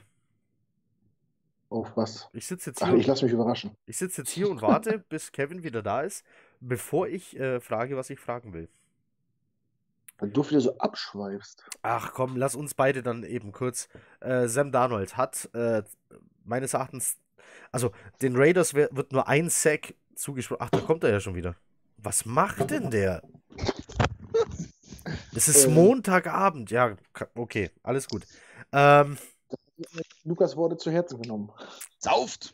Auf 1.72 1.96
was? 1.96 2.30
Ich 2.34 2.46
sitze 2.46 2.70
jetzt 2.72 2.84
Ach, 2.84 2.90
hier. 2.90 2.98
ich 2.98 3.08
lasse 3.08 3.24
mich 3.24 3.34
überraschen. 3.34 3.72
Ich 3.86 3.98
sitze 3.98 4.22
jetzt 4.22 4.30
hier 4.32 4.50
und 4.50 4.62
warte, 4.62 5.00
bis 5.10 5.32
Kevin 5.32 5.64
wieder 5.64 5.82
da 5.82 6.02
ist, 6.02 6.26
bevor 6.60 7.08
ich 7.08 7.40
äh, 7.40 7.62
frage, 7.62 7.96
was 7.96 8.10
ich 8.10 8.20
fragen 8.20 8.52
will. 8.54 8.68
Weil 10.20 10.30
du 10.32 10.48
wieder 10.48 10.60
so 10.60 10.78
abschweifst. 10.78 11.64
Ach 11.82 12.12
komm, 12.14 12.36
lass 12.36 12.56
uns 12.56 12.74
beide 12.74 13.02
dann 13.02 13.24
eben 13.24 13.54
kurz. 13.54 13.88
Äh, 14.20 14.48
Sam 14.50 14.74
Darnold 14.74 15.16
hat 15.16 15.50
äh, 15.54 15.82
meines 16.44 16.74
Erachtens, 16.74 17.18
also 17.72 17.92
den 18.22 18.36
Raiders 18.36 18.74
wird 18.74 19.14
nur 19.14 19.28
ein 19.30 19.50
Sack 19.50 19.96
zugesprochen. 20.14 20.62
Ach, 20.66 20.70
da 20.70 20.80
kommt 20.82 21.06
er 21.06 21.12
ja 21.12 21.20
schon 21.22 21.36
wieder. 21.36 21.56
Was 21.98 22.26
macht 22.26 22.70
denn 22.70 22.92
der? 22.92 23.24
Es 25.34 25.48
ist 25.48 25.66
Ähm. 25.66 25.74
Montagabend. 25.74 26.70
Ja, 26.70 26.96
ka- 27.14 27.30
okay, 27.34 27.72
alles 27.82 28.08
gut. 28.08 28.24
Ähm, 28.72 29.18
Lukas 30.24 30.56
Worte 30.56 30.78
zu 30.78 30.92
Herzen 30.92 31.22
genommen. 31.22 31.52
Sauft! 32.00 32.54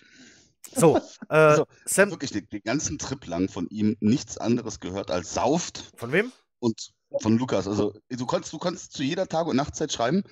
so, 0.76 0.98
äh, 1.30 1.34
Also, 1.34 1.66
Sam, 1.86 2.12
Wirklich 2.12 2.32
den, 2.32 2.48
den 2.50 2.62
ganzen 2.64 2.98
Trip 2.98 3.26
lang 3.26 3.50
von 3.50 3.68
ihm 3.70 3.96
nichts 4.00 4.38
anderes 4.38 4.80
gehört 4.80 5.12
als 5.12 5.34
Sauft 5.34 5.92
von 5.96 6.12
wem? 6.12 6.32
und 6.60 6.92
von 7.22 7.38
Lukas. 7.38 7.68
Also 7.68 7.94
du 8.10 8.26
konntest, 8.26 8.52
du 8.52 8.58
konntest 8.58 8.92
zu 8.92 9.04
jeder 9.04 9.28
Tag- 9.28 9.48
und 9.48 9.56
Nachtzeit 9.56 9.94
schreiben, 9.94 10.24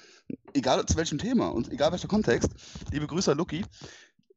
egal 0.54 0.86
zu 0.86 0.98
welchem 0.98 1.20
Thema 1.20 1.50
und 1.50 1.72
egal 1.72 1.92
welcher 1.92 2.08
Kontext. 2.08 2.50
Liebe 2.92 3.08
Grüße 3.08 3.32
an 3.32 3.38
Luki. 3.38 3.64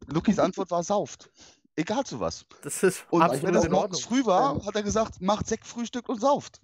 Lukis 0.07 0.39
Antwort 0.39 0.71
war 0.71 0.85
Sauft. 0.85 1.31
Egal 1.75 2.05
zu 2.05 2.21
was. 2.21 2.45
Das 2.63 2.83
ist 2.83 3.05
Und 3.11 3.23
wenn 3.43 3.55
es 3.55 3.69
morgens 3.69 4.01
früh 4.01 4.25
war, 4.25 4.57
Ja. 4.59 4.67
hat 4.67 4.77
er 4.77 4.83
gesagt, 4.83 5.21
macht 5.21 5.47
Sektfrühstück 5.49 6.09
und 6.09 6.21
sauft. 6.21 6.61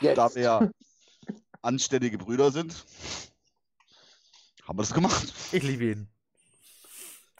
Jetzt. 0.00 0.18
Da 0.18 0.34
wir 0.34 0.42
ja 0.42 0.70
anständige 1.62 2.18
Brüder 2.18 2.50
sind, 2.50 2.84
haben 4.66 4.78
wir 4.78 4.82
das 4.82 4.94
gemacht. 4.94 5.32
Ich 5.52 5.62
liebe 5.62 5.84
ihn. 5.84 6.08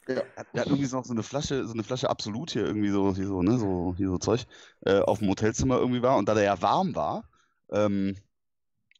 Ja. 0.07 0.22
Er 0.37 0.61
hat 0.61 0.66
irgendwie 0.66 0.85
so 0.85 0.99
noch 0.99 1.05
so 1.05 1.12
eine 1.12 1.22
Flasche, 1.22 1.66
so 1.66 1.72
eine 1.72 1.83
Flasche 1.83 2.11
Absolut 2.11 2.51
hier 2.51 2.64
irgendwie 2.64 2.91
so, 2.91 3.14
hier 3.14 3.27
so, 3.27 3.43
ne, 3.43 3.59
so, 3.59 3.95
hier 3.97 4.09
so 4.09 4.18
Zeug, 4.18 4.47
äh, 4.85 5.01
auf 5.01 5.20
dem 5.20 5.29
Hotelzimmer 5.29 5.79
irgendwie 5.79 6.03
war. 6.03 6.18
Und 6.18 6.29
da 6.29 6.35
der 6.35 6.45
ja 6.45 6.61
warm 6.61 6.95
war, 6.95 7.25
ähm, 7.70 8.16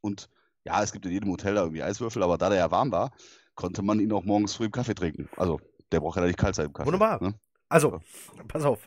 und 0.01 0.29
ja, 0.65 0.83
es 0.83 0.93
gibt 0.93 1.05
in 1.05 1.13
jedem 1.13 1.31
Hotel 1.31 1.55
da 1.55 1.63
irgendwie 1.63 1.83
Eiswürfel, 1.83 2.23
aber 2.23 2.39
da 2.39 2.49
der 2.49 2.59
ja 2.59 2.71
warm 2.71 2.91
war, 2.91 3.13
konnte 3.55 3.83
man 3.83 4.01
ihn 4.01 4.13
auch 4.13 4.25
morgens 4.25 4.55
früh 4.55 4.65
im 4.67 4.73
Kaffee 4.73 4.95
trinken. 4.95 5.29
Also, 5.37 5.61
der 5.93 6.01
braucht 6.01 6.17
ja 6.17 6.25
nicht 6.25 6.39
kalt 6.39 6.55
sein 6.55 6.67
im 6.67 6.73
Kaffee. 6.73 6.87
Wunderbar. 6.87 7.23
Ne? 7.23 7.35
Also, 7.69 8.01
pass 8.49 8.65
auf. 8.65 8.81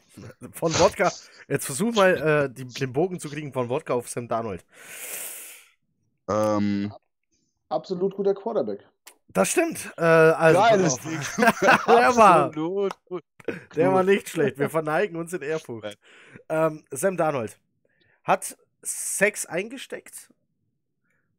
Von 0.54 0.74
Wodka, 0.80 1.12
jetzt 1.48 1.66
versuch 1.66 1.94
mal 1.94 2.18
äh, 2.18 2.54
die, 2.54 2.66
den 2.66 2.94
Bogen 2.94 3.20
zu 3.20 3.30
kriegen 3.30 3.54
von 3.54 3.70
Wodka 3.70 3.94
auf 3.94 4.10
Sam 4.10 4.28
Darnold. 4.28 4.66
Ähm, 6.28 6.94
Absolut 7.70 8.16
guter 8.16 8.34
Quarterback. 8.34 8.88
Das 9.38 9.52
stimmt. 9.52 9.94
Äh, 9.98 10.02
also, 10.02 10.60
Geiles 10.60 10.98
Ding. 10.98 11.20
der, 11.38 12.16
war, 12.16 12.50
der 13.76 13.94
war 13.94 14.02
nicht 14.02 14.30
schlecht. 14.30 14.58
Wir 14.58 14.68
verneigen 14.68 15.16
uns 15.16 15.32
in 15.32 15.44
Ehrfurcht. 15.44 16.00
Ähm, 16.50 16.84
Sam 16.90 17.18
Darnold 17.18 17.60
hat 18.24 18.58
sechs 18.82 19.46
eingesteckt, 19.46 20.34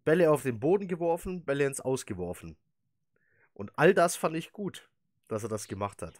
Bälle 0.04 0.30
auf 0.30 0.44
den 0.44 0.60
Boden 0.60 0.86
geworfen, 0.86 1.44
Bälle 1.44 1.66
ins 1.66 1.80
Ausgeworfen. 1.80 2.56
Und 3.52 3.72
all 3.74 3.94
das 3.94 4.14
fand 4.14 4.36
ich 4.36 4.52
gut, 4.52 4.88
dass 5.26 5.42
er 5.42 5.48
das 5.48 5.66
gemacht 5.66 6.00
hat. 6.00 6.14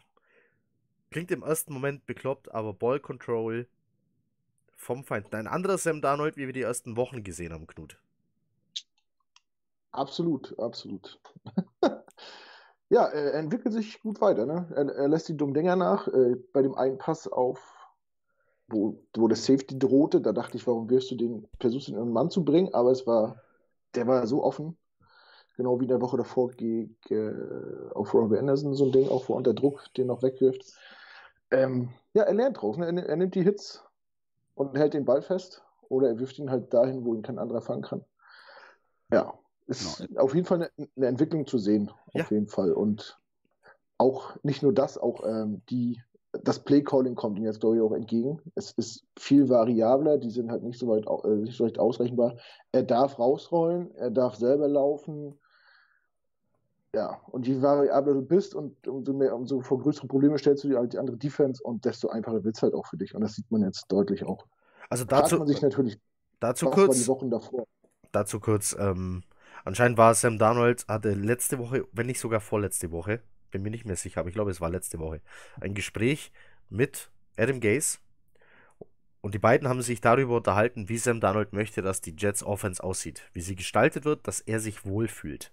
Klingt 1.13 1.31
im 1.31 1.45
ersten 1.45 1.73
Moment 1.73 2.07
bekloppt, 2.07 2.53
aber 2.53 2.75
Ball 2.75 2.99
Control 2.99 3.69
vom 4.75 5.05
Feind. 5.05 5.33
Ein 5.33 5.47
anderer 5.47 5.79
Sam 5.79 6.01
Darnold, 6.01 6.37
wie 6.39 6.47
wir 6.47 6.53
die 6.53 6.63
ersten 6.63 6.97
Wochen 6.97 7.23
gesehen 7.23 7.53
haben, 7.53 7.69
Knut. 7.69 8.01
Absolut, 9.93 10.59
absolut. 10.59 11.19
ja, 12.89 13.07
er 13.07 13.35
entwickelt 13.35 13.75
sich 13.75 14.01
gut 14.03 14.21
weiter. 14.21 14.47
Ne? 14.47 14.69
Er, 14.75 14.89
er 14.95 15.09
lässt 15.09 15.29
die 15.29 15.37
dummen 15.37 15.55
Dinger 15.55 15.77
nach. 15.77 16.09
Äh, 16.09 16.37
bei 16.53 16.63
dem 16.63 16.75
einen 16.75 16.99
Pass 16.99 17.27
auf, 17.27 17.77
wo, 18.69 19.03
wo 19.17 19.29
der 19.29 19.37
Safety 19.37 19.79
drohte, 19.79 20.21
da 20.21 20.33
dachte 20.33 20.57
ich, 20.57 20.67
warum 20.67 20.91
wirst 20.91 21.11
du 21.11 21.17
den, 21.17 21.49
versuchst 21.59 21.89
den 21.89 21.97
einen 21.97 22.13
Mann 22.13 22.31
zu 22.31 22.45
bringen, 22.45 22.75
aber 22.75 22.91
es 22.91 23.07
war, 23.07 23.43
der 23.95 24.07
war 24.07 24.27
so 24.27 24.45
offen. 24.45 24.77
Genau 25.57 25.81
wie 25.81 25.85
in 25.85 25.89
der 25.89 26.01
Woche 26.01 26.17
davor 26.17 26.51
gegen 26.53 26.97
äh, 27.11 27.93
auf 27.95 28.15
Robbie 28.15 28.39
Anderson, 28.39 28.75
so 28.75 28.85
ein 28.85 28.93
Ding, 28.93 29.09
auch 29.09 29.29
wo 29.29 29.33
er 29.35 29.39
unter 29.39 29.55
Druck 29.55 29.93
den 29.97 30.07
noch 30.07 30.23
wegwirft. 30.23 30.73
Ähm, 31.51 31.89
ja, 32.13 32.23
er 32.25 32.35
lernt 32.35 32.61
draus. 32.61 32.77
Ne? 32.77 32.87
Er, 32.87 33.09
er 33.09 33.17
nimmt 33.17 33.35
die 33.35 33.43
Hits 33.43 33.83
und 34.55 34.77
hält 34.77 34.95
den 34.95 35.05
Ball 35.05 35.23
fest. 35.23 35.65
Oder 35.89 36.09
er 36.09 36.19
wirft 36.21 36.39
ihn 36.39 36.51
halt 36.51 36.73
dahin, 36.73 37.05
wo 37.05 37.15
ihn 37.15 37.23
kein 37.23 37.39
anderer 37.39 37.63
fangen 37.63 37.83
kann. 37.83 38.05
Ja, 39.11 39.39
ist 39.69 40.09
auf 40.17 40.35
jeden 40.35 40.47
Fall 40.47 40.71
eine, 40.77 40.89
eine 40.97 41.07
Entwicklung 41.07 41.47
zu 41.47 41.59
sehen. 41.59 41.91
Ja. 42.15 42.23
Auf 42.23 42.31
jeden 42.31 42.49
Fall. 42.49 42.73
Und 42.73 43.19
auch 43.99 44.37
nicht 44.43 44.63
nur 44.63 44.73
das, 44.73 44.97
auch 44.97 45.25
ähm, 45.25 45.63
die, 45.69 46.03
das 46.33 46.61
Play-Calling 46.61 47.15
kommt 47.15 47.39
ihm 47.39 47.45
jetzt, 47.45 47.61
glaube 47.61 47.77
ich, 47.77 47.83
auch 47.83 47.93
entgegen. 47.93 48.41
Es 48.55 48.73
ist 48.73 49.05
viel 49.19 49.49
variabler, 49.49 50.19
die 50.19 50.31
sind 50.31 50.51
halt 50.51 50.63
nicht 50.63 50.79
so 50.79 50.89
weit, 50.89 51.07
äh, 51.25 51.37
nicht 51.37 51.57
so 51.57 51.65
recht 51.65 51.79
ausrechenbar. 51.79 52.37
Er 52.73 52.83
darf 52.83 53.19
rausrollen, 53.19 53.95
er 53.95 54.11
darf 54.11 54.37
selber 54.37 54.69
laufen. 54.69 55.39
Ja, 56.95 57.21
und 57.27 57.47
je 57.47 57.61
variabler 57.61 58.15
du 58.15 58.23
bist 58.23 58.55
und 58.55 58.89
umso 58.89 59.13
mehr, 59.13 59.35
umso 59.35 59.61
vor 59.61 59.79
größere 59.79 60.07
Probleme 60.07 60.39
stellst 60.39 60.65
du 60.65 60.69
dir 60.69 60.79
halt 60.79 60.95
die 60.95 60.99
andere 60.99 61.19
Defense 61.19 61.63
und 61.63 61.85
desto 61.85 62.09
einfacher 62.09 62.43
wird 62.45 62.57
es 62.57 62.63
halt 62.63 62.73
auch 62.73 62.87
für 62.87 62.97
dich. 62.97 63.15
Und 63.15 63.21
das 63.21 63.35
sieht 63.35 63.51
man 63.51 63.63
jetzt 63.63 63.85
deutlich 63.89 64.25
auch. 64.25 64.47
Also 64.89 65.05
Fragt 65.05 65.25
dazu, 65.25 65.39
man 65.39 65.47
sich 65.47 65.61
natürlich, 65.61 66.01
dazu 66.41 66.71
kurz. 66.71 66.99
die 66.99 67.09
Wochen 67.09 67.29
davor? 67.31 67.67
dazu 68.13 68.41
kurz, 68.41 68.77
ähm, 68.79 69.23
anscheinend 69.69 69.99
war 69.99 70.15
Sam 70.15 70.39
Darnold, 70.39 70.85
hatte 70.89 71.13
letzte 71.15 71.59
Woche, 71.59 71.87
wenn 71.93 72.07
nicht 72.07 72.21
sogar 72.21 72.41
vorletzte 72.41 72.91
Woche, 72.91 73.23
bin 73.51 73.63
mir 73.63 73.71
nicht 73.71 73.85
mehr 73.87 73.97
sicher, 73.97 74.21
aber 74.21 74.29
ich 74.29 74.35
glaube, 74.35 74.51
es 74.51 74.61
war 74.61 74.71
letzte 74.71 74.99
Woche, 74.99 75.21
ein 75.61 75.75
Gespräch 75.75 76.33
mit 76.69 77.11
Adam 77.37 77.61
Gase. 77.61 77.99
Und 79.21 79.35
die 79.35 79.39
beiden 79.39 79.69
haben 79.69 79.83
sich 79.83 80.01
darüber 80.01 80.37
unterhalten, 80.37 80.89
wie 80.89 80.99
Sam 80.99 81.21
Darnold 81.21 81.53
möchte, 81.53 81.83
dass 81.83 82.01
die 82.01 82.15
Jets 82.17 82.43
Offense 82.43 82.83
aussieht, 82.83 83.29
wie 83.33 83.41
sie 83.41 83.57
gestaltet 83.57 84.05
wird, 84.05 84.27
dass 84.27 84.41
er 84.41 84.61
sich 84.61 84.85
wohlfühlt. 84.85 85.53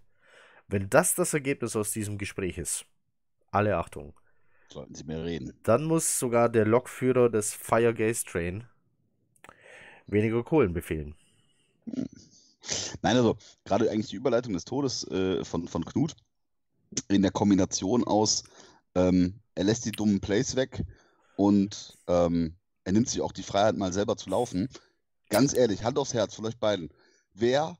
Wenn 0.67 0.89
das 0.89 1.15
das 1.15 1.33
Ergebnis 1.33 1.75
aus 1.75 1.91
diesem 1.91 2.17
Gespräch 2.17 2.57
ist, 2.57 2.85
alle 3.51 3.77
Achtung, 3.77 4.13
Sollten 4.69 4.95
Sie 4.95 5.03
mir 5.03 5.23
reden. 5.23 5.53
dann 5.63 5.83
muss 5.85 6.19
sogar 6.19 6.49
der 6.49 6.65
Lokführer 6.65 7.29
des 7.29 7.53
Fire 7.53 7.93
Gase 7.93 8.25
Train 8.25 8.65
weniger 10.07 10.43
Kohlen 10.43 10.73
befehlen. 10.73 11.15
Nein, 13.01 13.17
also 13.17 13.37
gerade 13.63 13.89
eigentlich 13.89 14.09
die 14.09 14.15
Überleitung 14.15 14.53
des 14.53 14.65
Todes 14.65 15.05
äh, 15.07 15.43
von, 15.43 15.67
von 15.67 15.85
Knut 15.85 16.15
in 17.07 17.21
der 17.21 17.31
Kombination 17.31 18.03
aus, 18.03 18.43
ähm, 18.95 19.41
er 19.55 19.65
lässt 19.65 19.85
die 19.85 19.91
dummen 19.91 20.21
Plays 20.21 20.55
weg 20.55 20.83
und 21.35 21.97
ähm, 22.07 22.55
er 22.83 22.93
nimmt 22.93 23.09
sich 23.09 23.21
auch 23.21 23.31
die 23.31 23.43
Freiheit, 23.43 23.75
mal 23.75 23.93
selber 23.93 24.15
zu 24.17 24.29
laufen. 24.29 24.69
Ganz 25.29 25.53
ehrlich, 25.53 25.83
Hand 25.83 25.97
aufs 25.97 26.13
Herz 26.13 26.39
euch 26.39 26.57
beiden. 26.57 26.89
Wer 27.33 27.77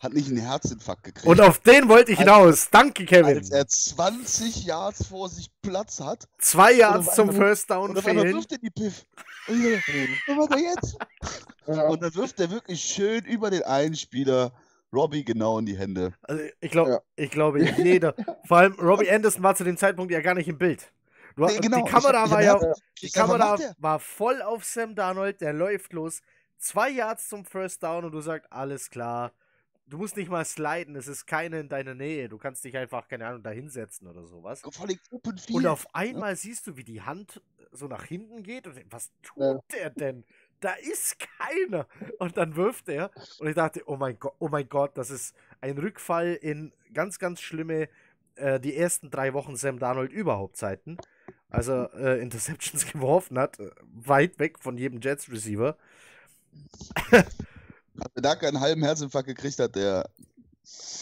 hat 0.00 0.12
nicht 0.12 0.28
einen 0.28 0.38
Herzinfarkt 0.38 1.02
gekriegt, 1.04 1.26
Und 1.26 1.40
auf 1.40 1.58
den 1.60 1.88
wollte 1.88 2.12
ich 2.12 2.18
Als- 2.18 2.28
hinaus. 2.28 2.68
Danke, 2.70 3.04
Kevin. 3.04 3.36
als 3.38 3.50
er 3.50 3.66
20 3.66 4.64
Yards 4.64 5.06
vor 5.08 5.28
sich 5.28 5.50
Platz 5.62 6.00
hat 6.00 6.28
Zwei 6.38 6.72
Yards 6.72 7.14
zum 7.14 7.30
einmal- 7.30 7.46
First 7.48 7.70
Down 7.70 7.90
und 7.90 7.98
auf 7.98 8.06
einmal 8.06 8.24
fehlen. 8.24 8.36
wirft 8.36 8.52
er 8.52 8.58
die 8.58 8.70
Piff. 8.70 9.04
Und 9.48 9.64
was 9.64 10.36
macht 10.36 10.52
er 10.52 10.58
jetzt? 10.58 10.96
Ja, 11.66 11.82
Und 11.88 12.02
dann 12.02 12.14
wirft 12.14 12.40
er 12.40 12.50
wirklich 12.50 12.82
schön 12.82 13.24
über 13.26 13.50
den 13.50 13.62
einen 13.62 13.94
Spieler 13.94 14.52
Robbie 14.90 15.22
genau 15.22 15.58
in 15.58 15.66
die 15.66 15.76
Hände. 15.76 16.14
Also 16.22 16.42
ich 16.60 16.70
glaube, 16.70 16.90
Ja. 16.92 17.00
ich 17.16 17.30
glaube, 17.30 17.60
jeder. 17.76 18.14
Vor 18.46 18.56
allem 18.56 18.72
Robbie 18.80 19.10
Anderson 19.10 19.42
war 19.42 19.54
zu 19.54 19.64
dem 19.64 19.76
Zeitpunkt 19.76 20.10
ja 20.10 20.20
gar 20.22 20.32
nicht 20.34 20.48
im 20.48 20.56
Bild. 20.56 20.90
Du, 21.36 21.44
Nee, 21.44 21.58
genau. 21.58 21.84
Die 21.84 21.90
Kamera 21.90 22.24
Ich- 22.24 22.30
war 22.30 22.40
ich 22.40 22.46
ja, 22.46 22.52
hab- 22.54 22.74
die 23.02 23.10
Kamera 23.10 23.58
war 23.78 23.98
voll 23.98 24.40
auf 24.40 24.64
Sam 24.64 24.94
Darnold, 24.94 25.42
der 25.42 25.52
läuft 25.52 25.92
los, 25.92 26.22
zwei 26.56 26.88
Yards 26.88 27.28
zum 27.28 27.44
First 27.44 27.82
Down 27.82 28.06
und 28.06 28.12
du 28.12 28.20
sagst, 28.22 28.50
alles 28.50 28.88
klar. 28.88 29.32
Du 29.88 29.96
musst 29.96 30.16
nicht 30.16 30.28
mal 30.30 30.44
sliden, 30.44 30.96
es 30.96 31.08
ist 31.08 31.26
keine 31.26 31.60
in 31.60 31.68
deiner 31.68 31.94
Nähe. 31.94 32.28
Du 32.28 32.36
kannst 32.36 32.62
dich 32.64 32.76
einfach, 32.76 33.08
keine 33.08 33.26
Ahnung, 33.26 33.42
da 33.42 33.50
hinsetzen 33.50 34.06
oder 34.06 34.26
sowas. 34.26 34.62
Und 35.50 35.66
auf 35.66 35.94
einmal 35.94 36.36
siehst 36.36 36.66
du, 36.66 36.76
wie 36.76 36.84
die 36.84 37.00
Hand 37.00 37.40
so 37.72 37.86
nach 37.86 38.04
hinten 38.04 38.42
geht 38.42 38.66
und 38.66 38.76
was 38.90 39.10
tut 39.22 39.38
Ja. 39.42 39.60
der 39.72 39.90
denn? 39.90 40.24
Da 40.60 40.72
ist 40.72 41.16
keiner. 41.38 41.86
Und 42.18 42.36
dann 42.36 42.56
wirft 42.56 42.88
er. 42.88 43.10
Und 43.38 43.48
ich 43.48 43.54
dachte, 43.54 43.82
oh 43.86 43.96
mein 43.96 44.18
Gott, 44.18 44.34
oh 44.38 44.48
mein 44.48 44.68
Gott, 44.68 44.96
das 44.98 45.10
ist 45.10 45.34
ein 45.60 45.78
Rückfall 45.78 46.34
in 46.34 46.72
ganz, 46.92 47.18
ganz 47.18 47.40
schlimme, 47.40 47.88
äh, 48.34 48.60
die 48.60 48.76
ersten 48.76 49.10
drei 49.10 49.32
Wochen 49.34 49.56
Sam 49.56 49.78
Darnold 49.78 50.12
überhaupt 50.12 50.56
Zeiten. 50.56 50.98
Also 51.48 51.88
äh, 51.92 52.20
Interceptions 52.20 52.86
geworfen 52.92 53.38
hat, 53.38 53.58
äh, 53.58 53.70
weit 53.82 54.38
weg 54.38 54.58
von 54.58 54.76
jedem 54.76 55.00
Jets 55.00 55.30
Receiver. 55.30 55.78
Hat 58.00 58.12
er 58.14 58.22
da 58.22 58.34
keinen 58.36 58.60
halben 58.60 58.82
Herzinfarkt 58.82 59.28
gekriegt 59.28 59.58
hat, 59.58 59.74
der. 59.74 60.08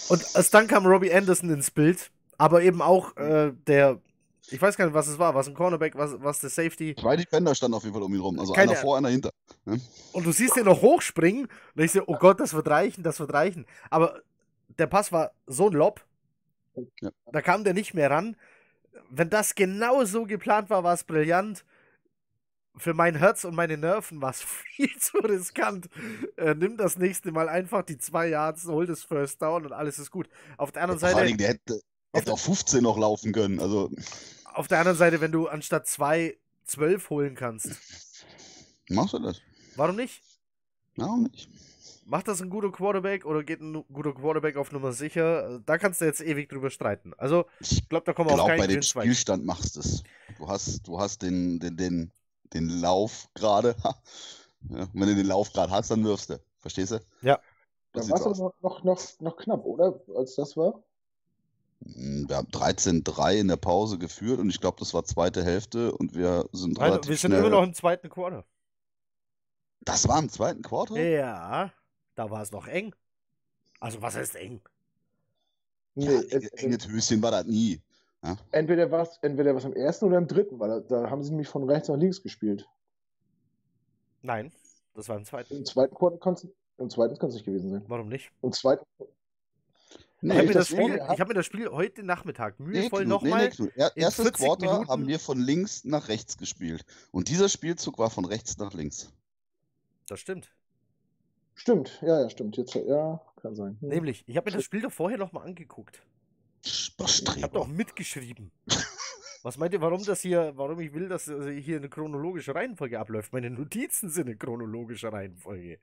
Und 0.09 0.23
erst 0.35 0.55
dann 0.55 0.67
kam 0.69 0.87
Robbie 0.87 1.13
Anderson 1.13 1.51
ins 1.51 1.71
Bild, 1.71 2.11
aber 2.39 2.63
eben 2.63 2.81
auch 2.81 3.17
äh, 3.17 3.53
der, 3.67 4.01
ich 4.49 4.63
weiß 4.63 4.77
gar 4.77 4.85
nicht, 4.87 4.95
was 4.95 5.09
es 5.09 5.19
war, 5.19 5.35
was 5.35 5.49
ein 5.49 5.55
Cornerback, 5.55 5.97
was, 5.97 6.13
was 6.23 6.41
der 6.41 6.51
Safety. 6.51 6.95
Zwei 6.95 7.17
Defender 7.17 7.55
standen 7.55 7.75
auf 7.75 7.83
jeden 7.83 7.95
Fall 7.95 8.03
um 8.05 8.15
ihn 8.15 8.21
rum. 8.21 8.39
Also 8.39 8.53
Keine- 8.53 8.73
einer 8.73 8.81
vor, 8.81 8.97
einer 8.97 9.09
hinter. 9.09 9.31
Und 9.65 10.25
du 10.25 10.31
siehst 10.33 10.57
ihn 10.57 10.65
noch 10.65 10.83
hochspringen. 10.83 11.49
Und 11.75 11.83
ich 11.83 11.93
so, 11.93 12.03
oh 12.07 12.17
Gott, 12.17 12.39
das 12.39 12.55
wird 12.55 12.69
reichen, 12.69 13.03
das 13.03 13.19
wird 13.19 13.33
reichen. 13.33 13.67
Aber 13.91 14.21
der 14.79 14.87
Pass 14.87 15.11
war 15.11 15.33
so 15.47 15.67
ein 15.69 15.73
Lob. 15.73 16.05
Ja. 17.01 17.11
Da 17.33 17.43
kam 17.43 17.65
der 17.65 17.75
nicht 17.75 17.95
mehr 17.95 18.11
ran. 18.11 18.37
Wenn 19.11 19.31
das 19.31 19.55
genau 19.55 20.05
so 20.05 20.25
geplant 20.25 20.71
war, 20.71 20.85
war 20.85 20.95
es 20.95 21.05
brillant. 21.05 21.65
Für 22.79 22.95
mein 22.95 23.15
Herz 23.15 23.45
und 23.45 23.55
meine 23.55 23.77
Nerven 23.77 24.21
war 24.21 24.31
es 24.31 24.43
viel 24.77 24.95
zu 24.99 25.19
riskant. 25.19 25.89
Äh, 26.37 26.55
nimm 26.55 26.77
das 26.77 26.97
nächste 26.97 27.33
Mal 27.33 27.49
einfach 27.49 27.83
die 27.83 27.99
zwei 27.99 28.29
Yards, 28.29 28.67
hol 28.67 28.87
das 28.87 29.03
First 29.03 29.41
Down 29.41 29.65
und 29.65 29.73
alles 29.73 29.99
ist 29.99 30.11
gut. 30.11 30.29
Auf 30.59 30.73
der 30.73 30.83
anderen 30.83 31.01
Vor 31.01 31.09
allen 31.09 31.17
Seite, 31.17 31.27
Dingen, 31.27 31.39
der 31.39 31.49
hätte, 31.49 31.81
hätte 32.13 32.33
auch 32.33 32.39
15 32.39 32.83
noch 32.83 32.99
laufen 32.99 33.33
können. 33.33 33.61
Also, 33.61 33.91
auf 34.45 34.69
der 34.69 34.79
anderen 34.79 34.99
Seite, 34.99 35.21
wenn 35.21 35.33
du 35.33 35.49
anstatt 35.49 35.87
zwei 35.87 36.37
zwölf 36.65 37.11
holen 37.11 37.35
kannst, 37.35 37.71
machst 38.89 39.15
du 39.15 39.19
das? 39.21 39.41
warum 39.77 39.97
nicht? 39.97 40.23
Warum 40.97 41.25
nicht? 41.25 41.49
Macht 42.09 42.29
das 42.29 42.41
ein 42.41 42.51
guter 42.51 42.71
Quarterback 42.71 43.27
oder 43.27 43.43
geht 43.43 43.61
ein 43.61 43.85
guter 43.93 44.15
Quarterback 44.15 44.57
auf 44.57 44.71
Nummer 44.71 44.93
sicher? 44.93 45.61
Da 45.67 45.77
kannst 45.77 46.01
du 46.01 46.05
jetzt 46.05 46.21
ewig 46.21 46.49
drüber 46.49 46.71
streiten. 46.71 47.13
Also, 47.19 47.47
Ich 47.59 47.89
glaube, 47.89 48.05
da 48.05 48.13
kommen 48.13 48.31
wir 48.31 48.35
glaube, 48.35 48.51
keinen 48.51 48.61
bei 48.61 48.67
dem. 48.69 48.83
Spielstand 48.83 49.45
machst 49.45 49.75
du 49.75 49.81
es. 49.81 50.05
Du 50.39 50.47
hast, 50.49 50.87
du 50.87 51.01
hast 51.01 51.23
den, 51.23 51.59
den, 51.59 51.77
den, 51.77 52.13
den 52.55 52.69
Lauf 52.81 53.29
gerade. 53.35 53.77
Ja, 54.69 54.89
wenn 54.95 55.09
du 55.09 55.15
den 55.15 55.27
Lauf 55.27 55.53
gerade 55.53 55.71
hast, 55.73 55.93
dann 55.93 56.05
wirfst 56.05 56.31
du. 56.31 56.41
Verstehst 56.61 56.91
du? 56.91 57.01
Ja. 57.21 57.43
So 57.95 58.03
Da 58.03 58.09
war 58.09 58.17
es 58.19 58.25
noch, 58.63 58.83
noch, 58.85 59.21
noch, 59.21 59.37
knapp, 59.37 59.65
oder? 59.67 60.01
Als 60.17 60.35
das 60.37 60.57
war? 60.57 60.83
Mm, 61.81 62.29
Wir 62.29 62.37
haben 62.37 62.51
13-3 62.51 63.37
in 63.39 63.49
der 63.49 63.57
Pause 63.57 63.97
geführt 63.99 64.41
und 64.41 64.51
ich 64.51 64.61
glaube, 64.61 64.79
das 64.79 64.93
war 64.95 65.05
zweite 65.05 65.43
Hälfte 65.43 65.93
und 65.93 66.15
wir 66.15 66.49
sind 66.53 66.79
Nein, 66.79 66.83
relativ 66.83 67.05
wir 67.05 67.17
sind 67.19 67.33
schnell. 67.33 67.39
immer 67.39 67.51
noch 67.51 67.63
im 67.63 67.75
zweiten 67.75 68.09
Quarter. 68.09 68.45
Das 69.87 70.07
war 70.07 70.19
im 70.19 70.29
zweiten 70.29 70.61
Quarter? 70.61 71.09
Ja, 71.19 71.73
da 72.17 72.31
war 72.31 72.43
es 72.43 72.51
noch 72.53 72.67
eng. 72.67 72.95
Also, 73.81 74.03
was 74.03 74.17
heißt 74.17 74.37
eng? 74.37 74.63
Nee, 75.95 76.07
Ja, 76.07 76.23
es, 76.31 76.49
enge, 76.57 76.79
enge 76.79 76.79
Höschen 76.89 77.21
war 77.23 77.31
das 77.33 77.45
nie. 77.47 77.81
Entweder 78.53 78.91
war 78.91 79.03
es 79.03 79.19
entweder 79.23 79.51
im 79.51 79.73
ersten 79.75 80.07
oder 80.07 80.19
im 80.19 80.27
dritten, 80.27 80.59
weil 80.59 80.69
da, 80.69 80.81
da 80.81 81.11
haben 81.11 81.23
sie 81.23 81.31
nämlich 81.31 81.49
von 81.49 81.69
rechts 81.69 81.89
nach 81.89 81.97
links 81.97 82.23
gespielt. 82.23 82.69
Nein, 84.23 84.53
das 84.95 85.09
war 85.09 85.17
im 85.17 85.25
zweiten. 85.25 85.55
Im 85.57 85.65
zweiten 85.65 85.95
Quarter 85.95 86.19
kann's, 86.19 86.47
im 86.79 86.91
zweiten 86.91 87.17
kann 87.19 87.29
es 87.29 87.35
nicht 87.37 87.45
gewesen 87.47 87.71
sein. 87.71 87.85
Warum 87.87 88.09
nicht? 88.09 88.31
Im 88.43 88.53
zweiten, 88.53 88.85
Ich 88.99 89.07
Nee, 90.23 90.35
habe 90.35 90.47
mir, 90.49 90.55
das 90.55 90.69
Spiel- 90.69 90.95
ich 91.13 91.21
hab 91.21 91.29
mir 91.29 91.35
das 91.35 91.47
Spiel 91.47 91.69
heute 91.69 92.03
Nachmittag 92.03 92.59
nee, 92.59 92.67
mühevoll 92.81 93.03
nee, 93.05 93.09
nochmal. 93.09 93.51
nee. 93.59 93.71
Er, 93.77 93.95
in 93.97 94.03
erstes 94.03 94.25
40 94.25 94.45
Quarter 94.45 94.67
Minuten- 94.73 94.89
haben 94.91 95.07
wir 95.07 95.19
von 95.21 95.39
links 95.39 95.85
nach 95.85 96.09
rechts 96.09 96.37
gespielt. 96.39 96.85
Und 97.13 97.29
dieser 97.29 97.49
Spielzug 97.49 97.99
war 97.99 98.11
von 98.11 98.25
rechts 98.25 98.57
nach 98.59 98.73
links. 98.73 99.13
Das 100.09 100.19
stimmt. 100.21 100.51
stimmt, 101.55 102.01
ja, 102.03 102.23
ja, 102.23 102.31
stimmt. 102.31 102.57
Jetzt, 102.57 102.75
ja, 102.75 103.21
kann 103.41 103.55
sein. 103.55 103.77
Hm. 103.81 103.89
Nämlich, 103.89 104.25
ich 104.27 104.37
habe 104.37 104.51
mir 104.51 104.57
das 104.57 104.65
Spiel 104.65 104.81
doch 104.81 104.93
vorher 104.93 105.19
nochmal 105.19 105.47
angeguckt. 105.47 106.03
Ich 107.37 107.43
habe 107.43 107.53
doch 107.53 107.67
mitgeschrieben. 107.67 108.51
Was 109.43 109.59
meint 109.59 109.73
ihr, 109.73 109.81
warum 109.81 110.05
das 110.05 110.23
hier, 110.23 110.53
warum 110.57 110.81
ich 110.81 110.93
will, 110.93 111.09
dass 111.09 111.29
äh, 111.29 111.61
hier 111.61 111.77
eine 111.77 111.89
chronologische 111.89 112.53
Reihenfolge 112.53 112.99
abläuft? 112.99 113.33
Meine 113.33 113.49
Notizen 113.49 114.11
sind 114.11 114.27
eine 114.27 114.37
chronologische 114.37 115.13
Reihenfolge. 115.13 115.79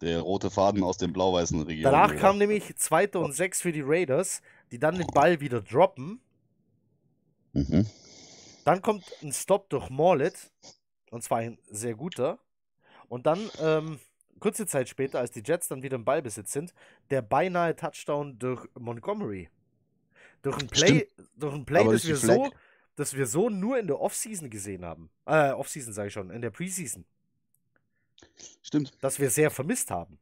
Der 0.00 0.20
rote 0.20 0.50
Faden 0.50 0.82
aus 0.82 0.96
dem 0.96 1.12
blau-weißen 1.12 1.62
Region. 1.62 1.92
Danach 1.92 2.16
kam 2.16 2.38
nämlich 2.38 2.74
zweite 2.76 3.20
und 3.20 3.32
sechs 3.34 3.62
für 3.62 3.70
die 3.70 3.82
Raiders, 3.82 4.42
die 4.72 4.80
dann 4.80 4.96
den 4.96 5.06
Ball 5.08 5.40
wieder 5.40 5.60
droppen. 5.60 6.20
Mhm. 7.52 7.86
Dann 8.64 8.82
kommt 8.82 9.04
ein 9.22 9.32
Stop 9.32 9.70
durch 9.70 9.90
Morlet. 9.90 10.50
Und 11.10 11.22
zwar 11.22 11.38
ein 11.38 11.58
sehr 11.70 11.94
guter. 11.94 12.38
Und 13.08 13.26
dann, 13.26 13.38
ähm, 13.60 13.98
kurze 14.40 14.66
Zeit 14.66 14.88
später, 14.88 15.20
als 15.20 15.30
die 15.30 15.42
Jets 15.44 15.68
dann 15.68 15.82
wieder 15.82 15.96
im 15.96 16.04
Ballbesitz 16.04 16.52
sind, 16.52 16.74
der 17.10 17.22
beinahe 17.22 17.74
Touchdown 17.76 18.38
durch 18.38 18.66
Montgomery. 18.78 19.48
Durch 20.42 20.58
ein 20.58 20.68
Play, 20.68 21.08
durch 21.36 21.54
ein 21.54 21.64
Play 21.64 21.84
das 21.84 22.06
wir, 22.06 22.16
so, 22.16 22.44
Flag. 22.46 22.50
das 22.96 23.14
wir 23.14 23.26
so 23.26 23.48
nur 23.50 23.78
in 23.78 23.86
der 23.86 24.00
Offseason 24.00 24.50
gesehen 24.50 24.84
haben. 24.84 25.10
Äh, 25.26 25.50
Offseason 25.50 25.92
sage 25.92 26.08
ich 26.08 26.14
schon, 26.14 26.30
in 26.30 26.40
der 26.40 26.50
Preseason. 26.50 27.04
Stimmt, 28.62 28.92
Das 29.00 29.18
wir 29.18 29.30
sehr 29.30 29.50
vermisst 29.50 29.90
haben. 29.90 30.18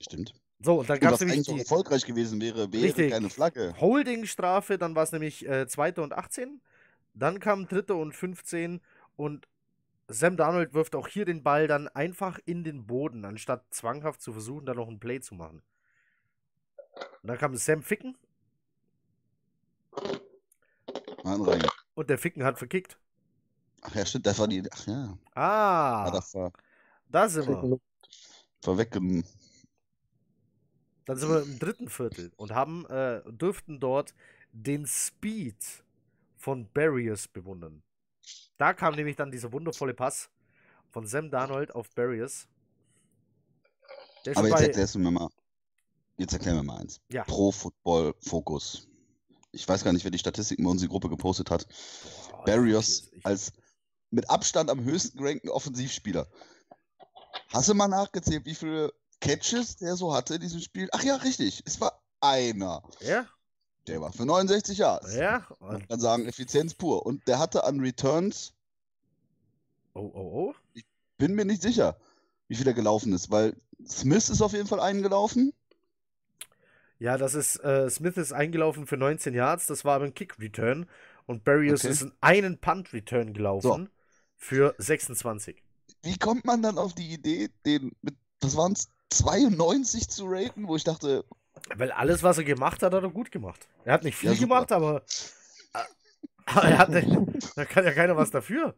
stimmt. 0.00 0.34
So, 0.64 0.78
und 0.78 0.88
dann 0.88 1.00
gab 1.00 1.14
es 1.14 1.20
nämlich 1.20 1.38
eigentlich 1.38 1.48
auch 1.48 1.54
die 1.54 1.60
erfolgreich 1.60 2.06
gewesen 2.06 2.40
wäre, 2.40 2.72
wäre 2.72 2.84
Richtig. 2.84 3.10
keine 3.10 3.28
Flagge. 3.30 3.74
Holding-Strafe, 3.80 4.78
dann 4.78 4.94
war 4.94 5.02
es 5.02 5.10
nämlich 5.10 5.46
äh, 5.48 5.66
zweite 5.66 6.02
und 6.02 6.12
18. 6.12 6.60
Dann 7.14 7.40
kam 7.40 7.66
dritte 7.66 7.96
und 7.96 8.14
15 8.14 8.80
und 9.16 9.48
Sam 10.06 10.36
Darnold 10.36 10.72
wirft 10.72 10.94
auch 10.94 11.08
hier 11.08 11.24
den 11.24 11.42
Ball 11.42 11.66
dann 11.66 11.88
einfach 11.88 12.38
in 12.44 12.62
den 12.62 12.86
Boden, 12.86 13.24
anstatt 13.24 13.64
zwanghaft 13.70 14.20
zu 14.20 14.32
versuchen, 14.32 14.66
da 14.66 14.74
noch 14.74 14.88
ein 14.88 15.00
Play 15.00 15.20
zu 15.20 15.34
machen. 15.34 15.62
Und 17.22 17.28
dann 17.28 17.38
kam 17.38 17.56
Sam 17.56 17.82
Ficken 17.82 18.16
Mann, 21.24 21.42
rein. 21.42 21.62
und 21.94 22.10
der 22.10 22.18
Ficken 22.18 22.44
hat 22.44 22.58
verkickt. 22.58 22.98
Ach 23.82 23.94
ja, 23.94 24.04
stimmt, 24.06 24.26
das 24.26 24.38
war 24.38 24.48
die. 24.48 24.62
Ach 24.70 24.86
ja, 24.86 25.18
Ah, 25.34 26.10
das 26.10 26.34
war, 26.34 26.52
da 27.08 27.28
sind 27.28 27.48
wir. 27.48 27.56
war. 27.62 27.78
Dann 31.04 31.16
sind 31.16 31.28
wir 31.28 31.42
im 31.42 31.58
dritten 31.58 31.88
Viertel 31.88 32.32
und 32.36 32.52
haben, 32.52 32.86
äh, 32.86 33.22
dürften 33.32 33.80
dort 33.80 34.14
den 34.52 34.86
Speed 34.86 35.84
von 36.36 36.68
Barriers 36.72 37.26
bewundern. 37.28 37.82
Da 38.56 38.72
kam 38.72 38.94
nämlich 38.94 39.16
dann 39.16 39.32
dieser 39.32 39.52
wundervolle 39.52 39.94
Pass 39.94 40.30
von 40.90 41.06
Sam 41.06 41.30
Darnold 41.30 41.74
auf 41.74 41.90
Barriers. 41.90 42.46
Der 44.24 44.36
Aber 44.36 44.48
jetzt 44.48 44.60
erklärst 44.60 44.94
du 44.94 45.00
mir 45.00 45.10
mal. 45.10 45.28
Jetzt 46.18 46.32
erklär 46.34 46.54
mir 46.54 46.62
mal 46.62 46.78
eins. 46.80 47.00
Ja. 47.08 47.24
Pro 47.24 47.50
Football 47.50 48.14
Focus. 48.20 48.86
Ich 49.52 49.68
weiß 49.68 49.84
gar 49.84 49.92
nicht, 49.92 50.04
wer 50.04 50.10
die 50.10 50.18
Statistiken 50.18 50.64
bei 50.64 50.70
uns 50.70 50.80
in 50.82 50.88
die 50.88 50.90
Gruppe 50.92 51.08
gepostet 51.08 51.50
hat. 51.50 51.66
Boah, 52.30 52.44
Barrios 52.44 52.88
ich- 52.88 53.12
ich- 53.18 53.26
als 53.26 53.52
mit 54.10 54.28
Abstand 54.30 54.70
am 54.70 54.82
höchsten 54.84 55.18
gerankten 55.18 55.48
Offensivspieler. 55.50 56.26
Hast 57.48 57.68
du 57.68 57.74
mal 57.74 57.88
nachgezählt, 57.88 58.44
wie 58.46 58.54
viele 58.54 58.92
Catches 59.20 59.76
der 59.76 59.96
so 59.96 60.14
hatte 60.14 60.34
in 60.34 60.40
diesem 60.40 60.60
Spiel? 60.60 60.88
Ach 60.92 61.02
ja, 61.02 61.16
richtig. 61.16 61.62
Es 61.66 61.80
war 61.80 62.02
einer. 62.20 62.82
Ja, 63.00 63.26
Der 63.88 64.00
war 64.00 64.12
für 64.12 64.24
69 64.24 64.78
Yards. 64.78 65.14
ja. 65.14 65.46
Man 65.60 65.86
kann 65.88 66.00
sagen, 66.00 66.26
Effizienz 66.26 66.74
pur. 66.74 67.04
Und 67.04 67.26
der 67.28 67.38
hatte 67.38 67.64
an 67.64 67.80
Returns, 67.80 68.52
oh, 69.94 70.00
oh, 70.14 70.50
oh. 70.50 70.80
bin 71.18 71.34
mir 71.34 71.44
nicht 71.44 71.62
sicher, 71.62 71.96
wie 72.48 72.54
viel 72.54 72.66
er 72.66 72.74
gelaufen 72.74 73.12
ist, 73.12 73.30
weil 73.30 73.56
Smith 73.86 74.28
ist 74.28 74.40
auf 74.42 74.52
jeden 74.52 74.68
Fall 74.68 74.80
eingelaufen. 74.80 75.52
Ja, 77.02 77.18
das 77.18 77.34
ist, 77.34 77.56
äh, 77.64 77.90
Smith 77.90 78.16
ist 78.16 78.32
eingelaufen 78.32 78.86
für 78.86 78.96
19 78.96 79.34
Yards, 79.34 79.66
das 79.66 79.84
war 79.84 79.96
aber 79.96 80.04
ein 80.06 80.14
Kick-Return. 80.14 80.88
Und 81.26 81.44
Barrios 81.44 81.80
Okay. 81.80 81.90
ist 81.90 82.02
in 82.02 82.12
einen 82.20 82.58
Punt-Return 82.58 83.32
gelaufen 83.34 83.88
für 84.36 84.74
26. 84.78 85.62
Wie 86.02 86.16
kommt 86.16 86.44
man 86.44 86.62
dann 86.62 86.78
auf 86.78 86.94
die 86.94 87.12
Idee, 87.12 87.48
den 87.66 87.92
mit, 88.02 88.14
das 88.40 88.56
waren 88.56 88.76
92 89.10 90.08
zu 90.08 90.26
raten, 90.26 90.68
wo 90.68 90.76
ich 90.76 90.84
dachte, 90.84 91.24
Weil 91.74 91.92
alles, 91.92 92.22
was 92.22 92.38
er 92.38 92.44
gemacht 92.44 92.82
hat, 92.82 92.92
hat 92.94 93.02
er 93.02 93.10
gut 93.10 93.30
gemacht. 93.30 93.68
Er 93.84 93.94
hat 93.94 94.04
nicht 94.04 94.16
viel 94.16 94.32
Ja, 94.34 94.40
gemacht, 94.40 94.72
aber, 94.72 95.02
aber 96.46 96.68
er 96.68 96.78
hat, 96.78 96.92
da 97.56 97.64
kann 97.64 97.84
ja 97.84 97.92
keiner 97.92 98.16
was 98.16 98.30
dafür. 98.30 98.74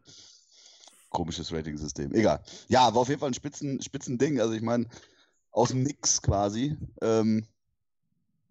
komisches 1.09 1.51
Rating-System. 1.51 2.13
Egal. 2.13 2.41
Ja, 2.67 2.93
war 2.93 3.01
auf 3.01 3.07
jeden 3.09 3.19
Fall 3.19 3.29
ein 3.29 3.33
Spitzen, 3.33 3.81
Spitzending. 3.81 4.39
Also 4.39 4.53
ich 4.53 4.61
meine, 4.61 4.87
aus 5.51 5.69
dem 5.69 5.83
Nix 5.83 6.21
quasi, 6.21 6.77
ähm, 7.01 7.45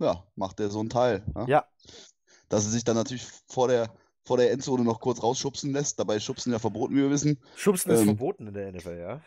ja, 0.04 0.24
macht 0.36 0.58
der 0.58 0.70
so 0.70 0.80
ein 0.82 0.90
Teil. 0.90 1.24
ne? 1.34 1.46
Ja. 1.48 1.66
Dass 2.48 2.64
er 2.64 2.70
sich 2.70 2.84
dann 2.84 2.96
natürlich 2.96 3.26
vor 3.48 3.68
der 3.68 3.90
vor 4.26 4.38
der 4.38 4.52
Endzone 4.52 4.84
noch 4.84 5.00
kurz 5.00 5.22
rausschubsen 5.22 5.72
lässt. 5.72 5.98
Dabei 5.98 6.18
Schubsen 6.18 6.52
ja 6.52 6.58
verboten, 6.58 6.94
wie 6.94 7.02
wir 7.02 7.10
wissen. 7.10 7.38
Schubsen 7.56 7.92
ist 7.92 8.00
Ähm. 8.00 8.06
verboten 8.06 8.46
in 8.46 8.54
der 8.54 8.72
NFL, 8.72 8.98
ja. 8.98 9.20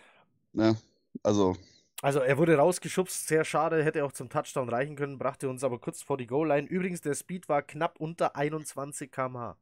Ne? 0.54 0.76
Also, 1.24 1.56
Also 2.02 2.20
er 2.20 2.38
wurde 2.38 2.56
rausgeschubst, 2.58 3.28
sehr 3.28 3.44
schade, 3.44 3.84
hätte 3.84 4.04
auch 4.04 4.12
zum 4.12 4.30
Touchdown 4.30 4.70
reichen 4.70 4.96
können, 4.96 5.18
brachte 5.18 5.50
uns 5.50 5.64
aber 5.64 5.80
kurz 5.80 6.02
vor 6.02 6.18
die 6.18 6.28
Goal-Line. 6.28 6.68
Übrigens, 6.68 7.02
der 7.02 7.14
Speed 7.14 7.48
war 7.48 7.62
knapp 7.62 8.00
unter 8.00 8.36
21 8.36 9.12
km/h. 9.12 9.58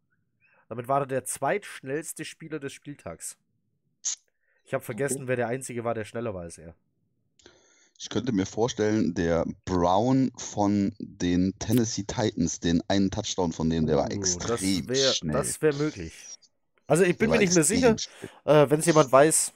Damit 0.70 0.88
war 0.88 1.02
er 1.02 1.06
der 1.06 1.26
zweitschnellste 1.26 2.26
Spieler 2.26 2.60
des 2.60 2.74
Spieltags. 2.74 3.38
Ich 4.64 4.74
habe 4.74 4.84
vergessen, 4.84 5.28
wer 5.28 5.36
der 5.36 5.48
Einzige 5.48 5.84
war, 5.84 5.94
der 5.94 6.06
schneller 6.06 6.34
war 6.34 6.42
als 6.42 6.58
er. 6.58 6.76
Ich 7.97 8.09
könnte 8.09 8.31
mir 8.31 8.45
vorstellen, 8.45 9.13
der 9.13 9.45
Brown 9.65 10.31
von 10.38 10.93
den 10.99 11.53
Tennessee 11.59 12.03
Titans, 12.03 12.59
den 12.59 12.81
einen 12.89 13.11
Touchdown 13.11 13.51
von 13.53 13.69
dem, 13.69 13.85
der 13.85 13.97
war 13.97 14.07
Uh, 14.07 14.11
extrem 14.11 14.47
das 14.47 14.88
wäre 14.88 15.13
schnell. 15.13 15.34
das 15.34 15.61
wär 15.61 15.73
möglich. 15.73 16.13
Also 16.88 17.03
ich 17.03 17.17
bin 17.17 17.30
mir 17.31 17.38
nicht 17.39 17.53
mehr 17.53 17.63
sicher. 17.63 17.99
Äh, 18.45 18.69
Wenn 18.69 18.80
es 18.80 18.85
jemand 18.85 19.11
weiß, 19.11 19.53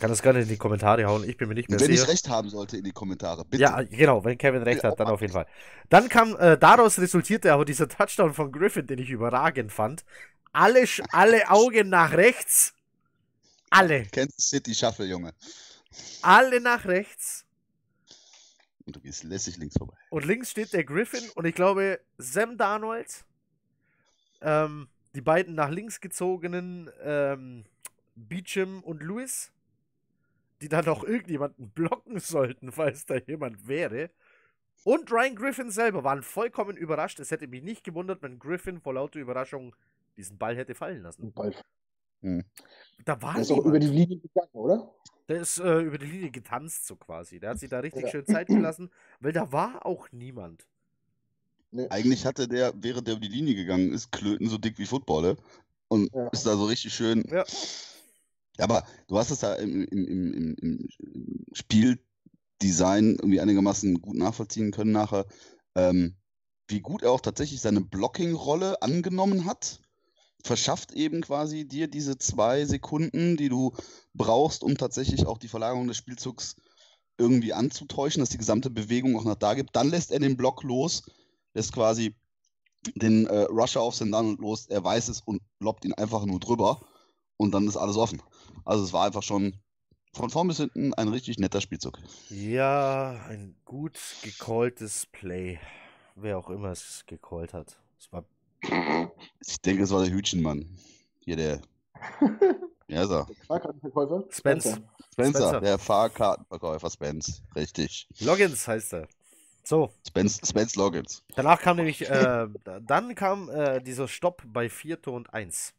kann 0.00 0.10
es 0.10 0.22
gerne 0.22 0.42
in 0.42 0.48
die 0.48 0.56
Kommentare 0.56 1.04
hauen. 1.06 1.28
Ich 1.28 1.36
bin 1.36 1.48
mir 1.48 1.54
nicht 1.54 1.70
mehr 1.70 1.78
Und 1.78 1.80
wenn 1.80 1.90
ich 1.90 2.00
sicher. 2.00 2.08
recht 2.08 2.28
haben 2.28 2.48
sollte, 2.50 2.76
in 2.78 2.84
die 2.84 2.92
Kommentare, 2.92 3.44
bitte. 3.44 3.62
Ja, 3.62 3.82
genau, 3.82 4.24
wenn 4.24 4.38
Kevin 4.38 4.62
recht 4.62 4.84
hat, 4.84 4.98
dann 5.00 5.08
auch 5.08 5.14
auf 5.14 5.20
jeden 5.20 5.32
Fall. 5.32 5.46
Dann 5.88 6.08
kam, 6.08 6.36
äh, 6.36 6.56
daraus 6.58 6.98
resultierte 6.98 7.52
aber 7.52 7.64
dieser 7.64 7.88
Touchdown 7.88 8.34
von 8.34 8.52
Griffin, 8.52 8.86
den 8.86 8.98
ich 8.98 9.10
überragend 9.10 9.72
fand. 9.72 10.04
Alle, 10.52 10.84
alle 11.10 11.50
Augen 11.50 11.88
nach 11.90 12.12
rechts. 12.12 12.74
Alle. 13.70 14.06
Kansas 14.12 14.48
City 14.48 14.74
Shuffle, 14.74 15.06
Junge. 15.06 15.32
Alle 16.22 16.60
nach 16.60 16.84
rechts. 16.84 17.46
Und 18.86 18.96
du 18.96 19.00
gehst 19.00 19.24
lässig 19.24 19.56
links 19.56 19.76
vorbei. 19.76 19.96
Und 20.10 20.24
links 20.24 20.50
steht 20.50 20.72
der 20.72 20.84
Griffin 20.84 21.28
und 21.34 21.44
ich 21.44 21.54
glaube, 21.54 22.00
Sam 22.18 22.56
Darnold, 22.56 23.24
ähm, 24.40 24.88
die 25.14 25.20
beiden 25.20 25.54
nach 25.54 25.70
links 25.70 26.00
gezogenen 26.00 26.90
ähm, 27.02 27.64
Beecham 28.14 28.82
und 28.82 29.02
Lewis, 29.02 29.52
die 30.60 30.68
dann 30.68 30.84
noch 30.84 31.04
irgendjemanden 31.04 31.70
blocken 31.70 32.18
sollten, 32.20 32.72
falls 32.72 33.06
da 33.06 33.16
jemand 33.16 33.66
wäre. 33.66 34.10
Und 34.84 35.10
Ryan 35.10 35.36
Griffin 35.36 35.70
selber 35.70 36.04
waren 36.04 36.22
vollkommen 36.22 36.76
überrascht. 36.76 37.20
Es 37.20 37.30
hätte 37.30 37.46
mich 37.46 37.62
nicht 37.62 37.84
gewundert, 37.84 38.22
wenn 38.22 38.38
Griffin 38.38 38.80
vor 38.80 38.94
lauter 38.94 39.18
Überraschung 39.18 39.76
diesen 40.16 40.38
Ball 40.38 40.56
hätte 40.56 40.74
fallen 40.74 41.02
lassen. 41.02 41.32
Und 41.34 41.62
Ball. 42.22 42.44
Da 43.04 43.20
war 43.22 43.34
Der 43.34 43.42
ist 43.42 43.50
auch 43.50 43.64
über 43.64 43.78
die. 43.78 43.86
Linie 43.86 44.18
gegangen, 44.18 44.50
oder? 44.52 44.94
Der 45.28 45.40
ist 45.40 45.58
äh, 45.58 45.80
über 45.80 45.98
die 45.98 46.06
Linie 46.06 46.30
getanzt, 46.30 46.86
so 46.86 46.96
quasi. 46.96 47.38
Der 47.40 47.50
hat 47.50 47.58
sich 47.58 47.70
da 47.70 47.78
richtig 47.80 48.02
Ja. 48.04 48.08
schön 48.10 48.26
Zeit 48.26 48.48
gelassen, 48.48 48.90
weil 49.20 49.32
da 49.32 49.52
war 49.52 49.86
auch 49.86 50.08
niemand. 50.12 50.66
Nee. 51.72 51.86
Eigentlich 51.88 52.26
hatte 52.26 52.48
der, 52.48 52.72
während 52.76 53.06
der 53.06 53.14
über 53.14 53.22
die 53.22 53.28
Linie 53.32 53.54
gegangen 53.54 53.92
ist, 53.92 54.10
Klöten 54.10 54.48
so 54.48 54.58
dick 54.58 54.78
wie 54.78 54.86
Footballer. 54.86 55.36
Und 55.88 56.12
Ja. 56.14 56.28
ist 56.28 56.46
da 56.46 56.56
so 56.56 56.64
richtig 56.66 56.92
schön. 56.94 57.24
Ja. 57.30 57.44
Aber 58.58 58.84
du 59.06 59.16
hast 59.18 59.30
es 59.30 59.40
ja 59.40 59.54
im, 59.54 59.84
im, 59.84 60.06
im, 60.06 60.34
im, 60.34 60.54
im 60.60 60.88
Spieldesign 61.52 63.14
irgendwie 63.16 63.40
einigermaßen 63.40 64.00
gut 64.02 64.16
nachvollziehen 64.16 64.72
können 64.72 64.92
nachher, 64.92 65.26
ähm, 65.74 66.16
wie 66.68 66.80
gut 66.80 67.02
er 67.02 67.12
auch 67.12 67.20
tatsächlich 67.20 67.60
seine 67.60 67.80
Blocking-Rolle 67.80 68.82
angenommen 68.82 69.46
hat. 69.46 69.80
Verschafft 70.44 70.92
eben 70.92 71.20
quasi 71.20 71.66
dir 71.66 71.88
diese 71.88 72.18
zwei 72.18 72.64
Sekunden, 72.64 73.36
die 73.36 73.48
du 73.48 73.72
brauchst, 74.14 74.62
um 74.62 74.76
tatsächlich 74.76 75.26
auch 75.26 75.38
die 75.38 75.48
Verlagerung 75.48 75.86
des 75.86 75.96
Spielzugs 75.96 76.56
irgendwie 77.18 77.52
anzutäuschen, 77.52 78.20
dass 78.20 78.30
die 78.30 78.38
gesamte 78.38 78.70
Bewegung 78.70 79.16
auch 79.16 79.24
nach 79.24 79.36
da 79.36 79.54
gibt. 79.54 79.76
Dann 79.76 79.90
lässt 79.90 80.10
er 80.10 80.20
den 80.20 80.36
Block 80.36 80.62
los, 80.62 81.02
lässt 81.52 81.72
quasi 81.72 82.14
den 82.94 83.26
äh, 83.26 83.42
Rusher 83.42 83.82
auf 83.82 83.94
St. 83.94 84.12
Donald 84.12 84.40
los, 84.40 84.66
er 84.68 84.82
weiß 84.82 85.08
es 85.08 85.20
und 85.20 85.42
lobt 85.58 85.84
ihn 85.84 85.92
einfach 85.94 86.24
nur 86.24 86.40
drüber 86.40 86.80
und 87.36 87.52
dann 87.52 87.68
ist 87.68 87.76
alles 87.76 87.96
offen. 87.96 88.22
Also 88.64 88.84
es 88.84 88.92
war 88.92 89.06
einfach 89.06 89.22
schon 89.22 89.54
von 90.12 90.30
vorn 90.30 90.48
bis 90.48 90.56
hinten 90.56 90.94
ein 90.94 91.08
richtig 91.08 91.38
netter 91.38 91.60
Spielzug. 91.60 91.98
Ja, 92.30 93.24
ein 93.28 93.54
gut 93.64 93.98
gecalltes 94.22 95.06
Play. 95.06 95.60
Wer 96.16 96.38
auch 96.38 96.50
immer 96.50 96.70
es 96.70 97.04
gecallt 97.06 97.54
hat. 97.54 97.78
Es 97.98 98.12
war 98.12 98.24
Ich 99.40 99.60
denke, 99.60 99.82
es 99.82 99.90
war 99.90 100.04
der 100.04 100.12
Hütchenmann. 100.12 100.66
Hier 101.20 101.36
der. 101.36 101.60
Ja, 102.88 103.02
er. 103.02 103.26
Fahrkartenverkäufer? 103.46 104.24
Spence. 104.30 104.80
Spencer, 105.12 105.38
Spencer. 105.40 105.60
der 105.60 105.78
Fahrkartenverkäufer 105.78 106.90
Spence. 106.90 107.42
Richtig. 107.54 108.08
Loggins 108.20 108.66
heißt 108.66 108.94
er. 108.94 109.08
So, 109.62 109.92
Spence, 110.06 110.40
Spence 110.44 110.74
Loggins. 110.76 111.22
danach 111.36 111.60
kam 111.60 111.76
nämlich, 111.76 112.08
äh, 112.08 112.48
dann 112.80 113.14
kam 113.14 113.48
äh, 113.50 113.80
dieser 113.80 114.08
Stopp 114.08 114.42
bei 114.46 114.68
4. 114.70 115.06
und 115.08 115.32
1. 115.32 115.74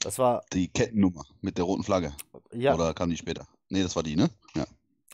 Das 0.00 0.18
war, 0.18 0.44
Die 0.52 0.68
Kettennummer 0.68 1.24
mit 1.40 1.56
der 1.58 1.64
roten 1.64 1.82
Flagge. 1.84 2.12
ja, 2.52 2.74
Oder 2.74 2.92
kam 2.92 3.10
die 3.10 3.16
später? 3.16 3.46
Nee, 3.70 3.82
das 3.82 3.96
war 3.96 4.02
die, 4.02 4.16
ne? 4.16 4.30
Ja. 4.54 4.66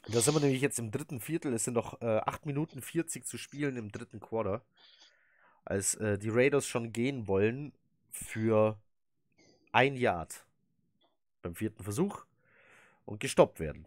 da 0.09 0.20
sind 0.20 0.35
wir 0.35 0.41
nämlich 0.41 0.61
jetzt 0.61 0.79
im 0.79 0.91
dritten 0.91 1.20
Viertel. 1.20 1.55
Es 1.55 1.65
sind 1.65 1.75
noch 1.75 2.01
äh, 2.03 2.19
8 2.27 2.47
Minuten 2.47 2.83
40 2.83 3.25
zu 3.25 3.39
spielen 3.39 3.77
im 3.77 3.93
dritten 3.93 4.19
Quarter. 4.20 4.62
Als 5.69 5.97
äh, 5.97 6.16
die 6.16 6.31
Raiders 6.31 6.66
schon 6.66 6.95
gehen 6.95 7.28
wollen 7.28 7.73
für 8.11 8.78
ein 9.70 9.97
Yard 9.97 10.47
beim 11.43 11.55
vierten 11.55 11.85
Versuch 11.85 12.24
und 13.05 13.20
gestoppt 13.20 13.61
werden. 13.61 13.85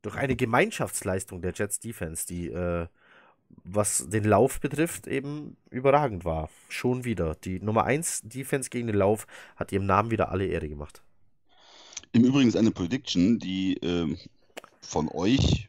Durch 0.00 0.16
eine 0.16 0.34
Gemeinschaftsleistung 0.34 1.42
der 1.42 1.52
Jets 1.52 1.78
Defense, 1.78 2.26
die, 2.26 2.48
äh, 2.48 2.86
was 3.64 4.08
den 4.08 4.24
Lauf 4.24 4.60
betrifft, 4.60 5.06
eben 5.06 5.58
überragend 5.68 6.24
war. 6.24 6.48
Schon 6.70 7.04
wieder. 7.04 7.34
Die 7.34 7.60
Nummer 7.60 7.84
1 7.84 8.22
Defense 8.22 8.70
gegen 8.70 8.86
den 8.86 8.96
Lauf 8.96 9.26
hat 9.56 9.72
ihrem 9.72 9.84
Namen 9.84 10.10
wieder 10.10 10.30
alle 10.30 10.46
Ehre 10.46 10.70
gemacht. 10.70 11.02
Im 12.12 12.24
Übrigen 12.24 12.48
ist 12.48 12.56
eine 12.56 12.70
Prediction, 12.70 13.38
die 13.38 13.74
ähm, 13.82 14.16
von 14.80 15.10
euch 15.10 15.68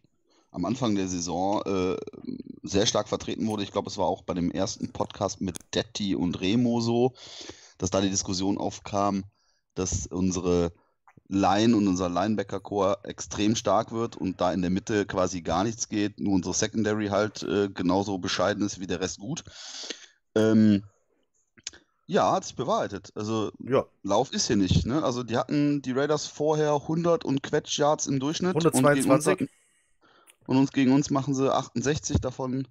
am 0.55 0.63
Anfang 0.65 0.95
der 0.95 1.07
Saison 1.09 1.61
äh, 1.65 1.97
sehr 2.63 2.85
stark 2.85 3.09
vertreten 3.09 3.45
wurde. 3.47 3.63
Ich 3.63 3.71
glaube, 3.71 3.89
es 3.89 3.97
war 3.97 4.05
auch 4.07 4.23
bei 4.23 4.33
dem 4.33 4.51
ersten 4.51 4.91
Podcast 4.93 5.41
mit 5.41 5.57
Detti 5.75 6.15
und 6.15 6.39
Remo 6.39 6.79
so, 6.79 7.13
dass 7.77 7.89
da 7.89 7.99
die 7.99 8.09
Diskussion 8.09 8.57
aufkam, 8.57 9.25
dass 9.75 10.07
unsere 10.07 10.71
Line 11.27 11.75
und 11.75 11.87
unser 11.87 12.07
Linebacker-Core 12.07 12.99
extrem 13.03 13.55
stark 13.55 13.91
wird 13.91 14.15
und 14.15 14.39
da 14.39 14.53
in 14.53 14.61
der 14.61 14.69
Mitte 14.71 15.05
quasi 15.05 15.41
gar 15.41 15.63
nichts 15.65 15.89
geht, 15.89 16.19
nur 16.19 16.33
unsere 16.33 16.53
Secondary 16.55 17.07
halt 17.07 17.43
äh, 17.43 17.67
genauso 17.69 18.17
bescheiden 18.17 18.63
ist 18.65 18.79
wie 18.79 18.87
der 18.87 19.01
Rest 19.01 19.19
gut. 19.19 19.43
Ähm, 20.35 20.83
ja, 22.07 22.31
hat 22.31 22.45
sich 22.45 22.55
bewahrheitet. 22.55 23.11
Also 23.15 23.51
Ja, 23.59 23.85
Lauf 24.03 24.31
ist 24.31 24.47
hier 24.47 24.55
nicht, 24.55 24.85
ne? 24.85 25.03
Also 25.03 25.23
die 25.23 25.35
hatten 25.37 25.81
die 25.81 25.91
Raiders 25.91 26.27
vorher 26.27 26.73
100 26.73 27.25
und 27.25 27.41
Quetsch 27.43 27.77
Yards 27.79 28.07
im 28.07 28.19
Durchschnitt 28.19 28.53
und 28.55 28.61
gegen 28.63 28.77
uns, 28.77 28.85
122. 29.25 29.31
hatten- 29.31 29.49
und 30.47 30.57
uns 30.57 30.71
gegen 30.71 30.91
uns 30.93 31.09
machen 31.09 31.33
sie 31.33 31.53
68 31.53 32.19
davon 32.21 32.67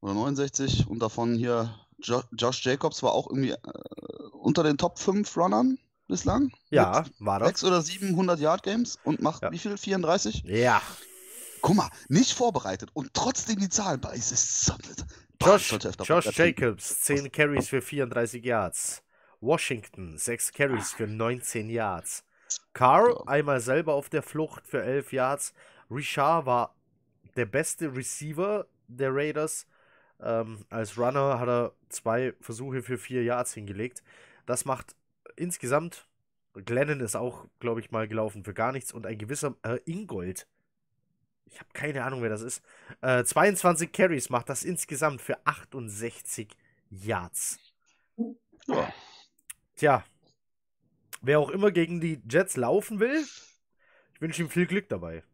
oder 0.00 0.14
69 0.14 0.86
und 0.88 1.00
davon 1.00 1.34
hier 1.34 1.74
jo 2.00 2.22
Josh 2.32 2.64
Jacobs 2.64 3.02
war 3.02 3.12
auch 3.12 3.28
irgendwie 3.28 3.52
äh, 3.52 3.58
unter 4.32 4.62
den 4.62 4.76
Top 4.78 4.98
5 4.98 5.36
Runnern 5.36 5.78
bislang. 6.08 6.52
ja, 6.70 7.04
war 7.20 7.38
das. 7.38 7.48
6 7.48 7.64
oder 7.64 7.82
700 7.82 8.40
Yard 8.40 8.62
Games 8.62 8.98
und 9.04 9.22
macht 9.22 9.42
Ja. 9.42 9.52
wie 9.52 9.58
viel? 9.58 9.76
34? 9.78 10.42
Ja, 10.46 10.82
Guck 11.62 11.76
mal, 11.76 11.90
nicht 12.08 12.32
vorbereitet 12.32 12.90
und 12.92 13.14
trotzdem 13.14 13.60
die 13.60 13.68
Zahlen 13.68 14.00
bei. 14.00 14.14
Es 14.16 14.32
ist 14.32 14.64
so, 14.64 14.74
Josh, 15.40 15.72
Josh. 16.02 16.36
Jacobs, 16.36 17.02
10 17.02 17.30
Carries 17.30 17.68
für 17.68 17.80
34 17.80 18.44
Yards. 18.44 19.02
Washington, 19.40 20.18
6 20.18 20.52
Carries 20.52 20.92
für 20.92 21.06
19 21.06 21.70
Yards. 21.70 22.24
Carr, 22.72 23.28
einmal 23.28 23.60
selber 23.60 23.94
auf 23.94 24.08
der 24.08 24.22
Flucht 24.24 24.66
für 24.66 24.82
11 24.82 25.12
Yards. 25.12 25.52
Richard 25.88 26.46
war 26.46 26.74
der 27.36 27.46
beste 27.46 27.94
Receiver 27.94 28.66
der 28.88 29.14
Raiders. 29.14 29.66
Ähm, 30.20 30.64
als 30.70 30.96
Runner 30.98 31.38
hat 31.40 31.48
er 31.48 31.72
zwei 31.88 32.34
Versuche 32.40 32.82
für 32.82 32.98
4 32.98 33.24
Yards 33.24 33.54
hingelegt. 33.54 34.02
Das 34.46 34.64
macht 34.64 34.94
insgesamt, 35.36 36.06
Glennon 36.54 37.00
ist 37.00 37.16
auch, 37.16 37.46
glaube 37.60 37.80
ich, 37.80 37.90
mal 37.90 38.06
gelaufen 38.06 38.44
für 38.44 38.54
gar 38.54 38.72
nichts. 38.72 38.92
Und 38.92 39.06
ein 39.06 39.18
gewisser 39.18 39.56
äh, 39.62 39.78
Ingold, 39.84 40.46
ich 41.46 41.58
habe 41.58 41.70
keine 41.72 42.04
Ahnung, 42.04 42.22
wer 42.22 42.30
das 42.30 42.42
ist, 42.42 42.62
äh, 43.00 43.24
22 43.24 43.92
Carries 43.92 44.30
macht 44.30 44.48
das 44.48 44.64
insgesamt 44.64 45.20
für 45.20 45.44
68 45.46 46.48
Yards. 46.90 47.58
Ja. 48.66 48.92
Tja, 49.76 50.04
wer 51.20 51.40
auch 51.40 51.50
immer 51.50 51.70
gegen 51.72 52.00
die 52.00 52.20
Jets 52.28 52.56
laufen 52.56 53.00
will, 53.00 53.24
ich 54.14 54.20
wünsche 54.20 54.42
ihm 54.42 54.50
viel 54.50 54.66
Glück 54.66 54.88
dabei. 54.88 55.24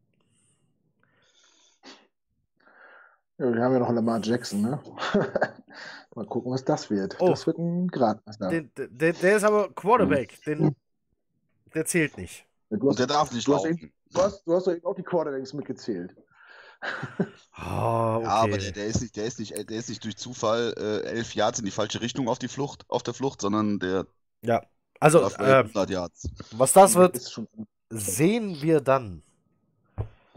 Ja, 3.39 3.55
wir 3.55 3.63
haben 3.63 3.73
ja 3.73 3.79
noch 3.79 3.93
Lamar 3.93 4.21
Jackson, 4.21 4.63
ne? 4.63 4.81
Mal 6.15 6.27
gucken, 6.27 6.51
was 6.53 6.65
das 6.65 6.91
wird. 6.91 7.17
Oh. 7.21 7.29
Das 7.29 7.47
wird 7.47 7.59
ein 7.59 7.87
Gradmesser. 7.89 8.49
Den, 8.49 8.71
der, 8.77 9.13
der 9.13 9.37
ist 9.37 9.45
aber 9.45 9.73
Quarterback, 9.73 10.43
den, 10.45 10.75
der 11.73 11.85
zählt 11.85 12.17
nicht. 12.19 12.45
Hast, 12.71 12.99
der 12.99 13.07
darf 13.07 13.33
nicht 13.33 13.47
du 13.47 13.55
hast 13.55 13.65
laufen. 13.65 13.93
du 14.11 14.21
hast, 14.21 14.47
du 14.47 14.55
hast 14.55 14.67
doch 14.67 14.73
eben 14.73 14.85
auch 14.85 14.95
die 14.95 15.03
Quarterbacks 15.03 15.53
mitgezählt. 15.53 16.15
Ah, 17.61 18.19
okay. 18.19 18.25
Ja, 18.25 18.31
aber 18.31 18.59
der, 18.59 18.71
der, 18.71 18.87
ist 18.87 19.01
nicht, 19.01 19.17
der, 19.17 19.25
ist 19.25 19.41
nicht, 19.41 19.53
der 19.53 19.77
ist 19.77 19.89
nicht 19.89 20.05
durch 20.05 20.17
Zufall 20.17 20.73
äh, 20.79 21.09
elf 21.09 21.35
Yards 21.35 21.59
in 21.59 21.65
die 21.65 21.73
falsche 21.73 22.01
Richtung 22.01 22.29
auf 22.29 22.39
die 22.39 22.47
Flucht, 22.47 22.85
auf 22.89 23.03
der 23.03 23.15
Flucht, 23.15 23.41
sondern 23.41 23.81
der 23.81 24.07
ja. 24.43 24.63
Also, 25.01 25.29
äh, 25.29 25.65
100 25.65 25.91
Yards. 25.91 26.29
was 26.53 26.73
das 26.73 26.95
wird, 26.95 27.21
sehen 27.91 28.63
wir 28.63 28.81
dann. 28.81 29.25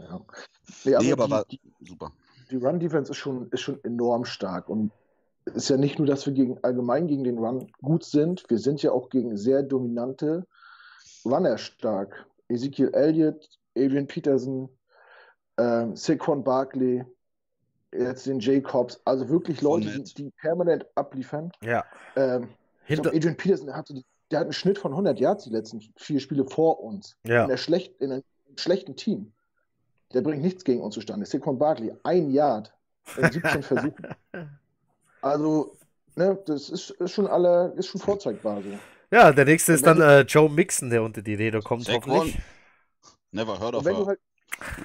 ja. 0.00 0.20
Nee, 0.84 0.94
aber 0.94 1.04
Nee, 1.04 1.12
aber 1.12 1.26
die, 1.26 1.30
war 1.30 1.44
super. 1.80 2.12
Die 2.52 2.64
Run-Defense 2.64 3.10
ist 3.10 3.18
schon, 3.18 3.48
ist 3.50 3.60
schon 3.60 3.82
enorm 3.84 4.24
stark. 4.24 4.68
Und 4.68 4.92
es 5.44 5.54
ist 5.54 5.68
ja 5.70 5.76
nicht 5.76 5.98
nur, 5.98 6.06
dass 6.06 6.26
wir 6.26 6.32
gegen, 6.32 6.58
allgemein 6.62 7.06
gegen 7.06 7.24
den 7.24 7.38
Run 7.38 7.70
gut 7.82 8.04
sind, 8.04 8.44
wir 8.48 8.58
sind 8.58 8.82
ja 8.82 8.92
auch 8.92 9.08
gegen 9.08 9.36
sehr 9.36 9.62
dominante 9.62 10.46
Runner 11.24 11.58
stark. 11.58 12.26
Ezekiel 12.48 12.90
Elliott, 12.92 13.48
Adrian 13.76 14.06
Peterson, 14.06 14.68
ähm, 15.58 15.96
Saquon 15.96 16.44
Barkley, 16.44 17.04
jetzt 17.92 18.26
den 18.26 18.40
Jacobs, 18.40 19.00
also 19.04 19.28
wirklich 19.28 19.60
Leute, 19.62 19.88
die, 19.88 20.14
die 20.14 20.30
permanent 20.40 20.86
abliefern. 20.94 21.50
Ja. 21.62 21.84
Ähm, 22.16 22.48
Hinter, 22.84 23.02
glaub, 23.02 23.14
Adrian 23.14 23.36
Peterson 23.36 23.74
hatte, 23.74 24.02
der 24.30 24.40
hat 24.40 24.46
einen 24.46 24.52
Schnitt 24.52 24.78
von 24.78 24.92
100 24.92 25.18
Yards 25.20 25.44
die 25.44 25.50
letzten 25.50 25.80
vier 25.96 26.20
Spiele 26.20 26.44
vor 26.44 26.82
uns. 26.82 27.16
ja. 27.26 27.42
In, 27.42 27.48
der 27.48 27.56
schlecht, 27.56 28.00
in 28.00 28.12
einem 28.12 28.24
schlechten 28.56 28.96
Team. 28.96 29.32
Der 30.14 30.20
bringt 30.20 30.42
nichts 30.42 30.64
gegen 30.64 30.80
uns 30.80 30.94
zustande. 30.94 31.26
Saquon 31.26 31.58
Barkley, 31.58 31.92
ein 32.02 32.30
Yard 32.30 32.72
in 33.16 33.30
17 33.30 33.62
Versuchen. 33.62 34.06
Also, 35.24 35.76
ne, 36.16 36.36
das 36.46 36.68
ist, 36.68 36.90
ist 36.90 37.12
schon 37.12 37.28
alle, 37.28 37.72
ist 37.76 37.86
schon 37.86 38.00
vorzeigbar 38.00 38.60
so. 38.60 38.70
ja, 39.12 39.30
der 39.30 39.44
nächste 39.44 39.72
ist 39.72 39.84
wenn 39.84 40.00
dann 40.00 40.08
äh, 40.08 40.20
Joe 40.22 40.50
Mixon, 40.50 40.90
der 40.90 41.04
unter 41.04 41.22
die 41.22 41.34
Räder 41.34 41.62
kommt, 41.62 41.84
Saquon. 41.84 42.12
hoffentlich. 42.12 42.38
Never 43.30 43.60
heard 43.60 43.76
of 43.76 43.84
wenn 43.84 43.94
du 43.94 44.00
her. 44.00 44.06
halt, 44.08 44.20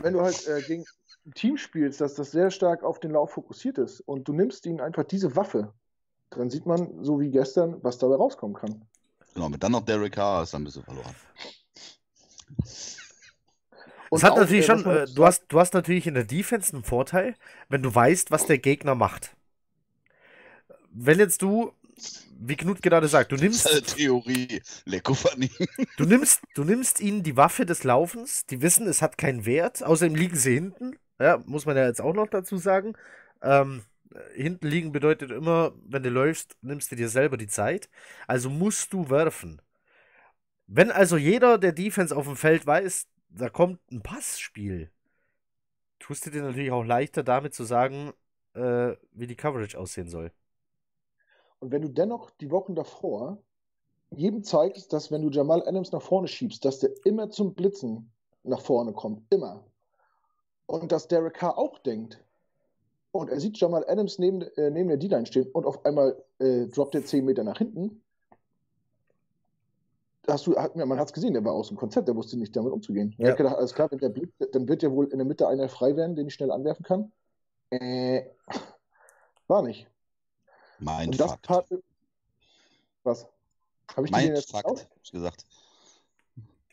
wenn 0.03 0.13
du 0.13 0.21
halt 0.21 0.47
äh, 0.47 0.61
gegen 0.61 0.85
ein 1.25 1.33
Team 1.33 1.57
spielst, 1.57 2.01
das 2.01 2.13
das 2.13 2.29
sehr 2.29 2.51
stark 2.51 2.83
auf 2.83 2.99
den 2.99 3.11
Lauf 3.11 3.31
fokussiert 3.31 3.79
ist 3.79 3.99
und 4.01 4.27
du 4.27 4.33
nimmst 4.33 4.67
ihnen 4.67 4.79
einfach 4.79 5.05
diese 5.05 5.35
Waffe, 5.35 5.73
dann 6.29 6.49
sieht 6.49 6.65
man, 6.65 7.03
so 7.03 7.19
wie 7.19 7.31
gestern, 7.31 7.83
was 7.83 7.97
dabei 7.97 8.15
rauskommen 8.15 8.55
kann. 8.55 8.85
Genau, 9.33 9.49
mit 9.49 9.63
dann 9.63 9.71
noch 9.71 9.85
Derek 9.85 10.13
Carr 10.13 10.43
ist 10.43 10.53
dann 10.53 10.61
ein 10.61 10.65
bisschen 10.65 10.83
verloren. 10.83 11.15
Es 14.11 14.23
hat 14.23 14.31
auch, 14.33 14.37
natürlich 14.37 14.65
äh, 14.65 14.67
schon, 14.67 14.85
äh, 14.85 15.07
du, 15.13 15.25
hast, 15.25 15.45
du 15.49 15.59
hast 15.59 15.73
natürlich 15.73 16.07
in 16.07 16.13
der 16.15 16.23
Defense 16.25 16.73
einen 16.73 16.83
Vorteil, 16.83 17.35
wenn 17.69 17.83
du 17.83 17.93
weißt, 17.93 18.31
was 18.31 18.45
der 18.45 18.57
Gegner 18.57 18.95
macht. 18.95 19.35
Wenn 20.91 21.19
jetzt 21.19 21.41
du, 21.41 21.71
wie 22.39 22.55
Knut 22.55 22.81
gerade 22.81 23.07
sagt, 23.07 23.31
du 23.31 23.37
Das 23.37 23.51
ist 23.51 23.67
eine 23.67 23.75
nimmst, 23.77 23.97
Theorie. 23.97 24.61
Lecko 24.85 25.13
funny. 25.13 25.49
du 25.97 26.05
nimmst, 26.05 26.41
du 26.53 26.63
nimmst 26.63 26.99
ihnen 27.01 27.23
die 27.23 27.37
Waffe 27.37 27.65
des 27.65 27.83
Laufens, 27.83 28.45
die 28.45 28.61
wissen, 28.61 28.87
es 28.87 29.01
hat 29.01 29.17
keinen 29.17 29.45
Wert, 29.45 29.83
außerdem 29.83 30.15
liegen 30.15 30.35
sie 30.37 30.53
hinten. 30.55 30.97
Ja, 31.19 31.41
muss 31.45 31.65
man 31.65 31.77
ja 31.77 31.85
jetzt 31.87 32.01
auch 32.01 32.13
noch 32.13 32.27
dazu 32.27 32.57
sagen. 32.57 32.93
Ähm, 33.41 33.83
hinten 34.35 34.67
liegen 34.67 34.91
bedeutet 34.91 35.31
immer, 35.31 35.73
wenn 35.85 36.03
du 36.03 36.09
läufst, 36.09 36.57
nimmst 36.61 36.91
du 36.91 36.95
dir 36.95 37.09
selber 37.09 37.37
die 37.37 37.47
Zeit. 37.47 37.89
Also 38.27 38.49
musst 38.49 38.93
du 38.93 39.09
werfen. 39.09 39.61
Wenn 40.67 40.91
also 40.91 41.17
jeder 41.17 41.57
der 41.57 41.71
Defense 41.71 42.15
auf 42.15 42.25
dem 42.25 42.35
Feld 42.35 42.65
weiß, 42.65 43.07
da 43.29 43.49
kommt 43.49 43.79
ein 43.91 44.01
Passspiel, 44.01 44.91
tust 45.99 46.25
du 46.25 46.29
dir 46.29 46.43
natürlich 46.43 46.71
auch 46.71 46.83
leichter 46.83 47.23
damit 47.23 47.53
zu 47.53 47.63
sagen, 47.63 48.13
äh, 48.53 48.95
wie 49.11 49.27
die 49.27 49.35
Coverage 49.35 49.77
aussehen 49.77 50.09
soll. 50.09 50.31
Und 51.59 51.71
wenn 51.71 51.81
du 51.81 51.89
dennoch 51.89 52.29
die 52.31 52.51
Wochen 52.51 52.75
davor 52.75 53.41
jedem 54.11 54.43
zeigst, 54.43 54.93
dass 54.93 55.11
wenn 55.11 55.21
du 55.21 55.29
Jamal 55.29 55.67
Adams 55.67 55.91
nach 55.91 56.01
vorne 56.01 56.27
schiebst, 56.27 56.63
dass 56.63 56.79
der 56.79 56.91
immer 57.03 57.29
zum 57.29 57.53
Blitzen 57.53 58.11
nach 58.43 58.61
vorne 58.61 58.93
kommt, 58.93 59.23
immer. 59.29 59.63
Und 60.65 60.91
dass 60.91 61.07
Derek 61.07 61.33
Carr 61.33 61.57
auch 61.57 61.79
denkt. 61.79 62.23
Und 63.11 63.29
er 63.29 63.39
sieht 63.39 63.57
Jamal 63.57 63.85
Adams 63.87 64.19
neben, 64.19 64.41
äh, 64.41 64.69
neben 64.69 64.89
der 64.89 64.97
D-Line 64.97 65.25
stehen 65.25 65.49
und 65.51 65.65
auf 65.65 65.85
einmal 65.85 66.23
äh, 66.39 66.67
droppt 66.67 66.95
er 66.95 67.05
10 67.05 67.25
Meter 67.25 67.43
nach 67.43 67.57
hinten. 67.57 68.01
Hast 70.29 70.45
du, 70.45 70.57
hat, 70.57 70.75
man 70.75 70.99
hat 70.99 71.07
es 71.07 71.13
gesehen, 71.13 71.33
der 71.33 71.45
war 71.45 71.53
aus 71.53 71.69
dem 71.69 71.77
Konzept, 71.77 72.07
der 72.07 72.15
wusste 72.15 72.37
nicht 72.37 72.53
damit 72.55 72.73
umzugehen. 72.73 73.15
Er 73.17 73.25
Ja. 73.25 73.31
hat 73.31 73.37
gedacht, 73.37 73.55
alles 73.55 73.73
klar, 73.73 73.89
wenn 73.91 73.99
der 73.99 74.09
blitzt, 74.09 74.35
dann 74.51 74.67
wird 74.67 74.83
ja 74.83 74.91
wohl 74.91 75.07
in 75.07 75.17
der 75.19 75.25
Mitte 75.25 75.47
einer 75.47 75.69
frei 75.69 75.95
werden, 75.95 76.15
den 76.17 76.27
ich 76.27 76.33
schnell 76.33 76.51
anwerfen 76.51 76.83
kann. 76.83 77.11
Äh, 77.69 78.25
war 79.47 79.61
nicht. 79.61 79.87
Mein 80.79 81.09
Und 81.09 81.19
das 81.19 81.31
Fakt. 81.31 81.47
Part, 81.47 81.69
was? 83.03 83.25
Habe 83.95 84.05
ich 84.07 84.11
Mein 84.11 84.27
jetzt 84.27 84.51
Fakt, 84.51 84.67
hab 84.69 84.87
ich 85.01 85.11
gesagt. 85.11 85.45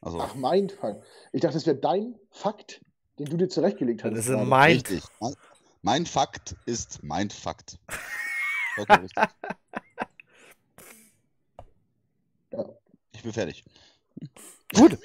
Also, 0.01 0.19
Ach, 0.21 0.35
mein 0.35 0.69
Fakt. 0.69 1.05
Ich 1.33 1.41
dachte, 1.41 1.55
das 1.55 1.67
wäre 1.67 1.77
dein 1.77 2.19
Fakt, 2.31 2.81
den 3.21 3.27
du 3.27 3.37
dir 3.37 3.49
zurechtgelegt 3.49 4.01
Das 4.03 4.11
hattest. 4.11 4.29
ist 4.29 4.35
ein 4.35 4.49
gerade. 4.49 4.69
Mind. 4.69 4.91
richtig. 4.91 5.05
Mein, 5.21 5.35
mein 5.83 6.07
Fakt 6.07 6.57
ist 6.67 7.05
mein 7.05 7.31
Fakt. 7.31 7.79
Vollkommen 8.75 9.03
richtig. 9.03 9.25
Ja. 12.53 12.65
Ich 13.13 13.14
bin 13.25 13.33
fertig. 13.33 13.65
Gut. 14.75 14.99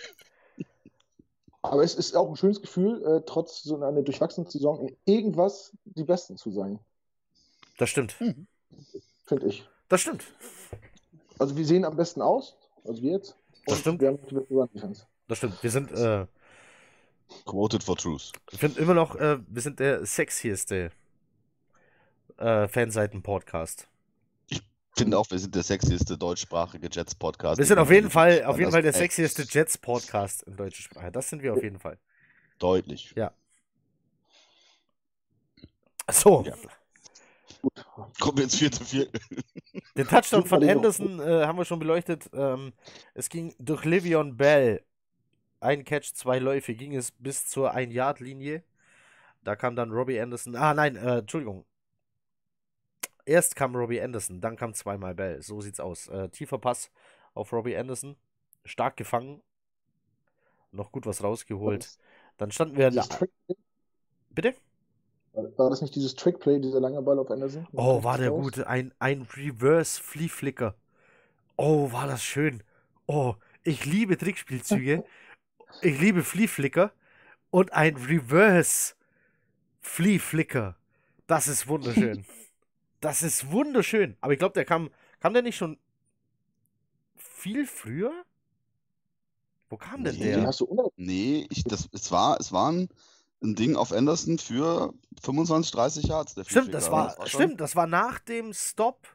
Aber 1.61 1.83
es 1.83 1.95
ist 1.95 2.15
auch 2.15 2.29
ein 2.29 2.35
schönes 2.37 2.61
Gefühl, 2.61 3.03
äh, 3.05 3.21
trotz 3.25 3.63
so 3.63 3.75
einer 3.75 4.01
durchwachsenen 4.01 4.49
Saison 4.49 4.87
in 4.87 4.95
irgendwas 5.05 5.73
die 5.83 6.03
Besten 6.05 6.37
zu 6.37 6.51
sein, 6.51 6.79
Das 7.77 7.89
stimmt. 7.89 8.13
finde 9.25 9.47
ich. 9.47 9.67
Das 9.89 10.01
stimmt. 10.01 10.23
Also 11.37 11.57
wir 11.57 11.65
sehen 11.65 11.83
am 11.85 11.95
besten 11.97 12.21
aus, 12.21 12.55
also 12.85 13.01
wir 13.01 13.11
jetzt. 13.13 13.35
Das 13.65 13.75
Und 13.77 13.81
stimmt. 13.81 14.01
wir 14.01 14.07
haben 14.09 14.19
die 14.29 14.35
beste 14.35 14.53
Run-Defense. 14.53 15.05
Das 15.27 15.37
stimmt. 15.37 15.61
Wir 15.61 15.71
sind, 15.71 15.91
äh, 15.91 16.25
Quoted 17.45 17.83
for 17.83 17.95
truth. 17.95 18.31
ich 18.51 18.59
finde 18.59 18.79
immer 18.79 18.93
noch, 18.93 19.15
äh, 19.15 19.37
wir 19.47 19.61
sind 19.61 19.79
der 19.79 20.05
sexieste 20.05 20.91
äh, 22.37 22.67
Fanseiten-Podcast. 22.67 23.87
Finde 24.99 25.17
auch, 25.17 25.31
wir 25.31 25.39
sind 25.39 25.55
der 25.55 25.63
sexieste 25.63 26.17
deutschsprachige 26.17 26.89
Jets-Podcast. 26.91 27.57
Wir 27.57 27.65
sind 27.65 27.79
auf 27.79 27.89
jeden 27.89 28.09
Fall, 28.09 28.43
auf 28.43 28.59
jeden 28.59 28.69
Fall 28.69 28.81
der 28.81 28.91
sexieste 28.91 29.43
Jets-Podcast 29.43 30.43
in 30.43 30.57
deutscher 30.57 30.83
Sprache. 30.83 31.09
Das 31.09 31.29
sind 31.29 31.41
wir 31.41 31.53
auf 31.53 31.63
jeden 31.63 31.79
Fall. 31.79 31.97
Deutlich. 32.57 33.15
So, 36.11 36.43
Ja. 36.45 36.53
Kommen 38.19 38.39
wir 38.39 38.43
ins 38.43 38.55
vierte 38.55 38.83
Viertel. 38.83 39.21
den 39.95 40.05
Touchdown 40.05 40.45
von 40.45 40.67
Anderson 40.67 41.21
äh, 41.21 41.45
haben 41.45 41.57
wir 41.57 41.63
schon 41.63 41.79
beleuchtet. 41.79 42.29
Ähm, 42.33 42.73
es 43.13 43.29
ging 43.29 43.55
durch 43.57 43.85
Livion 43.85 44.35
Bell. 44.35 44.83
Ein 45.61 45.85
Catch, 45.85 46.13
zwei 46.13 46.39
Läufe, 46.39 46.73
ging 46.75 46.93
es 46.93 47.11
bis 47.11 47.47
zur 47.47 47.73
1-Yard-Linie. 47.73 48.63
Da 49.45 49.55
kam 49.55 49.77
dann 49.77 49.91
Robbie 49.91 50.19
Anderson. 50.19 50.57
Ah, 50.57 50.73
nein, 50.73 50.97
äh, 50.97 51.19
Entschuldigung. 51.19 51.65
Erst 53.29 53.55
kam 53.55 53.75
Robbie 53.75 54.01
Anderson, 54.01 54.41
dann 54.41 54.55
kam 54.55 54.73
zweimal 54.73 55.13
Bell. 55.13 55.39
So 55.43 55.61
sieht's 55.61 55.79
aus. 55.79 56.07
Äh, 56.07 56.29
tiefer 56.29 56.57
Pass 56.57 56.89
auf 57.35 57.53
Robbie 57.53 57.77
Anderson. 57.77 58.15
Stark 58.65 58.97
gefangen. 58.97 59.43
Noch 60.71 60.91
gut 60.91 61.05
was 61.05 61.23
rausgeholt. 61.23 61.99
Dann 62.37 62.49
standen 62.49 62.77
wir. 62.77 62.89
Trickplay, 62.89 63.55
bitte? 64.31 64.55
war 65.33 65.69
das 65.69 65.83
nicht 65.83 65.93
dieses 65.93 66.15
Trickplay, 66.15 66.59
dieser 66.59 66.79
lange 66.79 67.03
Ball 67.03 67.19
auf 67.19 67.29
Anderson? 67.29 67.67
Oh, 67.73 68.03
war 68.03 68.17
der 68.17 68.31
Raus? 68.31 68.45
gut. 68.45 68.65
Ein, 68.65 68.95
ein 68.97 69.21
Reverse 69.21 70.01
Flea 70.01 70.27
Flicker. 70.27 70.73
Oh, 71.55 71.91
war 71.91 72.07
das 72.07 72.23
schön. 72.23 72.63
Oh, 73.05 73.35
ich 73.63 73.85
liebe 73.85 74.17
Trickspielzüge. 74.17 75.03
ich 75.83 76.01
liebe 76.01 76.23
Flea 76.23 76.47
Flicker. 76.47 76.93
Und 77.51 77.73
ein 77.73 77.95
Reverse 77.95 78.95
Flea 79.81 80.17
Flicker. 80.17 80.77
Das 81.27 81.47
ist 81.47 81.67
wunderschön. 81.67 82.25
das 83.01 83.21
ist 83.23 83.51
wunderschön. 83.51 84.17
Aber 84.21 84.33
ich 84.33 84.39
glaube, 84.39 84.53
der 84.53 84.65
kam. 84.65 84.89
Kam 85.19 85.33
der 85.33 85.41
nicht 85.43 85.57
schon 85.57 85.77
viel 87.17 87.65
früher? 87.67 88.13
Wo 89.69 89.77
kam 89.77 90.03
denn 90.03 90.15
Nee. 90.15 90.23
Den 90.31 90.39
der? 90.39 90.47
hast 90.47 90.61
du 90.61 90.91
Nee, 90.95 91.45
ich, 91.49 91.63
das, 91.63 91.89
es, 91.91 92.11
war, 92.11 92.39
es 92.39 92.51
war 92.51 92.71
ein, 92.71 92.89
ein 93.43 93.55
Ding 93.55 93.75
auf 93.75 93.91
Anderson 93.91 94.39
für 94.39 94.93
25, 95.21 95.71
30 95.71 96.03
Yards. 96.05 96.33
Der 96.35 96.43
Stimmt, 96.45 96.73
das 96.73 96.89
war, 96.89 97.15
schon- 97.17 97.27
stimmt, 97.27 97.61
das 97.61 97.75
war 97.75 97.85
nach 97.85 98.19
dem 98.19 98.53
Stop, 98.53 99.07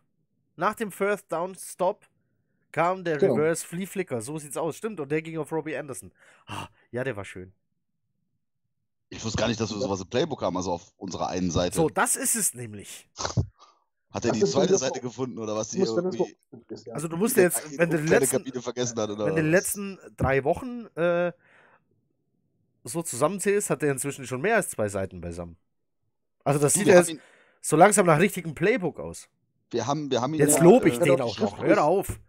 nach 0.56 0.74
dem 0.74 0.92
First 0.92 1.32
Down 1.32 1.54
Stop 1.56 2.06
kam 2.70 3.02
der 3.02 3.18
Genau. 3.18 3.34
Reverse 3.34 3.66
Flea 3.66 3.86
Flicker. 3.86 4.20
So 4.20 4.38
sieht's 4.38 4.56
aus. 4.56 4.76
Stimmt, 4.76 5.00
und 5.00 5.10
der 5.10 5.22
ging 5.22 5.38
auf 5.38 5.50
Robbie 5.52 5.76
Anderson. 5.76 6.12
Ah, 6.46 6.68
ja, 6.90 7.02
der 7.02 7.16
war 7.16 7.24
schön. 7.24 7.52
Ich 9.08 9.24
wusste 9.24 9.38
gar 9.38 9.48
nicht, 9.48 9.60
dass 9.60 9.70
wir 9.70 9.78
sowas 9.78 10.00
im 10.00 10.08
Playbook 10.08 10.42
haben, 10.42 10.56
also 10.56 10.72
auf 10.72 10.92
unserer 10.96 11.28
einen 11.28 11.50
Seite. 11.50 11.76
So, 11.76 11.88
das 11.88 12.16
ist 12.16 12.34
es 12.36 12.52
nämlich. 12.54 13.08
Hat 14.14 14.24
er 14.24 14.32
die 14.32 14.44
zweite 14.44 14.78
Seite 14.78 15.00
so- 15.00 15.08
gefunden 15.08 15.38
oder 15.38 15.56
was? 15.56 15.70
Du 15.70 15.78
musst, 15.78 15.96
irgendwie 15.96 16.18
so 16.18 16.28
ist, 16.68 16.86
ja. 16.86 16.94
Also 16.94 17.08
du 17.08 17.16
musst 17.16 17.36
in 17.36 17.42
jetzt, 17.42 17.76
wenn 17.78 17.90
du 17.90 17.98
die 18.00 18.06
letzten, 18.08 18.36
hat 18.36 19.10
oder 19.10 19.26
wenn 19.26 19.34
du 19.34 19.42
die 19.42 19.48
was? 19.48 19.60
letzten 19.62 19.98
drei 20.16 20.44
Wochen 20.44 20.86
äh, 20.94 21.32
so 22.84 23.02
zusammenzählst, 23.02 23.70
hat 23.70 23.82
er 23.82 23.90
inzwischen 23.90 24.26
schon 24.26 24.40
mehr 24.40 24.56
als 24.56 24.70
zwei 24.70 24.88
Seiten 24.88 25.20
beisammen. 25.20 25.56
Also 26.44 26.60
das 26.60 26.74
Du, 26.74 26.78
sieht 26.80 26.88
jetzt 26.88 27.10
ihn, 27.10 27.20
so 27.60 27.76
langsam 27.76 28.06
nach 28.06 28.20
richtigem 28.20 28.54
Playbook 28.54 29.00
aus. 29.00 29.26
wir, 29.72 29.86
haben, 29.86 30.10
wir 30.10 30.20
haben 30.20 30.34
ihn 30.34 30.40
Jetzt 30.40 30.58
ja, 30.58 30.62
lobe 30.62 30.88
ich 30.88 31.00
äh, 31.00 31.04
den 31.04 31.20
auch 31.20 31.38
noch. 31.38 31.58
Hör 31.60 31.82
auf. 31.82 32.20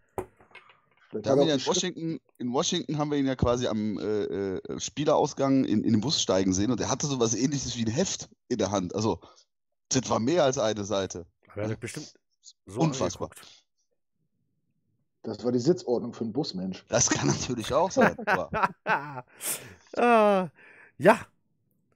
Da 1.11 1.29
haben 1.31 1.45
wir 1.45 1.53
in 1.53 1.65
Washington, 1.65 2.19
in 2.39 2.51
Washington 2.51 2.97
haben 2.97 3.11
wir 3.11 3.17
ihn 3.17 3.25
ja 3.27 3.35
quasi 3.35 3.67
am 3.67 3.97
äh, 3.99 4.55
äh, 4.57 4.79
Spielerausgang 4.79 5.63
in, 5.63 5.83
in 5.83 5.93
den 5.93 6.01
Bus 6.01 6.21
steigen 6.21 6.51
sehen 6.51 6.71
und 6.71 6.81
er 6.81 6.89
hatte 6.89 7.05
sowas 7.07 7.35
ähnliches 7.35 7.77
wie 7.77 7.85
ein 7.85 7.91
Heft 7.91 8.27
in 8.49 8.57
der 8.57 8.71
Hand. 8.71 8.93
Also, 8.95 9.19
das 9.89 10.09
war 10.09 10.19
mehr 10.19 10.43
als 10.43 10.57
eine 10.57 10.83
Seite. 10.83 11.25
Aber 11.55 11.63
er 11.63 11.69
hat 11.71 11.79
bestimmt 11.79 12.13
so 12.65 12.81
Unfassbar. 12.81 13.29
angeguckt. 13.29 13.65
Das 15.23 15.43
war 15.43 15.51
die 15.51 15.59
Sitzordnung 15.59 16.13
für 16.13 16.23
einen 16.23 16.33
Busmensch. 16.33 16.85
Das 16.89 17.09
kann 17.09 17.27
natürlich 17.27 17.73
auch 17.73 17.89
sein. 17.89 18.15
äh, 19.93 20.47
ja. 20.97 21.27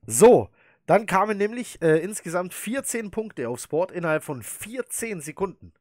So, 0.08 0.50
dann 0.88 1.06
kamen 1.06 1.38
nämlich 1.38 1.80
äh, 1.82 2.00
insgesamt 2.00 2.54
14 2.54 3.12
Punkte 3.12 3.48
auf 3.50 3.60
Sport 3.60 3.92
innerhalb 3.92 4.24
von 4.24 4.42
14 4.42 5.22
Sekunden. 5.22 5.74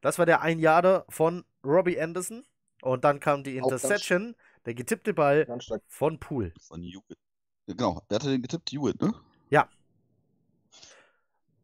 Das 0.00 0.18
war 0.18 0.24
der 0.24 0.40
Einjader 0.40 1.04
von 1.08 1.44
Robbie 1.64 2.00
Anderson. 2.00 2.44
Und 2.80 3.04
dann 3.04 3.18
kam 3.20 3.42
die 3.42 3.56
Interception, 3.56 4.36
der 4.64 4.74
getippte 4.74 5.12
Ball 5.12 5.46
von 5.88 6.20
Poole. 6.20 6.52
von 6.60 6.82
Hewitt. 6.82 7.18
Genau, 7.66 8.00
wer 8.08 8.18
hatte 8.18 8.30
den 8.30 8.40
getippt? 8.40 8.70
Hewitt, 8.70 9.02
ne? 9.02 9.12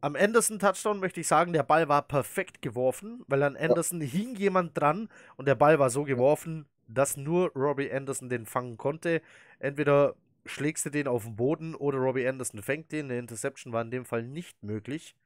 Am 0.05 0.17
Anderson-Touchdown 0.17 1.01
möchte 1.01 1.21
ich 1.21 1.27
sagen, 1.27 1.55
der 1.55 1.63
Ball 1.63 1.89
war 1.89 2.03
perfekt 2.03 2.61
geworfen, 2.61 3.25
weil 3.27 3.43
an 3.43 3.57
Anderson 3.57 4.03
hing 4.03 4.37
jemand 4.37 4.79
dran 4.79 5.09
und 5.39 5.49
der 5.49 5.55
Ball 5.55 5.79
war 5.79 5.89
so 5.89 6.05
geworfen, 6.05 6.67
dass 6.87 7.17
nur 7.17 7.51
Robbie 7.57 7.91
Anderson 7.91 8.29
den 8.29 8.45
fangen 8.45 8.77
konnte. 8.77 9.23
Entweder 9.61 10.15
schlägst 10.45 10.85
du 10.85 10.91
den 10.91 11.09
auf 11.09 11.25
den 11.25 11.37
Boden 11.37 11.75
oder 11.75 11.97
Robbie 11.97 12.29
Anderson 12.29 12.63
fängt 12.63 12.93
den. 12.93 13.07
Eine 13.07 13.19
Interception 13.19 13.73
war 13.73 13.81
in 13.81 13.91
dem 13.91 14.05
Fall 14.05 14.25
nicht 14.25 14.63
möglich. 14.63 15.17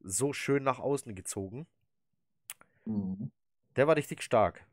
So 0.00 0.32
schön 0.32 0.62
nach 0.62 0.78
außen 0.78 1.16
gezogen. 1.16 1.66
Mhm. 2.84 3.32
Der 3.74 3.88
war 3.88 3.96
richtig 3.96 4.22
stark. 4.22 4.64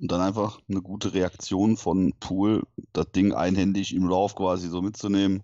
Und 0.00 0.10
dann 0.10 0.22
einfach 0.22 0.62
eine 0.70 0.80
gute 0.80 1.12
Reaktion 1.12 1.76
von 1.76 2.14
Poole, 2.20 2.62
das 2.94 3.12
Ding 3.12 3.34
einhändig 3.34 3.94
im 3.94 4.08
Lauf 4.08 4.34
quasi 4.34 4.68
so 4.68 4.80
mitzunehmen. 4.80 5.42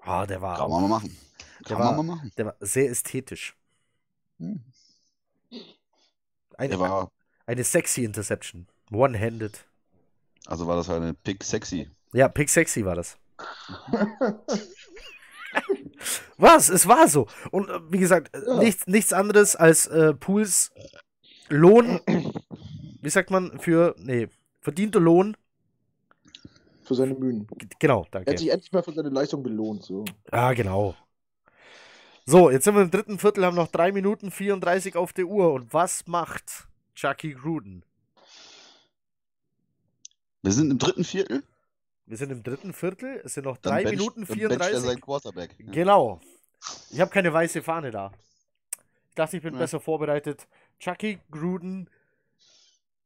Ah, 0.00 0.24
der 0.24 0.40
war, 0.40 0.56
Kann 0.56 0.70
man 0.70 0.80
mal 0.80 0.88
machen. 0.88 1.14
Der 1.60 1.76
Kann 1.76 1.78
man 1.78 1.86
war- 1.96 2.02
mal 2.02 2.14
machen. 2.16 2.32
der 2.36 2.46
war 2.46 2.56
sehr 2.60 2.90
ästhetisch. 2.90 3.56
Hm. 4.38 4.60
Eine, 6.56 6.70
Der 6.70 6.80
war, 6.80 7.10
eine 7.46 7.64
sexy 7.64 8.04
Interception. 8.04 8.66
One-handed. 8.90 9.64
also 10.46 10.66
war 10.66 10.76
das 10.76 10.88
eine 10.90 11.14
Pick 11.14 11.44
sexy. 11.44 11.90
Ja, 12.12 12.28
Pick 12.28 12.48
Sexy 12.48 12.84
war 12.84 12.94
das. 12.94 13.18
Was? 16.36 16.68
Es 16.68 16.86
war 16.86 17.08
so. 17.08 17.26
Und 17.50 17.68
äh, 17.68 17.80
wie 17.90 17.98
gesagt, 17.98 18.34
äh, 18.34 18.40
Ja. 18.46 18.58
nichts, 18.58 18.86
nichts 18.86 19.12
anderes 19.12 19.56
als 19.56 19.86
äh, 19.86 20.14
Pools 20.14 20.72
Lohn. 21.48 22.00
Wie 23.02 23.10
sagt 23.10 23.30
man? 23.30 23.58
Für. 23.60 23.94
Nee, 23.98 24.28
verdienter 24.60 25.00
Lohn. 25.00 25.36
Für 26.82 26.94
seine 26.94 27.14
Mühen. 27.14 27.46
Genau, 27.78 28.00
Er 28.00 28.04
hat 28.06 28.14
danke. 28.14 28.38
sich 28.38 28.48
endlich 28.50 28.72
mal 28.72 28.82
für 28.82 28.92
seine 28.92 29.10
Leistung 29.10 29.42
belohnt. 29.42 29.82
So. 29.82 30.04
Ah, 30.30 30.52
genau. 30.54 30.94
So, 32.30 32.50
jetzt 32.50 32.64
sind 32.64 32.74
wir 32.74 32.82
im 32.82 32.90
dritten 32.90 33.18
Viertel, 33.18 33.46
haben 33.46 33.56
noch 33.56 33.68
3 33.68 33.90
Minuten 33.90 34.30
34 34.30 34.96
auf 34.96 35.14
der 35.14 35.24
Uhr. 35.24 35.50
Und 35.54 35.72
was 35.72 36.06
macht 36.06 36.68
Chucky 36.94 37.32
Gruden? 37.32 37.82
Wir 40.42 40.52
sind 40.52 40.70
im 40.70 40.78
dritten 40.78 41.04
Viertel. 41.04 41.42
Wir 42.04 42.18
sind 42.18 42.30
im 42.30 42.42
dritten 42.42 42.74
Viertel, 42.74 43.22
es 43.24 43.32
sind 43.32 43.44
noch 43.44 43.56
Dann 43.56 43.72
3 43.72 43.84
bencht- 43.84 43.98
Minuten 43.98 44.20
dann 44.26 44.28
bencht 44.28 44.42
er 44.42 44.48
34. 44.58 44.80
seinen 44.80 45.00
Quarterback. 45.00 45.54
Ja. 45.58 45.72
Genau. 45.72 46.20
Ich 46.90 47.00
habe 47.00 47.10
keine 47.10 47.32
weiße 47.32 47.62
Fahne 47.62 47.90
da. 47.90 48.12
Ich 49.08 49.14
dachte, 49.14 49.38
ich 49.38 49.42
bin 49.42 49.54
Ja. 49.54 49.60
besser 49.60 49.80
vorbereitet. 49.80 50.46
Chucky 50.78 51.20
Gruden 51.30 51.88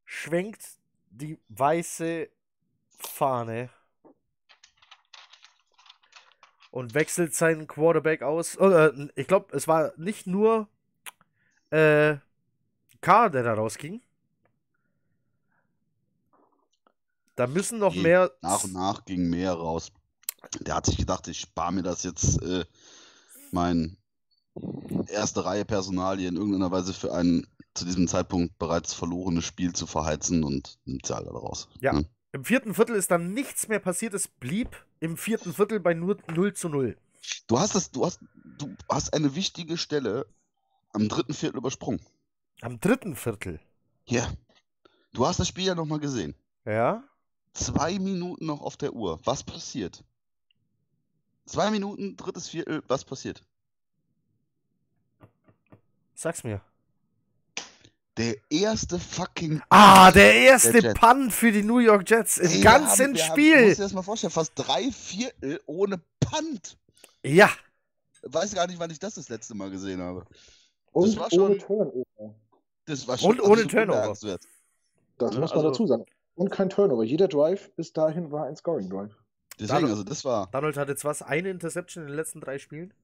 schwenkt 0.05 0.65
die 1.11 1.39
weiße 1.49 2.29
Fahne 2.99 3.71
und 6.73 6.95
wechselt 6.95 7.35
seinen 7.35 7.69
Quarterback 7.69 8.23
aus. 8.23 8.59
Oder, 8.59 8.93
ich 9.15 9.29
glaube, 9.29 9.55
es 9.55 9.69
war 9.69 9.93
nicht 9.97 10.27
nur 10.27 10.69
äh, 11.71 12.17
Carr, 13.01 13.31
der 13.31 13.45
da 13.45 13.55
rausging. 13.55 14.01
Da 17.37 17.47
müssen 17.47 17.79
noch 17.79 17.95
Nee, 17.95 18.03
mehr. 18.03 18.33
Nach 18.41 18.65
und 18.65 18.73
nach 18.73 19.05
ging 19.05 19.29
mehr 19.29 19.53
raus. 19.53 19.93
Der 20.61 20.75
hat 20.75 20.87
sich 20.87 20.97
gedacht, 20.97 21.29
ich 21.29 21.41
spare 21.41 21.73
mir 21.73 21.83
das 21.83 22.03
jetzt, 22.03 22.43
äh, 22.43 22.65
mein 23.53 23.99
erste 25.09 25.45
Reihe 25.45 25.65
Personalie 25.65 26.29
in 26.29 26.37
irgendeiner 26.37 26.71
Weise 26.71 26.93
für 26.95 27.13
ein 27.13 27.47
zu 27.75 27.85
diesem 27.85 28.09
Zeitpunkt 28.09 28.59
bereits 28.59 28.93
verlorenes 28.93 29.45
Spiel 29.45 29.73
zu 29.73 29.87
verheizen 29.87 30.45
und 30.45 30.79
nimmt 30.85 31.07
sie 31.07 31.15
alle 31.17 31.31
raus. 31.31 31.69
Ja. 31.81 31.93
Ne? 31.93 32.07
Im 32.33 32.45
vierten 32.45 32.75
Viertel 32.75 32.97
ist 32.97 33.11
dann 33.11 33.35
nichts 33.35 33.69
mehr 33.69 33.79
passiert. 33.79 34.15
Es 34.15 34.29
blieb 34.29 34.85
im 35.03 35.17
vierten 35.17 35.53
Viertel 35.53 35.81
bei 35.81 35.95
nur 35.95 36.17
0 36.33 36.55
zu 36.55 36.69
0. 36.69 36.97
Du 37.49 37.59
hast 37.59 37.75
das, 37.75 37.91
du 37.91 38.07
hast, 38.07 38.21
du 38.35 38.73
hast 38.89 39.13
eine 39.13 39.35
wichtige 39.35 39.77
Stelle 39.77 40.27
am 40.93 41.09
dritten 41.09 41.35
Viertel 41.35 41.59
übersprungen. 41.59 42.01
Am 42.61 42.79
dritten 42.79 43.17
Viertel. 43.17 43.59
Ja. 44.07 44.33
Du 45.13 45.27
hast 45.27 45.41
das 45.41 45.49
Spiel 45.49 45.65
ja 45.65 45.75
nochmal 45.75 45.99
gesehen. 45.99 46.37
Ja. 46.65 47.03
Zwei 47.53 47.99
Minuten 47.99 48.47
noch 48.47 48.61
auf 48.61 48.77
der 48.77 48.93
Uhr. 48.93 49.19
Was 49.25 49.43
passiert? 49.43 50.05
Zwei 51.47 51.73
Minuten, 51.73 52.17
drittes 52.17 52.49
Viertel, 52.49 52.85
was 52.87 53.05
passiert? 53.05 53.45
Sag's 56.15 56.45
mir. 56.45 56.61
Der 58.19 58.35
erste 58.51 58.99
fucking 58.99 59.63
Ah, 59.71 60.11
der 60.13 60.35
erste 60.35 60.79
Jets. 60.81 61.01
Punt 61.01 61.33
für 61.33 61.51
die 61.51 61.63
New 61.63 61.79
York 61.79 62.09
Jets 62.11 62.37
im 62.39 62.51
wir 62.51 62.61
ganzen 62.63 63.15
wir 63.15 63.23
haben- 63.25 63.33
Spiel. 63.33 63.57
Du 63.61 63.65
musst 63.69 63.79
dir 63.79 63.83
das 63.85 63.93
mal 63.95 64.03
vorstellen, 64.03 64.31
fast 64.31 64.53
drei 64.55 64.91
Viertel 64.91 65.61
ohne 65.67 65.99
Punt. 66.21 66.77
ja. 67.23 67.49
Weiß 68.25 68.55
gar 68.55 68.69
nicht, 68.69 68.79
wann 68.79 68.91
ich 68.91 69.01
das 69.01 69.15
das 69.15 69.29
letzte 69.31 69.53
Mal 69.57 69.69
gesehen 69.71 70.01
habe. 70.01 70.25
Und 70.93 71.17
war 71.19 71.27
ohne 71.33 71.59
schon- 71.59 71.59
Turnover. 71.59 72.35
Das 72.85 73.09
war 73.09 73.19
schon 73.19 73.41
Und 73.41 73.41
ohne 73.41 73.67
Turnover. 73.67 74.09
Das 74.11 74.23
Ja, 74.23 74.37
muss 75.19 75.35
man 75.35 75.43
also- 75.43 75.63
dazu 75.71 75.87
sagen. 75.89 76.05
Und 76.37 76.51
kein 76.51 76.71
Turnover. 76.71 77.03
Jeder 77.03 77.27
Drive 77.29 77.71
bis 77.75 77.93
dahin 77.93 78.31
war 78.31 78.47
ein 78.47 78.55
Scoring 78.57 78.89
Drive. 78.89 79.11
Deswegen, 79.59 79.69
Dadurch- 79.75 79.91
also 79.91 80.05
das 80.05 80.25
war. 80.25 80.49
Donald 80.53 80.77
hat 80.77 80.89
jetzt 80.89 81.05
was? 81.05 81.23
Eine 81.23 81.51
Interception 81.51 82.05
in 82.05 82.09
den 82.11 82.17
letzten 82.17 82.41
drei 82.41 82.59
Spielen? 82.59 82.95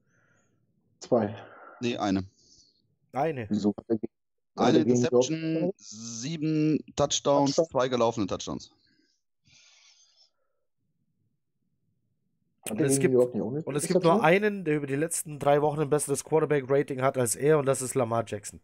Zwei. 1.01 1.35
Nee, 1.81 1.97
eine. 1.97 2.25
Eine. 3.13 3.47
Wieso? 3.51 3.75
Hat 4.59 4.75
Eine 4.75 4.85
York- 4.85 5.75
sieben 5.77 6.79
Touchdowns, 6.97 7.55
Touchdown. 7.55 7.71
zwei 7.71 7.89
gelaufene 7.89 8.27
Touchdowns. 8.27 8.71
Und 12.71 12.81
es 12.81 12.99
gibt- 13.01 13.15
Und 13.15 13.77
es 13.77 13.87
gibt 13.87 14.03
nur 14.05 14.23
einen, 14.23 14.65
der 14.65 14.77
über 14.77 14.87
die 14.87 14.97
letzten 14.97 15.39
drei 15.39 15.63
Wochen 15.63 15.81
ein 15.81 15.91
besseres 15.91 16.25
Quarterback-Rating 16.25 17.01
hat 17.01 17.17
als 17.17 17.35
er, 17.35 17.59
und 17.59 17.67
das 17.67 17.81
ist 17.81 17.95
Lamar 17.95 18.25
Jackson. 18.27 18.61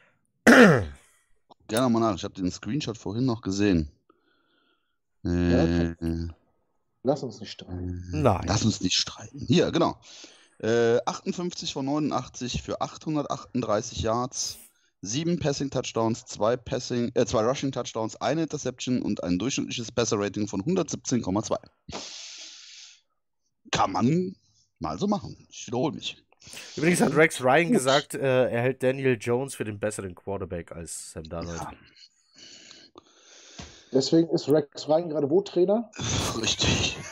Gerne 0.44 1.88
mal 1.88 2.00
nach. 2.00 2.14
Ich 2.16 2.24
habe 2.24 2.34
den 2.34 2.50
Screenshot 2.50 2.96
vorhin 2.98 3.24
noch 3.24 3.42
gesehen. 3.42 3.88
Äh, 5.24 5.90
äh, 5.90 6.28
Lass 7.02 7.22
uns 7.22 7.40
nicht 7.40 7.50
streiten. 7.52 8.04
Nein. 8.12 8.44
Lass 8.46 8.64
uns 8.64 8.80
nicht 8.80 8.94
streiten. 8.96 9.40
Hier, 9.48 9.70
genau. 9.72 9.96
Äh, 10.58 10.98
58 11.06 11.72
von 11.72 11.86
89 11.86 12.62
für 12.62 12.80
838 12.82 14.02
Yards, 14.02 14.58
sieben 15.02 15.38
Passing 15.38 15.70
Touchdowns, 15.70 16.24
zwei 16.26 16.56
Passing, 16.56 17.10
äh, 17.14 17.24
zwei 17.26 17.42
Rushing 17.42 17.72
Touchdowns, 17.72 18.16
eine 18.16 18.42
Interception 18.42 19.02
und 19.02 19.22
ein 19.24 19.38
durchschnittliches 19.38 19.92
Passer 19.92 20.18
Rating 20.18 20.46
von 20.46 20.62
117,2. 20.62 21.56
Kann 23.70 23.92
man 23.92 24.36
mal 24.78 24.98
so 24.98 25.06
machen. 25.06 25.46
Ich 25.50 25.66
wiederhole 25.66 25.94
mich. 25.94 26.22
Übrigens 26.76 27.00
hat 27.00 27.14
Rex 27.14 27.42
Ryan 27.42 27.64
Gut. 27.66 27.72
gesagt, 27.72 28.14
äh, 28.14 28.48
er 28.50 28.62
hält 28.62 28.82
Daniel 28.82 29.16
Jones 29.20 29.54
für 29.54 29.64
den 29.64 29.78
besseren 29.78 30.14
Quarterback 30.14 30.72
als 30.72 31.12
Sam 31.12 31.24
Darnold. 31.24 31.60
Ja, 31.60 31.72
Deswegen 33.92 34.28
ist 34.30 34.48
Rex 34.48 34.88
Ryan 34.88 35.08
gerade 35.10 35.28
wo 35.30 35.40
Trainer? 35.42 35.90
richtig. 36.40 36.96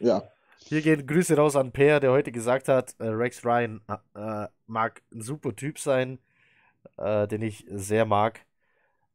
Ja. 0.00 0.22
Hier 0.70 0.82
gehen 0.82 1.04
Grüße 1.04 1.36
raus 1.36 1.56
an 1.56 1.72
Per, 1.72 1.98
der 1.98 2.12
heute 2.12 2.30
gesagt 2.30 2.68
hat, 2.68 2.94
äh, 3.00 3.08
Rex 3.08 3.44
Ryan 3.44 3.80
äh, 4.14 4.46
mag 4.68 5.02
ein 5.12 5.20
super 5.20 5.56
Typ 5.56 5.80
sein, 5.80 6.20
äh, 6.96 7.26
den 7.26 7.42
ich 7.42 7.66
sehr 7.68 8.04
mag. 8.04 8.46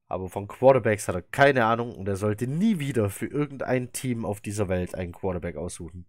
Aber 0.10 0.27
von 0.27 0.49
Quarterbacks 0.49 1.07
hat 1.07 1.15
er 1.15 1.22
keine 1.22 1.64
Ahnung 1.64 1.95
und 1.95 2.10
er 2.10 2.18
sollte 2.18 2.45
nie 2.45 2.80
wieder 2.80 3.10
für 3.10 3.27
irgendein 3.27 3.94
Team 3.94 4.26
auf 4.26 4.41
dieser 4.41 4.68
Welt 4.68 4.95
einen 4.95 5.14
Quarterback 5.14 5.56
aussuchen. 5.56 6.06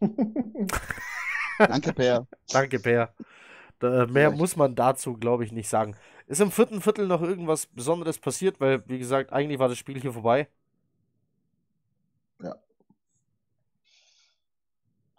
Danke, 1.58 1.94
Per. 1.94 2.26
Danke, 2.52 2.78
Per. 2.78 3.14
Da, 3.78 3.88
mehr 3.88 4.06
Vielleicht. 4.06 4.36
muss 4.36 4.54
man 4.54 4.74
dazu, 4.74 5.14
glaube 5.14 5.46
ich, 5.46 5.52
nicht 5.52 5.70
sagen. 5.70 5.96
Ist 6.26 6.42
im 6.42 6.50
vierten 6.50 6.82
Viertel 6.82 7.06
noch 7.06 7.22
irgendwas 7.22 7.68
Besonderes 7.68 8.18
passiert? 8.18 8.60
Weil, 8.60 8.86
wie 8.86 8.98
gesagt, 8.98 9.32
eigentlich 9.32 9.58
war 9.58 9.70
das 9.70 9.78
Spiel 9.78 9.98
hier 9.98 10.12
vorbei. 10.12 10.48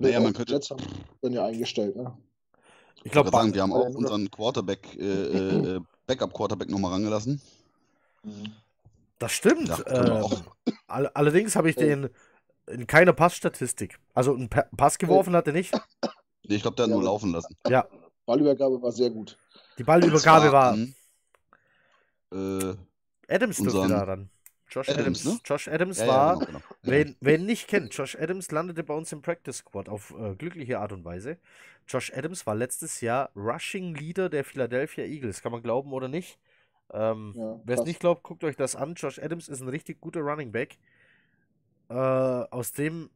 Naja, 0.03 0.19
man 0.19 0.33
könnte- 0.33 0.53
Jets 0.53 0.69
haben 0.69 0.83
dann 1.21 1.33
ja 1.33 1.45
eingestellt, 1.45 1.95
ne? 1.95 2.15
Ich 3.03 3.11
glaube, 3.11 3.31
wir 3.31 3.39
haben 3.61 3.71
äh, 3.71 3.73
auch 3.73 3.89
unseren 3.95 4.29
Quarterback, 4.31 4.95
äh, 4.97 5.01
äh, 5.03 5.75
äh, 5.75 5.79
Backup-Quarterback 6.07 6.69
nochmal 6.69 6.91
rangelassen. 6.93 7.41
Mhm. 8.23 8.53
Das 9.19 9.31
stimmt. 9.33 9.67
Ja, 9.67 10.21
all, 10.87 11.07
allerdings 11.07 11.55
habe 11.55 11.69
ich 11.69 11.75
den 11.75 12.09
in 12.67 12.87
keiner 12.87 13.13
Passstatistik. 13.13 13.99
Also 14.13 14.33
einen 14.33 14.49
Pa- 14.49 14.67
Pass 14.77 14.97
geworfen 14.97 15.35
hat 15.35 15.47
er 15.47 15.53
nicht. 15.53 15.73
Nee, 16.47 16.55
ich 16.55 16.61
glaube, 16.61 16.75
der 16.75 16.83
hat 16.85 16.89
Ja, 16.89 16.95
nur 16.95 17.03
laufen 17.03 17.31
lassen. 17.31 17.55
Ja, 17.67 17.87
Ballübergabe 18.25 18.81
war 18.81 18.91
sehr 18.91 19.09
gut. 19.09 19.37
die 19.77 19.83
Ballübergabe 19.83 20.51
war. 20.51 20.77
Äh, 22.31 22.75
Adams 23.29 23.57
dürfte 23.57 23.61
unseren- 23.79 23.89
da 23.89 24.03
ran. 24.03 24.29
Josh 24.73 24.89
Adams. 24.89 25.23
Adams, 25.23 25.25
ne? 25.25 25.39
Josh 25.45 25.67
Adams 25.67 25.99
ja, 25.99 26.07
war. 26.07 26.39
ja, 26.39 26.45
genau, 26.45 26.59
genau. 26.59 26.75
Wen, 26.81 27.15
wer 27.21 27.35
ihn 27.35 27.45
nicht 27.45 27.67
kennt, 27.67 27.93
Josh 27.95 28.15
Adams 28.15 28.51
landete 28.51 28.83
bei 28.83 28.93
uns 28.93 29.11
im 29.11 29.21
Practice 29.21 29.57
Squad 29.57 29.89
auf 29.89 30.13
äh, 30.17 30.35
glückliche 30.35 30.79
Art 30.79 30.91
und 30.91 31.05
Weise. 31.05 31.37
Josh 31.87 32.11
Adams 32.13 32.45
war 32.47 32.55
letztes 32.55 33.01
Jahr 33.01 33.29
Rushing 33.35 33.95
Leader 33.95 34.29
der 34.29 34.43
Philadelphia 34.43 35.03
Eagles. 35.05 35.41
Kann 35.41 35.51
man 35.51 35.61
glauben 35.61 35.91
oder 35.93 36.07
nicht? 36.07 36.39
Ähm, 36.91 37.33
Ja, 37.35 37.59
Wer 37.63 37.77
es 37.77 37.85
nicht 37.85 37.99
glaubt, 37.99 38.23
guckt 38.23 38.43
euch 38.43 38.55
das 38.55 38.75
an. 38.75 38.95
Josh 38.95 39.19
Adams 39.19 39.47
ist 39.49 39.61
ein 39.61 39.69
richtig 39.69 39.99
guter 40.01 40.21
Running 40.21 40.51
Back, 40.51 40.77
äh, 41.89 41.93
aus 41.93 42.71
dem 42.71 43.09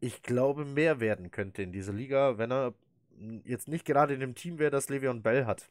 ich 0.00 0.22
glaube 0.22 0.64
mehr 0.64 0.98
werden 1.00 1.30
könnte 1.30 1.62
in 1.62 1.72
dieser 1.72 1.92
Liga, 1.92 2.36
wenn 2.36 2.50
er 2.50 2.74
jetzt 3.44 3.68
nicht 3.68 3.84
gerade 3.84 4.14
in 4.14 4.20
dem 4.20 4.34
Team 4.34 4.58
wäre, 4.58 4.70
das 4.70 4.88
Le'Veon 4.88 5.22
Bell 5.22 5.46
hat. 5.46 5.70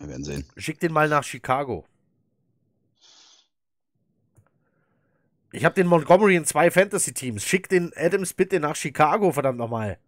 Wir 0.00 0.08
werden 0.08 0.24
sehen. 0.24 0.44
Schick 0.56 0.80
den 0.80 0.92
mal 0.92 1.08
nach 1.08 1.24
Chicago. 1.24 1.84
Ich 5.52 5.64
habe 5.64 5.74
den 5.74 5.86
Montgomery 5.86 6.36
in 6.36 6.44
zwei 6.46 6.70
Fantasy-Teams. 6.70 7.44
Schick 7.44 7.68
den 7.68 7.92
Adams 7.96 8.32
bitte 8.32 8.60
nach 8.60 8.76
Chicago, 8.76 9.30
verdammt 9.30 9.58
nochmal. 9.58 9.98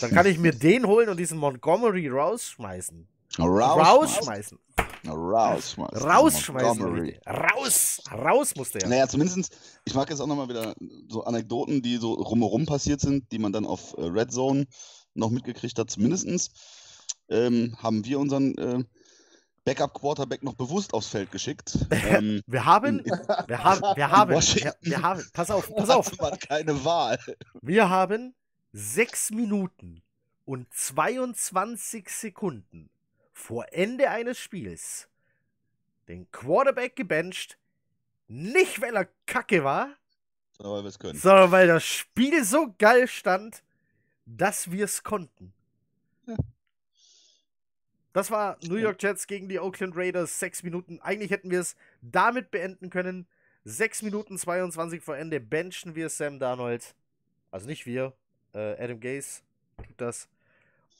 Dann 0.00 0.10
kann 0.10 0.26
ich 0.26 0.38
mir 0.38 0.52
den 0.58 0.86
holen 0.86 1.08
und 1.08 1.18
diesen 1.18 1.38
Montgomery 1.38 2.08
rausschmeißen. 2.08 3.06
Rausschmeißen. 3.38 4.58
Rausschmeißen. 5.06 6.08
Rausschmeißen. 6.08 7.18
Raus. 7.26 8.02
Raus 8.10 8.56
musste 8.56 8.80
er. 8.80 8.88
Naja, 8.88 9.06
zumindest, 9.06 9.56
ich 9.84 9.94
mag 9.94 10.10
jetzt 10.10 10.20
auch 10.20 10.26
nochmal 10.26 10.48
wieder 10.48 10.74
so 11.08 11.22
Anekdoten, 11.22 11.80
die 11.80 11.98
so 11.98 12.14
rumherum 12.14 12.66
passiert 12.66 13.00
sind, 13.00 13.30
die 13.30 13.38
man 13.38 13.52
dann 13.52 13.66
auf 13.66 13.94
äh, 13.98 14.04
Red 14.04 14.32
Zone 14.32 14.66
noch 15.14 15.30
mitgekriegt 15.30 15.78
hat. 15.78 15.90
Zumindest 15.90 16.50
ähm, 17.28 17.76
haben 17.78 18.04
wir 18.04 18.18
unseren 18.18 18.56
äh, 18.58 18.82
Backup-Quarterback 19.68 20.42
noch 20.42 20.54
bewusst 20.54 20.94
aufs 20.94 21.08
Feld 21.08 21.30
geschickt. 21.30 21.78
Ähm, 21.90 22.42
Wir 22.46 22.64
haben, 22.64 23.04
wir 23.04 23.64
haben, 23.64 23.82
wir 23.96 24.10
haben, 24.10 24.30
wir, 24.30 24.74
wir 24.80 25.02
haben, 25.02 25.22
pass 25.32 25.50
auf, 25.50 25.70
pass 25.76 25.90
auf. 25.90 26.18
man 26.18 26.38
keine 26.38 26.84
Wahl. 26.84 27.18
Wir 27.60 27.90
haben 27.90 28.34
sechs 28.72 29.30
Minuten 29.30 30.02
und 30.44 30.72
22 30.72 32.08
Sekunden 32.08 32.88
vor 33.32 33.66
Ende 33.72 34.10
eines 34.10 34.38
Spiels 34.38 35.08
den 36.08 36.30
Quarterback 36.30 36.96
gebencht. 36.96 37.58
Nicht, 38.26 38.80
weil 38.80 38.96
er 38.96 39.08
kacke 39.26 39.64
war, 39.64 39.88
Aber 40.58 40.82
weil 40.84 41.14
sondern 41.14 41.50
weil 41.50 41.66
das 41.66 41.84
Spiel 41.84 42.44
so 42.44 42.74
geil 42.78 43.06
stand, 43.08 43.62
dass 44.24 44.70
wir 44.70 44.84
es 44.84 45.02
konnten. 45.02 45.52
Ja. 46.26 46.36
Das 48.12 48.30
war 48.30 48.56
New 48.62 48.76
York 48.76 49.02
Jets 49.02 49.26
gegen 49.26 49.48
die 49.48 49.60
Oakland 49.60 49.96
Raiders. 49.96 50.38
Sechs 50.38 50.62
Minuten. 50.62 51.00
Eigentlich 51.00 51.30
hätten 51.30 51.50
wir 51.50 51.60
es 51.60 51.76
damit 52.00 52.50
beenden 52.50 52.90
können. 52.90 53.26
Sechs 53.64 54.02
Minuten 54.02 54.38
22 54.38 55.02
vor 55.02 55.16
Ende 55.16 55.40
benchen 55.40 55.94
wir 55.94 56.08
Sam 56.08 56.38
Darnold. 56.38 56.94
Also 57.50 57.66
nicht 57.66 57.86
wir. 57.86 58.14
Äh, 58.54 58.82
Adam 58.82 59.00
Gase 59.00 59.42
tut 59.76 60.00
das. 60.00 60.28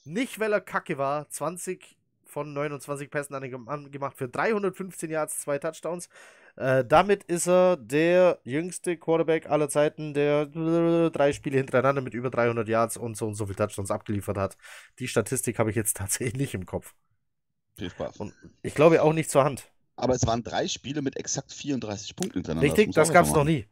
Nicht, 0.05 0.39
weil 0.39 0.53
er 0.53 0.61
kacke 0.61 0.99
war. 0.99 1.29
20 1.29 1.97
von 2.25 2.53
29 2.53 3.11
Pässen 3.11 3.35
an 3.35 3.43
den 3.43 3.63
Mann 3.63 3.91
gemacht 3.91 4.17
für 4.17 4.29
315 4.29 5.11
Yards, 5.11 5.41
zwei 5.41 5.59
Touchdowns. 5.59 6.09
Äh, 6.59 6.85
damit 6.85 7.23
ist 7.25 7.47
er 7.47 7.77
der 7.77 8.41
jüngste 8.43 8.97
Quarterback 8.97 9.49
aller 9.49 9.69
Zeiten, 9.69 10.13
der 10.13 10.47
drei 10.47 11.33
Spiele 11.33 11.57
hintereinander 11.57 12.03
mit 12.03 12.15
über 12.15 12.31
300 12.31 12.67
Yards 12.69 12.97
und 12.97 13.17
so 13.17 13.29
und 13.29 13.35
so 13.35 13.47
viel 13.47 13.55
Touchdowns 13.55 13.93
abgeliefert 13.93 14.37
hat. 14.37 14.57
Die 14.99 15.07
Statistik 15.07 15.61
habe 15.61 15.71
ich 15.71 15.77
jetzt 15.77 15.97
tatsächlich 15.97 16.35
nicht 16.35 16.55
im 16.55 16.67
Kopf. 16.67 16.95
Viel 17.77 17.91
Spaß. 17.91 18.17
Und 18.17 18.35
ich 18.63 18.75
glaube 18.75 19.01
auch 19.03 19.13
nicht 19.13 19.31
zur 19.31 19.45
Hand. 19.45 19.71
Aber 19.95 20.15
es 20.15 20.27
waren 20.27 20.43
drei 20.43 20.67
Spiele 20.67 21.01
mit 21.01 21.17
exakt 21.17 21.53
34 21.53 22.17
Punkten 22.17 22.39
hintereinander. 22.39 22.67
Richtig, 22.67 22.93
das 22.93 23.11
auch 23.11 23.13
gab 23.13 23.27
es 23.27 23.33
noch 23.33 23.45
nie. 23.45 23.67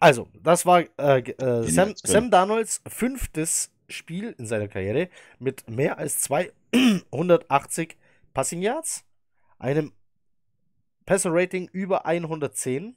Also, 0.00 0.28
das 0.42 0.66
war 0.66 0.80
äh, 0.98 1.20
äh, 1.20 1.62
Sam. 1.70 1.94
Sam 1.96 2.30
Darnolds 2.32 2.82
fünftes 2.88 3.70
Spiel 3.88 4.34
in 4.36 4.46
seiner 4.46 4.66
Karriere 4.66 5.10
mit 5.38 5.70
mehr 5.70 5.98
als 5.98 6.20
280 6.22 7.96
Passing 8.34 8.62
Yards, 8.62 9.04
einem 9.58 9.92
Passer 11.08 11.30
Rating 11.32 11.68
über 11.72 12.04
110 12.04 12.94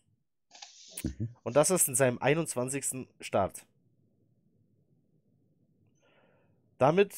Mhm. 1.03 1.29
und 1.43 1.55
das 1.55 1.69
ist 1.71 1.87
in 1.87 1.95
seinem 1.95 2.17
21. 2.21 3.07
Start. 3.21 3.65
Damit 6.77 7.13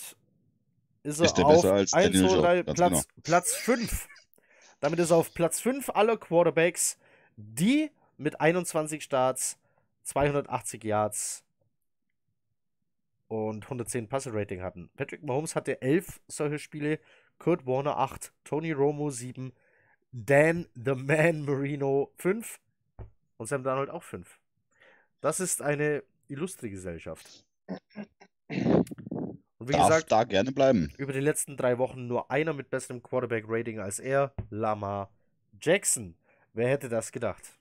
ist 1.01 1.19
er 1.19 1.25
Ist 1.25 1.39
auf 1.39 1.47
besser 1.47 1.73
als 1.73 1.93
1, 1.93 2.13
Daniel 2.13 2.29
2, 2.29 2.35
Jones, 2.35 2.41
3, 2.43 2.61
ganz 2.63 2.77
Platz, 2.77 3.07
genau. 3.07 3.21
Platz 3.23 3.55
5. 3.55 4.07
Damit 4.81 4.99
ist 4.99 5.09
er 5.09 5.17
auf 5.17 5.33
Platz 5.33 5.59
5 5.59 5.89
aller 5.89 6.15
Quarterbacks, 6.15 6.99
die 7.37 7.89
mit 8.17 8.39
21 8.39 9.03
Starts, 9.03 9.57
280 10.03 10.83
Yards 10.83 11.43
und 13.29 13.65
110 13.65 14.07
Passer-Rating 14.07 14.61
hatten. 14.61 14.91
Patrick 14.95 15.23
Mahomes 15.23 15.55
hatte 15.55 15.81
11 15.81 16.21
solche 16.27 16.59
Spiele, 16.59 16.99
Kurt 17.39 17.65
Warner 17.65 17.97
8, 17.97 18.31
Tony 18.43 18.71
Romo 18.71 19.09
7, 19.09 19.53
Dan 20.13 20.67
the 20.75 20.93
Man 20.93 21.43
Marino 21.43 22.11
5 22.17 22.59
und 23.37 23.47
Sam 23.47 23.63
Darnold 23.63 23.89
auch 23.89 24.03
5. 24.03 24.39
Das 25.21 25.39
ist 25.39 25.61
eine 25.61 26.03
illustre 26.27 26.69
Gesellschaft. 26.69 27.43
Und 28.47 29.69
wie 29.69 29.71
Darf 29.71 29.87
gesagt, 29.87 30.11
da 30.11 30.23
gerne 30.23 30.51
bleiben. 30.51 30.93
über 30.97 31.13
die 31.13 31.19
letzten 31.19 31.57
drei 31.57 31.79
Wochen 31.79 32.05
nur 32.05 32.29
einer 32.29 32.53
mit 32.53 32.69
besserem 32.69 33.01
Quarterback-Rating 33.01 33.79
als 33.79 33.99
er, 33.99 34.33
Lamar 34.51 35.09
Jackson. 35.59 36.15
Wer 36.53 36.69
hätte 36.69 36.89
das 36.89 37.11
gedacht? 37.11 37.57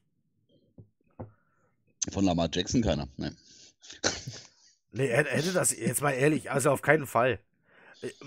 Von 2.11 2.24
Lamar 2.24 2.51
Jackson 2.53 2.83
keiner. 2.83 3.09
Nee. 3.16 3.31
Nee, 4.91 5.07
er 5.09 5.24
hätte 5.24 5.55
das, 5.55 5.74
jetzt 5.74 6.03
mal 6.03 6.11
ehrlich, 6.11 6.51
also 6.51 6.70
auf 6.70 6.83
keinen 6.83 7.07
Fall. 7.07 7.39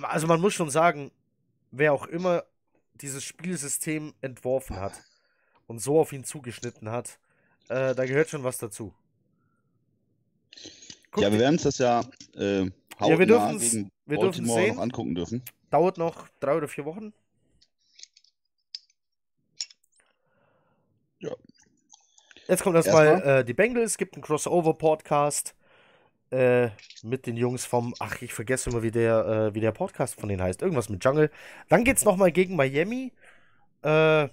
Also 0.01 0.25
man 0.25 0.41
muss 0.41 0.55
schon 0.55 0.71
sagen, 0.71 1.11
wer 1.69 1.93
auch 1.93 2.07
immer 2.07 2.43
dieses 3.01 3.23
Spielsystem 3.23 4.13
entworfen 4.21 4.77
hat 4.79 5.03
und 5.67 5.79
so 5.79 5.99
auf 5.99 6.13
ihn 6.13 6.23
zugeschnitten 6.23 6.89
hat, 6.89 7.19
äh, 7.69 7.95
da 7.95 8.05
gehört 8.05 8.29
schon 8.29 8.43
was 8.43 8.57
dazu. 8.57 8.93
Guck 11.11 11.23
ja, 11.23 11.31
wir 11.31 11.39
werden 11.39 11.55
uns 11.55 11.63
das 11.63 11.77
ja 11.77 12.01
äh, 12.35 12.69
Ja, 13.07 13.19
wir 13.19 13.27
gegen 13.59 13.91
wir 14.05 14.17
Baltimore 14.17 14.61
sehen. 14.61 14.75
noch 14.75 14.81
angucken 14.81 15.15
dürfen. 15.15 15.43
dauert 15.69 15.97
noch 15.97 16.27
drei 16.39 16.55
oder 16.55 16.67
vier 16.67 16.85
Wochen. 16.85 17.13
Ja. 21.19 21.31
Jetzt 22.47 22.63
kommt 22.63 22.75
erstmal 22.75 23.07
Erstmal? 23.07 23.39
äh, 23.39 23.45
die 23.45 23.53
Bengals, 23.53 23.97
gibt 23.97 24.15
einen 24.15 24.23
Crossover-Podcast 24.23 25.55
äh, 26.35 26.71
mit 27.03 27.25
den 27.25 27.37
Jungs 27.37 27.65
vom, 27.65 27.93
ach, 27.99 28.21
ich 28.21 28.33
vergesse 28.33 28.69
immer, 28.69 28.83
wie 28.83 28.91
der, 28.91 29.25
äh, 29.25 29.55
wie 29.55 29.61
der 29.61 29.71
Podcast 29.71 30.19
von 30.19 30.29
denen 30.29 30.41
heißt. 30.41 30.61
Irgendwas 30.61 30.89
mit 30.89 31.03
Jungle. 31.03 31.31
Dann 31.69 31.83
geht 31.83 31.97
es 31.97 32.05
nochmal 32.05 32.31
gegen 32.31 32.55
Miami. 32.55 33.13
Äh, 33.81 34.27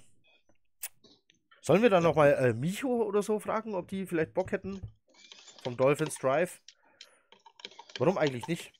sollen 1.61 1.81
wir 1.81 1.89
dann 1.89 2.03
nochmal 2.03 2.33
äh, 2.33 2.53
Micho 2.53 3.03
oder 3.03 3.23
so 3.23 3.39
fragen, 3.39 3.73
ob 3.73 3.87
die 3.87 4.05
vielleicht 4.05 4.33
Bock 4.33 4.51
hätten? 4.51 4.81
Vom 5.63 5.77
Dolphins 5.77 6.15
Drive. 6.15 6.59
Warum 7.97 8.17
eigentlich 8.17 8.47
nicht? 8.47 8.73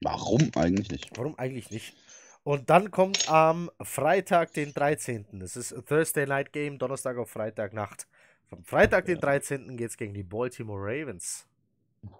Warum 0.00 0.50
eigentlich 0.56 0.90
nicht? 0.90 1.16
Warum 1.16 1.38
eigentlich 1.38 1.70
nicht? 1.70 1.94
Und 2.42 2.70
dann 2.70 2.90
kommt 2.90 3.30
am 3.30 3.70
Freitag, 3.80 4.52
den 4.54 4.72
13. 4.72 5.40
Es 5.42 5.56
ist 5.56 5.74
Thursday 5.86 6.26
Night 6.26 6.52
Game, 6.52 6.78
Donnerstag 6.78 7.16
auf 7.16 7.30
Freitag 7.30 7.72
Nacht. 7.72 8.06
Am 8.50 8.62
Freitag, 8.64 9.06
den 9.06 9.20
13. 9.20 9.76
geht 9.76 9.90
es 9.90 9.96
gegen 9.96 10.14
die 10.14 10.22
Baltimore 10.22 10.80
Ravens. 10.80 11.46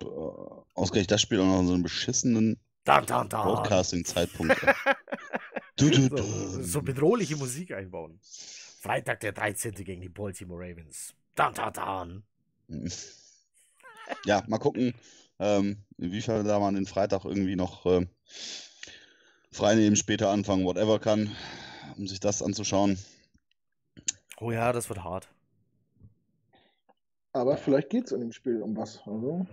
Boah, 0.01 0.65
Ausgerechnet 0.75 1.11
das 1.11 1.23
Spiel 1.23 1.41
auch 1.41 1.47
noch 1.47 1.59
an 1.59 1.67
so 1.67 1.75
einem 1.75 1.83
beschissenen. 1.83 2.59
Broadcasting-Zeitpunkt. 2.85 4.57
So, 5.79 6.63
so 6.63 6.81
bedrohliche 6.81 7.37
Musik 7.37 7.73
einbauen. 7.73 8.19
Freitag, 8.23 9.21
der 9.21 9.33
13. 9.33 9.75
gegen 9.75 10.01
die 10.01 10.09
Baltimore 10.09 10.63
Ravens. 10.63 11.13
Dun, 11.35 11.53
dun, 11.53 12.23
dun. 12.69 12.93
Ja, 14.25 14.43
mal 14.47 14.59
gucken, 14.59 14.95
ähm, 15.39 15.83
inwiefern 15.99 16.47
da 16.47 16.59
man 16.59 16.77
den 16.77 16.87
Freitag 16.87 17.25
irgendwie 17.27 17.57
noch 17.57 17.85
ähm, 17.85 18.09
frei 19.53 19.75
nehmen, 19.75 19.97
später 19.97 20.31
anfangen, 20.31 20.65
whatever 20.65 20.99
kann, 20.99 21.31
um 21.99 22.07
sich 22.07 22.21
das 22.21 22.43
anzuschauen. 22.43 22.99
Oh 24.39 24.51
ja, 24.51 24.73
das 24.73 24.89
wird 24.89 25.05
hart. 25.05 25.29
Aber 27.33 27.57
vielleicht 27.59 27.91
geht 27.91 28.07
es 28.07 28.13
in 28.13 28.21
dem 28.21 28.33
Spiel 28.33 28.63
um 28.63 28.77
was. 28.77 28.99
Also, 29.05 29.47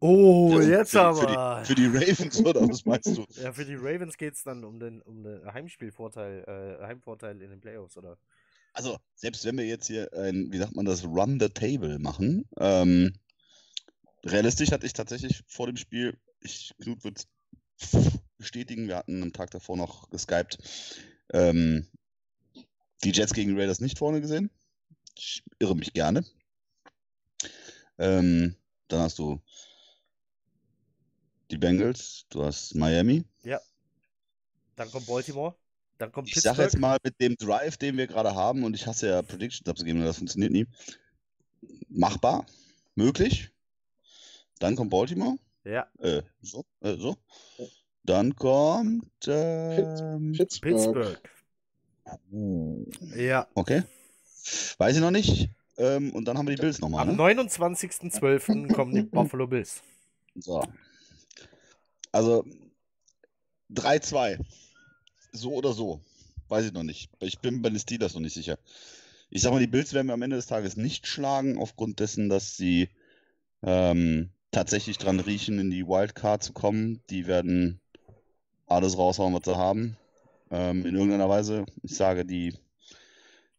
Oh, 0.00 0.58
Ja, 0.60 0.78
jetzt 0.78 0.92
für, 0.92 1.02
aber. 1.02 1.64
Für 1.64 1.74
die, 1.74 1.84
für 1.84 1.90
die 1.90 1.96
Ravens, 1.98 2.40
oder 2.40 2.62
was 2.68 2.84
meinst 2.86 3.16
du? 3.16 3.24
ja, 3.42 3.52
für 3.52 3.66
die 3.66 3.74
Ravens 3.76 4.16
geht 4.16 4.34
es 4.34 4.42
dann 4.42 4.64
um 4.64 4.80
den, 4.80 5.02
um 5.02 5.22
den 5.22 5.44
Heimspielvorteil, 5.52 6.78
äh, 6.80 6.86
Heimvorteil 6.86 7.40
in 7.42 7.50
den 7.50 7.60
Playoffs, 7.60 7.96
oder? 7.98 8.16
Also, 8.72 8.98
selbst 9.14 9.44
wenn 9.44 9.58
wir 9.58 9.66
jetzt 9.66 9.88
hier 9.88 10.10
ein, 10.14 10.50
wie 10.52 10.58
sagt 10.58 10.74
man 10.74 10.86
das, 10.86 11.04
Run 11.04 11.38
the 11.38 11.48
Table 11.50 11.98
machen, 11.98 12.48
ähm, 12.58 13.12
realistisch 14.24 14.70
hatte 14.72 14.86
ich 14.86 14.94
tatsächlich 14.94 15.42
vor 15.46 15.66
dem 15.66 15.76
Spiel, 15.76 16.16
ich, 16.40 16.74
Knut 16.80 17.04
wird 17.04 17.26
bestätigen, 18.38 18.88
wir 18.88 18.96
hatten 18.96 19.22
am 19.22 19.32
Tag 19.32 19.50
davor 19.50 19.76
noch 19.76 20.08
geskypt, 20.08 20.58
ähm, 21.32 21.86
die 23.04 23.12
Jets 23.12 23.34
gegen 23.34 23.54
die 23.54 23.60
Raiders 23.60 23.80
nicht 23.80 23.98
vorne 23.98 24.20
gesehen. 24.20 24.50
Ich 25.16 25.42
irre 25.58 25.76
mich 25.76 25.92
gerne. 25.92 26.24
Ähm, 27.98 28.56
dann 28.88 29.00
hast 29.00 29.18
du 29.18 29.40
die 31.50 31.58
Bengals, 31.58 32.26
du 32.30 32.44
hast 32.44 32.74
Miami. 32.74 33.24
Dann 34.76 34.90
kommt 34.90 35.06
Baltimore, 35.06 35.54
dann 35.98 36.10
kommt 36.10 36.28
Ich 36.28 36.34
Pittsburgh. 36.34 36.56
sage 36.56 36.62
jetzt 36.66 36.78
mal, 36.78 36.96
mit 37.04 37.20
dem 37.20 37.36
Drive, 37.36 37.76
den 37.76 37.98
wir 37.98 38.06
gerade 38.06 38.34
haben, 38.34 38.64
und 38.64 38.74
ich 38.74 38.86
hasse 38.86 39.08
ja 39.08 39.20
Predictions 39.20 39.68
abzugeben, 39.68 40.02
das 40.02 40.16
funktioniert 40.16 40.52
nie. 40.52 40.66
Machbar, 41.90 42.46
möglich. 42.94 43.50
Dann 44.58 44.76
kommt 44.76 44.90
Baltimore. 44.90 45.36
Ja, 45.64 45.86
Äh, 45.98 46.22
so, 46.40 46.64
äh, 46.80 46.96
so. 46.96 47.16
Dann 48.04 48.34
kommt. 48.34 49.04
Ähm, 49.26 50.32
Pittsburgh. 50.34 50.72
Pittsburgh. 50.72 51.20
uh, 52.32 52.86
Ja. 53.14 53.46
okay. 53.54 53.82
Weiß 54.78 54.94
ich 54.96 55.02
noch 55.02 55.10
nicht. 55.10 55.50
Ähm, 55.76 56.12
und 56.14 56.24
dann 56.24 56.38
haben 56.38 56.48
wir 56.48 56.56
die 56.56 56.60
Bills 56.62 56.80
nochmal. 56.80 57.02
Am 57.06 57.16
Ne? 57.16 57.22
29.12. 57.22 58.72
kommen 58.72 58.94
die 58.94 59.02
Buffalo 59.10 59.46
Bills. 59.46 59.82
So. 60.36 60.62
Also 62.12 62.44
3-2. 63.72 64.38
So 65.32 65.52
oder 65.52 65.72
so. 65.72 66.00
Weiß 66.48 66.66
ich 66.66 66.72
noch 66.72 66.82
nicht. 66.82 67.10
Ich 67.20 67.38
bin 67.38 67.62
bei 67.62 67.70
den 67.70 67.78
Steelers 67.78 68.14
noch 68.14 68.20
nicht 68.20 68.34
sicher. 68.34 68.58
Ich 69.30 69.42
sag 69.42 69.52
mal, 69.52 69.60
die 69.60 69.68
Bills 69.68 69.92
werden 69.92 70.08
wir 70.08 70.14
am 70.14 70.22
Ende 70.22 70.36
des 70.36 70.46
Tages 70.46 70.76
nicht 70.76 71.06
schlagen, 71.06 71.58
aufgrund 71.58 72.00
dessen, 72.00 72.28
dass 72.28 72.56
sie 72.56 72.88
ähm, 73.62 74.30
tatsächlich 74.50 74.98
dran 74.98 75.20
riechen, 75.20 75.60
in 75.60 75.70
die 75.70 75.86
Wildcard 75.86 76.42
zu 76.42 76.52
kommen. 76.52 77.00
Die 77.10 77.28
werden 77.28 77.80
alles 78.66 78.98
raushauen, 78.98 79.34
was 79.34 79.44
sie 79.44 79.56
haben. 79.56 79.96
Ähm, 80.50 80.84
in 80.84 80.96
irgendeiner 80.96 81.28
Weise. 81.28 81.64
Ich 81.82 81.94
sage, 81.94 82.24
die, 82.24 82.54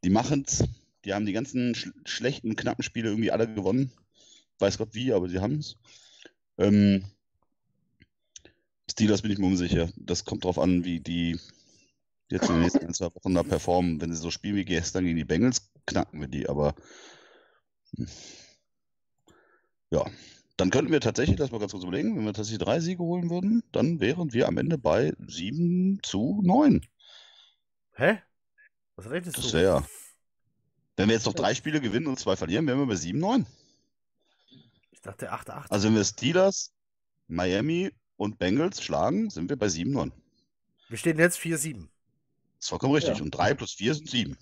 die 0.03 0.09
machen's. 0.09 0.65
Die 1.05 1.13
haben 1.13 1.25
die 1.25 1.33
ganzen 1.33 1.73
sch 1.73 1.89
schlechten, 2.05 2.55
knappen 2.57 2.83
Spiele 2.83 3.09
irgendwie 3.09 3.31
alle 3.31 3.51
gewonnen. 3.51 3.91
Weiß 4.59 4.77
Gott 4.77 4.93
wie, 4.93 5.13
aber 5.13 5.29
sie 5.29 5.39
haben's. 5.39 5.77
Ähm, 6.57 7.05
Steelers 8.89 9.21
bin 9.21 9.31
ich 9.31 9.37
mir 9.37 9.47
unsicher. 9.47 9.89
Das 9.95 10.25
kommt 10.25 10.43
drauf 10.43 10.59
an, 10.59 10.83
wie 10.83 10.99
die 10.99 11.39
jetzt 12.29 12.49
in 12.49 12.55
den 12.55 12.61
nächsten 12.61 12.85
ein, 12.85 12.93
zwei 12.93 13.13
Wochen 13.13 13.33
da 13.33 13.43
performen. 13.43 14.01
Wenn 14.01 14.13
sie 14.13 14.21
so 14.21 14.31
spielen 14.31 14.55
wie 14.55 14.65
gestern 14.65 15.05
gegen 15.05 15.17
die 15.17 15.25
Bengals, 15.25 15.69
knacken 15.85 16.19
wir 16.19 16.27
die, 16.27 16.47
aber 16.49 16.75
hm. 17.95 18.07
ja. 19.91 20.05
Dann 20.57 20.69
könnten 20.69 20.91
wir 20.91 21.01
tatsächlich, 21.01 21.39
lass 21.39 21.51
mal 21.51 21.57
ganz 21.59 21.71
kurz 21.71 21.83
überlegen, 21.83 22.15
wenn 22.15 22.25
wir 22.25 22.33
tatsächlich 22.33 22.63
drei 22.63 22.79
Siege 22.79 23.01
holen 23.01 23.31
würden, 23.31 23.63
dann 23.71 23.99
wären 23.99 24.31
wir 24.31 24.47
am 24.47 24.57
Ende 24.57 24.77
bei 24.77 25.13
7 25.25 25.99
zu 26.03 26.39
9. 26.43 26.85
Hä? 27.93 28.21
Was 28.95 29.09
redest 29.09 29.37
Das 29.37 29.47
du? 29.47 29.53
wäre. 29.57 29.87
Wenn 30.97 31.07
wir 31.07 31.15
jetzt 31.15 31.25
noch 31.25 31.33
drei 31.33 31.55
Spiele 31.55 31.81
gewinnen 31.81 32.05
und 32.05 32.19
zwei 32.19 32.35
verlieren, 32.35 32.67
wären 32.67 32.77
wir 32.77 32.85
bei 32.85 32.95
7 32.95 33.17
9. 33.17 33.47
Ich 34.91 35.01
dachte 35.01 35.33
8-8. 35.33 35.71
Also 35.71 35.87
wenn 35.87 35.95
wir 35.95 36.03
Steelers, 36.03 36.71
Miami 37.27 37.91
und 38.21 38.37
Bengals 38.37 38.83
schlagen, 38.83 39.31
sind 39.31 39.49
wir 39.49 39.57
bei 39.57 39.67
7 39.67 39.89
9. 39.91 40.11
Wir 40.89 40.97
stehen 40.99 41.17
jetzt 41.17 41.39
4-7. 41.39 41.87
Das 41.87 42.65
ist 42.65 42.69
vollkommen 42.69 42.93
richtig. 42.93 43.17
Ja. 43.17 43.23
Und 43.23 43.31
3 43.31 43.55
plus 43.55 43.73
4 43.73 43.95
sind 43.95 44.09
7. 44.11 44.37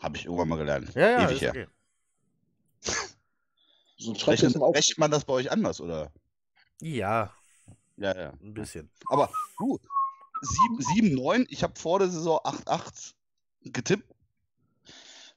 Habe 0.00 0.16
ich 0.16 0.24
irgendwann 0.24 0.48
mal 0.48 0.56
gelernt. 0.56 0.92
Ja, 0.96 1.10
ja, 1.10 1.24
Ewig 1.28 1.36
ist 1.36 1.42
her. 1.42 1.50
okay. 1.50 1.66
So 3.96 4.12
Rechnet, 4.12 4.56
rechnet 4.56 4.98
man 4.98 5.12
das 5.12 5.24
bei 5.24 5.34
euch 5.34 5.52
anders, 5.52 5.80
oder? 5.80 6.10
Ja, 6.80 7.32
Ja, 7.98 8.16
ja. 8.16 8.32
ein 8.42 8.52
bisschen. 8.52 8.90
Aber 9.06 9.30
du, 9.56 9.78
7, 10.42 10.80
7 10.80 11.14
9, 11.14 11.46
ich 11.50 11.62
habe 11.62 11.78
vor 11.78 12.00
der 12.00 12.08
Saison 12.08 12.40
8, 12.42 12.68
8 12.68 13.14
getippt. 13.62 14.12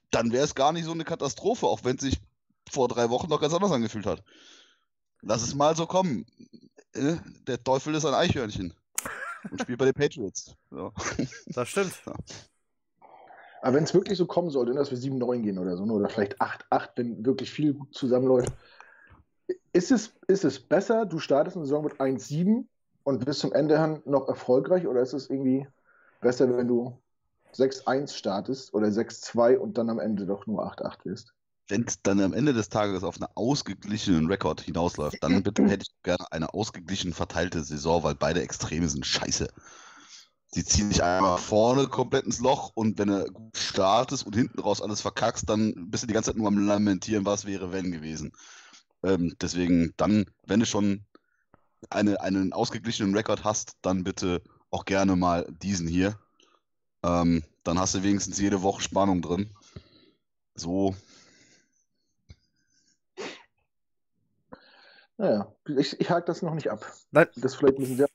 Dann 0.09 0.31
wäre 0.31 0.45
es 0.45 0.55
gar 0.55 0.73
nicht 0.73 0.85
so 0.85 0.93
eine 0.93 1.05
Katastrophe, 1.05 1.67
auch 1.67 1.83
wenn 1.83 1.97
es 1.97 2.01
sich 2.01 2.19
vor 2.71 2.87
drei 2.87 3.11
Wochen 3.11 3.29
noch 3.29 3.39
ganz 3.39 3.53
anders 3.53 3.71
angefühlt 3.71 4.07
hat. 4.07 4.23
Lass 5.21 5.43
es 5.43 5.55
mal 5.55 5.75
so 5.75 5.85
kommen. 5.85 6.25
Äh, 6.93 7.15
Der 7.47 7.63
Teufel 7.63 7.95
ist 7.95 8.05
ein 8.05 8.13
Eichhörnchen. 8.13 8.73
Und 9.51 9.61
spielt 9.61 9.79
bei 9.79 9.85
den 9.85 9.93
Patriots. 9.93 10.55
So. 10.69 10.91
Das 11.47 11.69
stimmt. 11.69 11.93
Aber 13.61 13.75
wenn 13.75 13.83
es 13.83 13.93
wirklich 13.93 14.17
so 14.17 14.25
kommen 14.25 14.49
sollte, 14.49 14.73
dass 14.73 14.91
wir 14.91 14.97
7-9 14.97 15.41
gehen 15.41 15.57
oder 15.57 15.77
so, 15.77 15.85
ne, 15.85 15.93
oder 15.93 16.09
vielleicht 16.09 16.39
8-8, 16.41 16.89
wenn 16.95 17.25
wirklich 17.25 17.51
viel 17.51 17.73
gut 17.73 17.93
zusammenläuft, 17.93 18.53
ist 19.73 19.91
es, 19.91 20.13
ist 20.27 20.43
es 20.43 20.59
besser, 20.59 21.05
du 21.05 21.19
startest 21.19 21.55
eine 21.55 21.65
Saison 21.65 21.83
mit 21.83 21.99
1-7 21.99 22.65
und 23.03 23.25
bist 23.25 23.39
zum 23.39 23.53
Ende 23.53 23.81
hin 23.81 24.01
noch 24.05 24.27
erfolgreich, 24.27 24.87
oder 24.87 25.01
ist 25.01 25.13
es 25.13 25.29
irgendwie 25.29 25.67
besser, 26.21 26.55
wenn 26.55 26.67
du 26.67 26.97
6-1 27.53 28.13
startest 28.13 28.73
oder 28.73 28.87
6-2 28.87 29.57
und 29.57 29.77
dann 29.77 29.89
am 29.89 29.99
Ende 29.99 30.25
doch 30.25 30.45
nur 30.45 30.63
8-8 30.65 31.05
wirst? 31.05 31.33
Wenn 31.67 31.83
es 31.85 32.01
dann 32.01 32.21
am 32.21 32.33
Ende 32.33 32.53
des 32.53 32.69
Tages 32.69 33.03
auf 33.03 33.19
einen 33.19 33.29
ausgeglichenen 33.35 34.27
Rekord 34.27 34.61
hinausläuft, 34.61 35.17
dann 35.21 35.43
bitte 35.43 35.63
hätte 35.67 35.85
ich 35.87 36.03
gerne 36.03 36.31
eine 36.31 36.53
ausgeglichen 36.53 37.13
verteilte 37.13 37.63
Saison, 37.63 38.03
weil 38.03 38.15
beide 38.15 38.41
Extreme 38.41 38.87
sind 38.87 39.05
scheiße. 39.05 39.49
Sie 40.49 40.63
ziehen 40.63 40.89
dich 40.89 41.03
einmal 41.03 41.37
vorne 41.37 41.87
komplett 41.87 42.25
ins 42.25 42.39
Loch 42.39 42.71
und 42.73 42.97
wenn 42.97 43.09
du 43.09 43.25
gut 43.25 43.57
startest 43.57 44.25
und 44.25 44.33
hinten 44.33 44.61
raus 44.61 44.81
alles 44.81 45.01
verkackst, 45.01 45.49
dann 45.49 45.89
bist 45.89 46.03
du 46.03 46.07
die 46.07 46.13
ganze 46.13 46.31
Zeit 46.31 46.37
nur 46.37 46.47
am 46.47 46.57
Lamentieren, 46.57 47.25
was 47.25 47.45
wäre, 47.45 47.73
wenn 47.73 47.91
gewesen. 47.91 48.31
Ähm, 49.03 49.35
deswegen, 49.41 49.93
dann, 49.97 50.25
wenn 50.45 50.61
du 50.61 50.65
schon 50.65 51.05
eine, 51.89 52.21
einen 52.21 52.53
ausgeglichenen 52.53 53.13
Rekord 53.13 53.43
hast, 53.43 53.73
dann 53.81 54.05
bitte 54.05 54.41
auch 54.71 54.85
gerne 54.85 55.15
mal 55.15 55.45
diesen 55.61 55.87
hier. 55.87 56.17
Ähm, 57.03 57.43
dann 57.63 57.79
hast 57.79 57.95
du 57.95 58.03
wenigstens 58.03 58.39
jede 58.39 58.61
Woche 58.61 58.81
Spannung 58.81 59.21
drin. 59.21 59.51
So, 60.55 60.95
Naja, 65.19 65.51
ich, 65.77 65.99
ich 65.99 66.09
hake 66.09 66.25
das 66.27 66.43
noch 66.43 66.53
nicht 66.53 66.69
ab. 66.69 66.85
Nein. 67.11 67.27
Das 67.35 67.53
ist 67.53 67.55
vielleicht 67.55 67.77
ein 67.77 67.81
bisschen 67.81 67.97
sehr. 67.97 68.07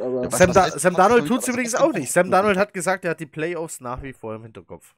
Aber 0.00 0.30
Sam, 0.30 0.52
da 0.52 0.70
Sam 0.78 0.94
Darnold 0.94 1.26
tut 1.26 1.42
es 1.42 1.48
übrigens 1.48 1.74
auch 1.74 1.92
nicht. 1.92 2.12
Sam 2.12 2.30
Darnold 2.30 2.56
hat 2.56 2.72
gesagt, 2.72 3.04
er 3.04 3.10
hat 3.12 3.20
die 3.20 3.26
Playoffs 3.26 3.80
nach 3.80 4.02
wie 4.02 4.12
vor 4.12 4.36
im 4.36 4.42
Hinterkopf. 4.44 4.94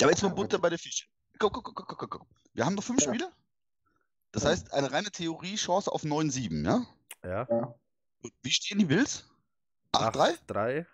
Ja, 0.00 0.06
aber 0.06 0.10
jetzt 0.12 0.22
mal 0.22 0.30
Butter 0.30 0.58
bei 0.58 0.70
der 0.70 0.78
Fische. 0.78 1.06
Guck, 1.38 1.52
guck, 1.52 1.64
guck, 1.64 1.86
guck, 1.86 1.98
guck, 1.98 2.10
guck. 2.10 2.26
Wir 2.54 2.64
haben 2.66 2.74
noch 2.74 2.82
fünf 2.82 3.02
Ja. 3.02 3.08
Spiele. 3.08 3.30
Das 4.32 4.42
Ja. 4.42 4.50
heißt, 4.50 4.72
eine 4.72 4.90
reine 4.90 5.10
Theorie-Chance 5.12 5.92
auf 5.92 6.02
9-7, 6.02 6.64
ja? 6.64 6.84
Ja. 7.22 7.46
ja. 7.48 7.74
Und 8.22 8.32
Wie 8.42 8.50
stehen 8.50 8.80
die 8.80 8.84
Bills? 8.86 9.28
8-3? 9.92 10.34
3. 10.48 10.86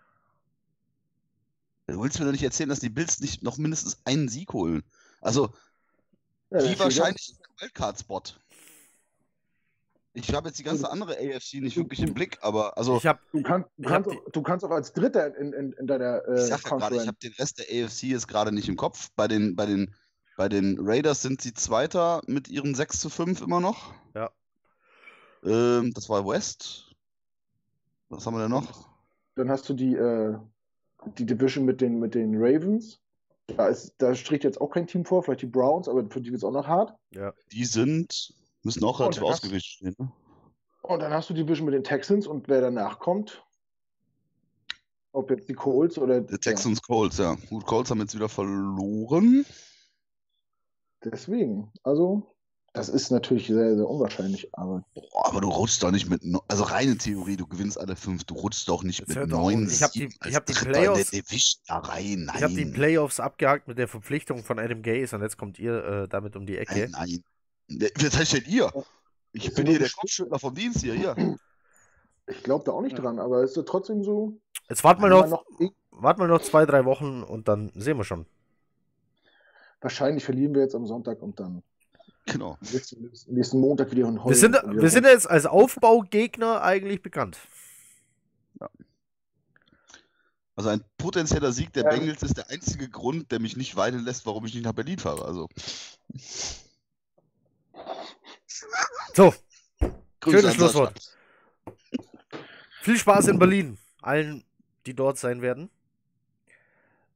Du 1.87 2.03
willst 2.03 2.19
mir 2.19 2.27
doch 2.27 2.33
nicht 2.33 2.43
erzählen, 2.45 2.69
dass 2.69 2.81
die 2.81 2.91
Bills 2.91 3.21
nicht 3.21 3.43
noch 3.43 3.57
mindestens 3.57 3.99
einen 4.05 4.29
Sieg 4.29 4.53
holen. 4.53 4.83
Also, 5.23 5.55
Ja, 6.51 6.63
wie 6.63 6.79
wahrscheinlich 6.79 7.31
ist 7.31 7.41
der 7.41 7.63
Wildcard-Spot? 7.63 8.23
Ich 10.12 10.35
habe 10.35 10.49
jetzt 10.49 10.59
die 10.59 10.65
ganze 10.65 10.91
andere 10.91 11.12
AFC 11.12 11.55
nicht 11.61 11.77
wirklich 11.77 12.01
im 12.01 12.15
Blick, 12.15 12.39
aber 12.43 12.77
also, 12.77 12.97
Ich 12.97 13.07
habe 13.07 13.20
ja- 13.32 13.39
Du, 13.41 13.43
kannst, 13.45 13.69
du, 13.77 13.82
Ich 13.82 13.89
hab 13.89 14.05
kannst 14.05 14.11
auch, 14.27 14.31
du 14.32 14.43
kannst 14.43 14.65
auch 14.65 14.70
als 14.70 14.93
Dritter 14.93 15.37
in, 15.37 15.53
in, 15.53 15.73
in 15.74 15.87
deiner 15.87 16.23
ich 16.27 16.41
äh, 16.41 16.47
sag 16.47 16.65
ja 16.69 16.77
gerade, 16.77 16.97
ich 16.97 17.07
habe 17.07 17.19
den 17.23 17.32
Rest 17.35 17.59
der 17.61 17.66
AFC 17.85 18.03
jetzt 18.05 18.27
gerade 18.27 18.51
nicht 18.53 18.69
im 18.69 18.77
Kopf. 18.77 19.09
Bei 19.15 19.28
den, 19.28 19.55
bei 19.55 19.66
den, 19.66 19.95
bei 20.37 20.49
den 20.49 20.78
Raiders 20.81 21.23
sind 21.23 21.41
sie 21.43 21.55
Zweiter 21.55 22.23
mit 22.27 22.49
ihren 22.49 22.74
6 22.74 22.99
zu 23.01 23.09
5 23.09 23.41
immer 23.43 23.61
noch. 23.61 23.95
Ja. 24.15 24.31
Ähm, 25.45 25.93
das 25.95 26.09
war 26.09 26.27
West. 26.27 26.91
Was 28.09 28.27
haben 28.27 28.35
wir 28.35 28.43
denn 28.43 28.51
noch? 28.51 28.89
Dann 29.37 29.49
hast 29.49 29.69
du 29.69 29.74
die, 29.74 29.95
äh, 29.95 30.37
die 31.19 31.24
Division 31.27 31.65
mit 31.65 31.81
den, 31.81 32.01
mit 32.01 32.15
den 32.16 32.35
Ravens. 32.35 32.99
Da, 33.47 33.69
ist, 33.69 33.95
da 33.99 34.15
stricht 34.15 34.43
jetzt 34.45 34.61
auch 34.61 34.70
kein 34.70 34.87
Team 34.87 35.05
vor, 35.05 35.23
vielleicht 35.23 35.43
die 35.43 35.47
Browns, 35.47 35.89
aber 35.89 36.09
für 36.11 36.20
die 36.20 36.31
wird 36.31 36.39
es 36.39 36.45
auch 36.45 36.53
noch 36.53 36.66
hart. 36.66 36.95
ja. 37.11 37.32
Die 37.53 37.65
sind, 37.65 38.35
müssen 38.62 38.85
auch 38.85 38.99
Oh, 39.01 39.05
relativ 39.05 39.23
das- 39.23 39.31
ausgeglichen 39.32 39.66
stehen. 39.69 39.95
Ne? 39.99 40.12
Und 40.82 41.01
dann 41.01 41.12
hast 41.12 41.28
du 41.31 41.35
die 41.35 41.43
Division 41.45 41.66
mit 41.66 41.74
den 41.74 41.85
Texans 41.85 42.27
und 42.27 42.49
wer 42.49 42.61
danach 42.62 42.99
kommt, 42.99 43.45
ob 45.12 45.31
jetzt 45.31 45.49
die 45.49 45.55
Colts 45.55 45.99
oder 45.99 46.20
Die 46.20 46.39
Texans 46.39 46.81
Colts, 46.82 47.19
ja. 47.19 47.37
Gut, 47.49 47.66
Colts 47.66 47.91
haben 47.91 48.01
jetzt 48.01 48.15
wieder 48.15 48.28
verloren. 48.28 49.45
Ja, 51.05 51.11
deswegen. 51.11 51.70
Also, 51.82 52.35
das 52.73 52.89
ist 52.89 53.11
natürlich 53.11 53.49
sehr, 53.49 53.77
sehr 53.77 53.89
unwahrscheinlich, 53.89 54.49
aber 54.55 54.85
Boah, 54.95 55.27
aber 55.27 55.41
du 55.41 55.49
rutschst 55.49 55.82
doch 55.82 55.91
nicht 55.91 56.09
mit, 56.09 56.24
no 56.24 56.41
also 56.49 56.62
reine 56.65 56.97
Theorie, 56.97 57.37
du 57.37 57.47
gewinnst 57.47 57.78
alle 57.78 57.97
fünf, 57.97 58.24
du 58.24 58.35
rutschst 58.35 58.69
doch 58.69 58.82
nicht 58.85 59.01
Jetzt 59.01 59.16
mit 59.16 59.28
neun 59.28 59.69
Ich 59.69 59.82
hab 59.82 59.93
die- 59.93 60.09
ich 60.27 60.35
hab 60.37 60.47
die 60.47 60.53
Playoffs- 60.53 61.61
da 61.66 61.78
rein. 61.78 62.24
Nein, 62.27 62.37
Ich 62.37 62.43
habe 62.45 62.55
die 62.55 62.66
Playoffs 62.66 63.19
abgehakt 63.20 63.66
mit 63.69 63.77
der 63.78 63.89
Verpflichtung 63.89 64.45
von 64.45 64.59
Adam 64.61 64.82
Gaze 64.82 65.16
und 65.16 65.23
jetzt 65.23 65.37
kommt 65.37 65.59
ihr 65.59 65.85
äh, 65.85 66.09
damit 66.09 66.37
um 66.37 66.47
die 66.47 66.57
Ecke. 66.59 66.89
nein, 66.91 66.91
nein, 66.93 67.24
Ne, 67.71 67.91
Wer 67.97 68.11
seid 68.11 68.33
denn 68.33 68.45
ihr? 68.53 68.71
Ich 69.33 69.55
bin 69.55 69.67
hier 69.67 69.79
der 69.79 69.91
Kopfschüttler 69.91 70.39
vom 70.39 70.55
Dienst 70.55 70.81
hier, 70.81 70.95
hier. 70.95 71.37
Ich 72.27 72.43
glaube 72.43 72.65
da 72.65 72.73
auch 72.73 72.83
nicht 72.83 72.97
dran, 72.99 73.19
aber 73.19 73.43
es 73.43 73.57
ist 73.57 73.67
trotzdem 73.69 74.03
so. 74.05 74.39
Jetzt 74.69 74.85
warten 74.85 75.01
wir 75.03 75.09
noch, 75.09 75.27
noch 75.29 75.45
warten 75.91 76.21
wir 76.21 76.27
noch 76.29 76.43
zwei, 76.43 76.67
drei 76.67 76.85
Wochen 76.85 77.23
und 77.23 77.49
dann 77.49 77.71
sehen 77.75 77.97
wir 77.97 78.05
schon. 78.05 78.27
wahrscheinlich 79.81 80.25
verlieren 80.25 80.55
wir 80.55 80.63
jetzt 80.63 80.75
am 80.75 80.87
Sonntag 80.87 81.23
und 81.23 81.39
dann 81.41 81.63
Genau. 82.27 82.59
nächsten, 82.61 83.11
nächsten 83.29 83.59
Montag 83.61 83.91
wieder 83.91 84.07
und 84.07 84.17
Wir 84.17 84.25
heulen 84.25 84.35
sind, 84.37 84.53
wir 84.65 84.91
sind 84.91 85.05
jetzt 85.05 85.29
als 85.29 85.47
Aufbaugegner 85.47 86.63
eigentlich 86.63 87.03
bekannt. 87.03 87.39
Also 90.57 90.69
ein 90.69 90.85
potenzieller 90.99 91.53
Sieg 91.53 91.73
der 91.73 91.85
Ja. 91.85 91.91
Bengals 91.91 92.23
ist 92.23 92.37
der 92.37 92.51
einzige 92.51 92.89
Grund, 92.91 93.33
der 93.33 93.41
mich 93.41 93.57
nicht 93.57 93.77
weinen 93.77 94.05
lässt, 94.05 94.27
warum 94.27 94.45
ich 94.45 94.55
nicht 94.55 94.65
nach 94.65 94.75
Berlin 94.75 94.99
fahre. 94.99 95.25
Also 95.25 95.49
So, 99.15 99.35
Grüße 100.21 100.39
Schönes 100.41 100.55
Schlusswort. 100.55 101.17
Viel 102.83 102.99
Spaß 102.99 103.29
in 103.29 103.39
Berlin. 103.39 103.79
Allen, 104.03 104.45
die 104.87 104.95
dort 104.95 105.19
sein 105.19 105.43
werden. 105.43 105.71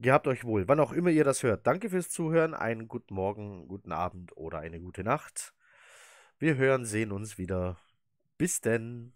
Gehabt 0.00 0.26
euch 0.26 0.44
wohl, 0.44 0.68
wann 0.68 0.80
auch 0.80 0.92
immer 0.92 1.10
ihr 1.10 1.24
das 1.24 1.42
hört. 1.42 1.66
Danke 1.66 1.90
fürs 1.90 2.10
Zuhören. 2.10 2.54
Einen 2.54 2.88
guten 2.88 3.14
Morgen, 3.14 3.68
guten 3.68 3.92
Abend 3.92 4.36
oder 4.36 4.58
eine 4.58 4.80
gute 4.80 5.04
Nacht. 5.04 5.54
Wir 6.38 6.56
hören, 6.56 6.84
sehen 6.84 7.12
uns 7.12 7.38
wieder. 7.38 7.78
Bis 8.36 8.60
denn. 8.60 9.12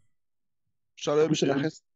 Shalom. 0.96 1.32
Hessen. 1.32 1.87